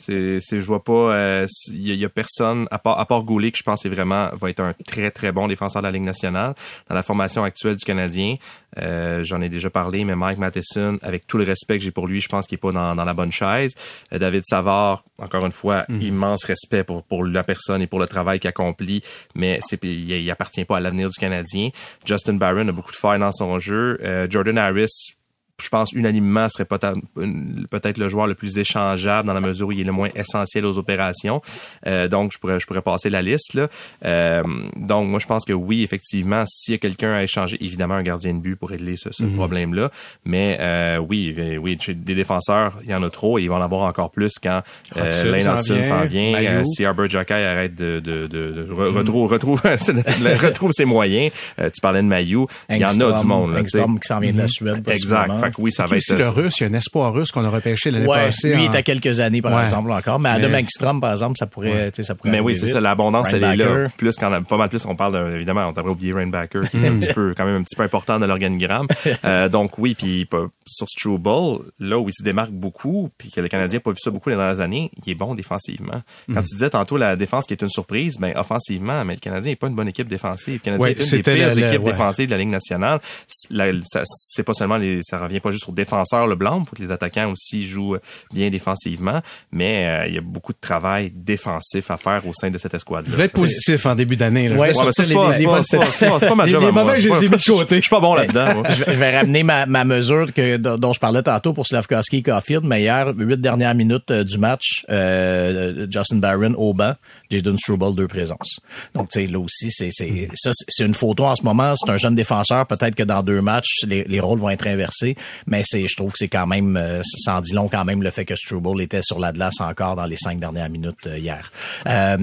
C'est, 0.00 0.38
c'est, 0.40 0.62
je 0.62 0.66
vois 0.66 0.82
pas, 0.82 0.92
il 0.92 1.90
euh, 1.90 1.94
y, 1.94 2.04
a 2.06 2.08
personne 2.08 2.66
à 2.70 2.78
part, 2.78 2.98
à 2.98 3.04
part 3.04 3.22
Goulet 3.22 3.50
que 3.50 3.58
je 3.58 3.62
pense 3.62 3.84
est 3.84 3.90
vraiment 3.90 4.30
va 4.40 4.48
être 4.48 4.60
un 4.60 4.72
très 4.72 5.10
très 5.10 5.30
bon 5.30 5.46
défenseur 5.46 5.82
de 5.82 5.86
la 5.86 5.92
Ligue 5.92 6.04
nationale 6.04 6.54
dans 6.88 6.94
la 6.94 7.02
formation 7.02 7.44
actuelle 7.44 7.76
du 7.76 7.84
Canadien. 7.84 8.36
Euh, 8.78 9.22
j'en 9.24 9.42
ai 9.42 9.50
déjà 9.50 9.68
parlé, 9.68 10.04
mais 10.04 10.16
Mike 10.16 10.38
Matheson, 10.38 10.98
avec 11.02 11.26
tout 11.26 11.36
le 11.36 11.44
respect 11.44 11.76
que 11.76 11.84
j'ai 11.84 11.90
pour 11.90 12.06
lui, 12.06 12.22
je 12.22 12.28
pense 12.28 12.46
qu'il 12.46 12.56
est 12.56 12.58
pas 12.58 12.72
dans, 12.72 12.94
dans 12.94 13.04
la 13.04 13.12
bonne 13.12 13.30
chaise. 13.30 13.72
Euh, 14.14 14.18
David 14.18 14.44
Savard, 14.46 15.04
encore 15.18 15.44
une 15.44 15.52
fois, 15.52 15.84
mhm. 15.90 16.00
immense 16.00 16.44
respect 16.44 16.82
pour 16.82 17.02
pour 17.02 17.22
la 17.22 17.44
personne 17.44 17.82
et 17.82 17.86
pour 17.86 17.98
le 17.98 18.06
travail 18.06 18.40
qu'il 18.40 18.48
accomplit, 18.48 19.02
mais 19.34 19.60
c'est 19.62 19.84
il, 19.84 20.10
il, 20.10 20.30
appartient 20.30 20.64
pas 20.64 20.78
à 20.78 20.80
l'avenir 20.80 21.10
du 21.10 21.18
Canadien. 21.18 21.68
Justin 22.06 22.34
Barron 22.34 22.68
a 22.68 22.72
beaucoup 22.72 22.92
de 22.92 22.96
failles 22.96 23.20
dans 23.20 23.32
son 23.32 23.58
jeu. 23.58 23.98
Jordan 24.30 24.56
Harris 24.56 25.19
je 25.60 25.68
pense 25.68 25.92
unanimement 25.92 26.48
serait 26.48 26.64
peut-être 26.64 27.98
le 27.98 28.08
joueur 28.08 28.26
le 28.26 28.34
plus 28.34 28.58
échangeable 28.58 29.26
dans 29.26 29.34
la 29.34 29.40
mesure 29.40 29.68
où 29.68 29.72
il 29.72 29.80
est 29.80 29.84
le 29.84 29.92
moins 29.92 30.08
essentiel 30.14 30.64
aux 30.66 30.78
opérations. 30.78 31.42
Euh, 31.86 32.08
donc 32.08 32.32
je 32.32 32.38
pourrais 32.38 32.60
je 32.60 32.66
pourrais 32.66 32.82
passer 32.82 33.10
la 33.10 33.22
liste 33.22 33.54
là. 33.54 33.68
Euh, 34.04 34.42
donc 34.76 35.08
moi 35.08 35.18
je 35.18 35.26
pense 35.26 35.44
que 35.44 35.52
oui 35.52 35.82
effectivement 35.82 36.44
s'il 36.46 36.72
y 36.72 36.74
a 36.74 36.78
quelqu'un 36.78 37.12
à 37.12 37.22
échanger 37.22 37.56
évidemment 37.60 37.94
un 37.94 38.02
gardien 38.02 38.34
de 38.34 38.40
but 38.40 38.56
pour 38.56 38.70
régler 38.70 38.96
ce, 38.96 39.10
ce 39.12 39.22
mhm. 39.22 39.34
problème 39.34 39.74
là, 39.74 39.90
mais 40.24 40.56
euh, 40.60 40.98
oui 40.98 41.34
oui 41.60 41.78
des 41.88 42.14
défenseurs 42.14 42.78
il 42.82 42.90
y 42.90 42.94
en 42.94 43.02
a 43.02 43.10
trop 43.10 43.38
et 43.38 43.42
il 43.42 43.48
va 43.48 43.56
en 43.56 43.62
avoir 43.62 43.82
encore 43.82 44.10
plus 44.10 44.34
quand 44.42 44.62
euh, 44.96 45.24
Lane 45.24 45.82
s'en 45.82 46.02
vient, 46.04 46.34
euh, 46.34 46.64
si 46.66 46.84
Arbor 46.84 47.08
Jockey 47.08 47.34
arrête 47.34 47.74
de, 47.74 48.00
de, 48.00 48.26
de, 48.26 48.50
de 48.50 48.62
mhm. 48.64 48.96
retrouve 48.96 49.30
retrouve 49.30 49.60
retrouve 50.42 50.72
ses 50.72 50.84
moyens. 50.84 51.32
tu 51.58 51.80
parlais 51.80 52.02
de 52.02 52.06
Mayu, 52.06 52.46
il 52.68 52.78
y 52.78 52.84
en 52.84 53.00
a 53.00 53.20
du 53.20 53.26
monde 53.26 53.54
là. 53.54 53.62
qui 53.62 53.70
s'en 53.70 54.20
vient 54.20 54.32
de 54.32 54.38
la. 54.38 54.48
Suède. 54.48 54.88
Exact 54.88 55.30
oui, 55.58 55.70
ça 55.70 55.86
va 55.86 55.96
être. 55.96 56.12
le 56.16 56.28
russe, 56.28 56.54
il 56.60 56.64
y 56.64 56.66
a 56.66 56.70
un 56.70 56.74
espoir 56.74 57.12
russe 57.12 57.30
qu'on 57.32 57.44
a 57.44 57.48
repêché 57.48 57.90
l'année 57.90 58.06
ouais, 58.06 58.26
passée. 58.26 58.54
Lui, 58.54 58.64
il 58.64 58.72
est 58.72 58.76
à 58.76 58.82
quelques 58.82 59.20
années, 59.20 59.42
par 59.42 59.62
exemple, 59.62 59.90
encore. 59.90 60.18
Mais 60.18 60.30
Adam 60.30 60.54
Engstrom, 60.54 61.00
par 61.00 61.12
exemple, 61.12 61.36
ça 61.38 61.46
pourrait, 61.46 61.92
ça 61.94 62.14
pourrait 62.14 62.30
Mais 62.30 62.40
oui, 62.40 62.56
c'est 62.56 62.66
ça, 62.66 62.80
l'abondance, 62.80 63.32
elle 63.32 63.44
est 63.44 63.56
là. 63.56 63.88
Plus 63.96 64.16
quand, 64.16 64.30
pas 64.44 64.56
mal 64.56 64.68
plus, 64.68 64.84
on 64.86 64.96
parle 64.96 65.34
évidemment, 65.34 65.68
on 65.68 65.72
devrait 65.72 65.90
oublier 65.90 66.12
Rainbacker, 66.12 66.68
qui 66.70 66.78
est 66.78 66.88
un 66.88 66.98
petit 66.98 67.12
peu, 67.12 67.34
quand 67.36 67.44
même 67.44 67.56
un 67.56 67.62
petit 67.62 67.76
peu 67.76 67.82
important 67.82 68.18
dans 68.18 68.26
l'organigramme. 68.26 68.86
euh, 69.24 69.48
donc 69.48 69.78
oui, 69.78 69.94
puis 69.94 70.28
sur 70.66 70.88
Struble, 70.88 71.62
là 71.78 71.98
où 71.98 72.08
il 72.08 72.12
se 72.12 72.22
démarque 72.22 72.50
beaucoup, 72.50 73.10
puis 73.18 73.30
que 73.30 73.40
le 73.40 73.48
Canadien 73.48 73.78
n'a 73.78 73.80
pas 73.80 73.90
vu 73.90 73.98
ça 74.00 74.10
beaucoup 74.10 74.30
les 74.30 74.36
dernières 74.36 74.60
années, 74.60 74.90
il 75.04 75.10
est 75.10 75.14
bon 75.14 75.34
défensivement. 75.34 76.02
Quand 76.32 76.40
mm. 76.40 76.44
tu 76.44 76.54
disais 76.54 76.70
tantôt 76.70 76.96
la 76.96 77.16
défense 77.16 77.46
qui 77.46 77.54
est 77.54 77.62
une 77.62 77.68
surprise, 77.68 78.18
ben 78.18 78.32
offensivement, 78.36 79.04
mais 79.04 79.14
le 79.14 79.20
Canadien 79.20 79.52
n'est 79.52 79.56
pas 79.56 79.68
une 79.68 79.74
bonne 79.74 79.88
équipe 79.88 80.08
défensive. 80.08 80.54
Le 80.54 80.60
Canadien 80.60 80.86
est 80.88 81.00
une 81.00 81.10
des 81.10 81.22
pires 81.22 81.58
équipes 81.58 81.84
défensives 81.84 82.26
de 82.26 82.32
la 82.32 82.38
Ligue 82.38 82.48
nationale. 82.48 83.00
C'est 83.26 84.42
pas 84.42 84.54
seulement 84.54 84.76
les, 84.76 85.00
ça 85.02 85.18
revient 85.18 85.39
pas 85.40 85.52
juste 85.52 85.68
aux 85.68 85.72
défenseurs 85.72 86.26
le 86.26 86.34
blanc, 86.34 86.60
il 86.60 86.68
faut 86.68 86.76
que 86.76 86.82
les 86.82 86.92
attaquants 86.92 87.30
aussi 87.30 87.66
jouent 87.66 87.96
bien 88.32 88.50
défensivement, 88.50 89.20
mais 89.52 89.86
euh, 89.86 90.06
il 90.08 90.14
y 90.14 90.18
a 90.18 90.20
beaucoup 90.20 90.52
de 90.52 90.58
travail 90.60 91.12
défensif 91.14 91.90
à 91.90 91.96
faire 91.96 92.26
au 92.26 92.32
sein 92.32 92.50
de 92.50 92.58
cette 92.58 92.74
escouade. 92.74 93.06
Je 93.08 93.16
vais 93.16 93.24
être 93.24 93.32
positif 93.32 93.86
en 93.86 93.94
début 93.94 94.16
d'année. 94.16 94.50
Ouais, 94.50 94.72
c'est 94.74 95.12
pas, 95.12 96.18
pas, 96.18 96.34
ma 96.34 96.46
job. 96.46 96.62
Les 96.62 96.72
mauvais, 96.72 97.00
je 97.00 97.08
les 97.08 97.24
ai 97.24 97.28
mis 97.28 97.36
de 97.36 97.46
côté. 97.46 97.76
Je 97.76 97.80
suis 97.82 97.90
pas 97.90 98.00
bon 98.00 98.14
là-dedans. 98.14 98.62
Je 98.68 98.90
vais 98.90 99.18
ramener 99.18 99.42
ma, 99.42 99.66
ma 99.66 99.84
mesure 99.84 100.32
que 100.32 100.56
dont 100.56 100.92
je 100.92 101.00
parlais 101.00 101.22
tantôt 101.22 101.52
pour 101.52 101.66
Slavkowski 101.66 102.18
et 102.18 102.22
Caulfield, 102.22 102.64
mais 102.64 102.82
hier, 102.82 103.12
huit 103.16 103.40
dernières 103.40 103.74
minutes 103.74 104.10
euh, 104.10 104.24
du 104.24 104.38
match, 104.38 104.84
euh, 104.90 105.86
Justin 105.90 106.16
Barron 106.16 106.54
au 106.54 106.74
banc. 106.74 106.94
Jaden 107.30 107.58
Struble 107.58 107.94
deux 107.94 108.08
présences. 108.08 108.60
Donc, 108.94 109.10
tu 109.10 109.20
sais, 109.20 109.26
là 109.26 109.38
aussi, 109.38 109.70
c'est 109.70 109.90
ça, 109.90 110.50
c'est 110.52 110.84
une 110.84 110.94
photo 110.94 111.24
en 111.24 111.36
ce 111.36 111.42
moment. 111.42 111.74
C'est 111.76 111.90
un 111.90 111.96
jeune 111.96 112.14
défenseur. 112.14 112.66
Peut-être 112.66 112.94
que 112.94 113.02
dans 113.02 113.22
deux 113.22 113.40
matchs, 113.40 113.84
les, 113.86 114.04
les 114.04 114.20
rôles 114.20 114.38
vont 114.38 114.50
être 114.50 114.66
inversés, 114.66 115.16
mais 115.46 115.62
c'est, 115.64 115.86
je 115.86 115.96
trouve 115.96 116.12
que 116.12 116.18
c'est 116.18 116.28
quand 116.28 116.46
même, 116.46 116.76
euh, 116.76 117.02
ça 117.04 117.36
en 117.36 117.40
dit 117.40 117.52
long 117.52 117.68
quand 117.68 117.84
même 117.84 118.02
le 118.02 118.10
fait 118.10 118.24
que 118.24 118.36
Struble 118.36 118.80
était 118.80 119.02
sur 119.02 119.18
la 119.18 119.32
encore 119.60 119.96
dans 119.96 120.06
les 120.06 120.16
cinq 120.16 120.38
dernières 120.38 120.68
minutes 120.68 121.06
euh, 121.06 121.18
hier. 121.18 121.50
Euh, 121.86 122.18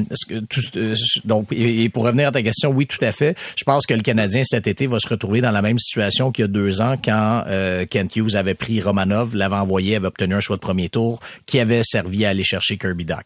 tout, 0.49 0.61
euh, 0.75 0.95
donc, 1.25 1.47
et, 1.51 1.89
pour 1.89 2.03
revenir 2.03 2.27
à 2.29 2.31
ta 2.31 2.41
question, 2.41 2.71
oui, 2.71 2.85
tout 2.85 3.03
à 3.03 3.11
fait. 3.11 3.37
Je 3.57 3.63
pense 3.63 3.85
que 3.85 3.93
le 3.93 4.01
Canadien 4.01 4.43
cet 4.43 4.67
été 4.67 4.87
va 4.87 4.99
se 4.99 5.07
retrouver 5.07 5.41
dans 5.41 5.51
la 5.51 5.61
même 5.61 5.79
situation 5.79 6.31
qu'il 6.31 6.43
y 6.43 6.45
a 6.45 6.47
deux 6.47 6.81
ans 6.81 6.95
quand 7.03 7.43
Kent 7.89 8.15
Hughes 8.15 8.35
avait 8.35 8.53
pris 8.53 8.81
Romanov, 8.81 9.35
l'avait 9.35 9.55
envoyé, 9.55 9.95
avait 9.95 10.07
obtenu 10.07 10.35
un 10.35 10.39
choix 10.39 10.55
de 10.55 10.61
premier 10.61 10.89
tour 10.89 11.19
qui 11.45 11.59
avait 11.59 11.81
servi 11.83 12.25
à 12.25 12.29
aller 12.29 12.43
chercher 12.43 12.77
Kirby 12.77 13.05
Doc. 13.05 13.25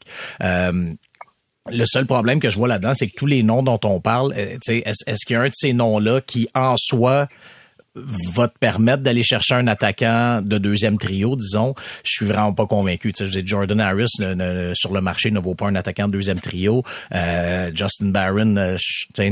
Le 1.69 1.85
seul 1.85 2.07
problème 2.07 2.39
que 2.39 2.49
je 2.49 2.57
vois 2.57 2.67
là-dedans, 2.67 2.93
c'est 2.95 3.07
que 3.07 3.15
tous 3.15 3.27
les 3.27 3.43
noms 3.43 3.61
dont 3.61 3.79
on 3.83 3.99
parle, 3.99 4.33
est-ce, 4.33 4.71
est-ce 4.81 5.25
qu'il 5.25 5.35
y 5.35 5.37
a 5.37 5.41
un 5.41 5.47
de 5.47 5.53
ces 5.53 5.73
noms-là 5.73 6.21
qui, 6.21 6.47
en 6.55 6.75
soi, 6.75 7.27
va 7.95 8.47
te 8.47 8.57
permettre 8.57 9.03
d'aller 9.03 9.23
chercher 9.23 9.55
un 9.55 9.67
attaquant 9.67 10.41
de 10.41 10.57
deuxième 10.57 10.97
trio, 10.97 11.35
disons, 11.35 11.73
je 12.03 12.11
suis 12.11 12.25
vraiment 12.25 12.53
pas 12.53 12.65
convaincu. 12.65 13.11
Tu 13.11 13.25
sais, 13.25 13.31
je 13.31 13.39
dis 13.39 13.47
Jordan 13.47 13.79
Harris 13.79 14.07
sur 14.75 14.93
le 14.93 15.01
marché 15.01 15.31
ne 15.31 15.39
vaut 15.39 15.55
pas 15.55 15.67
un 15.67 15.75
attaquant 15.75 16.07
de 16.07 16.13
deuxième 16.13 16.39
trio. 16.39 16.83
Euh, 17.13 17.71
Justin 17.75 18.07
Barron 18.07 18.55
euh, 18.57 18.77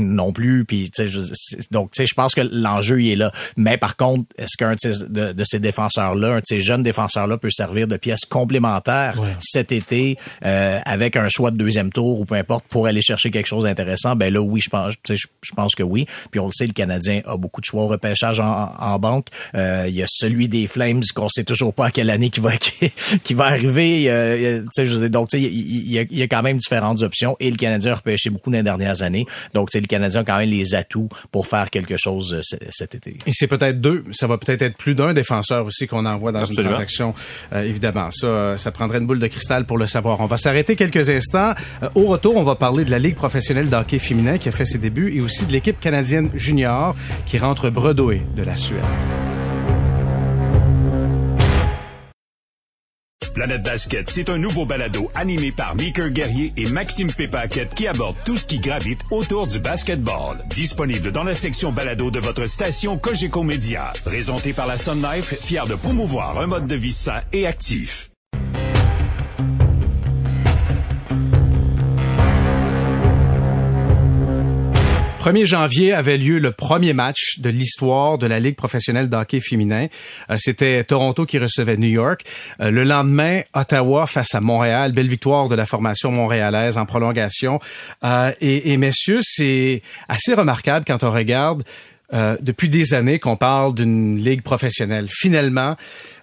non 0.00 0.32
plus. 0.32 0.64
Puis 0.64 0.90
tu 0.90 1.08
sais, 1.08 1.66
donc 1.70 1.92
tu 1.92 2.02
sais, 2.02 2.06
je 2.06 2.14
pense 2.14 2.34
que 2.34 2.40
l'enjeu 2.40 3.02
il 3.02 3.12
est 3.12 3.16
là. 3.16 3.32
Mais 3.56 3.78
par 3.78 3.96
contre, 3.96 4.24
est-ce 4.36 4.56
qu'un 4.56 4.74
de, 4.74 5.32
de, 5.32 5.44
ces 5.44 5.58
défenseurs-là, 5.58 6.34
un 6.34 6.40
de 6.40 6.46
ces 6.46 6.60
jeunes 6.60 6.82
défenseurs-là, 6.82 7.38
peut 7.38 7.50
servir 7.50 7.86
de 7.86 7.96
pièce 7.96 8.24
complémentaire 8.24 9.14
cet 9.40 9.72
été 9.72 10.18
euh, 10.44 10.78
avec 10.84 11.16
un 11.16 11.28
choix 11.28 11.50
de 11.50 11.56
deuxième 11.56 11.92
tour 11.92 12.20
ou 12.20 12.24
peu 12.24 12.34
importe 12.34 12.64
pour 12.68 12.86
aller 12.86 13.02
chercher 13.02 13.30
quelque 13.30 13.46
chose 13.46 13.64
d'intéressant? 13.64 14.16
Ben 14.16 14.32
là, 14.32 14.40
oui, 14.40 14.60
je 14.60 14.70
pense, 14.70 14.94
je 15.08 15.54
pense 15.54 15.74
que 15.74 15.82
oui. 15.82 16.06
Puis 16.30 16.40
on 16.40 16.46
le 16.46 16.52
sait, 16.52 16.66
le 16.66 16.72
Canadien 16.72 17.22
a 17.26 17.36
beaucoup 17.36 17.60
de 17.60 17.66
choix 17.66 17.84
au 17.84 17.88
repêchage 17.88 18.40
en 18.40 18.49
en, 18.50 18.98
banque. 18.98 19.26
Euh, 19.54 19.86
il 19.88 19.94
y 19.94 20.02
a 20.02 20.06
celui 20.08 20.48
des 20.48 20.66
Flames 20.66 21.02
qu'on 21.14 21.28
sait 21.28 21.44
toujours 21.44 21.72
pas 21.72 21.86
à 21.86 21.90
quelle 21.90 22.10
année 22.10 22.30
qui 22.30 22.40
va 22.40 22.52
qui, 23.24 23.34
va 23.34 23.46
arriver. 23.46 24.10
Euh, 24.10 24.64
je 24.76 25.06
donc 25.06 25.32
il 25.32 25.90
y, 25.90 25.98
a, 25.98 26.04
y 26.10 26.22
a 26.22 26.28
quand 26.28 26.42
même 26.42 26.58
différentes 26.58 27.02
options 27.02 27.36
et 27.40 27.50
le 27.50 27.56
Canadien 27.56 27.92
a 27.92 27.94
repêché 27.96 28.30
beaucoup 28.30 28.50
dans 28.50 28.58
les 28.58 28.62
dernières 28.62 29.02
années. 29.02 29.26
Donc 29.54 29.72
le 29.72 29.80
Canadien 29.82 30.20
a 30.20 30.24
quand 30.24 30.38
même 30.38 30.50
les 30.50 30.74
atouts 30.74 31.08
pour 31.30 31.46
faire 31.46 31.70
quelque 31.70 31.96
chose 31.96 32.34
euh, 32.34 32.66
cet 32.70 32.94
été. 32.94 33.16
Et 33.26 33.32
c'est 33.32 33.46
peut-être 33.46 33.80
deux, 33.80 34.04
ça 34.12 34.26
va 34.26 34.38
peut-être 34.38 34.62
être 34.62 34.76
plus 34.76 34.94
d'un 34.94 35.12
défenseur 35.12 35.66
aussi 35.66 35.86
qu'on 35.86 36.04
envoie 36.04 36.32
dans 36.32 36.44
une 36.44 36.56
transaction. 36.56 37.14
évidemment, 37.54 38.10
ça, 38.10 38.56
ça 38.58 38.70
prendrait 38.70 38.98
une 38.98 39.06
boule 39.06 39.18
de 39.18 39.26
cristal 39.26 39.64
pour 39.64 39.78
le 39.78 39.86
savoir. 39.86 40.20
On 40.20 40.26
va 40.26 40.38
s'arrêter 40.38 40.76
quelques 40.76 41.10
instants. 41.10 41.54
au 41.94 42.06
retour, 42.06 42.36
on 42.36 42.42
va 42.42 42.54
parler 42.54 42.84
de 42.84 42.90
la 42.90 42.98
Ligue 42.98 43.14
professionnelle 43.14 43.68
d'hockey 43.68 43.98
féminin 43.98 44.38
qui 44.38 44.48
a 44.48 44.52
fait 44.52 44.64
ses 44.64 44.78
débuts 44.78 45.16
et 45.16 45.20
aussi 45.20 45.46
de 45.46 45.52
l'équipe 45.52 45.80
canadienne 45.80 46.30
junior 46.34 46.94
qui 47.26 47.38
rentre 47.38 47.70
bredouée 47.70 48.22
de 48.36 48.39
Planète 53.34 53.62
Basket, 53.62 54.10
c'est 54.10 54.28
un 54.28 54.38
nouveau 54.38 54.66
balado 54.66 55.10
animé 55.14 55.52
par 55.52 55.74
Meeker 55.74 56.10
Guerrier 56.10 56.52
et 56.56 56.68
Maxime 56.68 57.10
Pépaquette 57.10 57.74
qui 57.74 57.86
aborde 57.86 58.16
tout 58.24 58.36
ce 58.36 58.46
qui 58.46 58.58
gravite 58.58 59.00
autour 59.10 59.46
du 59.46 59.60
basketball. 59.60 60.44
Disponible 60.50 61.12
dans 61.12 61.24
la 61.24 61.34
section 61.34 61.72
balado 61.72 62.10
de 62.10 62.18
votre 62.18 62.46
station 62.46 62.98
Cogeco 62.98 63.42
Média. 63.42 63.92
Présenté 64.04 64.52
par 64.52 64.66
la 64.66 64.76
Sun 64.76 65.00
Life, 65.02 65.34
fier 65.40 65.66
de 65.66 65.74
promouvoir 65.74 66.38
un 66.38 66.48
mode 66.48 66.66
de 66.66 66.76
vie 66.76 66.92
sain 66.92 67.20
et 67.32 67.46
actif. 67.46 68.09
1er 75.20 75.44
janvier 75.44 75.92
avait 75.92 76.16
lieu 76.16 76.38
le 76.38 76.50
premier 76.50 76.94
match 76.94 77.40
de 77.40 77.50
l'histoire 77.50 78.16
de 78.16 78.26
la 78.26 78.40
Ligue 78.40 78.56
professionnelle 78.56 79.10
d'hockey 79.10 79.40
féminin. 79.40 79.88
Euh, 80.30 80.36
c'était 80.38 80.82
Toronto 80.82 81.26
qui 81.26 81.38
recevait 81.38 81.76
New 81.76 81.90
York. 81.90 82.24
Euh, 82.62 82.70
le 82.70 82.84
lendemain, 82.84 83.42
Ottawa 83.52 84.06
face 84.06 84.34
à 84.34 84.40
Montréal. 84.40 84.92
Belle 84.92 85.08
victoire 85.08 85.48
de 85.48 85.54
la 85.54 85.66
formation 85.66 86.10
montréalaise 86.10 86.78
en 86.78 86.86
prolongation. 86.86 87.60
Euh, 88.02 88.32
et, 88.40 88.72
et 88.72 88.78
messieurs, 88.78 89.20
c'est 89.20 89.82
assez 90.08 90.32
remarquable 90.32 90.86
quand 90.86 91.04
on 91.04 91.12
regarde 91.12 91.64
depuis 92.40 92.68
des 92.68 92.92
années 92.92 93.20
qu'on 93.20 93.36
parle 93.36 93.72
d'une 93.72 94.16
ligue 94.16 94.42
professionnelle. 94.42 95.06
Finalement, 95.08 95.76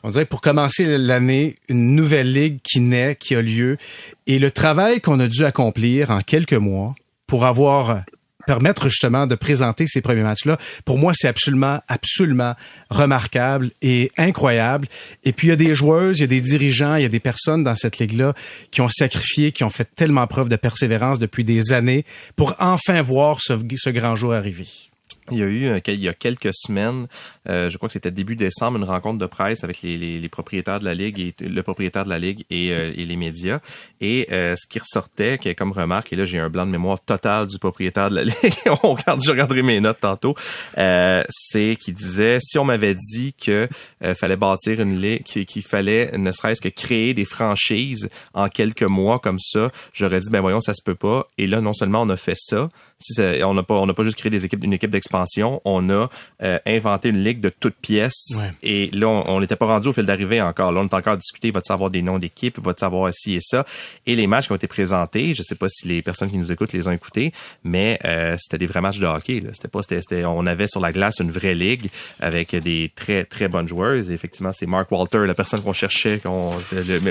on 0.04 0.10
dirait 0.10 0.26
pour 0.26 0.42
commencer 0.42 0.98
l'année, 0.98 1.56
une 1.70 1.96
nouvelle 1.96 2.34
ligue 2.34 2.60
qui 2.62 2.82
naît, 2.82 3.16
qui 3.18 3.36
a 3.36 3.42
lieu. 3.42 3.78
Et 4.26 4.38
le 4.38 4.52
travail 4.52 5.00
qu'on 5.00 5.22
a 5.22 5.30
dû 5.30 5.46
accomplir 5.46 6.12
en 6.12 6.20
quelques 6.20 6.52
mois 6.52 6.94
pour 7.26 7.46
avoir 7.46 8.04
permettre 8.48 8.90
justement 8.90 9.28
de 9.28 9.36
présenter 9.36 9.86
ces 9.86 10.02
premiers 10.02 10.24
matchs-là, 10.24 10.58
pour 10.86 10.98
moi, 10.98 11.14
c'est 11.16 11.28
absolument, 11.28 11.80
absolument 11.88 12.56
remarquable 12.90 13.70
et 13.84 14.12
incroyable. 14.18 14.88
Et 15.24 15.34
puis, 15.34 15.48
il 15.48 15.50
y 15.52 15.54
a 15.54 15.58
des 15.58 15.76
joueuses, 15.76 16.18
il 16.18 16.22
y 16.22 16.24
a 16.24 16.28
des 16.28 16.42
dirigeants, 16.42 16.96
il 16.96 17.04
y 17.04 17.06
a 17.06 17.10
des 17.10 17.20
personnes 17.20 17.64
dans 17.64 17.76
cette 17.76 18.00
ligue-là 18.00 18.34
qui 18.72 18.82
ont 18.82 18.90
sacrifié, 18.90 19.52
qui 19.52 19.64
ont 19.64 19.70
fait 19.70 19.88
tellement 19.96 20.26
preuve 20.26 20.50
de 20.50 20.56
persévérance 20.56 21.20
depuis 21.20 21.44
des 21.44 21.74
années 21.74 22.06
pour 22.36 22.56
enfin 22.60 23.02
voir 23.02 23.38
ce, 23.42 23.54
ce 23.76 23.90
grand 23.92 24.16
jour 24.16 24.34
arriver. 24.34 24.87
Il 25.32 25.38
y 25.38 25.44
a 25.44 25.46
eu 25.46 25.68
euh, 25.68 25.80
il 25.88 26.00
y 26.00 26.08
a 26.08 26.14
quelques 26.14 26.54
semaines, 26.54 27.08
euh, 27.50 27.70
je 27.70 27.76
crois 27.78 27.90
que 27.90 27.94
c'était 27.94 28.12
début 28.12 28.38
décembre, 28.38 28.78
une 28.78 28.86
rencontre 28.86 29.18
de 29.18 29.26
presse 29.26 29.64
avec 29.64 29.82
les, 29.82 30.30
propriétaires 30.30 30.80
de 30.80 30.86
la 30.86 30.94
ligue 30.94 31.20
et 31.20 31.34
le 31.42 31.64
propriétaire 31.64 32.06
de 32.06 32.10
la 32.10 32.20
ligue 32.20 32.46
et, 32.50 32.72
euh, 32.72 32.94
et 32.96 33.04
les 33.04 33.16
médias. 33.18 33.60
Et 34.00 34.28
ce 34.30 34.68
qui 34.70 34.80
ressortait, 34.80 35.38
qui 35.38 35.50
est 35.50 35.56
comme 35.56 35.72
remarque, 35.72 36.14
et 36.14 36.16
là 36.16 36.26
j'ai 36.26 36.40
un 36.40 36.50
blanc 36.50 36.66
de 36.66 36.72
mémoire 36.72 37.00
total 37.00 37.48
du 37.48 37.60
propriétaire 37.60 38.10
de 38.10 38.16
la 38.16 38.24
ligue. 38.24 38.54
on 38.84 38.94
regarde, 38.94 39.22
je 39.24 39.32
regarderai 39.32 39.64
mes 39.64 39.80
notes 39.82 40.00
tantôt. 40.00 40.36
c'est 40.76 41.76
qu'il 41.80 41.94
disait 41.94 42.38
si 42.42 42.58
on 42.58 42.66
m'avait 42.66 42.96
dit 42.96 43.34
que 43.34 43.68
fallait 44.16 44.38
bâtir 44.38 44.80
une 44.82 45.00
ligue, 45.00 45.24
qu'il 45.24 45.64
fallait 45.64 46.18
ne 46.18 46.32
serait-ce 46.32 46.62
que 46.62 46.70
créer 46.70 47.14
des 47.14 47.26
franchises 47.26 48.10
en 48.34 48.48
quelques 48.48 48.84
mois 48.84 49.20
comme 49.20 49.40
ça, 49.40 49.72
j'aurais 49.94 50.20
dit 50.20 50.30
ben 50.30 50.42
voyons 50.42 50.62
ça 50.62 50.74
se 50.74 50.82
peut 50.84 50.96
pas. 50.96 51.28
Et 51.38 51.48
là 51.48 51.60
non 51.60 51.74
seulement 51.74 52.02
on 52.02 52.10
a 52.10 52.18
fait 52.18 52.38
ça, 52.38 52.70
si 53.00 53.22
on 53.44 53.54
n'a 53.54 53.64
pas 53.64 53.76
on 53.76 53.86
n'a 53.86 53.94
pas 53.94 54.04
juste 54.04 54.18
créé 54.18 54.30
des 54.30 54.46
équipes 54.46 54.64
une 54.64 54.74
équipe 54.74 54.90
d'expansion, 54.90 55.62
on 55.66 55.90
a 55.90 56.10
euh, 56.44 56.60
inventé 56.66 57.10
une 57.10 57.24
ligue 57.24 57.40
de 57.40 57.50
toutes 57.50 57.76
pièces. 57.76 58.42
Et 58.64 58.90
là 58.92 59.08
on 59.08 59.40
n'était 59.40 59.56
pas 59.56 59.68
rendu 59.68 59.90
au 59.90 59.94
fil 59.94 60.06
d'arrivée 60.06 60.42
encore. 60.42 60.72
Là 60.72 60.82
on 60.82 60.86
est 60.86 60.94
encore 60.94 61.14
à 61.14 61.18
discuter, 61.18 61.52
va-t-il 61.52 61.74
avoir 61.74 61.90
des 61.90 62.02
noms 62.02 62.18
d'équipes, 62.18 62.58
va-t-il 62.60 62.86
avoir 62.86 63.14
ci 63.14 63.36
et 63.36 63.42
ça? 63.42 63.66
Et 64.06 64.16
les 64.16 64.26
matchs 64.26 64.48
qui 64.48 64.52
ont 64.52 64.56
été 64.56 64.68
présentés, 64.68 65.34
je 65.36 65.44
sais 65.44 65.56
pas 65.56 65.68
si 65.70 65.88
les 65.88 66.02
personnes 66.02 66.30
qui 66.30 66.38
nous 66.38 66.52
écoutent 66.52 66.74
les 66.74 66.88
ont 66.88 66.92
écoutés, 66.92 67.34
mais 67.64 68.00
euh, 68.06 68.36
c'était 68.40 68.58
des 68.58 68.68
vrais 68.68 68.82
matchs 68.82 69.00
de 69.00 69.06
hockey 69.06 69.44
C'était 69.54 69.68
pas 69.68 69.82
c'était 69.84 70.26
on 70.26 70.46
avait 70.48 70.68
sur 70.68 70.82
la 70.82 70.92
glace 70.92 71.20
une 71.20 71.32
vraie 71.32 71.54
ligue 71.54 71.90
avec 72.20 72.56
des 72.56 72.92
très 72.96 73.26
très 73.26 73.48
bonnes 73.48 73.68
joueuses. 73.68 74.10
Et 74.10 74.14
effectivement 74.14 74.52
c'est 74.54 74.66
Mark 74.66 74.92
Walter 74.92 75.26
la 75.26 75.36
personne 75.36 75.62
qu'on 75.62 75.74
cherchait 75.74 76.18
qu'on 76.20 76.54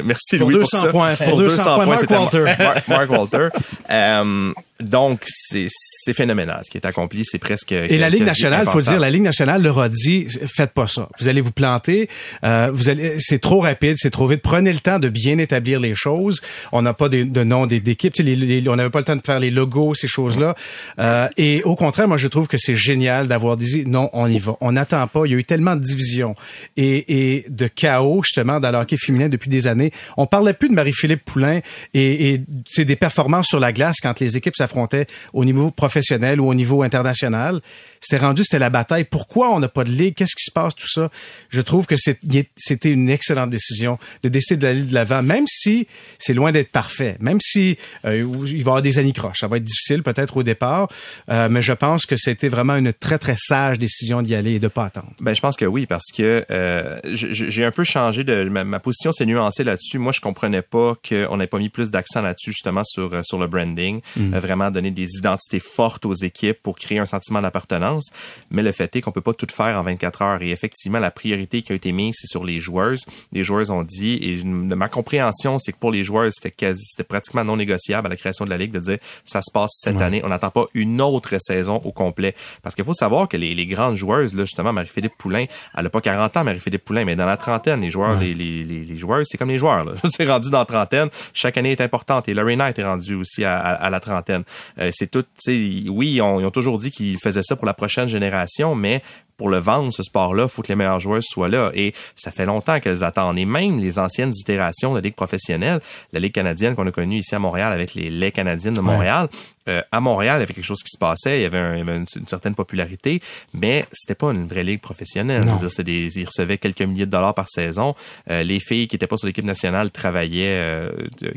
merci 0.05 0.39
pour 0.39 0.51
Louis 0.51 0.59
200 0.59 0.81
pour 0.83 0.91
points 0.91 1.15
pour 1.15 1.37
200, 1.37 1.75
points, 1.75 1.87
Mark 1.87 2.11
Walter. 2.11 2.45
Mark, 2.89 3.11
Walter. 3.11 3.49
Euh, 3.89 4.53
donc, 4.81 5.23
c'est 5.25 5.69
phénoménal 6.13 6.61
ce 6.65 6.71
qui 6.71 6.77
est 6.77 6.87
accompli. 6.87 7.23
C'est 7.25 7.39
presque. 7.39 7.73
Et 7.73 7.97
la 7.97 8.11
Ligue 8.11 8.25
nationale, 8.25 8.67
faut 8.67 8.81
dire, 8.81 8.99
la 8.99 9.11
Ligue 9.11 9.23
nationale 9.23 9.63
leur 9.63 9.79
a 9.79 9.89
dit, 9.89 10.27
faites 10.55 10.73
pas 10.73 10.87
ça. 10.87 11.09
Vous 11.19 11.29
allez 11.29 11.41
vous 11.41 11.53
planter. 11.53 12.09
Euh, 12.45 12.71
vous 12.73 12.91
allez, 12.91 13.17
c'est 13.19 13.39
trop 13.39 13.61
rapide, 13.61 13.97
c'est 13.99 14.11
trop 14.11 14.27
vite. 14.27 14.43
Prenez 14.43 14.73
le 14.73 14.81
temps 14.81 14.99
de 14.99 15.09
bien 15.09 15.39
établir 15.39 15.81
les 15.81 15.95
choses. 15.95 16.43
On 16.73 16.83
n'a 16.83 16.93
pas 16.93 17.09
de, 17.09 17.23
de 17.23 17.43
nom 17.43 17.67
d'équipe. 17.67 18.15
on 18.19 18.77
n'avait 18.77 18.91
pas 18.91 18.99
le 18.99 19.05
temps 19.05 19.17
de 19.17 19.23
faire 19.25 19.41
les 19.41 19.51
logos, 19.51 19.95
ces 19.95 20.09
choses-là. 20.09 20.55
Euh, 20.99 21.29
et 21.39 21.63
au 21.63 21.75
contraire, 21.75 22.07
moi, 22.07 22.19
je 22.19 22.29
trouve 22.29 22.47
que 22.47 22.59
c'est 22.59 22.77
génial 22.77 23.29
d'avoir 23.29 23.57
dit, 23.57 23.85
non, 23.87 24.11
on 24.13 24.29
y 24.29 24.39
va. 24.39 24.57
On 24.61 24.73
n'attend 24.73 25.07
pas. 25.07 25.23
Il 25.25 25.33
y 25.33 25.35
a 25.35 25.39
eu 25.39 25.45
tellement 25.45 25.77
de 25.77 25.81
divisions 25.81 26.35
et, 26.77 27.35
et 27.35 27.47
de 27.49 27.67
chaos 27.67 28.23
justement 28.23 28.61
dans 28.61 28.71
le 28.71 28.79
hockey 28.79 28.97
féminin 28.99 29.29
depuis 29.29 29.49
des 29.49 29.67
années. 29.67 29.91
On 30.19 30.27
parlait 30.27 30.53
plus 30.53 30.69
de 30.69 30.75
Marie-Philippe 30.75 31.25
Poulain 31.25 31.61
et, 31.95 32.33
et 32.33 32.41
c'est 32.69 32.85
des 32.85 32.97
performances 32.97 33.47
sur 33.49 33.61
la 33.61 33.73
glace 33.73 33.97
quand 34.03 34.21
les 34.21 34.37
équipes 34.37 34.57
s'affrontaient 34.67 35.07
au 35.33 35.45
niveau 35.45 35.71
professionnel 35.71 36.41
ou 36.41 36.49
au 36.49 36.55
niveau 36.55 36.83
international. 36.83 37.61
C'était 38.01 38.25
rendu, 38.25 38.43
c'était 38.45 38.59
la 38.59 38.71
bataille. 38.71 39.05
Pourquoi 39.05 39.55
on 39.55 39.61
n'a 39.61 39.69
pas 39.69 39.85
de 39.85 39.91
ligue? 39.91 40.15
Qu'est-ce 40.15 40.35
qui 40.37 40.45
se 40.45 40.51
passe, 40.51 40.75
tout 40.75 40.89
ça? 40.89 41.11
Je 41.49 41.61
trouve 41.61 41.87
que 41.87 41.97
c'était 41.97 42.91
une 42.91 43.09
excellente 43.09 43.51
décision 43.51 43.99
de 44.23 44.29
décider 44.29 44.57
d'aller 44.57 44.83
de 44.83 44.95
l'avant, 44.95 45.23
même 45.23 45.45
si 45.47 45.87
c'est 46.19 46.35
loin 46.35 46.53
d'être 46.53 46.71
parfait, 46.71 47.17
même 47.21 47.41
si 47.41 47.79
euh, 48.05 48.19
il 48.19 48.45
va 48.45 48.57
y 48.57 48.61
avoir 48.61 48.83
des 48.83 48.99
anicroches. 48.99 49.39
Ça 49.41 49.49
va 49.49 49.57
être 49.59 49.65
difficile 49.65 50.03
peut-être 50.03 50.37
au 50.37 50.43
départ, 50.43 50.89
euh, 51.31 51.49
mais 51.51 51.63
je 51.63 51.73
pense 51.73 52.07
que 52.07 52.17
c'était 52.17 52.49
vraiment 52.49 52.77
une 52.77 52.93
très, 52.93 53.19
très 53.19 53.37
sage 53.37 53.79
décision 53.79 54.23
d'y 54.23 54.35
aller 54.35 54.53
et 54.53 54.59
de 54.59 54.69
pas 54.69 54.85
attendre. 54.87 55.13
Ben, 55.21 55.35
je 55.35 55.41
pense 55.41 55.57
que 55.57 55.65
oui, 55.65 55.87
parce 55.87 56.11
que 56.15 56.45
euh, 56.51 56.99
j'ai 57.05 57.65
un 57.65 57.71
peu 57.71 57.85
changé 57.85 58.25
de... 58.25 58.45
Ma, 58.49 58.81
position 58.81 59.11
s'est 59.13 59.27
nuancée 59.27 59.65
là-dessus. 59.65 59.99
Moi, 59.99 60.13
je 60.13 60.21
comprenais 60.21 60.63
pas 60.63 60.95
qu'on 61.09 61.37
n'ait 61.37 61.47
pas 61.47 61.59
mis 61.59 61.69
plus 61.69 61.91
d'accent 61.91 62.23
là-dessus, 62.23 62.53
justement, 62.53 62.85
sur, 62.85 63.25
sur 63.25 63.39
le 63.39 63.47
branding. 63.47 64.01
Mm. 64.17 64.39
vraiment 64.39 64.56
vraiment 64.57 64.71
donner 64.71 64.91
des 64.91 65.19
identités 65.19 65.61
fortes 65.61 66.07
aux 66.07 66.15
équipes 66.15 66.61
pour 66.63 66.77
créer 66.77 66.99
un 66.99 67.07
sentiment 67.07 67.43
d'appartenance. 67.43 68.11
Mais 68.51 68.63
le 68.63 68.73
fait 68.73 68.95
est 68.97 69.01
qu'on 69.01 69.13
peut 69.13 69.21
pas 69.21 69.35
tout 69.35 69.47
faire 69.51 69.79
en 69.79 69.83
24 69.83 70.23
heures. 70.23 70.43
Et 70.43 70.51
effectivement, 70.51 70.99
la 70.99 71.11
priorité 71.11 71.63
qui 71.63 71.73
a 71.73 71.75
été 71.75 71.93
mise, 71.93 72.17
c'est 72.19 72.27
sur 72.27 72.45
les 72.45 72.61
joueurs. 72.61 72.97
Les 73.33 73.45
joueurs 73.45 73.71
ont 73.71 73.83
dit, 73.83 74.19
et 74.23 74.37
de 74.43 74.75
ma 74.75 74.89
compréhension, 74.89 75.59
c'est 75.59 75.73
que 75.73 75.79
pour 75.79 75.91
les 75.91 76.05
joueurs, 76.05 76.31
c'était 76.33 76.51
quasi, 76.51 76.85
c'était 76.85 77.05
pratiquement 77.05 77.45
non 77.45 77.57
négociable 77.57 78.07
à 78.07 78.11
la 78.11 78.17
création 78.17 78.45
de 78.45 78.51
la 78.51 78.59
ligue 78.59 78.73
de 78.73 78.79
dire, 78.79 78.99
ça 79.25 79.41
se 79.43 79.51
passe 79.53 79.73
cette 79.75 80.01
année. 80.01 80.23
On 80.25 80.29
n'attend 80.29 80.51
pas 80.51 80.67
une 80.75 81.01
autre 81.01 81.37
saison 81.39 81.81
au 81.85 81.93
complet. 81.93 82.35
Parce 82.63 82.75
qu'il 82.75 82.85
faut 82.85 82.95
savoir 82.95 83.29
que 83.29 83.37
les, 83.37 83.55
les 83.55 83.67
grandes 83.67 83.97
joueuses, 83.97 84.35
là, 84.35 84.45
justement, 84.45 84.73
Marie-Philippe 84.73 85.17
Poulain, 85.19 85.47
elle 85.77 85.87
a 85.87 85.91
pas 85.91 86.01
40 86.01 86.37
ans, 86.37 86.45
Marie-Philippe 86.45 86.85
Poulain, 86.85 87.05
mais 87.05 87.17
dans 87.17 87.27
la 87.27 87.37
trentaine, 87.37 87.81
les 87.81 87.91
joueurs, 87.91 88.19
les, 88.19 88.35
les, 88.35 88.65
les, 88.65 88.97
joueurs, 88.97 89.23
c'est 89.25 89.39
comme 89.39 89.51
les 89.51 89.59
joueurs, 89.59 89.85
là. 89.85 89.93
c'est 90.09 90.27
rendu 90.27 90.51
dans 90.51 90.61
la 90.61 90.65
trentaine. 90.65 91.09
Chaque 91.33 91.57
année 91.59 91.73
est 91.73 91.81
importante. 91.81 92.29
Et 92.29 92.35
Larry 92.35 92.57
Knight 92.57 92.79
est 92.79 92.85
rendu 92.85 93.15
aussi 93.15 93.45
à, 93.45 93.59
à, 93.59 93.91
la 93.91 94.01
trentaine. 94.01 94.45
Euh, 94.79 94.91
c'est 94.93 95.11
tout, 95.11 95.25
oui, 95.49 96.13
ils 96.13 96.23
ont, 96.23 96.41
ils 96.41 96.47
ont 96.47 96.51
toujours 96.51 96.79
dit 96.79 96.91
qu'ils 96.91 97.19
faisaient 97.19 97.43
ça 97.43 97.57
pour 97.57 97.67
la 97.67 97.75
prochaine 97.75 98.09
génération, 98.09 98.75
mais 98.75 99.03
pour 99.37 99.49
le 99.49 99.59
vendre, 99.59 99.93
ce 99.93 100.03
sport-là, 100.03 100.45
il 100.45 100.49
faut 100.49 100.63
que 100.63 100.69
les 100.69 100.77
meilleures 100.77 101.01
joueuses 101.01 101.27
soient 101.29 101.49
là. 101.49 101.71
Et 101.75 101.93
ça 102.15 102.31
fait 102.31 102.47
longtemps 102.47 102.81
qu'elles 102.81 103.05
attendent. 103.05 103.39
Et 103.39 103.45
même 103.45 103.79
les 103.79 103.99
anciennes 103.99 104.33
itérations 104.35 104.91
de 104.91 104.97
la 104.97 105.03
Ligue 105.03 105.15
professionnelle, 105.15 105.81
la 106.13 106.21
Ligue 106.21 106.33
canadienne 106.33 106.75
qu'on 106.75 106.87
a 106.87 106.93
connue 106.93 107.19
ici 107.19 107.35
à 107.35 107.39
Montréal 107.39 107.73
avec 107.73 107.95
les 107.95 108.11
Laits 108.11 108.35
canadiennes 108.35 108.75
de 108.75 108.81
Montréal, 108.81 109.29
euh, 109.69 109.83
à 109.91 110.01
Montréal, 110.01 110.39
il 110.39 110.41
y 110.41 110.43
avait 110.45 110.55
quelque 110.55 110.65
chose 110.65 110.83
qui 110.83 110.91
se 110.91 110.99
passait, 110.99 111.41
il 111.41 111.43
y 111.43 111.45
avait, 111.45 111.81
une, 111.81 112.07
certaine 112.27 112.55
popularité, 112.55 113.21
mais 113.53 113.85
c'était 113.93 114.15
pas 114.15 114.31
une 114.31 114.47
vraie 114.47 114.63
ligue 114.63 114.81
professionnelle. 114.81 115.45
Dire, 115.45 115.85
des, 115.85 116.19
ils 116.19 116.25
recevaient 116.25 116.59
quelques 116.59 116.83
milliers 116.83 117.07
de 117.07 117.11
dollars 117.11 117.35
par 117.35 117.49
saison. 117.49 117.95
Euh, 118.31 118.43
les 118.43 118.61
filles 118.61 118.87
qui 118.87 118.97
étaient 118.97 119.07
pas 119.07 119.17
sur 119.17 119.27
l'équipe 119.27 119.45
nationale 119.45 119.91
travaillaient 119.91 120.61
euh, 120.61 120.91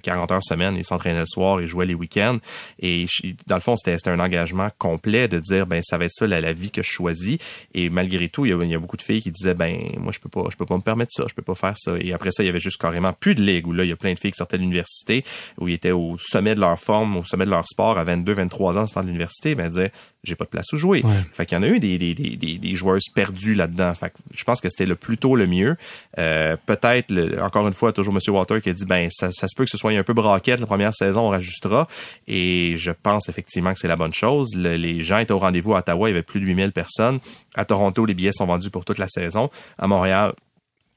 40 0.04 0.32
heures 0.32 0.44
semaine, 0.44 0.76
ils 0.76 0.84
s'entraînaient 0.84 1.20
le 1.20 1.26
soir, 1.26 1.60
ils 1.60 1.68
jouaient 1.68 1.88
les 1.88 1.96
week-ends. 1.96 2.38
Et 2.80 3.08
dans 3.48 3.56
le 3.56 3.62
fond, 3.62 3.76
c'était 3.76 4.10
un 4.10 4.20
engagement 4.20 4.70
complet 4.78 5.28
de 5.28 5.40
dire, 5.40 5.66
ben 5.66 5.82
ça 5.84 5.98
va 5.98 6.06
être 6.06 6.14
ça 6.14 6.28
la, 6.28 6.40
la 6.40 6.54
vie 6.54 6.72
que 6.72 6.84
je 6.84 6.90
choisis. 6.90 7.38
Et 7.74 7.89
malgré 7.90 8.30
tout, 8.30 8.46
il 8.46 8.50
y, 8.50 8.76
a, 8.76 8.80
beaucoup 8.80 8.98
de 8.98 9.02
filles 9.02 9.22
qui 9.22 9.32
disaient 9.32 9.54
ben 9.54 9.78
moi 9.98 10.12
je 10.12 10.20
peux 10.20 10.30
pas 10.30 10.44
je 10.50 10.56
peux 10.56 10.66
pas 10.66 10.76
me 10.76 10.82
permettre 10.82 11.12
ça, 11.14 11.26
je 11.28 11.34
peux 11.34 11.42
pas 11.42 11.56
faire 11.56 11.76
ça. 11.78 11.96
Et 12.00 12.14
après 12.14 12.32
ça, 12.32 12.44
il 12.44 12.48
y 12.48 12.50
avait 12.50 12.60
juste 12.60 12.80
carrément 12.80 13.14
plus 13.14 13.36
de 13.36 13.42
ligue 13.42 13.68
où 13.68 13.74
là 13.74 13.84
il 13.84 13.90
y 13.90 13.94
a 13.94 13.96
plein 13.96 14.14
de 14.14 14.20
filles 14.20 14.32
qui 14.32 14.38
sortaient 14.38 14.58
de 14.58 14.64
l'université 14.64 15.24
où 15.58 15.68
ils 15.68 15.74
étaient 15.74 15.92
au 15.92 16.18
sommet 16.20 16.56
de 16.56 16.60
leur 16.60 16.80
forme, 16.80 17.18
au 17.18 17.24
sommet 17.24 17.46
de 17.46 17.50
leur 17.50 17.68
sport 17.68 17.98
à 17.98 18.04
22, 18.04 18.34
23 18.34 18.78
ans 18.78 18.86
sortant 18.86 19.02
de 19.02 19.08
l'université, 19.08 19.56
ben 19.56 19.70
disaient 19.70 19.92
j'ai 20.24 20.36
pas 20.36 20.46
de 20.46 20.50
place 20.50 20.72
où 20.74 20.78
jouer. 20.78 21.04
Fait 21.34 21.46
qu'il 21.46 21.58
y 21.58 21.60
en 21.60 21.64
a 21.64 21.68
eu 21.68 21.80
des 21.80 21.98
des 21.98 22.14
des 22.14 22.36
des, 22.36 22.76
joueuses 22.76 23.10
perdues 23.14 23.56
là-dedans. 23.56 23.94
Fait 23.96 24.10
que 24.10 24.18
je 24.34 24.44
pense 24.44 24.62
que 24.62 24.70
c'était 24.70 24.86
le 24.86 24.96
plutôt 24.96 25.36
le 25.36 25.48
mieux. 25.48 25.76
Euh, 26.18 26.58
peut-être 26.66 27.14
encore 27.42 27.68
une 27.68 27.74
fois 27.74 27.94
toujours 27.94 28.14
monsieur 28.14 28.32
Walter 28.32 28.62
qui 28.62 28.70
a 28.70 28.74
dit 28.74 28.86
ben 28.86 29.08
ça, 29.12 29.32
ça 29.32 29.48
se 29.48 29.56
peut 29.56 29.64
que 29.64 29.72
ce 29.72 29.78
soit 29.78 29.92
un 29.92 30.04
peu 30.04 30.14
braquette 30.14 30.60
la 30.60 30.66
première 30.66 30.94
saison, 30.94 31.28
on 31.28 31.30
rajustera 31.30 31.88
et 32.28 32.76
je 32.78 32.92
pense 32.92 33.30
effectivement 33.30 33.74
que 33.74 33.80
c'est 33.80 33.88
la 33.88 33.96
bonne 33.96 34.14
chose. 34.14 34.56
les 34.56 35.02
gens 35.02 35.20
étaient 35.20 35.32
au 35.32 35.40
rendez-vous 35.40 35.76
à 35.76 35.80
Ottawa, 35.80 36.10
il 36.10 36.12
y 36.12 36.16
avait 36.16 36.24
plus 36.24 36.40
de 36.40 36.46
8000 36.46 36.72
personnes. 36.72 37.20
À 37.56 37.66
Toronto, 37.66 38.06
les 38.06 38.14
billets 38.14 38.32
sont 38.32 38.46
vendus 38.46 38.70
pour 38.70 38.86
toute 38.86 38.98
la 38.98 39.08
saison. 39.08 39.50
À 39.78 39.88
Montréal, 39.88 40.34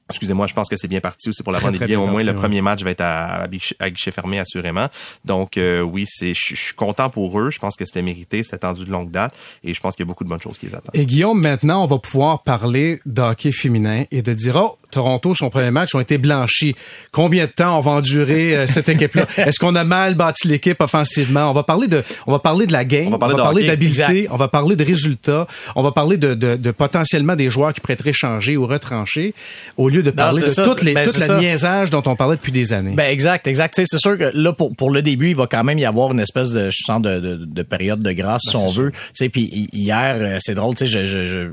Excusez-moi, 0.09 0.47
je 0.47 0.53
pense 0.53 0.69
que 0.69 0.77
c'est 0.77 0.87
bien 0.87 0.99
parti 0.99 1.29
aussi 1.29 1.43
pour 1.43 1.53
la 1.53 1.59
vente 1.59 1.73
des 1.73 1.79
billets. 1.79 1.95
Au 1.95 2.07
moins, 2.07 2.23
le 2.23 2.35
premier 2.35 2.61
match 2.61 2.83
va 2.83 2.91
être 2.91 3.01
à, 3.01 3.47
guichet 3.47 4.11
fermé, 4.11 4.39
assurément. 4.39 4.87
Donc, 5.25 5.57
euh, 5.57 5.81
oui, 5.81 6.05
c'est, 6.07 6.33
je 6.33 6.55
suis 6.55 6.75
content 6.75 7.09
pour 7.09 7.39
eux. 7.39 7.49
Je 7.49 7.59
pense 7.59 7.75
que 7.75 7.85
c'était 7.85 8.01
mérité, 8.01 8.43
c'était 8.43 8.55
attendu 8.55 8.85
de 8.85 8.91
longue 8.91 9.11
date, 9.11 9.35
et 9.63 9.73
je 9.73 9.79
pense 9.79 9.95
qu'il 9.95 10.05
y 10.05 10.07
a 10.07 10.09
beaucoup 10.09 10.23
de 10.23 10.29
bonnes 10.29 10.41
choses 10.41 10.57
qui 10.57 10.67
les 10.67 10.75
attendent. 10.75 10.95
Et 10.95 11.05
Guillaume, 11.05 11.41
maintenant, 11.41 11.83
on 11.83 11.87
va 11.87 11.99
pouvoir 11.99 12.43
parler 12.43 12.99
d'hockey 13.05 13.51
féminin 13.51 14.03
et 14.11 14.21
de 14.21 14.33
dire, 14.33 14.55
oh, 14.57 14.77
Toronto, 14.93 15.33
son 15.35 15.49
premier 15.49 15.71
match, 15.71 15.95
ont 15.95 15.99
été 15.99 16.17
blanchis. 16.17 16.75
Combien 17.11 17.45
de 17.45 17.51
temps 17.51 17.77
on 17.77 17.81
va 17.81 17.91
endurer 17.91 18.55
euh, 18.55 18.67
cette 18.67 18.89
équipe-là? 18.89 19.25
Est-ce 19.37 19.59
qu'on 19.59 19.75
a 19.75 19.83
mal 19.83 20.15
bâti 20.15 20.47
l'équipe 20.47 20.79
offensivement? 20.81 21.49
On 21.49 21.53
va 21.53 21.63
parler 21.63 21.87
de, 21.87 22.03
on 22.27 22.31
va 22.31 22.39
parler 22.39 22.67
de 22.67 22.73
la 22.73 22.85
game, 22.85 23.07
on 23.07 23.17
va 23.17 23.35
parler, 23.35 23.65
d'habileté, 23.65 24.27
on 24.29 24.37
va 24.37 24.47
parler 24.47 24.75
de 24.75 24.83
résultats, 24.83 25.47
on 25.75 25.81
va 25.81 25.91
parler 25.91 26.17
de, 26.17 26.33
de, 26.33 26.55
de, 26.55 26.71
potentiellement 26.71 27.35
des 27.35 27.49
joueurs 27.49 27.73
qui 27.73 27.81
pourraient 27.81 28.13
changer 28.13 28.57
ou 28.57 28.67
retrancher, 28.67 29.33
au 29.77 29.89
lieu 29.89 30.03
de 30.03 30.11
parler 30.11 30.41
de 30.41 30.63
toutes 30.63 30.83
les, 30.83 30.93
ben, 30.93 31.07
tout 31.07 31.19
le 31.19 31.39
niaisage 31.39 31.89
dont 31.89 32.03
on 32.05 32.15
parlait 32.15 32.35
depuis 32.35 32.51
des 32.51 32.73
années. 32.73 32.93
Ben 32.95 33.11
exact, 33.11 33.47
exact. 33.47 33.73
C'est 33.75 33.97
sûr 33.97 34.17
que 34.17 34.31
là 34.33 34.53
pour, 34.53 34.75
pour 34.75 34.91
le 34.91 35.01
début, 35.01 35.29
il 35.29 35.35
va 35.35 35.47
quand 35.47 35.63
même 35.63 35.79
y 35.79 35.85
avoir 35.85 36.11
une 36.11 36.19
espèce 36.19 36.51
de 36.51 36.69
je 36.69 36.83
sens 36.85 37.01
de, 37.01 37.19
de, 37.19 37.35
de 37.37 37.63
période 37.63 38.01
de 38.01 38.11
grâce 38.11 38.43
ben, 38.45 38.51
si 38.51 38.55
on 38.55 38.67
veut. 38.67 38.91
Tu 38.91 38.97
sais, 39.13 39.29
puis 39.29 39.67
hier, 39.73 40.15
euh, 40.17 40.37
c'est 40.39 40.55
drôle, 40.55 40.75
tu 40.75 40.87
sais, 40.87 41.05
j'ai 41.05 41.49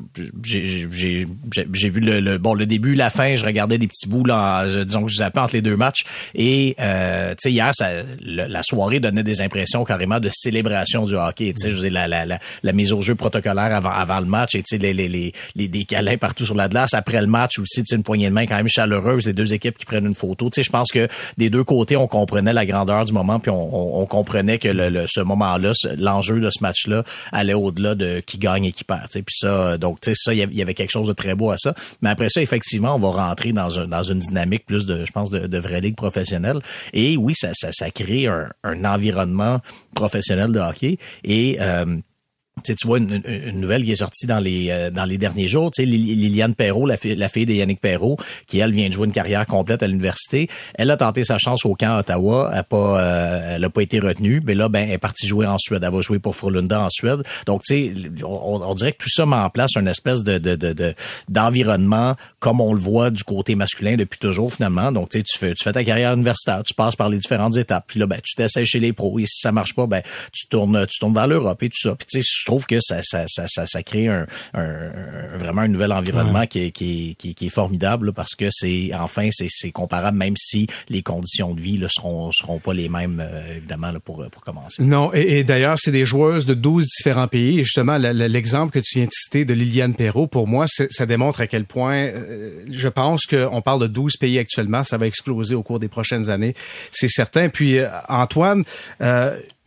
j'ai 0.92 1.26
j'ai 1.72 1.88
vu 1.88 2.00
le, 2.00 2.20
le 2.20 2.38
bon 2.38 2.54
le 2.54 2.66
début, 2.66 2.94
la 2.94 3.10
fin 3.10 3.29
je 3.36 3.46
regardais 3.46 3.78
des 3.78 3.86
petits 3.86 4.08
bouts 4.08 4.24
là, 4.24 4.66
disons 4.84 5.04
que 5.04 5.10
je 5.10 5.16
zappais 5.16 5.40
entre 5.40 5.54
les 5.54 5.62
deux 5.62 5.76
matchs. 5.76 6.04
Et 6.34 6.74
euh, 6.80 7.34
hier, 7.44 7.70
ça, 7.72 7.90
la 8.20 8.62
soirée 8.62 9.00
donnait 9.00 9.22
des 9.22 9.40
impressions 9.42 9.84
carrément 9.84 10.20
de 10.20 10.30
célébration 10.32 11.04
du 11.04 11.14
hockey. 11.14 11.52
Tu 11.56 11.70
sais, 11.70 11.70
je 11.70 11.88
la, 11.88 12.06
la, 12.06 12.38
la, 12.62 12.72
mise 12.72 12.92
au 12.92 13.02
jeu 13.02 13.14
protocolaire 13.14 13.74
avant, 13.74 13.90
avant 13.90 14.20
le 14.20 14.26
match 14.26 14.54
et 14.54 14.62
tu 14.62 14.76
sais, 14.76 14.78
les, 14.78 14.92
les, 14.92 15.08
les, 15.08 15.32
les, 15.54 15.68
des 15.68 15.84
câlins 15.84 16.16
partout 16.16 16.44
sur 16.44 16.54
la 16.54 16.68
glace. 16.68 16.94
Après 16.94 17.20
le 17.20 17.26
match 17.26 17.58
aussi, 17.58 17.82
tu 17.82 17.88
sais, 17.88 17.96
une 17.96 18.02
poignée 18.02 18.28
de 18.28 18.34
main 18.34 18.46
quand 18.46 18.56
même 18.56 18.68
chaleureuse. 18.68 19.26
Les 19.26 19.32
deux 19.32 19.52
équipes 19.52 19.76
qui 19.76 19.86
prennent 19.86 20.06
une 20.06 20.14
photo. 20.14 20.50
Tu 20.50 20.56
sais, 20.56 20.62
je 20.62 20.70
pense 20.70 20.90
que 20.90 21.08
des 21.38 21.50
deux 21.50 21.64
côtés, 21.64 21.96
on 21.96 22.06
comprenait 22.06 22.52
la 22.52 22.66
grandeur 22.66 23.04
du 23.04 23.12
moment, 23.12 23.40
puis 23.40 23.50
on, 23.50 24.00
on, 24.00 24.06
comprenait 24.06 24.58
que 24.58 24.68
le, 24.68 25.06
ce 25.08 25.20
moment-là, 25.20 25.72
l'enjeu 25.98 26.40
de 26.40 26.50
ce 26.50 26.62
match-là 26.62 27.04
allait 27.32 27.54
au-delà 27.54 27.94
de 27.94 28.20
qui 28.20 28.38
gagne 28.38 28.64
et 28.64 28.72
qui 28.72 28.84
perd. 28.84 29.04
Tu 29.04 29.18
sais, 29.18 29.22
puis 29.22 29.36
ça, 29.38 29.78
donc 29.78 30.00
tu 30.00 30.10
sais, 30.10 30.14
ça, 30.16 30.34
il 30.34 30.54
y 30.54 30.62
avait 30.62 30.74
quelque 30.74 30.90
chose 30.90 31.08
de 31.08 31.12
très 31.12 31.34
beau 31.34 31.50
à 31.50 31.58
ça. 31.58 31.74
Mais 32.02 32.10
après 32.10 32.28
ça, 32.28 32.42
effectivement, 32.42 32.94
on 32.94 32.98
va 32.98 33.10
rentrer 33.20 33.52
dans, 33.52 33.78
un, 33.78 33.86
dans 33.86 34.02
une 34.02 34.18
dynamique 34.18 34.66
plus 34.66 34.86
de, 34.86 35.04
je 35.04 35.12
pense, 35.12 35.30
de, 35.30 35.46
de 35.46 35.58
vraie 35.58 35.80
ligue 35.80 35.96
professionnelle. 35.96 36.60
Et 36.92 37.16
oui, 37.16 37.34
ça, 37.34 37.50
ça, 37.52 37.68
ça 37.72 37.90
crée 37.90 38.26
un, 38.26 38.48
un 38.64 38.84
environnement 38.84 39.60
professionnel 39.94 40.52
de 40.52 40.60
hockey. 40.60 40.98
Et 41.24 41.58
euh, 41.60 41.96
tu, 42.62 42.86
vois 42.86 42.98
une, 42.98 43.22
nouvelle 43.54 43.84
qui 43.84 43.92
est 43.92 43.96
sortie 43.96 44.26
dans 44.26 44.38
les 44.38 44.70
euh, 44.70 44.90
dans 44.90 45.04
les 45.04 45.18
derniers 45.18 45.48
jours, 45.48 45.70
tu 45.70 45.82
sais 45.82 45.88
Liliane 45.88 46.54
Perrault, 46.54 46.86
la 46.86 46.96
fille, 46.96 47.14
la 47.16 47.28
fille 47.28 47.46
de 47.46 47.52
Yannick 47.52 47.80
Perrault, 47.80 48.16
qui 48.46 48.58
elle 48.58 48.72
vient 48.72 48.88
de 48.88 48.92
jouer 48.92 49.06
une 49.06 49.12
carrière 49.12 49.46
complète 49.46 49.82
à 49.82 49.86
l'université, 49.86 50.48
elle 50.74 50.90
a 50.90 50.96
tenté 50.96 51.24
sa 51.24 51.38
chance 51.38 51.64
au 51.64 51.74
camp 51.74 51.98
Ottawa, 51.98 52.50
elle 52.52 52.58
a 52.58 52.62
pas 52.64 53.00
euh, 53.00 53.68
pas 53.68 53.82
été 53.82 54.00
retenue, 54.00 54.42
mais 54.44 54.54
là 54.54 54.68
ben 54.68 54.88
elle 54.88 54.94
est 54.94 54.98
partie 54.98 55.26
jouer 55.26 55.46
en 55.46 55.58
Suède, 55.58 55.82
elle 55.84 55.92
va 55.92 56.00
jouer 56.00 56.18
pour 56.18 56.34
Frölunda 56.34 56.80
en 56.80 56.90
Suède. 56.90 57.22
Donc 57.46 57.62
tu 57.64 57.74
sais 57.74 58.24
on, 58.24 58.60
on, 58.62 58.74
dirait 58.74 58.92
que 58.92 58.98
tout 58.98 59.10
ça 59.10 59.26
met 59.26 59.36
en 59.36 59.50
place 59.50 59.76
une 59.76 59.88
espèce 59.88 60.22
de 60.24 60.38
de 60.38 60.94
d'environnement 61.28 62.16
comme 62.38 62.60
on 62.60 62.72
le 62.72 62.80
voit 62.80 63.10
du 63.10 63.24
côté 63.24 63.54
masculin 63.54 63.96
depuis 63.96 64.18
toujours 64.18 64.52
finalement. 64.52 64.92
Donc 64.92 65.10
tu 65.10 65.22
tu 65.22 65.38
fais 65.38 65.54
tu 65.54 65.62
fais 65.62 65.72
ta 65.72 65.84
carrière 65.84 66.14
universitaire, 66.14 66.62
tu 66.64 66.74
passes 66.74 66.96
par 66.96 67.08
les 67.08 67.18
différentes 67.18 67.56
étapes, 67.56 67.84
puis 67.86 68.00
là 68.00 68.06
ben 68.06 68.20
tu 68.22 68.34
t'essayes 68.34 68.66
chez 68.66 68.80
les 68.80 68.92
pros. 68.92 69.18
Et 69.18 69.26
si 69.26 69.40
ça 69.40 69.52
marche 69.52 69.74
pas 69.74 69.86
ben 69.86 70.02
tu 70.32 70.46
tournes 70.46 70.86
tu 70.86 70.98
tournes 70.98 71.14
vers 71.14 71.26
l'Europe 71.26 71.62
et 71.62 71.68
tout 71.68 71.78
ça. 71.78 71.94
Puis 71.94 72.06
tu 72.10 72.22
trouve 72.50 72.66
que 72.66 72.80
ça, 72.80 73.00
ça, 73.02 73.24
ça, 73.28 73.46
ça, 73.46 73.82
crée 73.82 74.08
un, 74.08 74.26
vraiment 75.38 75.62
un 75.62 75.68
nouvel 75.68 75.92
environnement 75.92 76.46
qui, 76.46 76.66
est, 76.66 76.70
qui, 76.72 77.14
qui, 77.16 77.34
qui, 77.34 77.46
est 77.46 77.50
formidable 77.50 78.12
parce 78.12 78.34
que 78.34 78.48
c'est 78.50 78.90
enfin 78.94 79.28
c'est 79.30 79.70
comparable 79.70 80.18
même 80.18 80.34
si 80.36 80.66
les 80.88 81.02
conditions 81.02 81.54
de 81.54 81.60
vie 81.60 81.78
ne 81.78 81.86
seront 81.86 82.32
seront 82.32 82.58
pas 82.58 82.74
les 82.74 82.88
mêmes 82.88 83.22
euh, 83.24 83.56
évidemment 83.56 83.92
là, 83.92 84.00
pour 84.00 84.28
pour 84.30 84.42
commencer. 84.42 84.82
Non 84.82 85.12
et, 85.12 85.44
d'ailleurs 85.44 85.78
c'est 85.78 85.92
des 85.92 86.04
joueuses 86.04 86.46
de 86.46 86.54
12 86.54 86.86
différents 86.86 87.28
pays 87.28 87.60
et 87.60 87.64
justement 87.64 87.98
l'exemple 87.98 88.72
que 88.72 88.80
tu 88.80 88.98
viens 88.98 89.06
de 89.06 89.12
citer 89.12 89.44
de 89.44 89.54
Liliane 89.54 89.94
Perrault 89.94 90.26
pour 90.26 90.48
moi 90.48 90.66
ça 90.68 91.06
démontre 91.06 91.40
à 91.40 91.46
quel 91.46 91.64
point 91.64 92.06
euh, 92.06 92.64
je 92.68 92.88
pense 92.88 93.26
qu'on 93.26 93.62
parle 93.62 93.82
de 93.82 93.86
12 93.86 94.16
pays 94.16 94.38
actuellement 94.38 94.82
ça 94.82 94.96
va 94.98 95.06
exploser 95.06 95.54
au 95.54 95.62
cours 95.62 95.78
des 95.78 95.88
prochaines 95.88 96.30
années 96.30 96.54
c'est 96.90 97.08
certain 97.08 97.48
puis 97.48 97.78
euh, 97.78 97.88
Antoine 98.08 98.64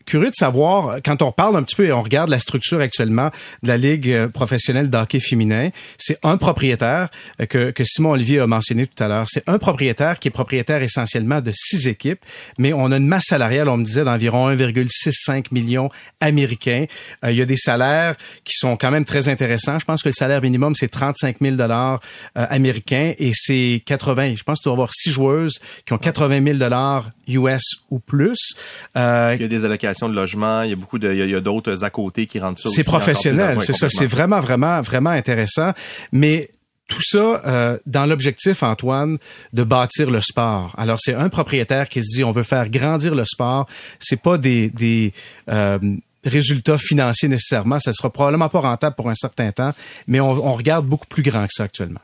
curieux 0.06 0.30
de 0.30 0.36
savoir, 0.36 0.98
quand 1.04 1.22
on 1.22 1.32
parle 1.32 1.56
un 1.56 1.64
petit 1.64 1.76
peu 1.76 1.86
et 1.86 1.92
on 1.92 2.02
regarde 2.02 2.30
la 2.30 2.40
structure 2.40 2.80
actuellement 2.80 3.30
de 3.62 3.68
la 3.68 3.78
Ligue 3.78 4.10
euh, 4.10 4.28
professionnelle 4.28 4.90
d'hockey 4.90 5.20
féminin, 5.20 5.70
c'est 5.98 6.18
un 6.24 6.38
propriétaire 6.38 7.10
euh, 7.42 7.46
que, 7.46 7.72
que 7.72 7.84
Simon 7.84 8.12
Olivier 8.12 8.40
a 8.40 8.48
mentionné 8.48 8.88
tout 8.88 9.04
à 9.04 9.08
l'heure. 9.08 9.26
C'est 9.30 9.48
un 9.48 9.58
propriétaire 9.58 10.20
qui 10.20 10.28
est 10.28 10.32
propriétaire 10.32 10.82
essentiellement 10.82 11.42
de 11.42 11.52
six 11.54 11.88
équipes, 11.88 12.20
mais 12.58 12.74
on 12.74 12.92
a 12.92 12.98
une 12.98 13.08
masse 13.08 13.26
salariale, 13.28 13.70
on 13.70 13.78
me 13.78 13.84
disait, 13.84 14.04
d'environ 14.04 14.52
1,65 14.52 15.48
millions 15.52 15.90
américains. 16.22 16.86
Euh, 17.24 17.32
il 17.32 17.38
y 17.38 17.42
a 17.42 17.46
des 17.46 17.58
salaires 17.58 18.16
qui 18.44 18.54
sont 18.58 18.78
quand 18.78 18.92
même 18.92 19.06
très 19.06 19.30
intéressants. 19.30 19.80
Je 19.80 19.86
pense 19.86 20.04
que 20.04 20.10
le 20.10 20.14
salaire 20.14 20.42
minimum, 20.42 20.76
c'est 20.76 20.90
35 20.90 21.38
000 21.42 21.56
dollars 21.56 22.00
américains 22.36 23.14
et 23.18 23.32
c'est 23.34 23.82
80, 23.86 24.36
je 24.36 24.44
pense 24.44 24.60
que 24.60 24.64
tu 24.64 24.70
vas 24.70 24.74
avoir 24.74 24.94
six 24.94 25.12
joueuses 25.12 25.60
qui 25.86 25.94
ont 25.94 25.98
80 25.98 26.44
000 26.44 26.58
dollars 26.58 27.10
US 27.28 27.64
ou 27.90 28.00
plus. 28.00 28.56
Euh, 28.98 29.34
il 29.36 29.42
y 29.42 29.46
a 29.46 29.48
des 29.48 29.66
allocations 29.66 30.10
de 30.10 30.16
logement, 30.16 30.64
il 30.64 30.70
y 30.72 30.74
a 30.74 30.76
beaucoup 30.76 31.00
de, 31.00 31.14
il 31.14 31.30
y 31.30 31.36
a, 31.36 31.42
d'autres 31.42 31.84
à 31.84 31.90
côté 31.90 32.28
qui 32.28 32.40
rendent 32.40 32.58
ça. 32.58 32.70
C'est 32.70 32.84
professionnel, 32.84 33.60
c'est 33.62 33.74
ça, 33.74 33.90
c'est 33.90 34.06
vraiment, 34.06 34.40
vraiment, 34.40 34.82
vraiment 34.82 35.10
intéressant. 35.10 35.72
Mais 36.12 36.50
tout 36.88 37.02
ça 37.02 37.42
euh, 37.46 37.78
dans 37.86 38.06
l'objectif, 38.06 38.64
Antoine, 38.64 39.18
de 39.54 39.64
bâtir 39.64 40.10
le 40.10 40.22
sport. 40.22 40.74
Alors, 40.78 41.00
c'est 41.00 41.14
un 41.14 41.30
propriétaire 41.30 41.90
qui 41.90 42.04
se 42.04 42.16
dit, 42.16 42.24
on 42.24 42.32
veut 42.32 42.44
faire 42.44 42.70
grandir 42.70 43.16
le 43.16 43.26
sport. 43.26 43.68
C'est 44.00 44.22
pas 44.22 44.38
des, 44.38 44.70
des 44.70 45.14
euh, 45.50 45.80
résultats 46.26 46.78
financiers 46.78 47.30
nécessairement. 47.30 47.80
Ça 47.80 47.94
sera 47.94 48.10
probablement 48.10 48.50
pas 48.50 48.60
rentable 48.60 48.96
pour 48.96 49.10
un 49.10 49.16
certain 49.16 49.52
temps, 49.52 49.72
mais 50.08 50.20
on, 50.20 50.32
on 50.32 50.54
regarde 50.54 50.86
beaucoup 50.86 51.08
plus 51.08 51.24
grand 51.24 51.46
que 51.48 51.54
ça 51.54 51.64
actuellement. 51.64 52.02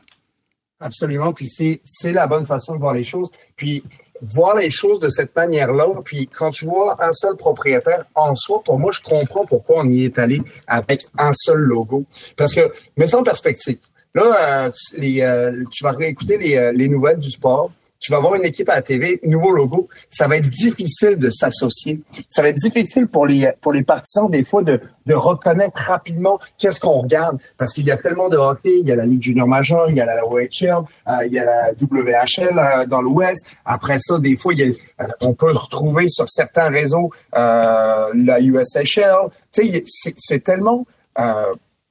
Absolument. 0.80 1.32
Puis 1.34 1.48
c'est, 1.48 1.80
c'est 1.84 2.12
la 2.12 2.26
bonne 2.26 2.46
façon 2.46 2.74
de 2.74 2.80
voir 2.80 2.94
les 2.94 3.04
choses. 3.04 3.30
Puis 3.56 3.82
voir 4.22 4.56
les 4.56 4.70
choses 4.70 4.98
de 4.98 5.08
cette 5.08 5.34
manière-là, 5.34 5.86
puis 6.04 6.26
quand 6.26 6.50
tu 6.50 6.66
vois 6.66 6.96
un 7.04 7.12
seul 7.12 7.36
propriétaire 7.36 8.04
en 8.14 8.34
soi, 8.34 8.62
pour 8.64 8.78
moi, 8.78 8.92
je 8.92 9.00
comprends 9.00 9.46
pourquoi 9.46 9.80
on 9.80 9.88
y 9.88 10.04
est 10.04 10.18
allé 10.18 10.42
avec 10.66 11.06
un 11.18 11.32
seul 11.32 11.58
logo. 11.58 12.04
Parce 12.36 12.54
que, 12.54 12.72
mais 12.96 13.06
sans 13.06 13.22
perspective. 13.22 13.78
Là, 14.14 14.66
euh, 14.66 14.70
tu, 14.92 15.22
euh, 15.22 15.64
vas 15.82 15.92
réécouter 15.92 16.58
euh, 16.58 16.72
les 16.72 16.88
nouvelles 16.88 17.18
du 17.18 17.30
sport 17.30 17.70
tu 18.00 18.10
vas 18.10 18.18
avoir 18.18 18.34
une 18.34 18.44
équipe 18.44 18.68
à 18.70 18.76
la 18.76 18.82
TV, 18.82 19.20
nouveau 19.24 19.52
logo, 19.52 19.88
ça 20.08 20.26
va 20.26 20.38
être 20.38 20.48
difficile 20.48 21.16
de 21.16 21.30
s'associer. 21.30 22.00
Ça 22.28 22.42
va 22.42 22.48
être 22.48 22.56
difficile 22.56 23.06
pour 23.06 23.26
les 23.26 23.52
pour 23.60 23.72
les 23.72 23.82
partisans 23.82 24.28
des 24.30 24.42
fois 24.42 24.62
de, 24.62 24.80
de 25.06 25.14
reconnaître 25.14 25.76
rapidement 25.76 26.38
qu'est-ce 26.58 26.80
qu'on 26.80 27.02
regarde 27.02 27.38
parce 27.58 27.72
qu'il 27.72 27.86
y 27.86 27.90
a 27.90 27.96
tellement 27.96 28.28
de 28.28 28.36
hockey, 28.36 28.78
il 28.78 28.86
y 28.86 28.92
a 28.92 28.96
la 28.96 29.04
Ligue 29.04 29.22
junior 29.22 29.46
majeure, 29.46 29.90
il 29.90 29.96
y 29.96 30.00
a 30.00 30.06
la 30.06 30.24
OHL, 30.26 30.84
euh, 31.08 31.26
il 31.26 31.32
y 31.32 31.38
a 31.38 31.44
la 31.44 31.72
WHL 31.72 32.58
euh, 32.58 32.86
dans 32.86 33.02
l'Ouest. 33.02 33.44
Après 33.64 33.98
ça, 33.98 34.18
des 34.18 34.36
fois, 34.36 34.54
il 34.54 34.60
y 34.60 34.62
a, 34.62 35.04
euh, 35.04 35.08
on 35.20 35.34
peut 35.34 35.52
retrouver 35.52 36.08
sur 36.08 36.28
certains 36.28 36.70
réseaux 36.70 37.10
la 37.32 38.40
USHL. 38.40 39.28
Tu 39.52 39.68
sais, 39.68 39.84
c'est 40.16 40.42
tellement 40.42 40.86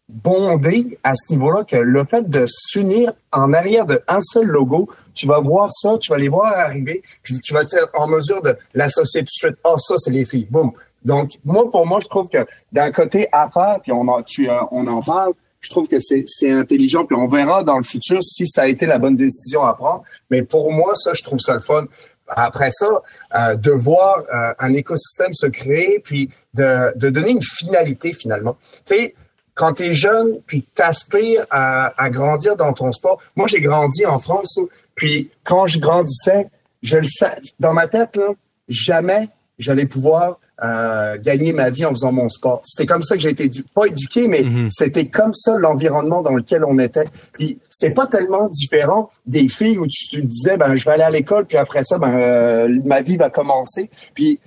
bondé 0.10 0.97
à 1.03 1.14
ce 1.16 1.34
niveau-là 1.34 1.64
que 1.64 1.76
le 1.76 2.03
fait 2.03 2.28
de 2.28 2.45
s'unir 2.47 3.14
en 3.32 3.53
arrière 3.53 3.86
d'un 3.86 4.22
seul 4.22 4.45
logo, 4.45 4.89
tu 5.20 5.28
vas 5.28 5.41
voir 5.41 5.70
ça, 5.74 5.97
tu 5.99 6.11
vas 6.11 6.17
les 6.17 6.30
voir 6.30 6.53
arriver, 6.53 7.03
puis 7.22 7.38
tu 7.41 7.53
vas 7.53 7.63
être 7.63 7.89
en 7.93 8.07
mesure 8.07 8.41
de 8.41 8.55
l'associer 8.74 9.20
tout 9.22 9.26
de 9.26 9.30
suite. 9.30 9.55
Ah, 9.65 9.76
ça, 9.78 9.95
c'est 9.97 10.11
les 10.11 10.24
filles. 10.24 10.47
Boum. 10.49 10.72
Donc, 11.03 11.32
moi, 11.43 11.70
pour 11.70 11.86
moi, 11.86 11.99
je 12.01 12.07
trouve 12.07 12.30
que 12.30 12.45
d'un 12.72 12.91
côté 12.91 13.28
affaire, 13.34 13.80
puis 13.82 13.91
on 13.91 14.07
en, 14.07 14.22
tu, 14.22 14.49
euh, 14.49 14.55
on 14.72 14.88
en 14.88 15.01
parle, 15.01 15.34
je 15.59 15.70
trouve 15.70 15.89
que 15.89 15.99
c'est, 15.99 16.24
c'est 16.26 16.51
intelligent, 16.51 17.05
puis 17.05 17.17
on 17.17 17.28
verra 17.28 17.63
dans 17.63 17.78
le 17.78 17.84
futur 17.84 18.24
si 18.24 18.47
ça 18.47 18.61
a 18.61 18.67
été 18.67 18.86
la 18.86 18.97
bonne 18.97 19.17
décision 19.17 19.65
à 19.65 19.74
prendre. 19.74 20.03
Mais 20.30 20.41
pour 20.41 20.72
moi, 20.72 20.95
ça, 20.95 21.11
je 21.13 21.22
trouve 21.22 21.39
ça 21.39 21.53
le 21.53 21.59
fun. 21.59 21.86
Après 22.30 22.72
ça, 22.72 22.88
euh, 23.36 23.55
de 23.55 23.72
voir 23.72 24.24
euh, 24.34 24.53
un 24.59 24.74
écosystème 24.74 25.34
se 25.34 25.47
créer, 25.47 25.99
puis 25.99 26.30
de, 26.53 26.97
de 26.97 27.09
donner 27.09 27.32
une 27.32 27.41
finalité 27.41 28.13
finalement. 28.13 28.55
Tu 28.86 28.95
sais, 28.95 29.15
quand 29.59 29.74
tu 29.74 29.84
es 29.84 29.93
jeune, 29.93 30.39
puis 30.47 30.65
t'aspires 30.74 31.45
à, 31.49 31.91
à 32.01 32.09
grandir 32.09 32.55
dans 32.55 32.72
ton 32.72 32.93
sport. 32.93 33.20
Moi, 33.36 33.47
j'ai 33.47 33.59
grandi 33.59 34.05
en 34.05 34.17
France, 34.17 34.57
puis 35.00 35.32
quand 35.45 35.66
je 35.66 35.80
grandissais, 35.80 36.47
je 36.84 36.97
le 36.97 37.06
sais, 37.06 37.38
dans 37.58 37.74
ma 37.74 37.88
tête, 37.88 38.18
là, 38.18 38.34
jamais 38.68 39.30
j'allais 39.58 39.86
pouvoir 39.86 40.39
euh, 40.62 41.18
gagner 41.18 41.54
ma 41.54 41.70
vie 41.70 41.86
en 41.86 41.91
faisant 41.91 42.12
mon 42.12 42.28
sport. 42.28 42.60
C'était 42.66 42.86
comme 42.86 43.02
ça 43.02 43.16
que 43.16 43.22
j'ai 43.22 43.30
été 43.30 43.50
pas 43.74 43.86
éduqué, 43.86 44.28
mais 44.28 44.41
mm-hmm. 44.41 44.68
c'était 44.70 45.08
comme 45.08 45.34
ça 45.34 45.58
l'environnement 45.58 46.22
dans 46.22 46.36
lequel 46.36 46.66
on 46.66 46.78
était. 46.80 47.06
Puis 47.32 47.60
c'est 47.70 47.91
pas 47.91 48.08
tellement 48.08 48.50
différent 48.50 49.10
des 49.26 49.47
filles 49.47 49.78
où 49.78 49.88
tu 49.88 50.10
te 50.10 50.18
disais 50.20 50.58
ben 50.58 50.76
je 50.76 50.84
vais 50.84 50.91
aller 50.91 51.04
à 51.04 51.12
l'école 51.12 51.45
puis 51.45 51.58
après 51.58 51.84
ça 51.84 51.97
ben 51.97 52.12
euh, 52.14 52.82
ma 52.84 53.00
vie 53.00 53.16
va 53.16 53.30
commencer. 53.30 53.89
Puis 54.14 54.41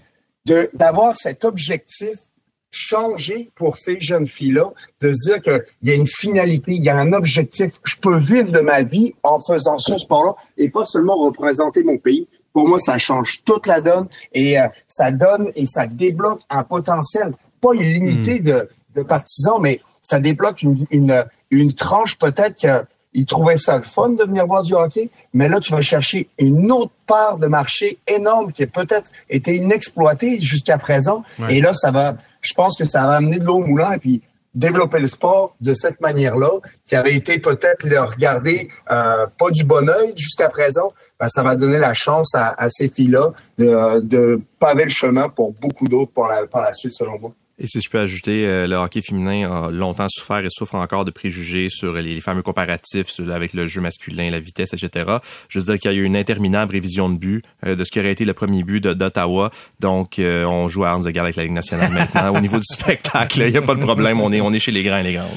d'avoir 0.74 1.16
cet 1.16 1.46
objectif 1.46 2.18
changer 2.72 3.50
pour 3.54 3.76
ces 3.76 4.00
jeunes 4.00 4.26
filles-là, 4.26 4.72
de 5.00 5.12
se 5.12 5.30
dire 5.30 5.40
qu'il 5.42 5.62
y 5.84 5.92
a 5.92 5.94
une 5.94 6.06
finalité, 6.06 6.72
il 6.72 6.82
y 6.82 6.88
a 6.88 6.96
un 6.96 7.12
objectif. 7.12 7.74
Je 7.84 7.96
peux 7.96 8.18
vivre 8.18 8.50
de 8.50 8.60
ma 8.60 8.82
vie 8.82 9.14
en 9.22 9.38
faisant 9.38 9.78
ce 9.78 9.96
sport-là 9.98 10.34
et 10.56 10.70
pas 10.70 10.84
seulement 10.84 11.16
représenter 11.16 11.84
mon 11.84 11.98
pays. 11.98 12.26
Pour 12.52 12.66
moi, 12.66 12.78
ça 12.80 12.98
change 12.98 13.42
toute 13.44 13.66
la 13.66 13.80
donne 13.80 14.08
et 14.32 14.58
euh, 14.58 14.66
ça 14.88 15.10
donne 15.12 15.52
et 15.54 15.66
ça 15.66 15.86
débloque 15.86 16.40
un 16.50 16.64
potentiel 16.64 17.32
pas 17.60 17.74
illimité 17.74 18.40
hmm. 18.40 18.44
de, 18.44 18.68
de 18.96 19.02
partisans, 19.02 19.58
mais 19.60 19.80
ça 20.00 20.18
débloque 20.18 20.62
une, 20.62 20.86
une, 20.90 21.24
une 21.50 21.74
tranche 21.74 22.18
peut-être 22.18 22.56
qu'ils 22.56 23.26
trouvaient 23.26 23.58
ça 23.58 23.76
le 23.76 23.84
fun 23.84 24.10
de 24.10 24.24
venir 24.24 24.46
voir 24.46 24.62
du 24.62 24.74
hockey, 24.74 25.10
mais 25.32 25.48
là, 25.48 25.60
tu 25.60 25.72
vas 25.72 25.82
chercher 25.82 26.28
une 26.38 26.72
autre 26.72 26.92
part 27.06 27.38
de 27.38 27.46
marché 27.46 27.98
énorme 28.06 28.52
qui 28.52 28.64
a 28.64 28.66
peut-être 28.66 29.10
été 29.30 29.56
inexploitée 29.56 30.40
jusqu'à 30.40 30.78
présent. 30.78 31.22
Et 31.48 31.60
là, 31.60 31.72
ça 31.72 31.90
va, 31.90 32.16
je 32.42 32.54
pense 32.54 32.76
que 32.76 32.84
ça 32.84 33.06
va 33.06 33.16
amener 33.16 33.38
de 33.38 33.44
l'eau 33.44 33.56
au 33.56 33.66
moulin 33.66 33.92
et 33.92 33.98
puis 33.98 34.22
développer 34.54 34.98
le 34.98 35.06
sport 35.06 35.56
de 35.60 35.72
cette 35.72 36.00
manière-là, 36.00 36.50
qui 36.84 36.94
avait 36.94 37.14
été 37.14 37.38
peut-être 37.38 37.84
le 37.84 38.00
regarder 38.00 38.68
euh, 38.90 39.26
pas 39.38 39.50
du 39.50 39.64
bon 39.64 39.88
oeil 39.88 40.12
jusqu'à 40.14 40.50
présent, 40.50 40.92
ben, 41.18 41.28
ça 41.28 41.42
va 41.42 41.56
donner 41.56 41.78
la 41.78 41.94
chance 41.94 42.34
à, 42.34 42.68
ces 42.68 42.88
filles-là 42.88 43.32
de, 43.56 44.00
de 44.00 44.40
paver 44.58 44.84
le 44.84 44.90
chemin 44.90 45.30
pour 45.30 45.52
beaucoup 45.52 45.88
d'autres 45.88 46.12
par 46.12 46.28
la, 46.28 46.46
par 46.46 46.62
la 46.62 46.74
suite, 46.74 46.92
selon 46.92 47.18
moi. 47.18 47.32
Et 47.58 47.66
si 47.66 47.80
je 47.80 47.90
peux 47.90 47.98
ajouter, 47.98 48.46
euh, 48.46 48.66
le 48.66 48.76
hockey 48.76 49.02
féminin 49.02 49.50
a 49.50 49.70
longtemps 49.70 50.08
souffert 50.08 50.38
et 50.38 50.48
souffre 50.50 50.74
encore 50.74 51.04
de 51.04 51.10
préjugés 51.10 51.68
sur 51.70 51.92
les, 51.92 52.20
fameux 52.20 52.42
comparatifs 52.42 53.20
avec 53.30 53.52
le 53.52 53.68
jeu 53.68 53.80
masculin, 53.80 54.30
la 54.30 54.40
vitesse, 54.40 54.72
etc. 54.72 55.16
Je 55.48 55.58
veux 55.58 55.64
dire 55.64 55.78
qu'il 55.78 55.90
y 55.90 55.94
a 55.94 55.96
eu 55.96 56.04
une 56.04 56.16
interminable 56.16 56.72
révision 56.72 57.10
de 57.10 57.18
but 57.18 57.44
euh, 57.66 57.76
de 57.76 57.84
ce 57.84 57.90
qui 57.90 58.00
aurait 58.00 58.12
été 58.12 58.24
le 58.24 58.32
premier 58.32 58.62
but 58.62 58.80
d'Ottawa. 58.80 59.50
Donc, 59.80 60.18
euh, 60.18 60.44
on 60.44 60.68
joue 60.68 60.84
à 60.84 60.90
armes 60.90 61.06
égales 61.06 61.24
avec 61.24 61.36
la 61.36 61.44
Ligue 61.44 61.52
nationale 61.52 61.92
maintenant. 61.92 62.34
Au 62.34 62.40
niveau 62.40 62.56
du 62.56 62.64
spectacle, 62.70 63.42
il 63.42 63.52
n'y 63.52 63.58
a 63.58 63.62
pas 63.62 63.74
de 63.74 63.80
problème. 63.80 64.20
On 64.20 64.32
est, 64.32 64.40
on 64.40 64.52
est 64.52 64.60
chez 64.60 64.72
les 64.72 64.82
grands 64.82 64.98
et 64.98 65.02
les 65.02 65.14
grandes. 65.14 65.28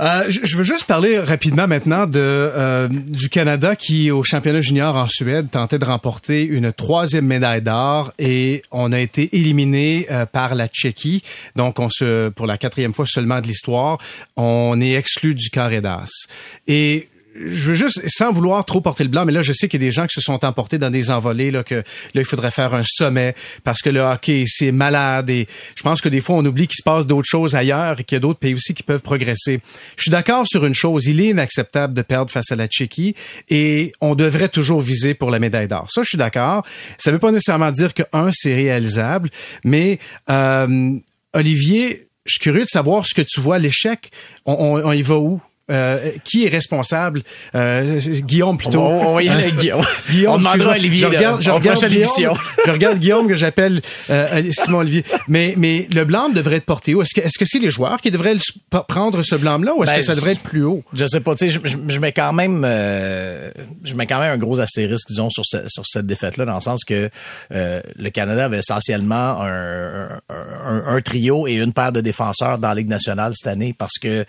Euh, 0.00 0.24
je 0.30 0.56
veux 0.56 0.62
juste 0.62 0.84
parler 0.84 1.18
rapidement 1.18 1.68
maintenant 1.68 2.06
de 2.06 2.18
euh, 2.18 2.88
du 2.88 3.28
Canada 3.28 3.76
qui, 3.76 4.10
au 4.10 4.22
championnat 4.22 4.62
junior 4.62 4.96
en 4.96 5.06
Suède, 5.08 5.50
tentait 5.50 5.78
de 5.78 5.84
remporter 5.84 6.42
une 6.42 6.72
troisième 6.72 7.26
médaille 7.26 7.60
d'or 7.60 8.10
et 8.18 8.62
on 8.70 8.92
a 8.92 8.98
été 8.98 9.36
éliminé 9.36 10.06
euh, 10.10 10.24
par 10.24 10.54
la 10.54 10.68
Tchéquie. 10.68 11.22
Donc, 11.54 11.78
on 11.78 11.90
se, 11.90 12.30
pour 12.30 12.46
la 12.46 12.56
quatrième 12.56 12.94
fois 12.94 13.04
seulement 13.04 13.42
de 13.42 13.46
l'histoire, 13.46 13.98
on 14.36 14.80
est 14.80 14.94
exclu 14.94 15.34
du 15.34 15.50
carré 15.50 15.82
d'as. 15.82 16.08
Et 16.66 17.09
je 17.34 17.68
veux 17.68 17.74
juste, 17.74 18.02
sans 18.08 18.32
vouloir 18.32 18.64
trop 18.64 18.80
porter 18.80 19.04
le 19.04 19.10
blanc, 19.10 19.24
mais 19.24 19.32
là, 19.32 19.42
je 19.42 19.52
sais 19.52 19.68
qu'il 19.68 19.80
y 19.80 19.84
a 19.84 19.86
des 19.86 19.92
gens 19.92 20.06
qui 20.06 20.14
se 20.14 20.20
sont 20.20 20.44
emportés 20.44 20.78
dans 20.78 20.90
des 20.90 21.10
envolées, 21.10 21.50
là, 21.50 21.62
que 21.62 21.76
là, 21.76 21.82
il 22.14 22.24
faudrait 22.24 22.50
faire 22.50 22.74
un 22.74 22.82
sommet 22.84 23.34
parce 23.64 23.82
que 23.82 23.90
le 23.90 24.00
hockey, 24.00 24.44
c'est 24.46 24.72
malade 24.72 25.30
et 25.30 25.46
je 25.76 25.82
pense 25.82 26.00
que 26.00 26.08
des 26.08 26.20
fois, 26.20 26.36
on 26.36 26.44
oublie 26.44 26.66
qu'il 26.66 26.76
se 26.76 26.82
passe 26.82 27.06
d'autres 27.06 27.28
choses 27.28 27.54
ailleurs 27.54 28.00
et 28.00 28.04
qu'il 28.04 28.16
y 28.16 28.18
a 28.18 28.20
d'autres 28.20 28.38
pays 28.38 28.54
aussi 28.54 28.74
qui 28.74 28.82
peuvent 28.82 29.02
progresser. 29.02 29.60
Je 29.96 30.02
suis 30.02 30.10
d'accord 30.10 30.46
sur 30.46 30.64
une 30.64 30.74
chose, 30.74 31.06
il 31.06 31.20
est 31.20 31.28
inacceptable 31.28 31.94
de 31.94 32.02
perdre 32.02 32.30
face 32.30 32.50
à 32.50 32.56
la 32.56 32.66
Tchéquie 32.66 33.14
et 33.48 33.92
on 34.00 34.14
devrait 34.14 34.48
toujours 34.48 34.80
viser 34.80 35.14
pour 35.14 35.30
la 35.30 35.38
médaille 35.38 35.68
d'or. 35.68 35.86
Ça, 35.90 36.02
je 36.02 36.08
suis 36.08 36.18
d'accord. 36.18 36.64
Ça 36.98 37.12
veut 37.12 37.18
pas 37.18 37.32
nécessairement 37.32 37.70
dire 37.70 37.94
que, 37.94 38.02
un, 38.12 38.30
c'est 38.32 38.54
réalisable, 38.54 39.30
mais 39.64 39.98
euh, 40.30 40.92
Olivier, 41.32 42.08
je 42.26 42.32
suis 42.32 42.40
curieux 42.40 42.64
de 42.64 42.68
savoir 42.68 43.06
ce 43.06 43.14
que 43.14 43.22
tu 43.22 43.40
vois 43.40 43.58
l'échec. 43.58 44.10
On, 44.46 44.52
on, 44.52 44.84
on 44.84 44.92
y 44.92 45.02
va 45.02 45.18
où? 45.18 45.40
Euh, 45.70 46.10
qui 46.24 46.46
est 46.46 46.48
responsable? 46.48 47.22
Euh, 47.54 48.00
Guillaume 48.00 48.58
plutôt. 48.58 48.80
On, 48.80 49.14
va 49.14 49.22
y 49.22 49.28
aller 49.28 49.44
avec 49.44 49.56
Guillaume. 49.56 49.84
Guillaume 50.10 50.34
on 50.34 50.38
demandera 50.38 50.72
à 50.72 50.76
Olivier. 50.76 51.00
Je 51.00 51.06
regarde, 51.06 51.40
je 51.40 51.50
regarde 51.50 51.84
Guillaume, 51.86 52.34
je 52.66 52.70
regarde 52.70 52.98
Guillaume 52.98 53.28
que 53.28 53.34
j'appelle 53.34 53.80
euh, 54.10 54.42
Simon 54.50 54.78
Olivier. 54.78 55.04
Mais 55.28 55.54
mais 55.56 55.86
le 55.94 56.04
blâme 56.04 56.32
devrait 56.32 56.56
être 56.56 56.64
porté 56.64 56.94
où 56.94 57.02
Est-ce 57.02 57.14
que 57.14 57.20
est-ce 57.24 57.38
que 57.38 57.44
c'est 57.46 57.60
les 57.60 57.70
joueurs 57.70 58.00
qui 58.00 58.10
devraient 58.10 58.36
prendre 58.88 59.22
ce 59.22 59.36
blâme-là 59.36 59.74
ou 59.76 59.84
est-ce 59.84 59.92
ben, 59.92 59.98
que 59.98 60.04
ça 60.04 60.14
devrait 60.14 60.32
être 60.32 60.42
plus 60.42 60.64
haut? 60.64 60.82
Je 60.92 61.06
sais 61.06 61.20
pas. 61.20 61.34
Tu 61.36 61.50
sais, 61.50 61.60
je, 61.64 61.76
je, 61.86 62.00
mets 62.00 62.12
quand 62.12 62.32
même 62.32 62.62
euh, 62.64 63.50
je 63.84 63.94
mets 63.94 64.06
quand 64.06 64.18
même 64.18 64.32
un 64.32 64.38
gros 64.38 64.58
astérisque 64.58 65.08
disons 65.08 65.30
sur 65.30 65.44
sur 65.44 65.86
cette 65.86 66.06
défaite-là 66.06 66.46
dans 66.46 66.56
le 66.56 66.60
sens 66.60 66.84
que 66.84 67.10
euh, 67.52 67.80
le 67.96 68.10
Canada 68.10 68.46
avait 68.46 68.58
essentiellement 68.58 69.42
un, 69.42 70.20
un, 70.28 70.84
un, 70.86 71.00
trio 71.00 71.46
et 71.46 71.54
une 71.54 71.72
paire 71.72 71.92
de 71.92 72.00
défenseurs 72.00 72.58
dans 72.58 72.68
la 72.68 72.74
Ligue 72.74 72.88
nationale 72.88 73.32
cette 73.36 73.46
année 73.46 73.74
parce 73.76 73.98
que 74.00 74.24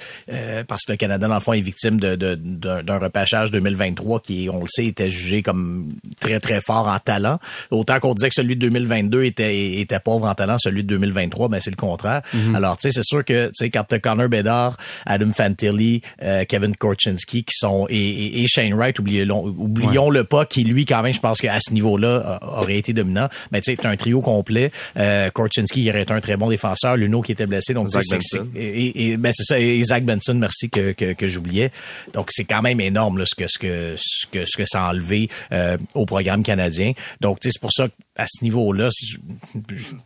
parce 0.68 0.84
que 0.84 0.92
le 0.92 0.98
Canada 0.98 1.28
dans 1.32 1.38
le 1.38 1.42
fond, 1.42 1.54
est 1.54 1.62
victime 1.62 2.00
d'un 2.00 2.18
de, 2.18 2.36
d'un 2.36 2.98
repêchage 2.98 3.52
2023 3.52 4.20
qui, 4.20 4.50
on 4.52 4.60
le 4.60 4.68
sait, 4.68 4.86
était 4.86 5.10
jugé 5.10 5.42
comme 5.42 5.94
très, 6.20 6.40
très 6.40 6.62
fort 6.62 6.88
en 6.88 7.00
talent. 7.00 7.40
Autant 7.72 8.00
qu'on 8.00 8.14
disait 8.14 8.30
que 8.30 8.36
celui 8.36 8.56
de 8.56 8.62
2022 8.62 9.24
était, 9.24 9.80
était 9.80 10.00
pauvre 10.00 10.28
en 10.28 10.36
talent, 10.36 10.58
celui 10.60 10.84
de 10.84 10.90
2023, 10.90 11.50
ben, 11.50 11.60
c'est 11.62 11.72
le 11.72 11.76
contraire. 11.76 12.22
Mhm. 12.34 12.56
Alors, 12.56 12.78
tu 12.78 12.84
sais, 12.84 12.92
c'est 12.92 13.06
sûr 13.06 13.24
que, 13.26 13.48
tu 13.48 13.54
sais, 13.56 13.70
quand 13.70 13.86
Connor 14.00 14.30
Bedard, 14.30 14.78
Adam 15.06 15.32
Fantilli, 15.32 16.02
euh, 16.22 16.44
Kevin 16.48 16.76
Korchinski 16.76 17.44
qui 17.44 17.56
sont, 17.56 17.88
et, 17.90 18.44
et, 18.44 18.48
Shane 18.48 18.74
Wright, 18.74 18.98
oublions, 19.00 19.44
oublions-le 19.44 20.24
pas, 20.24 20.46
qui, 20.46 20.64
lui, 20.64 20.86
quand 20.86 21.02
même, 21.02 21.14
je 21.14 21.20
pense 21.20 21.40
qu'à 21.40 21.60
ce 21.60 21.74
niveau-là, 21.74 22.40
aurait 22.42 22.78
été 22.78 22.94
dominant. 22.94 23.30
Mais 23.52 23.62
tu 23.62 23.74
sais, 23.74 23.86
un 23.86 23.96
trio 23.96 24.22
complet. 24.22 24.72
Euh, 24.98 25.30
Korchinski, 25.30 25.84
il 25.84 25.90
aurait 25.90 26.04
été 26.04 26.14
un 26.14 26.22
très 26.22 26.38
bon 26.38 26.50
défenseur. 26.50 26.98
Luno 26.98 27.22
qui 27.22 27.32
était 27.32 27.46
blessé. 27.46 27.74
Donc, 27.74 27.90
Zach 27.90 28.04
Benson. 28.10 28.48
Et, 28.56 29.18
ben, 29.18 29.32
c'est 29.34 29.44
ça. 29.44 29.60
Et 29.60 29.84
Zach 29.84 30.04
Benson, 30.04 30.36
merci 30.36 30.70
que, 30.70 30.92
que 30.92 31.21
que 31.22 31.30
j'oubliais. 31.30 31.72
Donc 32.14 32.30
c'est 32.32 32.46
quand 32.46 32.62
même 32.62 32.82
énorme 32.82 33.20
là, 33.20 33.26
ce 33.28 33.36
que 33.36 33.48
ce 33.48 33.60
que 33.60 33.96
ce 33.98 34.28
que 34.28 34.46
ce 34.46 34.58
que 34.58 34.66
ça 34.66 34.86
a 34.86 34.90
enlevé 34.90 35.30
euh, 35.52 35.78
au 35.94 36.06
programme 36.06 36.44
canadien. 36.44 36.94
Donc 37.22 37.38
c'est 37.42 37.60
pour 37.60 37.72
ça 37.72 37.88
à 38.18 38.26
ce 38.28 38.44
niveau-là, 38.44 38.90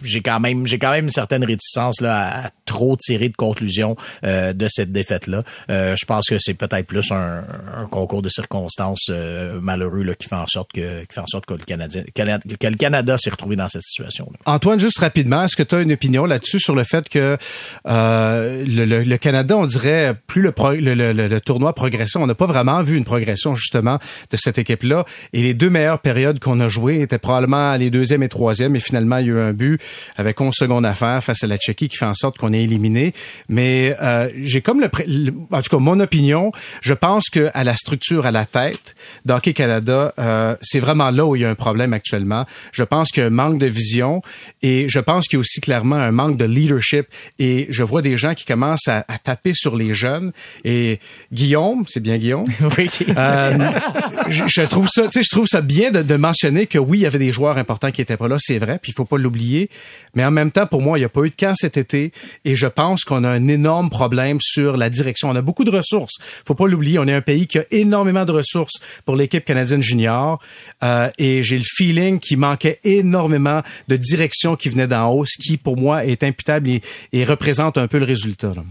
j'ai 0.03 0.22
quand 0.22 0.39
même 0.39 0.68
j'ai 0.68 0.78
quand 0.78 0.91
même 0.91 1.05
une 1.05 1.11
certaine 1.11 1.43
réticence 1.43 2.01
là 2.01 2.45
à, 2.45 2.49
trop 2.66 2.95
tirer 2.95 3.30
de 3.30 3.36
conclusions 3.36 3.95
euh, 4.24 4.53
de 4.53 4.68
cette 4.70 4.91
défaite-là. 4.91 5.43
Euh, 5.70 5.95
je 5.97 6.05
pense 6.05 6.26
que 6.28 6.38
c'est 6.39 6.53
peut-être 6.53 6.86
plus 6.86 7.11
un, 7.11 7.43
un, 7.76 7.86
concours 7.89 8.22
de 8.22 8.30
circonstances 8.30 9.07
euh, 9.09 9.59
malheureux 9.59 10.03
là, 10.03 10.13
qui 10.16 10.28
fait 10.28 10.36
en 10.36 10.47
sorte 10.47 10.72
que 10.72 11.01
qui 11.01 11.13
fait 11.13 11.22
en 11.22 11.28
sorte 11.28 11.45
que 11.45 11.53
le 11.53 11.59
Canadien 11.59 12.03
que 12.13 12.68
le 12.68 12.76
Canada 12.76 13.18
s'est 13.18 13.32
retrouvé 13.32 13.55
dans 13.55 13.70
cette 13.70 13.82
situation-là. 13.82 14.38
Antoine, 14.45 14.80
juste 14.80 14.99
rapidement, 14.99 15.43
est-ce 15.43 15.55
que 15.55 15.63
tu 15.63 15.76
as 15.76 15.82
une 15.82 15.91
opinion 15.91 16.26
là-dessus 16.26 16.59
sur 16.59 16.76
le 16.76 16.84
fait 16.84 17.09
que 17.09 17.38
le, 17.86 19.03
le, 19.03 19.18
Canada, 19.18 19.57
on 19.57 19.66
dirait 19.66 20.16
plus 20.28 20.41
le, 20.41 20.53
le 20.80 21.05
le, 21.14 21.39
tournoi 21.41 21.74
progressait. 21.74 22.18
On 22.20 22.28
n'a 22.28 22.36
pas 22.36 22.45
vraiment 22.45 22.82
vu 22.82 22.97
une 22.97 23.06
progression 23.06 23.56
justement 23.56 23.99
de 24.32 24.38
cette 24.38 24.58
équipe-là. 24.58 25.06
Et 25.34 25.41
les 25.41 25.53
deux 25.53 25.70
meilleures 25.70 25.99
périodes 25.99 26.39
qu'on 26.39 26.60
a 26.60 26.68
jouées 26.68 27.01
étaient 27.01 27.20
probablement 27.20 27.76
les 27.76 27.89
deuxième 27.89 28.24
et 28.24 28.30
troisième. 28.30 28.76
Et 28.76 28.80
finalement, 28.80 29.18
il 29.18 29.28
y 29.28 29.30
a 29.30 29.34
eu 29.34 29.39
un 29.39 29.53
but 29.53 29.82
avec 30.18 30.39
11 30.39 30.53
secondes 30.53 30.86
à 30.86 30.93
faire 30.93 31.24
face 31.24 31.43
à 31.43 31.47
la 31.47 31.58
Tchéquie 31.58 31.88
qui 31.88 31.97
fait 31.97 32.06
en 32.06 32.14
sorte 32.14 32.38
qu'on 32.38 32.53
est 32.53 32.64
éliminé. 32.64 33.14
Mais 33.49 33.95
euh, 34.01 34.30
j'ai 34.41 34.62
comme 34.62 34.82
le, 34.82 34.89
en 35.51 35.62
tout 35.62 35.70
cas 35.70 35.80
mon 35.80 35.99
opinion, 35.99 36.51
je 36.82 36.93
pense 36.93 37.30
que 37.30 37.49
à 37.53 37.64
la 37.64 37.76
structure, 37.76 38.26
à 38.26 38.32
la 38.32 38.45
tête 38.45 38.95
d'Hockey 39.26 39.53
Canada, 39.53 40.14
euh, 40.20 40.56
c'est 40.62 40.80
vraiment 40.80 41.12
là 41.12 41.26
où 41.26 41.36
il 41.36 41.41
y 41.41 41.45
a 41.45 41.49
un 41.49 41.56
problème 41.56 41.93
actuellement. 41.93 42.45
Je 42.72 42.84
pense 42.84 43.12
qu'il 43.12 43.22
y 43.22 43.24
a 43.24 43.28
un 43.28 43.32
manque 43.32 43.60
de 43.60 43.68
vision 43.68 44.22
et 44.62 44.88
je 44.89 44.99
pense 44.99 45.28
qu'il 45.28 45.38
y 45.38 45.39
a 45.39 45.41
aussi 45.41 45.62
clairement 45.62 45.95
un 45.95 46.12
manque 46.12 46.38
de 46.38 46.45
leadership. 46.45 47.08
Et 47.39 47.68
je 47.70 47.84
vois 47.84 48.01
des 48.01 48.18
gens 48.18 48.34
qui 48.34 48.45
commencent 48.45 48.88
à, 48.88 49.06
à 49.08 49.18
taper 49.18 49.53
sur 49.53 49.76
les 49.76 49.93
jeunes. 49.93 50.32
Et 50.64 50.85
Guillaume, 51.32 51.86
c'est 51.88 52.00
bien 52.00 52.18
Guillaume. 52.18 52.46
oui. 52.78 52.90
Euh, 53.18 53.72
je, 54.30 54.44
je, 54.48 54.62
trouve 54.62 54.88
ça, 54.88 55.04
tu 55.04 55.12
sais, 55.14 55.24
je 55.24 55.30
trouve 55.30 55.48
ça 55.48 55.62
bien 55.62 55.92
de, 55.92 56.02
de, 56.02 56.16
mentionner 56.16 56.68
que 56.68 56.78
oui, 56.78 57.00
il 57.00 57.02
y 57.02 57.06
avait 57.06 57.20
des 57.20 57.32
joueurs 57.32 57.58
importants 57.58 57.92
qui 57.92 58.02
étaient 58.02 58.18
pas 58.18 58.28
là, 58.28 58.38
c'est 58.40 58.58
vrai, 58.58 58.80
puis 58.82 58.92
il 58.92 58.96
faut 58.96 59.06
pas 59.06 59.18
l'oublier. 59.18 59.70
Mais 60.16 60.24
en 60.26 60.32
même 60.32 60.52
temps, 60.52 60.68
pour 60.68 60.82
moi, 60.82 60.98
il 60.98 61.02
n'y 61.02 61.06
a 61.06 61.10
pas 61.10 61.22
eu 61.22 61.30
de 61.30 61.36
camp 61.36 61.54
cet 61.56 61.78
été, 61.78 62.12
et 62.44 62.56
je 62.56 62.68
pense 62.68 63.04
qu'on 63.04 63.24
a 63.24 63.30
un 63.30 63.48
énorme 63.48 63.90
problème 63.90 64.40
sur 64.42 64.78
la 64.78 64.90
direction. 64.90 65.30
On 65.30 65.36
a 65.36 65.42
beaucoup 65.42 65.64
de 65.64 65.72
ressources. 65.72 66.16
Faut 66.46 66.56
pas 66.56 66.68
l'oublier. 66.68 67.00
On 67.00 67.08
est 67.08 67.14
un 67.14 67.22
pays 67.22 67.48
qui 67.48 67.60
a 67.60 67.66
énormément 67.72 68.26
de 68.26 68.32
ressources 68.32 68.80
pour 69.06 69.16
l'équipe 69.16 69.46
canadienne 69.46 69.82
junior, 69.82 70.40
euh, 70.84 71.10
et 71.18 71.44
j'ai 71.44 71.58
le 71.58 71.66
feeling 71.66 72.20
qu'il 72.20 72.38
manquait 72.38 72.80
énormément 72.84 73.62
de 73.88 73.96
direction 73.96 74.56
qui 74.56 74.70
venait 74.70 74.88
d'en 74.88 75.10
haut, 75.12 75.26
ce 75.26 75.42
qui 75.42 75.58
pour 75.58 75.78
moi 75.78 76.06
est 76.06 76.24
imputable 76.24 76.70
et, 76.70 76.82
et 77.14 77.24
représente 77.24 77.78
un 77.78 77.88
peu 77.88 77.98
le 77.98 78.06
résultat. 78.06 78.54
Là. 78.56 78.64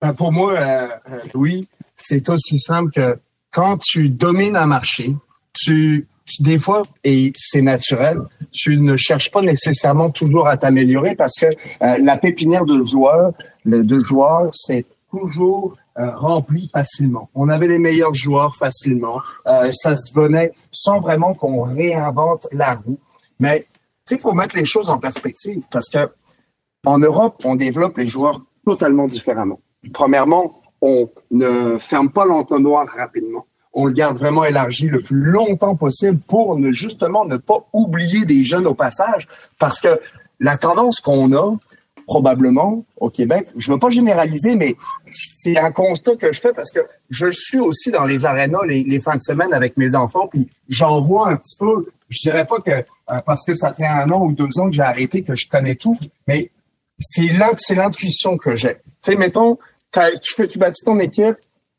Ben, 0.00 0.14
pour 0.14 0.32
moi, 0.32 0.52
euh, 0.52 0.88
euh, 1.10 1.18
Louis, 1.34 1.68
c'est 1.94 2.28
aussi 2.30 2.58
simple 2.58 2.90
que 2.90 3.18
quand 3.52 3.78
tu 3.78 4.08
domines 4.08 4.56
un 4.56 4.66
marché, 4.66 5.14
tu, 5.52 6.08
tu 6.24 6.42
des 6.42 6.58
fois, 6.58 6.82
et 7.04 7.32
c'est 7.36 7.62
naturel, 7.62 8.20
tu 8.52 8.78
ne 8.78 8.96
cherches 8.96 9.30
pas 9.30 9.42
nécessairement 9.42 10.10
toujours 10.10 10.46
à 10.48 10.56
t'améliorer 10.56 11.16
parce 11.16 11.34
que 11.38 11.46
euh, 11.46 11.98
la 11.98 12.16
pépinière 12.16 12.64
de 12.64 12.82
joueurs, 12.84 13.32
de 13.64 14.00
joueurs, 14.00 14.50
c'est 14.54 14.86
toujours 15.10 15.76
euh, 15.98 16.14
rempli 16.14 16.70
facilement. 16.72 17.28
On 17.34 17.48
avait 17.48 17.66
les 17.66 17.80
meilleurs 17.80 18.14
joueurs 18.14 18.54
facilement. 18.54 19.20
Euh, 19.46 19.70
ça 19.72 19.96
se 19.96 20.14
venait 20.14 20.52
sans 20.70 21.00
vraiment 21.00 21.34
qu'on 21.34 21.62
réinvente 21.62 22.46
la 22.52 22.74
roue. 22.74 22.98
Mais 23.40 23.66
il 24.10 24.18
faut 24.18 24.32
mettre 24.32 24.56
les 24.56 24.64
choses 24.64 24.88
en 24.88 24.98
perspective 24.98 25.62
parce 25.70 25.88
que 25.88 26.08
en 26.86 26.98
Europe, 26.98 27.42
on 27.44 27.56
développe 27.56 27.98
les 27.98 28.06
joueurs 28.06 28.40
totalement 28.64 29.08
différemment. 29.08 29.60
Premièrement, 29.92 30.60
on 30.82 31.08
ne 31.30 31.78
ferme 31.78 32.10
pas 32.10 32.24
l'entonnoir 32.24 32.86
rapidement. 32.86 33.46
On 33.72 33.86
le 33.86 33.92
garde 33.92 34.18
vraiment 34.18 34.44
élargi 34.44 34.88
le 34.88 35.00
plus 35.00 35.20
longtemps 35.20 35.76
possible 35.76 36.18
pour 36.26 36.58
ne 36.58 36.72
justement 36.72 37.24
ne 37.24 37.36
pas 37.36 37.68
oublier 37.72 38.24
des 38.24 38.44
jeunes 38.44 38.66
au 38.66 38.74
passage, 38.74 39.28
parce 39.58 39.80
que 39.80 40.00
la 40.40 40.56
tendance 40.56 41.00
qu'on 41.00 41.32
a, 41.34 41.56
probablement 42.10 42.84
au 42.96 43.08
Québec, 43.08 43.46
je 43.56 43.70
ne 43.70 43.74
veux 43.74 43.78
pas 43.78 43.90
généraliser, 43.90 44.56
mais 44.56 44.74
c'est 45.12 45.56
un 45.56 45.70
constat 45.70 46.16
que 46.16 46.32
je 46.32 46.40
fais 46.40 46.52
parce 46.52 46.72
que 46.72 46.80
je 47.08 47.30
suis 47.30 47.60
aussi 47.60 47.92
dans 47.92 48.02
les 48.04 48.26
arénas 48.26 48.64
les, 48.66 48.98
fins 48.98 49.14
de 49.14 49.22
semaine 49.22 49.54
avec 49.54 49.76
mes 49.76 49.94
enfants, 49.94 50.26
puis 50.26 50.48
j'en 50.68 51.00
vois 51.00 51.28
un 51.28 51.36
petit 51.36 51.56
peu. 51.56 51.86
Je 52.08 52.18
dirais 52.22 52.46
pas 52.46 52.58
que 52.58 52.70
euh, 52.72 53.20
parce 53.24 53.44
que 53.44 53.54
ça 53.54 53.72
fait 53.72 53.86
un 53.86 54.10
an 54.10 54.24
ou 54.24 54.32
deux 54.32 54.58
ans 54.58 54.68
que 54.68 54.74
j'ai 54.74 54.82
arrêté 54.82 55.22
que 55.22 55.36
je 55.36 55.46
connais 55.48 55.76
tout, 55.76 55.96
mais 56.26 56.50
c'est 56.98 57.30
l'intuition 57.74 58.36
que 58.36 58.56
j'ai. 58.56 58.74
Tu 58.74 59.12
sais, 59.12 59.14
mettons, 59.14 59.56
tu 59.92 60.34
fais, 60.34 60.46
tu 60.46 60.58
bâtis 60.58 60.84
ton 60.84 60.98
équipe, 60.98 61.36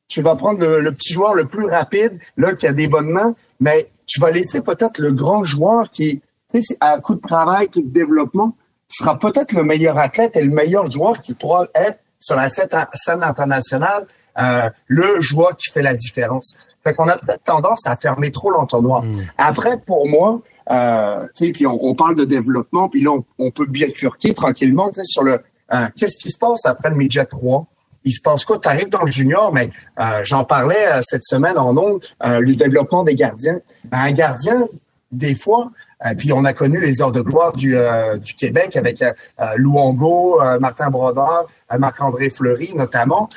tu 0.08 0.22
vas 0.22 0.36
prendre 0.36 0.66
le, 0.66 0.92
petit 0.92 1.14
joueur 1.14 1.34
le 1.34 1.46
plus 1.46 1.66
rapide, 1.66 2.20
là, 2.38 2.54
qui 2.54 2.68
a 2.68 2.74
des 2.74 2.88
bonnes 2.88 3.10
mains, 3.10 3.36
mais 3.60 3.90
tu 4.06 4.20
vas 4.20 4.32
laisser 4.32 4.62
peut-être 4.62 5.00
le 5.00 5.14
grand 5.14 5.46
joueur 5.46 5.90
qui, 5.90 6.22
tu 6.54 6.62
sais, 6.62 6.78
à 6.82 7.00
coup 7.00 7.16
de 7.16 7.22
travail, 7.22 7.70
coup 7.70 7.82
de 7.82 7.90
développement, 7.90 8.56
sera 8.90 9.18
peut-être 9.18 9.54
le 9.54 9.64
meilleur 9.64 9.98
athlète 9.98 10.36
et 10.36 10.44
le 10.44 10.52
meilleur 10.52 10.90
joueur 10.90 11.20
qui 11.20 11.34
pourra 11.34 11.68
être 11.74 12.00
sur 12.20 12.36
la 12.36 12.50
scène 12.50 13.24
internationale, 13.24 14.06
euh, 14.40 14.70
le 14.88 15.22
joueur 15.22 15.56
qui 15.56 15.72
fait 15.72 15.82
la 15.82 15.94
différence. 15.94 16.56
Fait 16.84 16.94
qu'on 16.94 17.08
a 17.08 17.18
peut-être 17.18 17.44
tendance 17.44 17.86
à 17.86 17.96
fermer 17.96 18.32
trop 18.32 18.50
l'entonnoir. 18.50 19.04
Hmm. 19.04 19.18
Après, 19.38 19.78
pour 19.78 20.08
moi, 20.08 20.42
euh, 20.70 21.26
tu 21.36 21.46
sais, 21.46 21.52
puis 21.52 21.66
on, 21.66 21.78
on, 21.82 21.96
parle 21.96 22.16
de 22.16 22.26
développement, 22.26 22.90
puis 22.90 23.02
là, 23.02 23.12
on, 23.12 23.24
on 23.40 23.52
peut 23.52 23.66
bifurquer 23.66 24.34
tranquillement, 24.34 24.92
sur 25.04 25.24
le 25.24 25.42
euh, 25.74 25.88
qu'est-ce 25.96 26.18
qui 26.18 26.30
se 26.30 26.38
passe 26.38 26.66
après 26.66 26.90
le 26.90 26.96
midget 26.96 27.26
3? 27.26 27.66
Il 28.04 28.14
se 28.14 28.22
passe 28.22 28.46
quoi? 28.46 28.60
Tu 28.60 28.68
arrives 28.68 28.90
dans 28.90 29.04
le 29.04 29.12
junior, 29.12 29.54
mais 29.54 29.70
euh, 30.00 30.22
j'en 30.24 30.44
parlais 30.44 30.88
euh, 30.88 31.02
cette 31.04 31.24
semaine 31.24 31.58
en 31.58 31.76
ondes, 31.78 32.04
euh, 32.24 32.40
le 32.40 32.56
développement 32.56 33.04
des 33.04 33.16
gardiens. 33.16 33.60
Ben, 33.86 34.00
un 34.00 34.12
gardien, 34.12 34.66
des 35.12 35.36
fois, 35.36 35.72
puis 36.18 36.34
on 36.34 36.46
a 36.46 36.54
connu 36.54 36.80
les 36.82 37.02
heures 37.02 37.12
de 37.12 37.22
gloire 37.22 37.52
du, 37.52 37.76
du 38.24 38.34
Québec 38.34 38.76
avec 38.76 39.04
Louongo, 39.58 40.40
Martin 40.60 40.90
Brodeur, 40.90 41.48
Marc-André 41.78 42.30
Fleury 42.32 42.74
notamment, 42.76 43.30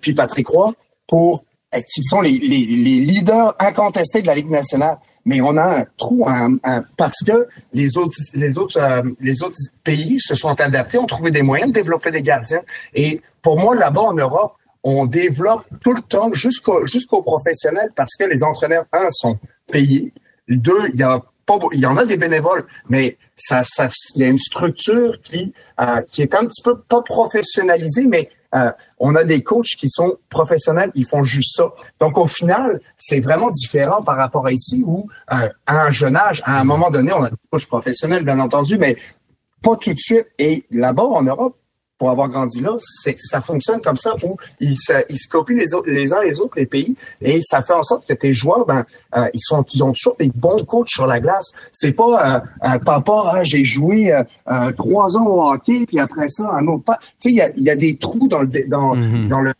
puis 0.00 0.14
Patrick 0.14 0.46
Roy, 0.48 0.72
pour 1.06 1.44
qui 1.92 2.02
sont 2.02 2.22
les, 2.22 2.38
les, 2.38 2.64
les 2.64 3.00
leaders 3.00 3.54
incontestés 3.58 4.22
de 4.22 4.28
la 4.28 4.34
Ligue 4.36 4.48
nationale 4.48 4.98
mais 5.24 5.40
on 5.40 5.56
a 5.56 5.80
un 5.80 5.84
trou 5.96 6.26
parce 6.96 7.22
que 7.24 7.46
les 7.72 7.96
autres, 7.96 8.16
les 8.34 8.58
autres, 8.58 8.78
euh, 8.78 9.02
les 9.20 9.42
autres 9.42 9.58
pays 9.84 10.18
se 10.18 10.34
sont 10.34 10.60
adaptés, 10.60 10.98
ont 10.98 11.06
trouvé 11.06 11.30
des 11.30 11.42
moyens 11.42 11.70
de 11.70 11.74
développer 11.74 12.10
des 12.10 12.22
gardiens. 12.22 12.62
Et 12.94 13.20
pour 13.42 13.58
moi, 13.58 13.74
là-bas 13.74 14.00
en 14.00 14.14
Europe, 14.14 14.54
on 14.82 15.06
développe 15.06 15.64
tout 15.82 15.92
le 15.92 16.00
temps 16.00 16.32
jusqu'au 16.32 16.86
jusqu'aux 16.86 17.22
professionnels 17.22 17.90
parce 17.94 18.16
que 18.16 18.24
les 18.24 18.42
entraîneurs 18.42 18.86
un 18.92 19.10
sont 19.10 19.38
payés, 19.70 20.12
deux 20.48 20.88
il 20.94 21.00
y 21.00 21.02
a 21.02 21.20
pas, 21.46 21.58
il 21.72 21.80
y 21.80 21.86
en 21.86 21.96
a 21.96 22.04
des 22.04 22.16
bénévoles, 22.16 22.64
mais 22.88 23.18
ça, 23.34 23.62
ça 23.64 23.88
il 24.14 24.22
y 24.22 24.24
a 24.24 24.28
une 24.28 24.38
structure 24.38 25.20
qui 25.20 25.52
euh, 25.80 26.02
qui 26.10 26.22
est 26.22 26.34
un 26.34 26.46
petit 26.46 26.62
peu 26.62 26.78
pas 26.78 27.02
professionnalisée, 27.02 28.06
mais 28.06 28.30
euh, 28.54 28.72
on 28.98 29.14
a 29.14 29.24
des 29.24 29.42
coachs 29.42 29.76
qui 29.78 29.88
sont 29.88 30.16
professionnels, 30.28 30.90
ils 30.94 31.06
font 31.06 31.22
juste 31.22 31.56
ça. 31.56 31.72
Donc 32.00 32.18
au 32.18 32.26
final, 32.26 32.80
c'est 32.96 33.20
vraiment 33.20 33.50
différent 33.50 34.02
par 34.02 34.16
rapport 34.16 34.46
à 34.46 34.52
ici 34.52 34.82
où 34.84 35.08
euh, 35.32 35.48
à 35.66 35.82
un 35.82 35.92
jeune 35.92 36.16
âge, 36.16 36.42
à 36.44 36.60
un 36.60 36.64
moment 36.64 36.90
donné, 36.90 37.12
on 37.12 37.22
a 37.22 37.30
des 37.30 37.36
coachs 37.50 37.66
professionnels 37.66 38.24
bien 38.24 38.40
entendu, 38.40 38.76
mais 38.76 38.96
pas 39.62 39.76
tout 39.76 39.92
de 39.92 39.98
suite. 39.98 40.26
Et 40.38 40.64
là-bas 40.70 41.04
en 41.04 41.22
Europe, 41.22 41.56
pour 42.00 42.08
avoir 42.08 42.30
grandi 42.30 42.60
là, 42.62 42.74
c'est 42.78 43.14
ça 43.18 43.42
fonctionne 43.42 43.82
comme 43.82 43.98
ça 43.98 44.14
où 44.22 44.34
ils 44.58 44.74
se, 44.74 44.94
ils 45.10 45.18
se 45.18 45.28
copient 45.28 45.54
les, 45.54 45.74
autres, 45.74 45.90
les 45.90 46.14
uns 46.14 46.22
les 46.22 46.40
autres 46.40 46.54
les 46.56 46.64
pays 46.64 46.96
et 47.20 47.40
ça 47.42 47.62
fait 47.62 47.74
en 47.74 47.82
sorte 47.82 48.08
que 48.08 48.14
tes 48.14 48.32
joueurs 48.32 48.64
ben 48.64 48.86
euh, 49.16 49.28
ils 49.34 49.40
sont 49.40 49.62
ils 49.74 49.82
ont 49.82 49.92
toujours 49.92 50.16
des 50.18 50.30
bons 50.34 50.64
coachs 50.64 50.88
sur 50.88 51.06
la 51.06 51.20
glace. 51.20 51.50
C'est 51.70 51.92
pas 51.92 52.36
euh, 52.36 52.40
un 52.62 52.78
papa 52.78 53.32
ah, 53.34 53.44
j'ai 53.44 53.64
joué 53.64 54.14
euh, 54.14 54.24
euh, 54.50 54.72
trois 54.72 55.14
ans 55.18 55.26
au 55.26 55.52
hockey 55.52 55.84
puis 55.86 56.00
après 56.00 56.28
ça 56.28 56.50
un 56.54 56.66
autre 56.68 56.84
pas. 56.84 56.98
Tu 57.20 57.28
sais 57.28 57.30
il 57.30 57.34
y 57.34 57.42
a, 57.42 57.50
y 57.54 57.68
a 57.68 57.76
des 57.76 57.98
trous 57.98 58.28
dans 58.28 58.40
le 58.40 58.48
dans 58.66 58.96
mm-hmm. 58.96 59.28
dans 59.28 59.40
le 59.42 59.52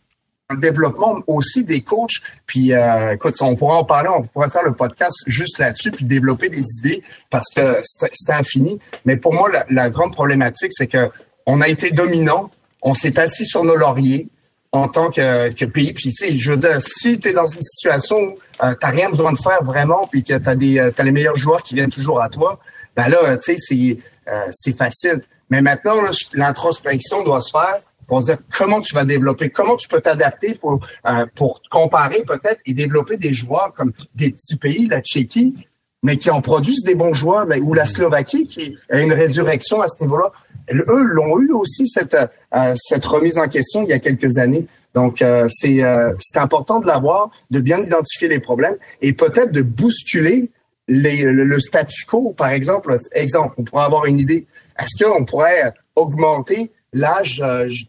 développement 0.57 1.21
aussi 1.27 1.63
des 1.63 1.81
coachs. 1.81 2.19
Puis, 2.45 2.73
euh, 2.73 3.13
écoute, 3.13 3.35
on 3.39 3.55
pourra 3.55 3.77
en 3.77 3.85
parler, 3.85 4.09
on 4.13 4.23
pourrait 4.23 4.49
faire 4.49 4.65
le 4.65 4.73
podcast 4.73 5.23
juste 5.27 5.59
là-dessus, 5.59 5.91
puis 5.91 6.03
développer 6.03 6.49
des 6.49 6.63
idées 6.79 7.01
parce 7.29 7.47
que 7.55 7.77
c'est 8.11 8.31
infini. 8.31 8.77
Mais 9.05 9.15
pour 9.15 9.33
moi, 9.33 9.49
la, 9.49 9.65
la 9.69 9.89
grande 9.89 10.11
problématique, 10.11 10.73
c'est 10.73 10.87
que 10.87 11.09
on 11.45 11.61
a 11.61 11.67
été 11.67 11.91
dominant, 11.91 12.49
on 12.81 12.93
s'est 12.93 13.19
assis 13.19 13.45
sur 13.45 13.63
nos 13.63 13.75
lauriers 13.75 14.27
en 14.71 14.87
tant 14.87 15.09
que, 15.09 15.65
pays. 15.65 15.93
Puis, 15.93 16.11
tu 16.11 16.27
sais, 16.27 16.37
je 16.37 16.51
veux 16.51 16.57
dire, 16.57 16.81
si 16.81 17.19
tu 17.19 17.29
es 17.29 17.33
dans 17.33 17.47
une 17.47 17.61
situation 17.61 18.17
où 18.17 18.37
euh, 18.63 18.73
tu 18.79 18.87
rien 18.87 19.09
besoin 19.09 19.33
de 19.33 19.37
faire 19.37 19.63
vraiment, 19.63 20.07
puis 20.09 20.23
que 20.23 20.37
tu 20.37 20.49
as, 20.49 20.53
euh, 20.53 20.91
les 21.03 21.11
meilleurs 21.11 21.35
joueurs 21.35 21.61
qui 21.61 21.75
viennent 21.75 21.89
toujours 21.89 22.21
à 22.21 22.29
toi, 22.29 22.59
ben 22.95 23.09
là, 23.09 23.37
tu 23.37 23.57
sais, 23.57 23.57
c'est, 23.57 23.97
euh, 24.31 24.73
facile. 24.73 25.21
Mais 25.49 25.61
maintenant, 25.61 25.95
l'introspection 26.33 27.23
doit 27.23 27.41
se 27.41 27.51
faire 27.51 27.81
pour 28.07 28.21
dire 28.21 28.37
comment 28.57 28.81
tu 28.81 28.93
vas 28.93 29.05
développer, 29.05 29.49
comment 29.49 29.75
tu 29.75 29.87
peux 29.87 30.01
t'adapter 30.01 30.55
pour, 30.55 30.79
euh, 31.07 31.25
pour 31.35 31.61
comparer 31.69 32.23
peut-être 32.27 32.61
et 32.65 32.73
développer 32.73 33.17
des 33.17 33.33
joueurs 33.33 33.73
comme 33.73 33.93
des 34.15 34.31
petits 34.31 34.57
pays, 34.57 34.87
la 34.87 35.01
Tchéquie, 35.01 35.55
mais 36.03 36.17
qui 36.17 36.29
en 36.29 36.41
produisent 36.41 36.83
des 36.83 36.95
bons 36.95 37.13
joueurs, 37.13 37.45
ou 37.61 37.73
la 37.73 37.85
Slovaquie 37.85 38.47
qui 38.47 38.75
a 38.89 38.99
une 38.99 39.13
résurrection 39.13 39.81
à 39.81 39.87
ce 39.87 40.01
niveau-là 40.03 40.31
eux 40.71 41.03
l'ont 41.03 41.39
eu 41.39 41.51
aussi 41.51 41.87
cette 41.87 42.15
euh, 42.53 42.73
cette 42.75 43.05
remise 43.05 43.37
en 43.37 43.47
question 43.47 43.83
il 43.83 43.89
y 43.89 43.93
a 43.93 43.99
quelques 43.99 44.37
années. 44.37 44.67
Donc 44.93 45.21
euh, 45.21 45.47
c'est 45.49 45.83
euh, 45.83 46.13
important 46.35 46.79
de 46.79 46.87
l'avoir, 46.87 47.31
de 47.49 47.59
bien 47.59 47.79
identifier 47.79 48.27
les 48.27 48.39
problèmes 48.39 48.75
et 49.01 49.13
peut-être 49.13 49.51
de 49.51 49.61
bousculer 49.61 50.51
les, 50.87 51.23
le, 51.23 51.59
statu 51.59 52.05
quo. 52.05 52.33
Par 52.33 52.49
exemple, 52.49 52.97
exemple, 53.13 53.55
on 53.57 53.63
pourrait 53.63 53.85
avoir 53.85 54.05
une 54.05 54.19
idée. 54.19 54.47
Est-ce 54.77 55.01
qu'on 55.01 55.23
pourrait 55.23 55.73
augmenter 55.95 56.71
l'âge 56.91 57.41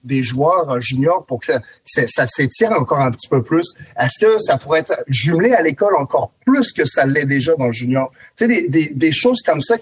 des 0.05 0.23
joueurs 0.23 0.81
juniors 0.81 1.27
pour 1.27 1.41
que 1.41 1.53
ça 1.83 2.27
s'étire 2.27 2.71
encore 2.71 3.01
un 3.01 3.11
petit 3.11 3.27
peu 3.27 3.43
plus? 3.43 3.75
Est-ce 3.99 4.25
que 4.25 4.39
ça 4.41 4.57
pourrait 4.57 4.81
être 4.81 5.03
jumelé 5.09 5.53
à 5.53 5.63
l'école 5.63 5.97
encore 5.97 6.31
plus 6.47 6.71
que 6.71 6.85
ça 6.85 7.05
l'est 7.05 7.27
déjà 7.27 7.57
dans 7.57 7.67
le 7.67 7.73
junior? 7.73 8.13
Tu 8.37 8.47
sais, 8.47 8.69
des, 8.69 8.91
des, 8.91 9.13
choses 9.13 9.41
comme 9.43 9.61
ça 9.61 9.77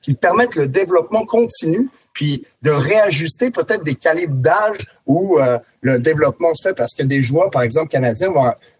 qui 0.00 0.14
permettent 0.14 0.56
le 0.56 0.66
développement 0.66 1.24
continu 1.24 1.88
puis 2.14 2.46
de 2.62 2.70
réajuster 2.70 3.50
peut-être 3.50 3.84
des 3.84 3.96
calibres 3.96 4.36
d'âge 4.36 4.78
où 5.04 5.38
euh, 5.38 5.58
le 5.82 5.98
développement 5.98 6.54
se 6.54 6.68
fait 6.68 6.74
parce 6.74 6.94
que 6.94 7.02
des 7.02 7.22
joueurs, 7.22 7.50
par 7.50 7.62
exemple, 7.62 7.88
canadiens, 7.88 8.32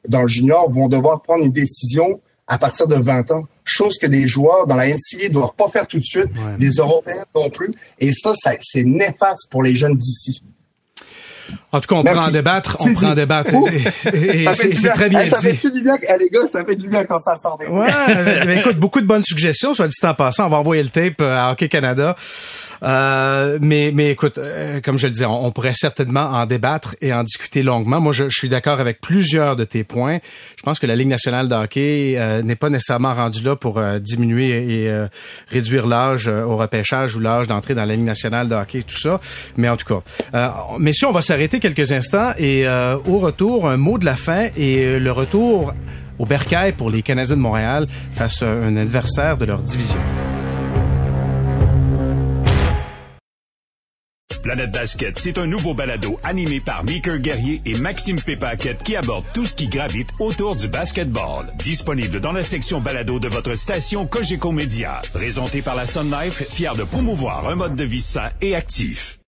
dans 0.09 0.23
le 0.23 0.29
junior, 0.29 0.71
vont 0.71 0.89
devoir 0.89 1.21
prendre 1.21 1.45
une 1.45 1.53
décision 1.53 2.21
à 2.47 2.59
partir 2.59 2.87
de 2.87 2.95
20 2.95 3.33
ans. 3.33 3.45
Chose 3.65 3.99
que 3.99 4.07
des 4.07 4.27
joueurs 4.29 4.67
dans 4.67 4.77
la 4.77 4.87
NCAA 4.87 5.29
ne 5.29 5.33
doivent 5.33 5.55
pas 5.57 5.69
faire 5.69 5.87
tout 5.87 5.99
de 5.99 6.05
suite, 6.05 6.29
des 6.59 6.71
Européens 6.71 7.25
non 7.35 7.51
plus. 7.51 7.73
Et 7.99 8.13
ça, 8.13 8.33
ça 8.35 8.53
c'est 8.61 8.85
néfaste 8.85 9.51
pour 9.51 9.63
les 9.63 9.75
jeunes 9.75 9.97
d'ici. 9.97 10.43
En 11.73 11.81
tout 11.81 11.89
cas, 11.89 11.97
on 11.97 12.05
prend 12.05 12.27
en 12.27 12.31
débattre, 12.31 12.77
on 12.81 12.95
prend 12.95 13.11
en 13.11 13.15
débattre. 13.15 13.51
c'est 13.71 14.93
très 14.93 15.09
bien 15.09 15.29
ça 15.31 15.53
Fait 15.53 15.71
du 15.71 15.83
bien, 15.83 15.97
les 16.19 16.31
gars, 16.31 16.47
ça 16.51 16.65
fait 16.65 16.77
du 16.77 16.89
bien 16.89 17.05
quand 17.05 17.19
ça 17.19 17.37
sort 17.37 17.59
des 17.59 17.67
Ouais, 17.67 17.91
mais 18.47 18.61
écoute, 18.61 18.77
beaucoup 18.77 19.01
de 19.01 19.07
bonnes 19.07 19.23
suggestions, 19.23 19.75
soit 19.75 19.89
dit 19.89 19.97
en 20.05 20.15
passant. 20.15 20.47
On 20.47 20.51
va 20.51 20.59
envoyer 20.59 20.83
le 20.83 20.89
tape 20.89 21.21
euh, 21.21 21.37
à 21.37 21.53
Hockey 21.53 21.69
Canada. 21.69 22.15
Euh, 22.85 23.59
mais, 23.61 23.93
mais 23.95 24.11
écoute, 24.11 24.39
euh, 24.39 24.81
comme 24.83 24.99
je 24.99 25.07
le 25.07 25.13
disais, 25.13 25.25
on, 25.25 25.51
pourrait 25.53 25.75
certainement 25.75 26.31
en 26.31 26.47
débattre 26.47 26.95
et 27.01 27.13
en 27.13 27.23
discuter 27.23 27.63
longuement. 27.63 28.01
Moi, 28.01 28.13
je, 28.13 28.29
suis 28.29 28.49
d'accord 28.49 28.81
avec 28.81 29.01
plusieurs 29.01 29.57
de 29.57 29.65
tes 29.65 29.85
points. 29.85 30.19
Je 30.57 30.63
pense 30.63 30.79
que 30.79 30.87
la 30.87 30.97
Ligue 30.97 31.09
nationale 31.09 31.49
de 31.49 31.55
hockey 31.55 32.15
euh, 32.17 32.43
n'est 32.43 32.57
pas 32.57 32.69
nécessairement 32.69 33.15
rendue 33.15 33.43
là 33.43 33.57
pour 33.57 33.81
diminuer 34.01 34.85
et 34.85 35.05
réduire 35.49 35.87
l'âge 35.87 36.29
au 36.29 36.57
repêchage 36.57 37.17
ou 37.17 37.21
l'âge 37.21 37.47
d'entrée 37.47 37.75
dans 37.75 37.85
la 37.85 37.95
Ligue 37.95 38.05
nationale 38.05 38.49
de 38.49 38.55
hockey, 38.55 38.83
tout 38.83 38.99
ça. 38.99 39.21
Mais 39.57 39.69
en 39.69 39.77
tout 39.77 40.01
cas, 40.33 40.55
messieurs, 40.79 41.09
on 41.09 41.13
va 41.13 41.23
s'arrêter 41.23 41.61
quelques 41.61 41.93
instants 41.93 42.33
et 42.39 42.67
au 42.67 43.19
retour, 43.19 43.69
un 43.69 43.77
mot 43.77 43.99
de 43.99 44.05
la 44.05 44.17
fin 44.17 44.49
et 44.57 44.99
le 44.99 45.13
retour 45.13 45.73
au 46.19 46.27
bercail 46.27 46.73
pour 46.73 46.91
les 46.91 47.03
Canadiens 47.03 47.37
de 47.37 47.41
Montréal 47.41 47.87
face 48.13 48.43
à 48.43 48.49
un 48.49 48.77
adversaire 48.77 49.37
de 49.37 49.45
leur 49.45 49.63
division. 49.63 50.01
Planète 54.45 54.73
Basket, 54.73 55.19
c'est 55.19 55.39
un 55.39 55.47
nouveau 55.47 55.73
balado 55.73 56.21
animé 56.23 56.61
par 56.61 56.85
Meeker 56.85 57.19
Guerrier 57.19 57.63
et 57.65 57.79
Maxime 57.79 58.21
Pépaquette 58.21 58.83
qui 58.83 58.95
aborde 58.95 59.25
tout 59.33 59.47
ce 59.47 59.57
qui 59.57 59.69
gravite 59.69 60.11
autour 60.21 60.55
du 60.55 60.69
basketball. 60.69 61.47
Disponible 61.57 62.21
dans 62.21 62.33
la 62.33 62.43
section 62.43 62.79
balado 62.79 63.19
de 63.19 63.29
votre 63.29 63.55
station 63.55 64.07
Cogeco 64.07 64.53
Média. 64.53 65.01
Présenté 65.15 65.63
par 65.63 65.75
la 65.75 65.87
Sun 65.87 66.11
Life, 66.11 66.47
fier 66.51 66.75
de 66.77 66.85
promouvoir 66.85 67.49
un 67.49 67.55
mode 67.55 67.75
de 67.75 67.85
vie 67.85 68.03
sain 68.03 68.29
et 68.43 68.55
actif. 68.55 69.19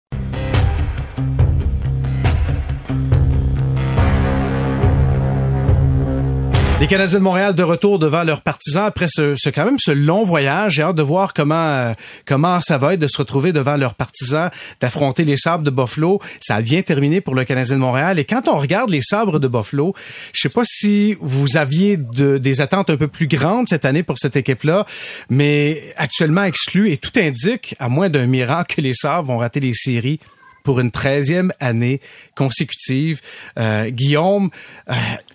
Les 6.79 6.89
Canadiens 6.89 7.21
de 7.21 7.25
Montréal 7.25 7.55
de 7.55 7.63
retour 7.63 7.99
devant 7.99 8.23
leurs 8.23 8.43
partisans 8.43 8.85
après 8.85 9.07
ce, 9.09 9.35
ce 9.35 9.49
quand 9.49 9.65
même 9.65 9.79
ce 9.79 9.93
long 9.93 10.25
voyage. 10.25 10.75
J'ai 10.75 10.83
hâte 10.83 10.97
de 10.97 11.03
voir 11.03 11.33
comment 11.33 11.55
euh, 11.55 11.95
comment 12.27 12.61
ça 12.61 12.77
va 12.77 12.93
être 12.93 13.01
de 13.01 13.07
se 13.07 13.17
retrouver 13.17 13.55
devant 13.55 13.77
leurs 13.77 13.95
partisans, 13.95 14.51
d'affronter 14.79 15.25
les 15.25 15.39
sabres 15.39 15.65
de 15.65 15.71
Buffalo. 15.71 16.21
Ça 16.39 16.61
vient 16.61 16.83
terminer 16.83 17.23
pour 17.23 17.35
le 17.35 17.45
Canadien 17.45 17.77
de 17.77 17.81
Montréal. 17.81 18.19
Et 18.19 18.27
quand 18.27 18.47
on 18.47 18.59
regarde 18.59 18.91
les 18.91 19.01
sabres 19.01 19.41
de 19.41 19.49
Buffalo, 19.49 19.95
je 20.35 20.43
sais 20.43 20.51
pas 20.51 20.65
si 20.67 21.17
vous 21.23 21.57
aviez 21.57 21.97
de, 21.97 22.37
des 22.37 22.61
attentes 22.61 22.91
un 22.91 22.99
peu 22.99 23.09
plus 23.09 23.27
grandes 23.27 23.69
cette 23.69 23.87
année 23.87 24.03
pour 24.03 24.19
cette 24.19 24.37
équipe-là, 24.37 24.85
mais 25.31 25.95
actuellement 25.97 26.45
exclu 26.45 26.93
et 26.93 26.99
tout 26.99 27.19
indique, 27.19 27.75
à 27.79 27.89
moins 27.89 28.11
d'un 28.11 28.27
miracle, 28.27 28.77
que 28.77 28.81
les 28.83 28.93
sabres 28.93 29.29
vont 29.29 29.39
rater 29.39 29.61
les 29.61 29.73
séries 29.73 30.21
pour 30.67 30.81
une 30.81 30.91
treizième 30.91 31.53
année 31.61 32.01
consécutive. 32.35 33.21
Euh, 33.57 33.89
Guillaume, 33.91 34.51
euh, 34.91 34.95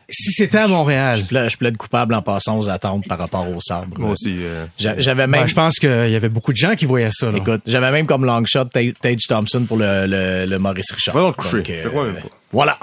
si 0.09 0.33
c'était 0.33 0.57
à 0.57 0.67
Montréal. 0.67 1.19
Je 1.19 1.23
plaide, 1.23 1.49
je 1.49 1.57
plaide, 1.57 1.77
coupable 1.77 2.13
en 2.13 2.21
passant 2.21 2.59
aux 2.59 2.69
attentes 2.69 3.07
par 3.07 3.17
rapport 3.17 3.47
au 3.49 3.61
sabre. 3.61 3.97
Moi 3.97 4.11
aussi. 4.11 4.35
Euh, 4.41 4.65
j'avais 4.77 5.27
même. 5.27 5.47
je 5.47 5.55
pense 5.55 5.79
qu'il 5.79 5.89
y 5.89 6.15
avait 6.15 6.29
beaucoup 6.29 6.51
de 6.51 6.57
gens 6.57 6.75
qui 6.75 6.85
voyaient 6.85 7.09
ça. 7.13 7.31
Là. 7.31 7.37
Écoute, 7.37 7.61
j'avais 7.65 7.91
même 7.91 8.05
comme 8.05 8.25
long 8.25 8.43
shot 8.45 8.65
Tage 8.65 9.27
Thompson 9.27 9.63
pour 9.65 9.77
le, 9.77 10.05
le, 10.05 10.45
le 10.45 10.59
Maurice 10.59 10.91
Richard. 10.91 11.15
Va 11.15 11.33
euh, 11.39 12.13
voilà. 12.51 12.77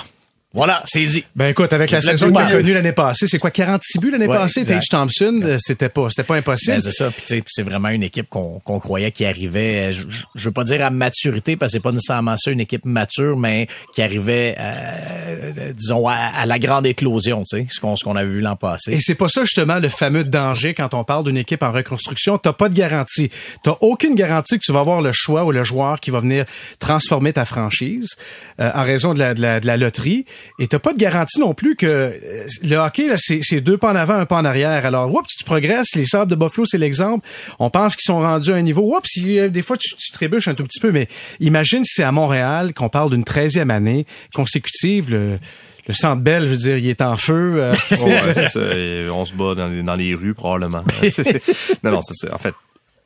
Voilà, 0.58 0.82
c'est 0.86 1.04
dit. 1.04 1.24
Ben 1.36 1.46
écoute, 1.50 1.72
avec 1.72 1.92
la 1.92 2.00
saison 2.00 2.32
qu'il 2.32 2.40
a 2.40 2.50
connue 2.50 2.72
l'année 2.72 2.90
passée, 2.90 3.28
c'est 3.28 3.38
quoi 3.38 3.52
46 3.52 3.98
buts 4.00 4.10
l'année 4.10 4.26
passée, 4.26 4.64
Tage 4.64 4.88
Thompson, 4.90 5.40
euh, 5.44 5.56
c'était 5.58 5.88
pas 5.88 6.08
c'était 6.10 6.24
pas 6.24 6.34
impossible. 6.34 6.78
Ben, 6.78 6.82
c'est 6.82 6.90
ça, 6.90 7.10
puis 7.12 7.42
c'est 7.46 7.62
vraiment 7.62 7.90
une 7.90 8.02
équipe 8.02 8.28
qu'on 8.28 8.58
qu'on 8.58 8.80
croyait 8.80 9.12
qui 9.12 9.24
arrivait 9.24 9.92
je, 9.92 10.02
je, 10.34 10.44
veux 10.44 10.50
pas 10.50 10.64
dire 10.64 10.84
à 10.84 10.90
maturité 10.90 11.56
parce 11.56 11.70
que 11.70 11.78
c'est 11.78 11.82
pas 11.82 11.92
nécessairement 11.92 12.36
ça 12.36 12.50
une 12.50 12.58
équipe 12.58 12.84
mature 12.86 13.38
mais 13.38 13.68
qui 13.94 14.02
arrivait 14.02 14.56
euh, 14.58 15.72
disons 15.74 16.08
à, 16.08 16.44
la 16.44 16.58
grande 16.58 16.86
éclosion, 16.86 17.44
tu 17.48 17.58
sais, 17.58 17.66
ce 17.70 17.78
qu'on 17.78 17.94
ce 17.94 18.02
qu'on 18.02 18.16
avait 18.16 18.28
vu 18.28 18.40
l'an 18.40 18.56
passé. 18.56 18.94
Et 18.94 19.00
c'est 19.00 19.14
pas 19.14 19.28
ça 19.28 19.44
justement 19.44 19.78
le 19.78 19.88
fameux 19.88 20.24
danger 20.24 20.74
quand 20.74 20.92
on 20.92 21.04
parle 21.04 21.22
d'une 21.22 21.36
équipe 21.36 21.62
en 21.62 21.70
reconstruction, 21.70 22.36
t'as 22.36 22.52
pas 22.52 22.68
de 22.68 22.74
garantie. 22.74 23.30
T'as 23.62 23.76
aucune 23.80 24.16
garantie 24.16 24.58
que 24.58 24.64
tu 24.64 24.72
vas 24.72 24.80
avoir 24.80 25.02
le 25.02 25.12
choix 25.12 25.44
ou 25.44 25.52
le 25.52 25.62
joueur 25.62 26.00
qui 26.00 26.10
va 26.10 26.18
venir 26.18 26.46
transformer 26.80 27.32
ta 27.32 27.44
franchise 27.44 28.16
euh, 28.60 28.72
en 28.74 28.82
raison 28.82 29.14
de 29.14 29.20
la, 29.20 29.34
de 29.34 29.40
la, 29.40 29.60
de 29.60 29.66
la 29.68 29.76
loterie. 29.76 30.24
Et 30.58 30.68
t'as 30.68 30.78
pas 30.78 30.92
de 30.92 30.98
garantie 30.98 31.40
non 31.40 31.54
plus 31.54 31.76
que 31.76 31.86
euh, 31.86 32.46
le 32.62 32.76
hockey, 32.76 33.08
c'est 33.16 33.60
deux 33.60 33.78
pas 33.78 33.92
en 33.92 33.96
avant, 33.96 34.14
un 34.14 34.26
pas 34.26 34.36
en 34.36 34.44
arrière. 34.44 34.84
Alors, 34.86 35.12
oups, 35.12 35.36
tu 35.36 35.44
progresses. 35.44 35.94
Les 35.94 36.06
Sabres 36.06 36.26
de 36.26 36.34
Buffalo, 36.34 36.64
c'est 36.66 36.78
l'exemple. 36.78 37.26
On 37.58 37.70
pense 37.70 37.96
qu'ils 37.96 38.06
sont 38.06 38.20
rendus 38.20 38.52
à 38.52 38.56
un 38.56 38.62
niveau. 38.62 38.96
Oups, 38.96 39.18
des 39.18 39.62
fois, 39.62 39.76
tu, 39.76 39.94
tu 39.96 40.12
trébuches 40.12 40.48
un 40.48 40.54
tout 40.54 40.64
petit 40.64 40.80
peu. 40.80 40.92
Mais 40.92 41.08
imagine 41.40 41.84
si 41.84 41.94
c'est 41.94 42.02
à 42.02 42.12
Montréal 42.12 42.74
qu'on 42.74 42.88
parle 42.88 43.10
d'une 43.10 43.24
treizième 43.24 43.70
année 43.70 44.06
consécutive. 44.34 45.10
Le, 45.10 45.38
le 45.88 45.94
centre 45.94 46.22
belle, 46.22 46.42
je 46.42 46.48
veux 46.48 46.56
dire, 46.56 46.76
il 46.76 46.88
est 46.88 47.00
en 47.00 47.16
feu. 47.16 47.54
Euh. 47.56 47.72
ouais, 47.90 48.20
c'est 48.34 48.48
ça. 48.48 48.60
on 49.12 49.24
se 49.24 49.32
bat 49.32 49.54
dans 49.54 49.68
les, 49.68 49.82
dans 49.82 49.94
les 49.94 50.14
rues, 50.14 50.34
probablement. 50.34 50.84
non, 51.82 51.90
non, 51.90 52.00
c'est 52.02 52.30
En 52.32 52.38
fait, 52.38 52.54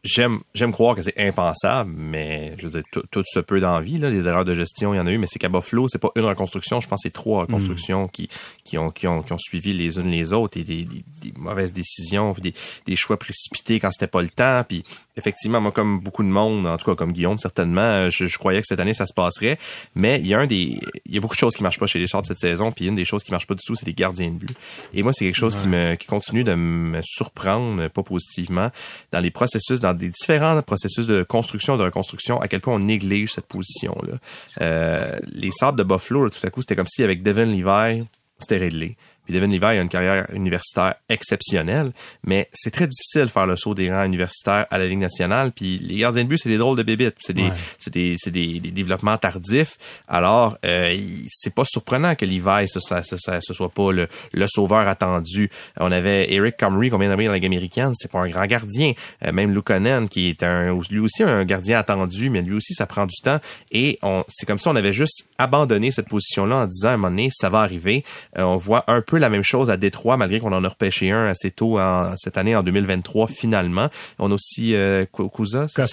j'aime 0.05 0.41
j'aime 0.55 0.73
croire 0.73 0.97
que 0.97 1.03
c'est 1.03 1.19
impensable, 1.19 1.93
mais 1.95 2.55
je 2.59 2.65
veux 2.65 2.71
dire, 2.71 2.83
tout, 2.91 3.03
tout 3.11 3.23
se 3.25 3.41
peut 3.41 3.61
dans 3.61 3.77
la 3.77 3.83
vie. 3.83 3.99
Là. 3.99 4.11
Les 4.11 4.27
erreurs 4.27 4.45
de 4.45 4.55
gestion, 4.55 4.95
il 4.95 4.97
y 4.97 5.01
en 5.01 5.07
a 5.07 5.11
eu, 5.11 5.19
mais 5.19 5.27
c'est 5.29 5.39
qu'à 5.39 5.49
Buffalo, 5.49 5.87
c'est 5.89 6.01
pas 6.01 6.11
une 6.17 6.25
reconstruction, 6.25 6.81
je 6.81 6.89
pense 6.89 7.03
que 7.03 7.09
c'est 7.09 7.15
trois 7.15 7.43
reconstructions 7.43 8.09
qui, 8.09 8.29
qui, 8.65 8.79
ont, 8.79 8.91
qui, 8.91 9.07
ont, 9.07 9.23
qui 9.23 9.33
ont 9.33 9.39
suivi 9.39 9.73
les 9.73 9.99
unes 9.99 10.11
les 10.11 10.33
autres 10.33 10.59
et 10.59 10.65
des, 10.65 10.85
des, 10.85 11.33
mauvaises 11.37 11.73
décisions, 11.73 12.35
des, 12.41 12.53
des 12.87 12.97
choix 12.97 13.17
précipités 13.17 13.79
quand 13.79 13.91
c'était 13.93 14.09
pas 14.09 14.23
le 14.23 14.29
temps. 14.31 14.65
Puis 14.69 14.85
effectivement, 15.17 15.61
moi, 15.61 15.73
comme 15.73 16.01
beaucoup 16.01 16.23
de 16.23 16.29
monde, 16.29 16.67
en 16.67 16.77
tout 16.77 16.87
cas 16.87 16.95
comme 16.95 17.13
Guillaume, 17.13 17.39
certainement, 17.39 18.09
je, 18.11 18.27
je 18.27 18.39
croyais 18.39 18.61
que 18.61 18.67
cette 18.67 18.81
année, 18.81 18.95
ça 18.95 19.07
se 19.07 19.15
passerait. 19.15 19.59
Mais 19.95 20.19
il 20.21 20.27
y 20.27 20.35
a 20.35 20.39
un 20.39 20.47
des. 20.47 20.79
Il 21.07 21.15
y 21.15 21.19
a 21.19 21.21
beaucoup 21.21 21.35
de 21.35 21.41
choses 21.41 21.55
qui 21.55 21.63
marchent 21.63 21.79
pas 21.79 21.87
chez 21.87 21.99
les 21.99 22.07
Sharks 22.07 22.27
cette 22.27 22.41
saison, 22.41 22.73
puis 22.73 22.87
une 22.87 22.95
des 22.95 23.05
choses 23.05 23.23
qui 23.23 23.31
marche 23.31 23.47
pas 23.47 23.55
du 23.55 23.65
tout, 23.65 23.75
c'est 23.75 23.87
les 23.87 23.95
gardiens 23.95 24.31
de 24.31 24.37
but. 24.37 24.57
Et 24.95 25.03
moi, 25.03 25.13
c'est 25.13 25.25
quelque 25.25 25.37
chose 25.37 25.57
qui 25.57 25.67
me 25.67 25.95
qui 25.95 26.07
continue 26.07 26.45
de 26.45 26.55
me 26.55 27.01
surprendre, 27.03 27.89
pas 27.89 28.03
positivement, 28.03 28.71
dans 29.13 29.21
les 29.21 29.31
processus, 29.31 29.81
dans 29.81 29.95
des 29.95 30.09
différents 30.09 30.61
processus 30.63 31.07
de 31.07 31.23
construction, 31.23 31.77
de 31.77 31.85
reconstruction, 31.85 32.41
à 32.41 32.49
quel 32.49 32.61
point 32.61 32.75
on 32.75 32.79
néglige 32.79 33.33
cette 33.33 33.47
position-là. 33.47 34.19
Euh, 34.61 35.19
les 35.33 35.51
sables 35.51 35.79
de 35.79 35.85
Buffalo, 35.85 36.29
tout 36.31 36.47
à 36.47 36.51
coup, 36.51 36.61
c'était 36.61 36.77
comme 36.77 36.87
si 36.89 37.03
avec 37.03 37.23
Devin 37.23 37.47
Levi, 37.47 38.05
c'était 38.39 38.59
réglé. 38.59 38.97
Puis 39.25 39.35
Devin 39.35 39.47
Levi 39.47 39.65
a 39.65 39.81
une 39.81 39.89
carrière 39.89 40.27
universitaire 40.33 40.95
exceptionnelle, 41.09 41.93
mais 42.25 42.49
c'est 42.53 42.73
très 42.73 42.87
difficile 42.87 43.23
de 43.23 43.31
faire 43.31 43.47
le 43.47 43.57
saut 43.57 43.75
des 43.75 43.93
rangs 43.93 44.05
universitaires 44.05 44.67
à 44.71 44.79
la 44.79 44.87
Ligue 44.87 44.99
nationale. 44.99 45.53
Puis 45.53 45.79
les 45.79 45.99
gardiens 45.99 46.25
de 46.25 46.29
but, 46.29 46.39
c'est 46.39 46.49
des 46.49 46.59
drôles 46.59 46.77
de 46.77 46.83
bébites. 46.83 47.15
C'est 47.21 47.33
des, 47.33 47.51
c'est 47.79 47.93
des, 47.93 48.17
c'est 48.19 48.31
des, 48.31 48.61
développements 48.61 49.17
tardifs. 49.19 49.77
Alors, 50.09 50.59
euh, 50.65 50.97
c'est 51.29 51.55
pas 51.55 51.65
surprenant 51.65 52.15
que 52.15 52.25
Levi, 52.25 52.69
ce, 52.69 52.81
ce, 52.81 53.03
ce, 53.03 53.17
ce 53.41 53.55
soit 53.55 53.69
pas 53.69 53.93
le, 53.93 54.09
le, 54.33 54.47
sauveur 54.49 54.89
attendu. 54.89 55.51
On 55.79 55.93
avait 55.93 56.33
Eric 56.33 56.57
Comrie, 56.57 56.91
qu'on 56.91 56.99
vient 56.99 57.09
d'amener 57.09 57.27
dans 57.27 57.33
la 57.33 57.37
Ligue 57.37 57.47
américaine. 57.47 57.93
C'est 57.95 58.11
pas 58.11 58.21
un 58.21 58.29
grand 58.29 58.47
gardien. 58.47 58.93
Euh, 59.25 59.33
même 59.33 59.55
Lukonen, 59.55 60.09
qui 60.09 60.29
est 60.29 60.43
un, 60.43 60.79
lui 60.91 60.99
aussi 60.99 61.23
un 61.23 61.45
gardien 61.45 61.79
attendu, 61.79 62.31
mais 62.31 62.43
lui 62.43 62.55
aussi, 62.55 62.75
ça 62.75 62.87
prend 62.87 63.07
du 63.07 63.17
temps. 63.23 63.39
Et 63.71 63.99
on, 64.03 64.25
c'est 64.29 64.47
comme 64.47 64.59
si 64.59 64.69
on 64.69 64.77
avait 64.77 64.93
juste 64.93 65.29
abandonné 65.39 65.91
cette 65.91 66.09
position-là 66.09 66.57
en 66.57 66.67
disant 66.67 66.89
à 66.89 66.93
un 66.93 66.97
moment 66.97 67.11
donné, 67.11 67.29
ça 67.33 67.49
va 67.49 67.61
arriver. 67.61 68.05
Euh, 68.39 68.43
on 68.43 68.57
voit 68.57 68.85
un 68.89 69.01
peu 69.01 69.12
la 69.19 69.29
même 69.29 69.43
chose 69.43 69.71
à 69.71 69.77
Détroit, 69.77 70.17
malgré 70.17 70.41
qu'on 70.41 70.53
en 70.53 70.65
a 70.65 70.69
repêché 70.69 71.11
un 71.11 71.27
assez 71.27 71.51
tôt 71.51 71.79
en, 71.79 72.17
cette 72.17 72.37
année, 72.37 72.55
en 72.55 72.63
2023, 72.63 73.27
finalement. 73.29 73.89
On 74.19 74.31
a 74.31 74.35
aussi 74.35 74.75
euh, 74.75 75.05
Kouza, 75.07 75.67
qui 75.67 75.87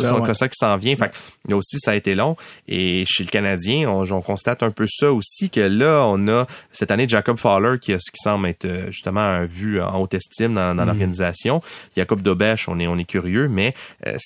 s'en 0.52 0.78
vient. 0.78 0.96
Fait, 0.96 1.12
là 1.48 1.56
aussi, 1.56 1.78
ça 1.80 1.92
a 1.92 1.96
été 1.96 2.16
long. 2.16 2.36
Et 2.68 3.04
chez 3.08 3.24
le 3.24 3.30
Canadien, 3.30 3.90
on, 3.90 4.10
on, 4.12 4.22
constate 4.22 4.64
un 4.64 4.72
peu 4.72 4.86
ça 4.88 5.12
aussi, 5.12 5.50
que 5.50 5.60
là, 5.60 6.06
on 6.08 6.28
a 6.28 6.46
cette 6.72 6.92
année 6.92 7.08
Jacob 7.08 7.38
Fowler, 7.38 7.80
qui, 7.80 7.94
qui 7.94 8.22
semble 8.24 8.48
être 8.48 8.66
euh, 8.66 8.88
justement 8.92 9.44
vu 9.46 9.82
en 9.82 10.00
haute 10.00 10.14
estime 10.14 10.54
dans, 10.54 10.76
dans 10.76 10.84
mm. 10.84 10.88
l'organisation. 10.88 11.62
Jacob 11.96 12.22
Dobèche, 12.22 12.68
on 12.68 12.80
est, 12.80 12.88
on 12.88 12.98
est 12.98 13.06
curieux, 13.06 13.48
mais 13.48 13.74
euh, 14.08 14.18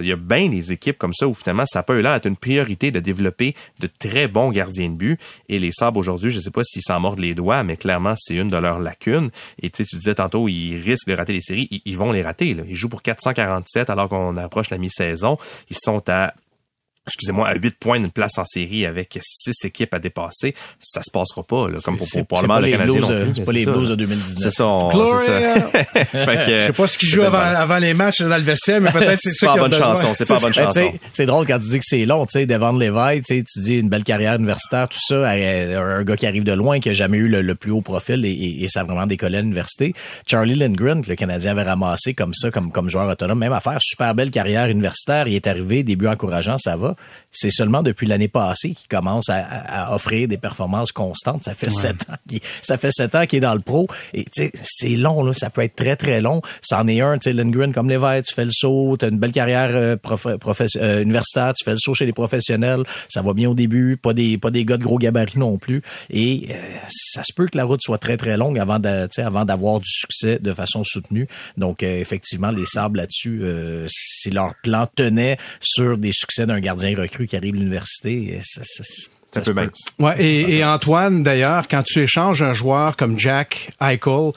il 0.00 0.06
y 0.06 0.12
a 0.12 0.16
bien 0.16 0.48
des 0.48 0.72
équipes 0.72 0.98
comme 0.98 1.12
ça 1.12 1.26
où 1.26 1.34
finalement, 1.34 1.66
ça 1.66 1.82
peut 1.82 2.00
là 2.00 2.16
être 2.16 2.26
une 2.26 2.36
priorité 2.36 2.90
de 2.90 3.00
développer 3.00 3.54
de 3.80 3.88
très 3.98 4.28
bons 4.28 4.50
gardiens 4.50 4.88
de 4.88 4.94
but. 4.94 5.20
Et 5.48 5.58
les 5.58 5.72
Sabres 5.72 5.98
aujourd'hui, 5.98 6.30
je 6.30 6.40
sais 6.40 6.50
pas 6.50 6.64
s'ils 6.64 6.82
s'en 6.82 7.00
mordent 7.00 7.20
les 7.20 7.34
doigts, 7.34 7.62
mais 7.62 7.76
clairement, 7.76 8.14
c'est 8.30 8.36
une 8.36 8.48
de 8.48 8.56
leurs 8.56 8.78
lacunes. 8.78 9.30
Et 9.60 9.70
tu 9.70 9.82
disais 9.82 10.14
tantôt, 10.14 10.48
ils 10.48 10.80
risquent 10.80 11.08
de 11.08 11.14
rater 11.14 11.32
les 11.32 11.40
séries. 11.40 11.68
Ils, 11.84 11.96
vont 11.96 12.12
les 12.12 12.22
rater. 12.22 12.48
Ils 12.48 12.76
jouent 12.76 12.88
pour 12.88 13.02
447 13.02 13.90
alors 13.90 14.08
qu'on 14.08 14.36
approche 14.36 14.70
la 14.70 14.78
mi-saison. 14.78 15.36
Ils 15.68 15.76
sont 15.76 16.08
à 16.08 16.34
excusez-moi, 17.06 17.48
à 17.48 17.54
8 17.54 17.76
points 17.78 17.98
d'une 17.98 18.10
place 18.10 18.38
en 18.38 18.44
série 18.44 18.86
avec 18.86 19.18
6 19.20 19.64
équipes 19.64 19.94
à 19.94 19.98
dépasser, 19.98 20.54
ça 20.78 21.02
se 21.02 21.10
passera 21.10 21.42
pas, 21.42 21.68
là, 21.68 21.78
comme 21.84 21.96
pour, 21.96 22.06
pour, 22.08 22.26
probablement 22.26 22.60
le 22.60 22.70
Canadien 22.70 23.00
non 23.00 23.32
C'est 23.34 23.44
pas 23.44 23.52
les 23.52 23.66
Blues 23.66 23.88
de 23.88 23.94
2019. 23.94 24.38
C'est 24.38 24.50
ça. 24.50 24.64
Je 26.50 26.66
sais 26.66 26.72
pas 26.72 26.88
ce 26.88 26.98
qu'ils 26.98 27.08
jouent 27.08 27.22
avant, 27.22 27.38
avant, 27.38 27.78
les 27.78 27.94
matchs 27.94 28.20
dans 28.20 28.36
le 28.36 28.42
vestiaire, 28.42 28.80
mais 28.80 28.92
peut-être 28.92 29.18
c'est 29.18 29.32
ça 29.32 29.48
pas 29.48 29.56
bonne 29.56 29.72
chanson. 29.72 30.12
C'est 30.14 30.28
pas 30.28 30.38
bonne 30.38 30.52
chanson. 30.52 30.92
C'est 31.12 31.26
drôle 31.26 31.46
quand 31.46 31.58
tu 31.58 31.68
dis 31.68 31.78
que 31.78 31.84
c'est 31.86 32.04
long, 32.06 32.26
tu 32.26 32.38
sais, 32.38 32.46
Devant 32.46 32.72
Levi, 32.72 33.22
tu 33.22 33.42
dis 33.56 33.78
une 33.78 33.88
belle 33.88 34.04
carrière 34.04 34.34
universitaire, 34.34 34.88
tout 34.88 34.98
ça, 35.00 35.30
un 35.30 36.04
gars 36.04 36.16
qui 36.16 36.26
arrive 36.26 36.44
de 36.44 36.52
loin, 36.52 36.80
qui 36.80 36.90
a 36.90 36.94
jamais 36.94 37.18
eu 37.18 37.28
le, 37.28 37.54
plus 37.54 37.70
haut 37.72 37.82
profil 37.82 38.24
et, 38.24 38.66
ça 38.68 38.80
a 38.80 38.84
vraiment 38.84 39.06
décollé 39.06 39.38
à 39.38 39.40
l'université. 39.40 39.94
Charlie 40.26 40.54
Lindgren, 40.54 41.02
que 41.02 41.10
le 41.10 41.16
Canadien 41.16 41.52
avait 41.52 41.64
ramassé 41.64 42.14
comme 42.14 42.34
ça, 42.34 42.50
comme, 42.50 42.70
comme 42.70 42.88
joueur 42.88 43.08
autonome, 43.08 43.38
même 43.38 43.52
affaire, 43.52 43.78
super 43.80 44.14
belle 44.14 44.30
carrière 44.30 44.68
universitaire, 44.68 45.26
il 45.26 45.34
est 45.34 45.46
arrivé, 45.46 45.82
début 45.82 46.06
encourageant, 46.06 46.56
ça 46.58 46.76
va. 46.76 46.89
C'est 47.30 47.50
seulement 47.50 47.82
depuis 47.82 48.06
l'année 48.06 48.28
passée 48.28 48.70
qu'il 48.70 48.88
commence 48.88 49.28
à, 49.28 49.94
offrir 49.94 50.28
des 50.28 50.36
performances 50.36 50.92
constantes. 50.92 51.44
Ça 51.44 51.54
fait 51.54 51.70
sept 51.70 52.08
ans 52.10 52.16
qu'il, 52.28 52.40
ça 52.62 52.76
fait 52.76 52.90
sept 52.90 53.14
ans 53.14 53.26
qu'il 53.26 53.38
est 53.38 53.40
dans 53.40 53.54
le 53.54 53.60
pro. 53.60 53.86
Et 54.14 54.24
c'est 54.62 54.96
long, 54.96 55.24
là. 55.24 55.32
Ça 55.34 55.50
peut 55.50 55.62
être 55.62 55.76
très, 55.76 55.96
très 55.96 56.20
long. 56.20 56.42
C'en 56.62 56.86
est 56.88 57.00
un, 57.00 57.18
tu 57.18 57.30
sais, 57.30 57.32
Lindgren 57.32 57.72
comme 57.72 57.88
Lévesque, 57.88 58.28
tu 58.28 58.34
fais 58.34 58.44
le 58.44 58.50
saut, 58.50 58.96
tu 58.98 59.04
as 59.04 59.08
une 59.08 59.18
belle 59.18 59.32
carrière 59.32 59.70
euh, 59.72 59.96
euh, 60.76 61.02
universitaire, 61.02 61.54
tu 61.54 61.64
fais 61.64 61.72
le 61.72 61.78
saut 61.78 61.94
chez 61.94 62.06
les 62.06 62.12
professionnels. 62.12 62.82
Ça 63.08 63.22
va 63.22 63.32
bien 63.32 63.50
au 63.50 63.54
début. 63.54 63.96
Pas 63.96 64.12
des, 64.12 64.38
pas 64.38 64.50
des 64.50 64.64
gars 64.64 64.76
de 64.76 64.82
gros 64.82 64.98
gabarits 64.98 65.38
non 65.38 65.58
plus. 65.58 65.82
Et 66.10 66.48
euh, 66.50 66.54
ça 66.88 67.22
se 67.22 67.32
peut 67.32 67.46
que 67.46 67.56
la 67.56 67.64
route 67.64 67.80
soit 67.82 67.98
très, 67.98 68.16
très 68.16 68.36
longue 68.36 68.58
avant 68.58 68.78
de, 68.78 69.08
avant 69.20 69.44
d'avoir 69.44 69.80
du 69.80 69.88
succès 69.88 70.38
de 70.40 70.52
façon 70.52 70.82
soutenue. 70.84 71.28
Donc, 71.56 71.82
effectivement, 71.82 72.50
les 72.50 72.66
sables 72.66 72.98
là-dessus, 72.98 73.42
si 73.88 74.30
leur 74.30 74.54
plan 74.62 74.86
tenait 74.94 75.38
sur 75.60 75.98
des 75.98 76.12
succès 76.12 76.46
d'un 76.46 76.60
gardien 76.60 76.79
recru 76.94 77.26
qui 77.26 77.36
arrive 77.36 77.54
à 77.54 77.58
l'université, 77.58 78.40
Ouais, 79.98 80.14
et, 80.18 80.56
et 80.56 80.64
Antoine, 80.64 81.22
d'ailleurs, 81.22 81.68
quand 81.68 81.82
tu 81.84 82.00
échanges 82.00 82.42
un 82.42 82.52
joueur 82.52 82.96
comme 82.96 83.18
Jack 83.18 83.70
Eichel, 83.80 84.32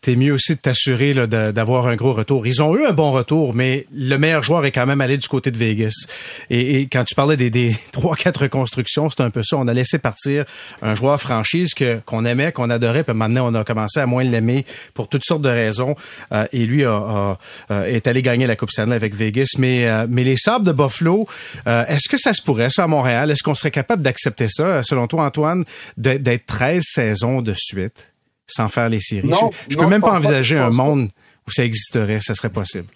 t'es 0.00 0.14
mieux 0.14 0.32
aussi 0.32 0.54
de 0.54 0.60
t'assurer 0.60 1.12
d'avoir 1.26 1.88
un 1.88 1.96
gros 1.96 2.12
retour. 2.12 2.46
Ils 2.46 2.62
ont 2.62 2.76
eu 2.76 2.86
un 2.86 2.92
bon 2.92 3.10
retour, 3.10 3.54
mais 3.54 3.86
le 3.92 4.16
meilleur 4.16 4.42
joueur 4.42 4.64
est 4.64 4.70
quand 4.70 4.86
même 4.86 5.00
allé 5.00 5.18
du 5.18 5.26
côté 5.26 5.50
de 5.50 5.58
Vegas. 5.58 6.06
Et, 6.50 6.88
quand 6.90 7.04
tu 7.04 7.14
parlais 7.14 7.36
des, 7.36 7.50
des 7.50 7.72
3-4 7.92 8.42
reconstructions, 8.42 9.10
c'est 9.10 9.22
un 9.22 9.30
peu 9.30 9.42
ça. 9.42 9.56
On 9.56 9.66
a 9.66 9.74
laissé 9.74 9.98
partir 9.98 10.44
un 10.82 10.94
joueur 10.94 11.20
franchise 11.20 11.74
que 11.74 11.98
qu'on 12.06 12.24
aimait, 12.24 12.52
qu'on 12.52 12.70
adorait, 12.70 13.02
puis 13.02 13.14
maintenant 13.14 13.52
on 13.52 13.54
a 13.54 13.64
commencé 13.64 13.98
à 13.98 14.06
moins 14.06 14.22
l'aimer 14.22 14.64
pour 14.94 15.08
toutes 15.08 15.24
sortes 15.24 15.42
de 15.42 15.48
raisons. 15.48 15.96
Euh, 16.32 16.46
et 16.52 16.64
lui 16.64 16.84
a, 16.84 17.36
est 17.70 18.06
allé 18.06 18.22
gagner 18.22 18.46
la 18.46 18.56
Coupe 18.56 18.70
Stanley 18.70 18.94
avec 18.94 19.14
Vegas. 19.14 19.56
Mais, 19.58 19.88
euh, 19.88 20.06
mais 20.08 20.22
les 20.22 20.36
Sabres 20.36 20.64
de 20.64 20.72
Buffalo, 20.72 21.26
euh, 21.66 21.84
est-ce 21.86 22.08
que 22.08 22.18
ça 22.18 22.32
se 22.32 22.42
pourrait, 22.42 22.70
ça, 22.70 22.84
à 22.84 22.86
Montréal? 22.86 23.30
Est-ce 23.30 23.42
qu'on 23.42 23.54
serait 23.54 23.70
capable 23.70 24.02
d'accepter 24.02 24.37
ça, 24.46 24.84
selon 24.84 25.08
toi, 25.08 25.24
Antoine, 25.24 25.64
d'être 25.96 26.46
13 26.46 26.82
saisons 26.84 27.42
de 27.42 27.54
suite? 27.56 28.12
sans 28.48 28.68
faire 28.68 28.88
les 28.88 29.00
séries. 29.00 29.30
je, 29.68 29.76
ne 29.76 29.82
peux 29.82 29.88
même 29.88 30.00
pas 30.00 30.16
envisager 30.16 30.58
un 30.58 30.70
monde 30.70 31.10
où 31.46 31.50
ça 31.50 31.64
existerait, 31.64 32.20
ça 32.20 32.34
serait 32.34 32.50
possible. 32.50 32.88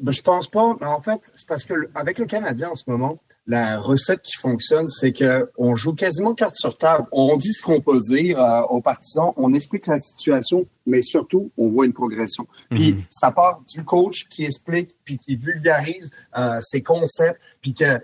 Ben, 0.00 0.12
je 0.12 0.22
pense 0.22 0.48
pas, 0.48 0.76
mais 0.80 0.86
en 0.86 1.00
fait, 1.00 1.20
c'est 1.34 1.46
parce 1.46 1.64
que 1.64 1.74
avec 1.94 2.18
le 2.18 2.24
Canadien 2.24 2.70
en 2.70 2.74
ce 2.74 2.82
moment, 2.88 3.20
la 3.46 3.78
recette 3.78 4.22
qui 4.22 4.36
fonctionne, 4.36 4.88
c'est 4.88 5.12
que 5.12 5.50
on 5.56 5.76
joue 5.76 5.94
quasiment 5.94 6.34
carte 6.34 6.56
sur 6.56 6.76
table. 6.76 7.06
On 7.12 7.36
dit 7.36 7.52
ce 7.52 7.62
qu'on 7.62 7.80
peut 7.80 8.00
dire 8.00 8.40
euh, 8.40 8.62
aux 8.62 8.80
partisans, 8.80 9.32
on 9.36 9.52
explique 9.52 9.86
la 9.86 10.00
situation, 10.00 10.66
mais 10.84 11.00
surtout, 11.00 11.52
on 11.56 11.70
voit 11.70 11.86
une 11.86 11.92
progression. 11.92 12.48
Puis 12.70 12.94
mhm. 12.94 13.02
ça 13.08 13.30
part 13.30 13.62
du 13.72 13.84
coach 13.84 14.26
qui 14.28 14.44
explique, 14.44 14.90
puis 15.04 15.18
qui 15.18 15.36
vulgarise 15.36 16.10
euh, 16.36 16.58
ses 16.60 16.82
concepts, 16.82 17.40
puis 17.60 17.72
que 17.72 18.00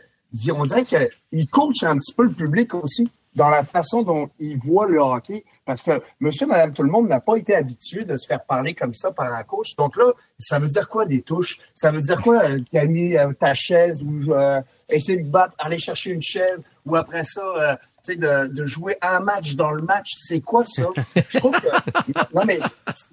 on 0.53 0.65
dirait 0.65 0.85
qu'il 0.85 1.49
coach 1.51 1.83
un 1.83 1.97
petit 1.97 2.15
peu 2.15 2.25
le 2.25 2.33
public 2.33 2.75
aussi 2.75 3.11
dans 3.35 3.49
la 3.49 3.63
façon 3.63 4.03
dont 4.03 4.31
il 4.39 4.59
voit 4.59 4.87
le 4.87 4.99
hockey. 4.99 5.45
Parce 5.65 5.83
que 5.83 6.03
monsieur, 6.19 6.47
madame, 6.47 6.73
tout 6.73 6.83
le 6.83 6.91
monde 6.91 7.09
n'a 7.09 7.21
pas 7.21 7.37
été 7.37 7.55
habitué 7.55 8.05
de 8.05 8.17
se 8.17 8.27
faire 8.27 8.45
parler 8.45 8.75
comme 8.75 8.95
ça 8.95 9.13
par 9.13 9.33
un 9.33 9.43
coach. 9.45 9.77
Donc 9.77 9.97
là, 9.97 10.13
ça 10.39 10.59
veut 10.59 10.69
dire 10.69 10.89
quoi 10.89 11.07
des 11.07 11.23
touches? 11.23 11.59
Ça 11.75 11.91
veut 11.91 12.03
dire 12.03 12.21
quoi 12.21 12.43
euh, 12.45 12.59
gagner 12.73 13.19
euh, 13.19 13.33
ta 13.33 13.55
chaise 13.55 14.03
ou 14.03 14.33
euh, 14.33 14.61
essayer 14.89 15.19
de 15.19 15.29
battre, 15.29 15.55
aller 15.59 15.79
chercher 15.79 16.11
une 16.11 16.23
chaise 16.23 16.63
ou 16.85 16.97
après 16.97 17.23
ça, 17.25 17.79
tu 18.03 18.15
sais, 18.15 18.17
de, 18.17 18.49
de, 18.49 18.67
jouer 18.67 18.97
un 19.03 19.21
match 19.21 19.55
dans 19.55 19.71
le 19.71 19.83
match? 19.83 20.15
C'est 20.19 20.41
quoi 20.41 20.65
ça? 20.65 20.87
Je 21.29 21.39
trouve 21.39 21.55
que... 21.61 21.69
non, 22.35 22.45
mais, 22.47 22.59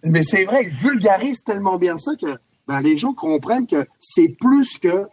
mais 0.03 0.23
c'est 0.23 0.45
vrai, 0.45 0.63
il 0.63 0.75
vulgarise 0.77 1.43
tellement 1.43 1.77
bien 1.77 1.97
ça 1.97 2.13
que 2.19 2.39
ben, 2.67 2.81
les 2.81 2.97
gens 2.97 3.13
comprennent 3.13 3.67
que 3.67 3.87
c'est 3.97 4.27
plus 4.27 4.77
que, 4.77 5.07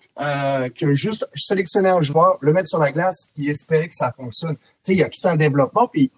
que 0.71 0.95
juste 0.95 1.27
sélectionner 1.35 1.91
un 1.91 2.03
joueur, 2.03 2.39
le 2.41 2.53
mettre 2.53 2.69
sur 2.69 2.79
la 2.79 2.93
glace 2.93 3.29
et 3.39 3.51
espérer 3.51 3.89
que 3.89 3.95
ça 3.95 4.13
fonctionne. 4.13 4.57
Tu 4.57 4.63
sais, 4.83 4.93
il 4.95 4.99
y 4.99 5.03
a 5.03 5.09
tout 5.09 5.27
un 5.29 5.37
développement, 5.37 5.89
puis 5.89 6.11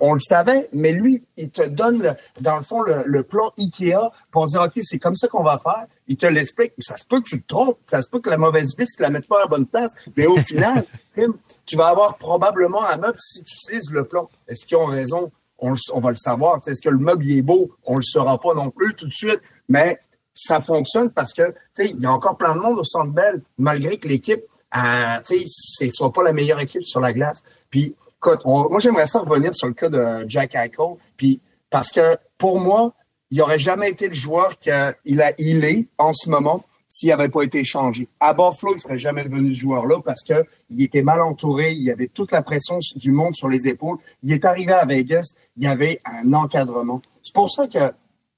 on 0.00 0.14
le 0.14 0.20
savait, 0.20 0.68
mais 0.72 0.92
lui, 0.92 1.24
il 1.36 1.50
te 1.50 1.66
donne, 1.66 2.16
dans 2.40 2.56
le 2.56 2.62
fond, 2.62 2.82
le, 2.82 3.22
plan 3.22 3.52
IKEA 3.58 4.10
pour 4.30 4.46
dire, 4.46 4.62
OK, 4.62 4.72
c'est 4.82 4.98
comme 4.98 5.14
ça 5.14 5.28
qu'on 5.28 5.42
va 5.42 5.58
faire. 5.58 5.86
Il 6.08 6.16
te 6.16 6.26
l'explique. 6.26 6.72
Ça 6.78 6.96
se 6.96 7.04
peut 7.04 7.20
que 7.20 7.28
tu 7.28 7.42
te 7.42 7.46
trompes. 7.46 7.78
Ça 7.86 8.02
se 8.02 8.08
peut 8.08 8.20
que 8.20 8.30
la 8.30 8.38
mauvaise 8.38 8.74
vis, 8.76 8.88
tu 8.96 9.02
la 9.02 9.10
mettes 9.10 9.28
pas 9.28 9.38
à 9.38 9.40
la 9.40 9.46
bonne 9.46 9.66
place. 9.66 9.92
Mais 10.16 10.26
au 10.26 10.36
final, 10.38 10.84
tu 11.66 11.76
vas 11.76 11.88
avoir 11.88 12.16
probablement 12.16 12.84
un 12.84 12.96
meuble 12.96 13.18
si 13.18 13.42
tu 13.42 13.54
utilises 13.54 13.90
le 13.90 14.04
plan. 14.04 14.28
Est-ce 14.48 14.64
qu'ils 14.64 14.76
ont 14.76 14.86
raison? 14.86 15.30
On, 15.58 16.00
va 16.00 16.10
le 16.10 16.16
savoir. 16.16 16.58
Est-ce 16.66 16.80
que 16.80 16.88
le 16.88 16.98
meuble 16.98 17.30
est 17.30 17.42
beau? 17.42 17.70
On 17.84 17.96
le 17.96 18.02
saura 18.02 18.40
pas 18.40 18.54
non 18.54 18.70
plus 18.70 18.94
tout 18.94 19.06
de 19.06 19.12
suite. 19.12 19.40
Mais 19.68 20.00
ça 20.32 20.60
fonctionne 20.60 21.10
parce 21.10 21.32
que, 21.32 21.54
il 21.78 22.00
y 22.00 22.06
a 22.06 22.12
encore 22.12 22.36
plein 22.36 22.54
de 22.54 22.60
monde 22.60 22.78
au 22.78 22.84
centre 22.84 23.10
belle, 23.12 23.42
malgré 23.58 23.98
que 23.98 24.08
l'équipe, 24.08 24.42
euh, 24.76 25.18
tu 25.26 25.38
sais, 25.38 25.44
ce 25.46 25.88
soit 25.90 26.12
pas 26.12 26.22
la 26.22 26.32
meilleure 26.32 26.60
équipe 26.60 26.84
sur 26.84 27.00
la 27.00 27.12
glace. 27.12 27.42
Puis, 27.70 27.94
Écoute, 28.22 28.44
moi, 28.44 28.78
j'aimerais 28.80 29.06
ça 29.06 29.20
revenir 29.20 29.54
sur 29.54 29.66
le 29.66 29.72
cas 29.72 29.88
de 29.88 30.28
Jack 30.28 30.54
Eichel, 30.54 30.96
puis 31.16 31.40
parce 31.70 31.90
que 31.90 32.18
pour 32.36 32.60
moi, 32.60 32.92
il 33.30 33.38
n'aurait 33.38 33.58
jamais 33.58 33.88
été 33.88 34.08
le 34.08 34.14
joueur 34.14 34.58
qu'il 34.58 34.72
a, 34.72 34.94
il 35.38 35.64
est 35.64 35.88
en 35.96 36.12
ce 36.12 36.28
moment 36.28 36.62
s'il 36.86 37.08
n'avait 37.08 37.30
pas 37.30 37.44
été 37.44 37.60
échangé. 37.60 38.08
À 38.18 38.34
Buffalo, 38.34 38.74
il 38.74 38.78
serait 38.78 38.98
jamais 38.98 39.24
devenu 39.24 39.54
ce 39.54 39.60
joueur-là 39.60 40.02
parce 40.04 40.22
que 40.22 40.44
il 40.68 40.82
était 40.82 41.00
mal 41.00 41.22
entouré, 41.22 41.72
il 41.72 41.82
y 41.82 41.90
avait 41.90 42.08
toute 42.08 42.32
la 42.32 42.42
pression 42.42 42.78
du 42.96 43.10
monde 43.10 43.34
sur 43.34 43.48
les 43.48 43.66
épaules. 43.68 43.96
Il 44.22 44.34
est 44.34 44.44
arrivé 44.44 44.72
à 44.74 44.84
Vegas, 44.84 45.32
il 45.56 45.64
y 45.64 45.66
avait 45.66 45.98
un 46.04 46.34
encadrement. 46.34 47.00
C'est 47.22 47.32
pour 47.32 47.50
ça 47.50 47.68
que 47.68 47.90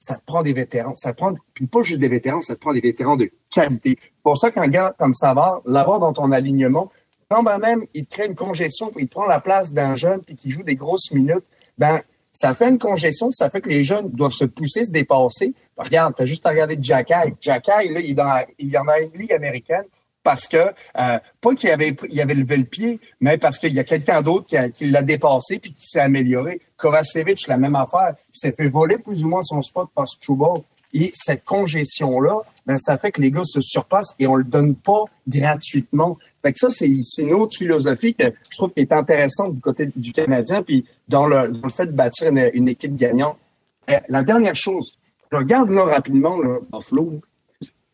ça 0.02 0.16
te 0.16 0.24
prend 0.26 0.42
des 0.42 0.52
vétérans, 0.52 0.96
ça 0.96 1.12
te 1.12 1.18
prend, 1.18 1.32
puis 1.54 1.68
pas 1.68 1.84
juste 1.84 2.00
des 2.00 2.08
vétérans, 2.08 2.40
ça 2.40 2.56
te 2.56 2.60
prend 2.60 2.72
des 2.72 2.80
vétérans 2.80 3.16
de 3.16 3.30
qualité. 3.48 3.96
Pour 4.24 4.36
ça 4.36 4.50
qu'un 4.50 4.66
gars 4.66 4.92
comme 4.98 5.14
Savard, 5.14 5.62
l'avoir 5.64 6.00
dans 6.00 6.12
ton 6.12 6.32
alignement, 6.32 6.90
quand 7.30 7.44
ben 7.44 7.58
même 7.58 7.84
il 7.94 8.06
crée 8.06 8.26
une 8.26 8.34
congestion, 8.34 8.90
il 8.98 9.06
prend 9.06 9.26
la 9.26 9.38
place 9.38 9.72
d'un 9.72 9.94
jeune 9.94 10.20
puis 10.20 10.34
qui 10.34 10.50
joue 10.50 10.64
des 10.64 10.74
grosses 10.74 11.12
minutes, 11.12 11.44
ben 11.78 12.02
ça 12.32 12.52
fait 12.52 12.68
une 12.68 12.78
congestion, 12.78 13.30
ça 13.30 13.48
fait 13.48 13.60
que 13.60 13.68
les 13.68 13.84
jeunes 13.84 14.10
doivent 14.10 14.32
se 14.32 14.44
pousser, 14.44 14.84
se 14.84 14.90
dépasser. 14.90 15.54
Regarde, 15.76 16.16
tu 16.16 16.22
as 16.22 16.26
juste 16.26 16.44
à 16.46 16.48
regarder 16.48 16.76
Jack 16.80 17.12
Jack 17.40 17.66
là, 17.68 17.82
il 17.84 18.10
est 18.10 18.14
dans, 18.14 18.44
il 18.58 18.68
est 18.68 18.72
dans 18.72 18.84
la 18.84 19.00
ligue 19.00 19.32
américaine 19.32 19.84
parce 20.22 20.48
que 20.48 20.56
euh, 20.56 21.18
pas 21.40 21.54
qu'il 21.54 21.70
avait 21.70 21.96
il 22.10 22.20
avait 22.20 22.34
levé 22.34 22.56
le 22.56 22.64
pied, 22.64 23.00
mais 23.20 23.38
parce 23.38 23.58
qu'il 23.58 23.72
y 23.72 23.80
a 23.80 23.84
quelqu'un 23.84 24.22
d'autre 24.22 24.46
qui, 24.46 24.56
qui 24.72 24.90
l'a 24.90 25.02
dépassé 25.02 25.58
puis 25.58 25.72
qui 25.72 25.86
s'est 25.86 26.00
amélioré. 26.00 26.60
Kovacevic, 26.76 27.46
la 27.46 27.56
même 27.56 27.76
affaire, 27.76 28.14
il 28.34 28.38
s'est 28.38 28.52
fait 28.52 28.68
voler 28.68 28.98
plus 28.98 29.24
ou 29.24 29.28
moins 29.28 29.42
son 29.42 29.62
spot 29.62 29.88
par 29.94 30.08
Struble. 30.08 30.62
Et 30.94 31.10
cette 31.14 31.44
congestion-là, 31.44 32.42
ben, 32.66 32.76
ça 32.78 32.98
fait 32.98 33.12
que 33.12 33.20
les 33.20 33.30
gars 33.30 33.44
se 33.44 33.60
surpassent 33.60 34.14
et 34.18 34.26
on 34.26 34.34
le 34.34 34.44
donne 34.44 34.74
pas 34.74 35.04
gratuitement. 35.26 36.18
Fait 36.42 36.52
que 36.52 36.58
ça, 36.58 36.68
c'est 36.70 36.90
une 37.18 37.32
autre 37.32 37.56
philosophie 37.56 38.14
que 38.14 38.24
je 38.50 38.56
trouve 38.58 38.72
qui 38.72 38.80
est 38.80 38.92
intéressante 38.92 39.54
du 39.54 39.60
côté 39.60 39.88
du 39.96 40.12
Canadien, 40.12 40.62
puis 40.62 40.84
dans 41.08 41.26
le, 41.26 41.48
dans 41.48 41.66
le 41.66 41.72
fait 41.72 41.86
de 41.86 41.92
bâtir 41.92 42.28
une, 42.28 42.68
équipe 42.68 42.94
gagnante. 42.94 43.38
La 44.08 44.22
dernière 44.22 44.54
chose, 44.54 44.92
regarde 45.30 45.70
là 45.70 45.84
rapidement 45.84 46.36
là, 46.38 46.58
Buffalo. 46.70 47.20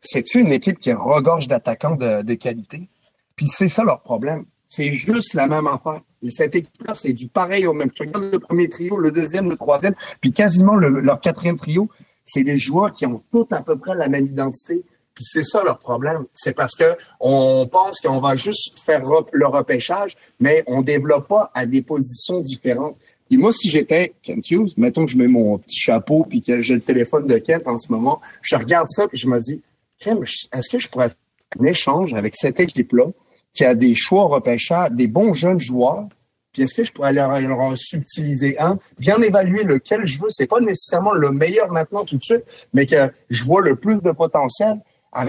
C'est-tu 0.00 0.40
une 0.40 0.52
équipe 0.52 0.78
qui 0.78 0.92
regorge 0.92 1.48
d'attaquants 1.48 1.96
de, 1.96 2.34
qualité? 2.34 2.88
Puis 3.36 3.46
c'est 3.48 3.68
ça 3.68 3.84
leur 3.84 4.00
problème. 4.02 4.44
C'est 4.66 4.94
juste 4.94 5.34
la 5.34 5.46
même 5.46 5.66
affaire. 5.66 6.00
cette 6.28 6.54
équipe-là, 6.54 6.94
c'est 6.94 7.12
du 7.12 7.28
pareil 7.28 7.66
au 7.66 7.72
même. 7.72 7.90
Tu 7.90 8.02
regardes 8.02 8.32
le 8.32 8.38
premier 8.38 8.68
trio, 8.68 8.98
le 8.98 9.10
deuxième, 9.10 9.48
le 9.48 9.56
troisième, 9.56 9.94
puis 10.20 10.32
quasiment 10.32 10.76
leur 10.76 11.20
quatrième 11.20 11.56
trio, 11.56 11.88
c'est 12.24 12.44
des 12.44 12.58
joueurs 12.58 12.92
qui 12.92 13.06
ont 13.06 13.22
tous 13.30 13.46
à 13.50 13.62
peu 13.62 13.78
près 13.78 13.94
la 13.94 14.08
même 14.08 14.26
identité. 14.26 14.84
Puis 15.14 15.24
c'est 15.24 15.42
ça 15.42 15.64
leur 15.64 15.78
problème. 15.78 16.26
C'est 16.32 16.52
parce 16.52 16.76
que 16.76 16.96
on 17.18 17.66
pense 17.66 18.00
qu'on 18.00 18.20
va 18.20 18.36
juste 18.36 18.78
faire 18.78 19.02
le 19.32 19.46
repêchage, 19.46 20.16
mais 20.38 20.62
on 20.66 20.82
développe 20.82 21.26
pas 21.26 21.50
à 21.54 21.66
des 21.66 21.82
positions 21.82 22.40
différentes. 22.40 22.96
Et 23.30 23.36
moi, 23.36 23.52
si 23.52 23.68
j'étais 23.68 24.14
Kent 24.22 24.50
Hughes, 24.50 24.72
mettons 24.76 25.04
que 25.04 25.10
je 25.10 25.18
mets 25.18 25.26
mon 25.26 25.58
petit 25.58 25.78
chapeau 25.78 26.24
puis 26.24 26.40
que 26.40 26.62
j'ai 26.62 26.74
le 26.74 26.80
téléphone 26.80 27.26
de 27.26 27.36
Kent 27.38 27.66
en 27.66 27.78
ce 27.78 27.90
moment, 27.90 28.20
je 28.42 28.56
regarde 28.56 28.86
ça 28.88 29.08
puis 29.08 29.18
je 29.18 29.26
me 29.26 29.38
dis, 29.40 29.60
est-ce 30.06 30.70
que 30.70 30.78
je 30.78 30.88
pourrais 30.88 31.08
faire 31.08 31.16
un 31.60 31.64
échange 31.64 32.14
avec 32.14 32.34
cette 32.34 32.60
équipe-là 32.60 33.06
qui 33.52 33.64
a 33.64 33.74
des 33.74 33.94
choix 33.94 34.24
repêchage, 34.24 34.92
des 34.92 35.06
bons 35.06 35.34
jeunes 35.34 35.60
joueurs, 35.60 36.06
puis 36.52 36.62
est-ce 36.62 36.74
que 36.74 36.84
je 36.84 36.92
pourrais 36.92 37.12
leur, 37.12 37.38
leur 37.40 37.76
subtiliser 37.76 38.58
un, 38.58 38.78
bien 38.98 39.20
évaluer 39.20 39.64
lequel 39.64 40.06
je 40.06 40.20
veux? 40.20 40.28
C'est 40.30 40.46
pas 40.46 40.60
nécessairement 40.60 41.12
le 41.12 41.30
meilleur 41.30 41.70
maintenant 41.70 42.04
tout 42.04 42.16
de 42.16 42.22
suite, 42.22 42.44
mais 42.72 42.86
que 42.86 43.12
je 43.30 43.44
vois 43.44 43.60
le 43.62 43.76
plus 43.76 44.02
de 44.02 44.10
potentiel 44.12 44.76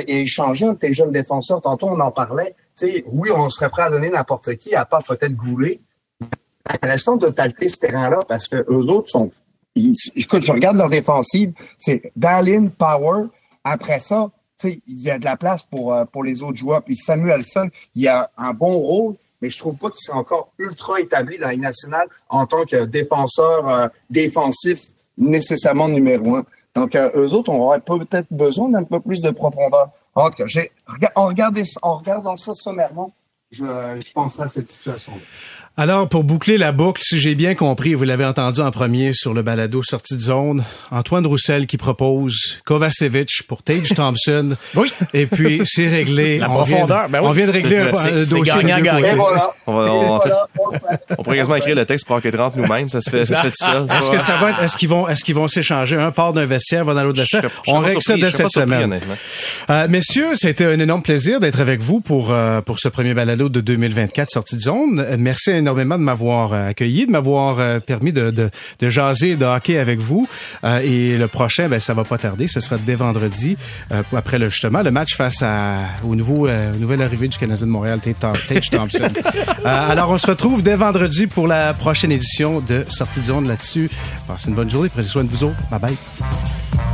et 0.08 0.22
échanger 0.22 0.68
entre 0.68 0.80
tes 0.80 0.94
jeunes 0.94 1.12
défenseurs, 1.12 1.62
tantôt 1.62 1.88
on 1.88 2.00
en 2.00 2.12
parlait, 2.12 2.56
sais, 2.80 3.04
oui, 3.08 3.30
on 3.32 3.50
serait 3.50 3.70
prêt 3.70 3.84
à 3.84 3.90
donner 3.90 4.10
n'importe 4.10 4.56
qui, 4.56 4.76
à 4.76 4.86
part 4.86 5.04
peut-être 5.04 5.36
Goulet. 5.36 5.80
Restons 6.84 7.18
de 7.18 7.28
totalité 7.28 7.70
ce 7.70 7.78
terrain-là 7.78 8.24
parce 8.28 8.48
que 8.48 8.58
eux 8.58 8.86
autres 8.90 9.10
sont. 9.10 9.32
écoute, 9.76 10.44
je 10.44 10.52
regarde 10.52 10.78
leur 10.78 10.90
défensive, 10.90 11.54
c'est 11.78 12.12
Dallin, 12.16 12.68
Power. 12.68 13.26
Après 13.64 14.00
ça, 14.00 14.30
il 14.64 15.02
y 15.02 15.10
a 15.10 15.20
de 15.20 15.26
la 15.26 15.38
place 15.38 15.64
pour, 15.64 15.94
euh, 15.94 16.06
pour 16.06 16.24
les 16.24 16.42
autres 16.42 16.58
joueurs. 16.58 16.84
Puis 16.84 16.96
Samuelson, 16.96 17.70
il 17.96 18.08
a 18.08 18.30
un 18.38 18.54
bon 18.54 18.72
rôle, 18.72 19.16
mais 19.42 19.50
je 19.50 19.58
trouve 19.58 19.78
pas 19.78 19.90
qu'il 19.90 20.02
soit 20.02 20.16
encore 20.16 20.52
ultra 20.58 21.00
établi 21.00 21.38
dans 21.38 21.48
la 21.48 21.56
nationale 21.56 22.08
en 22.30 22.46
tant 22.46 22.66
que 22.66 22.86
défenseur 22.86 23.68
euh, 23.68 23.88
défensif 24.10 24.80
nécessairement 25.18 25.88
numéro 25.88 26.36
un. 26.36 26.46
Donc, 26.76 26.96
euh, 26.96 27.10
eux 27.16 27.34
autres, 27.34 27.50
on 27.50 27.62
aurait 27.62 27.80
peut-être 27.80 28.28
besoin 28.32 28.70
d'un 28.70 28.84
peu 28.84 29.00
plus 29.00 29.22
de 29.22 29.32
profondeur. 29.32 29.90
En 30.16 30.30
tout 30.30 30.44
cas, 30.44 31.12
en, 31.16 31.28
regardant 31.28 32.38
ça 32.38 32.54
sommairement, 32.54 33.12
je, 33.52 33.66
je 33.66 34.14
penserai 34.14 34.44
à 34.44 34.48
cette 34.48 34.70
situation-là. 34.70 35.22
Alors, 35.82 36.10
pour 36.10 36.26
boucler 36.26 36.58
la 36.58 36.74
boucle, 36.74 37.02
si 37.06 37.20
j'ai 37.20 37.36
bien 37.36 37.56
compris, 37.56 37.94
vous 37.94 38.04
l'avez 38.04 38.26
entendu 38.26 38.60
en 38.60 38.70
premier 38.70 39.14
sur 39.14 39.34
le 39.34 39.44
balado 39.44 39.82
sortie 39.82 40.18
de 40.18 40.20
zone, 40.20 40.66
Antoine 40.92 41.26
Roussel 41.26 41.68
qui 41.68 41.78
propose 41.78 42.60
Kovacevic 42.66 43.44
pour 43.48 43.64
Tage 43.64 43.88
Thompson. 43.96 44.58
oui. 44.76 44.92
Et 45.14 45.26
puis, 45.26 45.62
c'est 45.64 45.88
réglé. 45.88 46.40
La 46.40 46.50
on 46.50 46.56
profondeur. 46.56 47.08
Vient, 47.08 47.10
ben 47.10 47.22
on 47.24 47.32
vient 47.32 47.48
de 47.48 47.52
régler 47.52 47.78
un, 47.78 47.92
dossier. 47.92 48.42
Gagnant, 48.42 48.82
gagnant. 48.82 48.98
Et 48.98 49.16
voilà. 49.16 49.52
On, 49.68 49.74
va, 49.74 49.94
on, 49.94 50.20
on, 51.18 51.24
pourrait 51.24 51.38
quasiment 51.38 51.56
écrire 51.56 51.76
le 51.76 51.86
texte 51.86 52.06
pour 52.06 52.18
enquête 52.18 52.36
rentre 52.36 52.58
nous-mêmes. 52.58 52.90
Ça 52.90 53.00
se 53.00 53.10
fait, 53.10 53.24
ça 53.24 53.36
se 53.36 53.42
fait 53.42 53.52
tout 53.52 53.64
seul. 53.64 53.88
Est-ce 53.90 54.12
que 54.12 54.20
ça 54.20 54.36
va 54.36 54.50
être, 54.50 54.62
est-ce 54.62 54.76
qu'ils 54.76 54.90
vont, 54.90 55.08
est-ce 55.08 55.24
qu'ils 55.24 55.36
vont 55.36 55.48
s'échanger? 55.48 55.96
Un 55.96 56.12
part 56.12 56.34
d'un 56.34 56.46
vestiaire, 56.46 56.84
va 56.84 56.94
dans 56.94 57.06
l'autre 57.06 57.20
vestiaire? 57.20 57.50
On 57.68 57.80
règle 57.80 58.02
ça 58.02 58.18
dès 58.18 58.32
cette 58.32 58.52
semaine. 58.52 59.00
Euh, 59.70 59.88
messieurs, 59.88 60.36
c'était 60.36 60.66
un 60.66 60.80
énorme 60.80 61.04
plaisir 61.04 61.40
d'être 61.40 61.62
avec 61.62 61.80
vous 61.80 62.02
pour, 62.02 62.34
euh, 62.34 62.60
pour 62.60 62.80
ce 62.80 62.90
premier 62.90 63.14
balado 63.14 63.48
de 63.48 63.62
2024 63.62 64.30
sortie 64.30 64.58
de 64.58 64.62
zone. 64.62 65.08
Merci 65.18 65.52
énormément 65.52 65.69
de 65.98 66.04
m'avoir 66.04 66.54
euh, 66.54 66.70
accueilli, 66.70 67.06
de 67.06 67.12
m'avoir 67.12 67.60
euh, 67.60 67.80
permis 67.80 68.12
de, 68.12 68.32
de, 68.32 68.50
de, 68.80 68.90
jaser 68.90 69.36
de 69.36 69.46
hockey 69.46 69.78
avec 69.78 70.00
vous. 70.00 70.28
Euh, 70.64 70.80
et 70.80 71.18
le 71.18 71.28
prochain, 71.28 71.68
ben, 71.68 71.80
ça 71.80 71.94
va 71.94 72.04
pas 72.04 72.18
tarder. 72.18 72.48
Ce 72.48 72.60
sera 72.60 72.78
dès 72.78 72.96
vendredi, 72.96 73.58
après 74.16 74.40
le, 74.40 74.50
justement 74.50 74.82
le 74.82 74.92
match 74.92 75.16
face 75.16 75.42
à, 75.42 75.80
au 76.04 76.16
nouveau, 76.16 76.48
nouvelle 76.80 77.02
arrivée 77.02 77.28
du 77.28 77.38
Canadien 77.38 77.68
de 77.68 77.72
Montréal, 77.72 78.00
Tage 78.00 78.70
Thompson. 78.72 79.10
alors, 79.66 80.10
on 80.12 80.18
se 80.18 80.28
retrouve 80.28 80.64
dès 80.64 80.76
vendredi 80.76 81.28
pour 81.28 81.48
la 81.48 81.74
prochaine 81.74 82.12
édition 82.12 82.60
de 82.62 82.86
Sortie 82.90 83.20
de 83.20 83.26
zone 83.26 83.48
là-dessus. 83.48 83.90
Passez 84.28 84.50
une 84.50 84.56
bonne 84.56 84.70
journée. 84.70 84.90
Prenez 84.90 85.08
soin 85.08 85.24
de 85.24 85.30
vous 85.30 85.44
autres. 85.44 85.58
Bye 85.70 85.80
bye. 85.80 86.89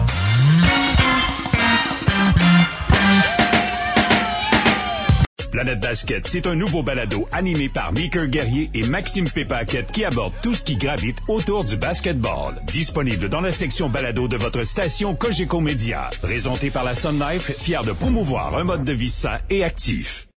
Planète 5.56 5.80
Basket, 5.80 6.28
c'est 6.28 6.48
un 6.48 6.56
nouveau 6.56 6.84
balado 6.84 7.30
animé 7.32 7.70
par 7.70 7.94
Meeker 7.94 8.28
Guerrier 8.28 8.70
et 8.74 8.84
Maxime 8.84 9.30
Pépaquette 9.30 9.90
qui 9.90 10.04
aborde 10.04 10.34
tout 10.44 10.54
ce 10.54 10.66
qui 10.66 10.76
gravite 10.76 11.18
autour 11.30 11.64
du 11.64 11.78
basketball. 11.78 12.56
Disponible 12.66 13.30
dans 13.30 13.40
la 13.40 13.54
section 13.54 13.88
balado 13.88 14.28
de 14.28 14.36
votre 14.36 14.66
station 14.66 15.16
Cogeco 15.16 15.62
Média. 15.62 16.10
Présenté 16.22 16.72
par 16.72 16.84
la 16.84 16.94
Sun 16.94 17.18
Life, 17.18 17.58
fier 17.58 17.86
de 17.86 17.94
promouvoir 17.94 18.58
un 18.58 18.66
mode 18.66 18.84
de 18.84 18.92
vie 18.92 19.10
sain 19.10 19.38
et 19.50 19.64
actif. 19.64 20.28